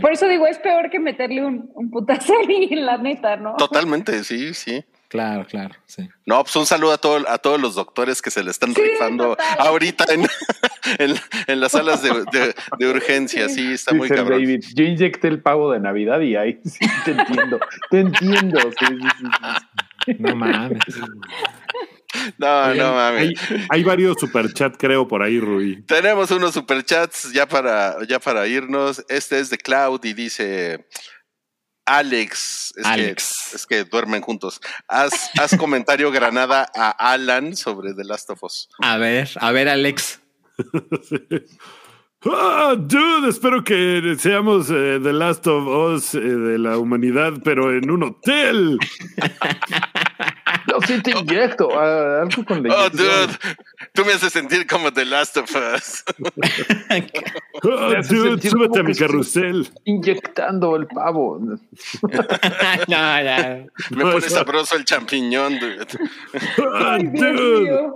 Por 0.00 0.12
eso 0.12 0.28
digo, 0.28 0.46
es 0.46 0.58
peor 0.58 0.90
que 0.90 0.98
meterle 0.98 1.44
un, 1.44 1.70
un 1.74 1.90
putazo 1.90 2.34
a 2.34 2.40
alguien, 2.40 2.84
la 2.86 2.98
neta, 2.98 3.36
¿no? 3.36 3.56
Totalmente, 3.56 4.24
sí, 4.24 4.52
sí. 4.54 4.84
Claro, 5.10 5.44
claro, 5.44 5.74
sí. 5.86 6.08
No, 6.24 6.42
pues 6.44 6.54
un 6.54 6.66
saludo 6.66 6.92
a, 6.92 6.98
todo, 6.98 7.28
a 7.28 7.36
todos 7.38 7.60
los 7.60 7.74
doctores 7.74 8.22
que 8.22 8.30
se 8.30 8.44
le 8.44 8.52
están 8.52 8.72
Sí, 8.72 8.80
rifando 8.80 9.30
total. 9.36 9.56
ahorita 9.58 10.04
en, 10.14 10.22
en, 10.98 11.16
en 11.48 11.60
las 11.60 11.72
salas 11.72 12.00
de, 12.00 12.10
de- 12.32 12.54
de 12.78 12.88
urgencia. 12.88 13.48
Sí, 13.48 13.72
está 13.72 13.92
muy 13.92 14.08
cabrón. 14.08 14.40
David, 14.40 14.64
yo 14.72 14.84
inyecté 14.84 15.26
el 15.26 15.42
pavo 15.42 15.72
de 15.72 15.80
Navidad 15.80 16.20
y 16.20 16.36
ahí 16.36 16.60
sí 16.64 16.78
te 17.04 17.10
entiendo. 17.10 17.58
te 17.90 17.98
entiendo. 18.00 18.60
sí, 18.78 18.86
sí, 18.86 19.08
sí, 19.18 19.26
sí. 20.06 20.16
No 20.20 20.36
mames. 20.36 20.78
No, 22.38 22.74
no 22.74 22.92
mames. 22.94 23.20
Hay, 23.50 23.66
hay 23.68 23.84
varios 23.84 24.16
superchat, 24.18 24.76
creo, 24.76 25.06
por 25.06 25.22
ahí, 25.22 25.38
Rui. 25.38 25.82
Tenemos 25.82 26.30
unos 26.32 26.54
superchats 26.54 27.32
ya 27.32 27.46
para, 27.46 27.96
ya 28.08 28.18
para 28.18 28.46
irnos. 28.46 29.04
Este 29.08 29.38
es 29.38 29.48
de 29.50 29.58
Cloud 29.58 30.04
y 30.04 30.12
dice 30.12 30.86
Alex, 31.98 32.72
es, 32.76 32.86
Alex. 32.86 33.48
Que, 33.50 33.56
es 33.56 33.66
que 33.66 33.84
duermen 33.84 34.22
juntos. 34.22 34.60
Haz, 34.86 35.30
haz 35.40 35.56
comentario 35.56 36.10
granada 36.10 36.70
a 36.74 36.90
Alan 37.12 37.56
sobre 37.56 37.94
The 37.94 38.04
Last 38.04 38.30
of 38.30 38.42
Us. 38.44 38.68
A 38.78 38.96
ver, 38.96 39.28
a 39.40 39.52
ver, 39.52 39.68
Alex. 39.68 40.20
Ah, 42.22 42.74
dude, 42.76 43.30
espero 43.30 43.64
que 43.64 44.14
seamos 44.18 44.68
eh, 44.68 45.00
The 45.02 45.12
Last 45.14 45.46
of 45.46 45.66
Us 45.66 46.14
eh, 46.14 46.20
de 46.20 46.58
la 46.58 46.76
humanidad, 46.76 47.32
pero 47.42 47.74
en 47.74 47.90
un 47.90 48.02
hotel. 48.02 48.78
Sí 50.86 51.02
te 51.02 51.10
inyecto. 51.10 51.68
ah, 51.78 52.22
algo 52.22 52.44
con 52.44 52.62
la 52.62 52.74
Oh, 52.84 52.90
dude, 52.90 53.28
tú 53.92 54.04
me 54.04 54.12
haces 54.12 54.32
sentir 54.32 54.66
como 54.66 54.92
The 54.92 55.04
Last 55.04 55.36
of 55.36 55.50
Us. 55.54 56.04
Me 57.62 57.96
hace 57.98 58.14
dude, 58.14 58.48
súbete 58.48 58.80
a 58.80 58.82
mi 58.82 58.94
carrusel. 58.94 59.68
Inyectando 59.84 60.76
el 60.76 60.86
pavo. 60.86 61.38
no, 61.42 61.56
ya. 62.88 63.64
Me 63.90 64.04
No, 64.04 64.12
pone 64.12 64.28
sabroso 64.28 64.76
el 64.76 64.84
champiñón, 64.84 65.58
dude. 65.58 65.86
Ay, 66.74 67.06
Dios 67.12 67.36
dude, 67.36 67.92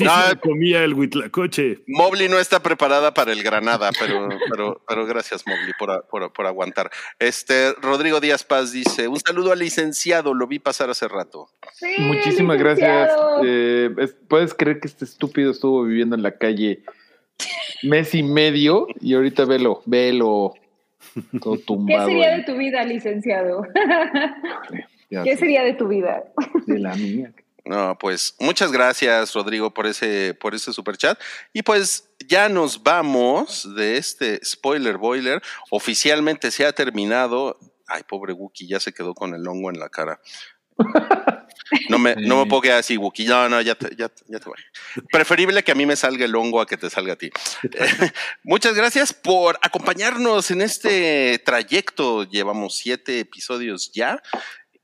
No. 0.00 0.40
comía 0.40 0.84
el 0.84 0.94
huitlacoche. 0.94 1.78
Mobley 1.86 2.28
no 2.28 2.38
está 2.38 2.62
preparada 2.62 3.12
para 3.14 3.32
el 3.32 3.42
Granada, 3.42 3.90
pero, 3.98 4.28
pero, 4.50 4.80
pero 4.88 5.06
gracias, 5.06 5.44
Mobley, 5.46 5.72
por, 5.78 6.06
por, 6.08 6.32
por 6.32 6.46
aguantar. 6.46 6.90
Este 7.18 7.72
Rodrigo 7.80 8.20
Díaz 8.20 8.44
Paz 8.44 8.72
dice: 8.72 9.08
Un 9.08 9.18
saludo 9.20 9.52
al 9.52 9.58
licenciado, 9.58 10.34
lo 10.34 10.46
vi 10.46 10.58
pasar 10.58 10.90
hace 10.90 11.08
rato. 11.08 11.48
Sí, 11.74 11.86
Muchísimas 11.98 12.58
gracias. 12.58 13.10
Eh, 13.44 13.90
es- 13.98 14.16
Puedes 14.28 14.54
creer 14.54 14.80
que 14.80 14.88
este 14.88 15.04
estúpido 15.04 15.50
estuvo 15.50 15.84
viviendo 15.84 16.16
en 16.16 16.22
la 16.22 16.36
calle 16.38 16.82
mes 17.82 18.14
y 18.14 18.22
medio 18.22 18.86
y 19.00 19.14
ahorita 19.14 19.44
velo, 19.44 19.82
velo. 19.86 20.54
Todo 21.40 21.56
¿Qué 21.56 21.62
tumbado. 21.62 22.08
sería 22.08 22.36
de 22.36 22.42
tu 22.44 22.56
vida, 22.56 22.84
licenciado? 22.84 23.62
Ya 25.10 25.22
¿Qué 25.22 25.34
sé, 25.34 25.36
sería 25.38 25.62
de 25.62 25.74
tu 25.74 25.86
vida? 25.88 26.24
de 26.66 26.78
la 26.78 26.94
mía. 26.96 27.32
No, 27.66 27.98
pues 27.98 28.36
muchas 28.38 28.70
gracias, 28.70 29.34
Rodrigo, 29.34 29.74
por 29.74 29.86
ese, 29.86 30.34
por 30.34 30.54
ese 30.54 30.72
super 30.72 30.96
chat. 30.96 31.20
Y 31.52 31.62
pues 31.62 32.08
ya 32.28 32.48
nos 32.48 32.82
vamos 32.82 33.74
de 33.74 33.96
este 33.96 34.40
spoiler 34.44 34.96
boiler. 34.98 35.42
Oficialmente 35.70 36.52
se 36.52 36.64
ha 36.64 36.72
terminado. 36.72 37.58
Ay, 37.88 38.02
pobre 38.08 38.32
Wookie, 38.32 38.68
ya 38.68 38.78
se 38.78 38.92
quedó 38.92 39.14
con 39.14 39.34
el 39.34 39.46
hongo 39.46 39.70
en 39.70 39.80
la 39.80 39.88
cara. 39.88 40.20
No 41.88 41.98
me, 41.98 42.14
no 42.14 42.36
me 42.36 42.42
Sí. 42.44 42.48
puedo 42.48 42.62
quedar 42.62 42.78
así, 42.78 42.96
Wookie. 42.96 43.24
No, 43.26 43.48
no, 43.48 43.60
ya 43.60 43.74
te, 43.74 43.88
ya, 43.96 44.08
ya 44.28 44.38
te 44.38 44.44
voy. 44.44 44.58
Preferible 45.10 45.64
que 45.64 45.72
a 45.72 45.74
mí 45.74 45.84
me 45.84 45.96
salga 45.96 46.24
el 46.24 46.36
hongo 46.36 46.60
a 46.60 46.66
que 46.66 46.76
te 46.76 46.88
salga 46.88 47.14
a 47.14 47.16
ti. 47.16 47.28
Muchas 48.44 48.74
gracias 48.74 49.12
por 49.12 49.58
acompañarnos 49.60 50.52
en 50.52 50.62
este 50.62 51.42
trayecto. 51.44 52.22
Llevamos 52.22 52.76
siete 52.76 53.18
episodios 53.18 53.90
ya. 53.92 54.22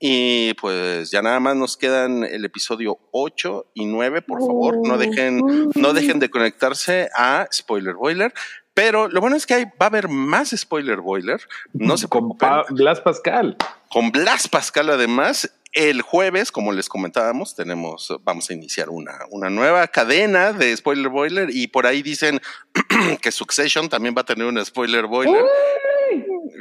Y 0.05 0.53
pues 0.55 1.11
ya 1.11 1.21
nada 1.21 1.39
más 1.39 1.55
nos 1.55 1.77
quedan 1.77 2.25
el 2.25 2.43
episodio 2.43 2.99
8 3.11 3.67
y 3.73 3.85
9. 3.85 4.21
Por 4.21 4.41
favor, 4.41 4.85
no 4.85 4.97
dejen, 4.97 5.69
no 5.75 5.93
dejen 5.93 6.19
de 6.19 6.29
conectarse 6.29 7.09
a 7.15 7.47
Spoiler 7.53 7.93
Boiler. 7.93 8.33
Pero 8.73 9.07
lo 9.07 9.21
bueno 9.21 9.37
es 9.37 9.45
que 9.45 9.53
hay, 9.53 9.63
va 9.63 9.71
a 9.79 9.85
haber 9.85 10.09
más 10.09 10.49
Spoiler 10.49 10.99
Boiler. 10.99 11.39
No 11.71 11.95
se 11.95 12.09
Con 12.09 12.37
Pa- 12.37 12.65
Blas 12.69 12.99
Pascal. 12.99 13.55
con 13.89 14.11
Blas 14.11 14.49
Pascal 14.49 14.89
además. 14.89 15.49
El 15.71 16.01
jueves, 16.01 16.51
como 16.51 16.71
les 16.73 16.89
comentábamos, 16.89 17.55
tenemos, 17.55 18.13
vamos 18.23 18.49
a 18.49 18.53
iniciar 18.53 18.89
una, 18.89 19.19
una 19.31 19.49
nueva 19.49 19.87
cadena 19.87 20.51
de 20.53 20.75
Spoiler 20.75 21.07
Boiler 21.09 21.49
y 21.49 21.67
por 21.67 21.87
ahí 21.87 22.01
dicen 22.03 22.41
que 23.21 23.31
Succession 23.31 23.87
también 23.89 24.13
va 24.15 24.21
a 24.21 24.25
tener 24.25 24.45
un 24.45 24.63
Spoiler 24.63 25.07
Boiler, 25.07 25.43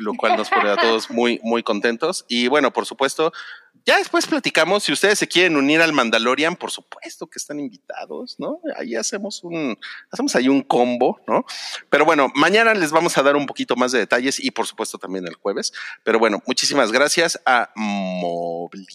lo 0.02 0.14
cual 0.14 0.36
nos 0.36 0.50
pone 0.50 0.68
a 0.70 0.76
todos 0.76 1.10
muy, 1.10 1.40
muy 1.42 1.62
contentos. 1.62 2.24
Y 2.28 2.48
bueno, 2.48 2.72
por 2.72 2.84
supuesto, 2.86 3.32
ya 3.84 3.98
después 3.98 4.26
platicamos, 4.26 4.84
si 4.84 4.92
ustedes 4.92 5.18
se 5.18 5.26
quieren 5.26 5.56
unir 5.56 5.80
al 5.80 5.92
Mandalorian, 5.92 6.54
por 6.54 6.70
supuesto 6.70 7.26
que 7.26 7.38
están 7.38 7.58
invitados, 7.58 8.36
¿no? 8.38 8.60
Ahí 8.76 8.94
hacemos 8.94 9.42
un, 9.42 9.76
hacemos 10.10 10.36
ahí 10.36 10.48
un 10.48 10.62
combo, 10.62 11.20
¿no? 11.26 11.44
Pero 11.90 12.04
bueno, 12.04 12.28
mañana 12.34 12.74
les 12.74 12.92
vamos 12.92 13.18
a 13.18 13.22
dar 13.22 13.34
un 13.34 13.46
poquito 13.46 13.74
más 13.74 13.90
de 13.90 13.98
detalles 13.98 14.38
y 14.38 14.50
por 14.52 14.66
supuesto 14.66 14.98
también 14.98 15.26
el 15.26 15.34
jueves. 15.34 15.72
Pero 16.04 16.18
bueno, 16.20 16.42
muchísimas 16.46 16.92
gracias 16.92 17.40
a 17.44 17.70
Mobli, 17.74 18.86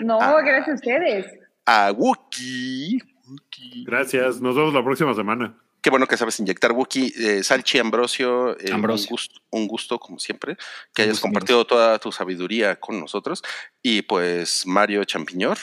No, 0.00 0.18
gracias 0.18 0.68
a 0.68 0.74
ustedes. 0.74 1.26
a 1.66 1.92
Wookie. 1.92 2.98
Wookie. 3.28 3.84
Gracias. 3.84 4.40
Nos 4.40 4.56
vemos 4.56 4.72
la 4.74 4.82
próxima 4.82 5.14
semana. 5.14 5.54
Qué 5.82 5.90
bueno 5.90 6.06
que 6.06 6.16
sabes 6.16 6.38
inyectar 6.38 6.72
Wookie. 6.72 7.12
Eh, 7.18 7.42
Salchi 7.42 7.78
Ambrosio, 7.78 8.58
eh, 8.58 8.72
Ambrosio. 8.72 9.08
Un, 9.08 9.10
gusto, 9.10 9.40
un 9.50 9.66
gusto, 9.68 9.98
como 9.98 10.18
siempre, 10.20 10.56
que 10.94 11.02
Un 11.02 11.06
hayas 11.06 11.16
gusto, 11.16 11.26
compartido 11.26 11.64
toda 11.66 11.98
tu 11.98 12.12
sabiduría 12.12 12.76
con 12.76 13.00
nosotros. 13.00 13.42
Y 13.82 14.02
pues 14.02 14.64
Mario 14.66 15.04
Champiñor, 15.04 15.58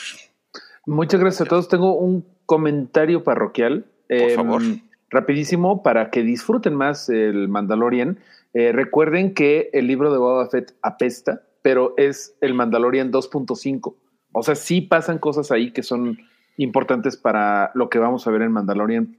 Muchas 0.86 1.20
gracias 1.20 1.42
a 1.42 1.44
todos. 1.46 1.68
Tengo 1.68 1.94
un 1.96 2.26
comentario 2.46 3.22
parroquial. 3.24 3.86
Por 4.08 4.18
Em, 4.18 4.34
favor. 4.36 4.62
Rapidísimo, 5.10 5.82
para 5.82 6.10
que 6.10 6.22
disfruten 6.22 6.74
más 6.74 7.08
el 7.08 7.48
Mandalorian. 7.48 8.18
Eh, 8.54 8.72
recuerden 8.72 9.34
que 9.34 9.70
el 9.72 9.86
libro 9.86 10.12
de 10.12 10.18
Boba 10.18 10.48
Fett 10.48 10.74
apesta, 10.82 11.42
pero 11.62 11.94
es 11.96 12.34
el 12.40 12.54
Mandalorian 12.54 13.10
2.5. 13.10 13.94
O 14.32 14.42
sea, 14.42 14.54
sí 14.54 14.80
pasan 14.82 15.18
cosas 15.18 15.50
ahí 15.50 15.72
que 15.72 15.82
son 15.82 16.18
importantes 16.56 17.16
para 17.16 17.70
lo 17.74 17.88
que 17.88 17.98
vamos 17.98 18.26
a 18.26 18.30
ver 18.30 18.42
en 18.42 18.52
Mandalorian 18.52 19.16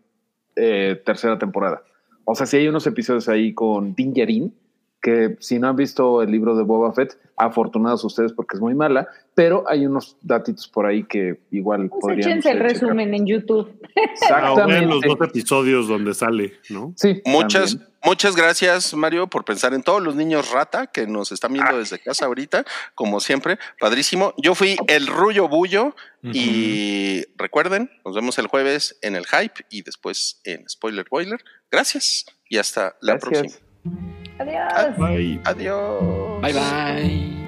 eh, 0.55 1.01
tercera 1.05 1.37
temporada. 1.37 1.83
O 2.25 2.35
sea, 2.35 2.45
sí 2.45 2.57
hay 2.57 2.67
unos 2.67 2.85
episodios 2.87 3.27
ahí 3.29 3.53
con 3.53 3.95
Din 3.95 4.13
Djarin, 4.13 4.53
que 5.01 5.35
si 5.39 5.57
no 5.59 5.69
han 5.69 5.75
visto 5.75 6.21
el 6.21 6.29
libro 6.31 6.55
de 6.55 6.63
Boba 6.63 6.93
Fett, 6.93 7.17
afortunados 7.37 8.03
ustedes 8.03 8.33
porque 8.33 8.55
es 8.55 8.61
muy 8.61 8.75
mala, 8.75 9.07
pero 9.33 9.63
hay 9.67 9.85
unos 9.87 10.15
datitos 10.21 10.67
por 10.67 10.85
ahí 10.85 11.03
que 11.05 11.39
igual 11.49 11.89
Pues 11.89 12.01
podrían 12.01 12.29
échense 12.29 12.51
el 12.51 12.57
checar. 12.59 12.71
resumen 12.71 13.13
en 13.15 13.25
YouTube. 13.25 13.65
Vean 13.95 14.09
los 14.11 14.21
Exactamente. 14.21 15.07
dos 15.07 15.17
episodios 15.29 15.87
donde 15.87 16.13
sale, 16.13 16.53
¿no? 16.69 16.93
Sí, 16.97 17.19
muchas, 17.25 17.71
también. 17.71 17.89
muchas 18.03 18.35
gracias, 18.35 18.93
Mario, 18.93 19.25
por 19.27 19.43
pensar 19.43 19.73
en 19.73 19.81
todos 19.81 20.03
los 20.03 20.15
niños 20.15 20.51
rata 20.51 20.85
que 20.87 21.07
nos 21.07 21.31
están 21.31 21.53
viendo 21.53 21.79
desde 21.79 21.97
casa 21.97 22.25
ahorita, 22.27 22.63
como 22.93 23.19
siempre. 23.19 23.57
Padrísimo. 23.79 24.35
Yo 24.37 24.53
fui 24.53 24.75
el 24.87 25.07
Rullo 25.07 25.47
Bullo 25.47 25.95
y 26.21 27.23
recuerden, 27.37 27.89
nos 28.05 28.13
vemos 28.13 28.37
el 28.37 28.45
jueves 28.47 28.99
en 29.01 29.15
el 29.15 29.25
Hype 29.25 29.65
y 29.71 29.81
después 29.81 30.41
en 30.43 30.69
Spoiler 30.69 31.07
Boiler. 31.09 31.39
Gracias 31.71 32.25
y 32.49 32.57
hasta 32.59 32.95
la 33.01 33.13
Gracias. 33.17 33.59
próxima. 33.83 34.20
Adiós. 34.41 34.97
Bye. 34.97 35.39
Adiós. 35.43 36.41
Bye 36.41 36.53
bye. 36.53 37.41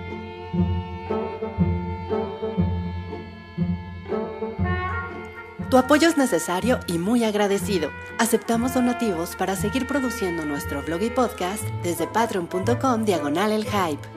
Tu 5.69 5.77
apoyo 5.79 6.07
es 6.07 6.17
necesario 6.17 6.79
y 6.85 6.99
muy 6.99 7.23
agradecido. 7.23 7.89
Aceptamos 8.19 8.75
donativos 8.75 9.35
para 9.35 9.55
seguir 9.55 9.87
produciendo 9.87 10.45
nuestro 10.45 10.83
blog 10.83 11.01
y 11.01 11.09
podcast 11.09 11.63
desde 11.81 12.05
patreon.com 12.05 13.05
diagonal 13.05 13.51
el 13.51 13.65
hype. 13.65 14.07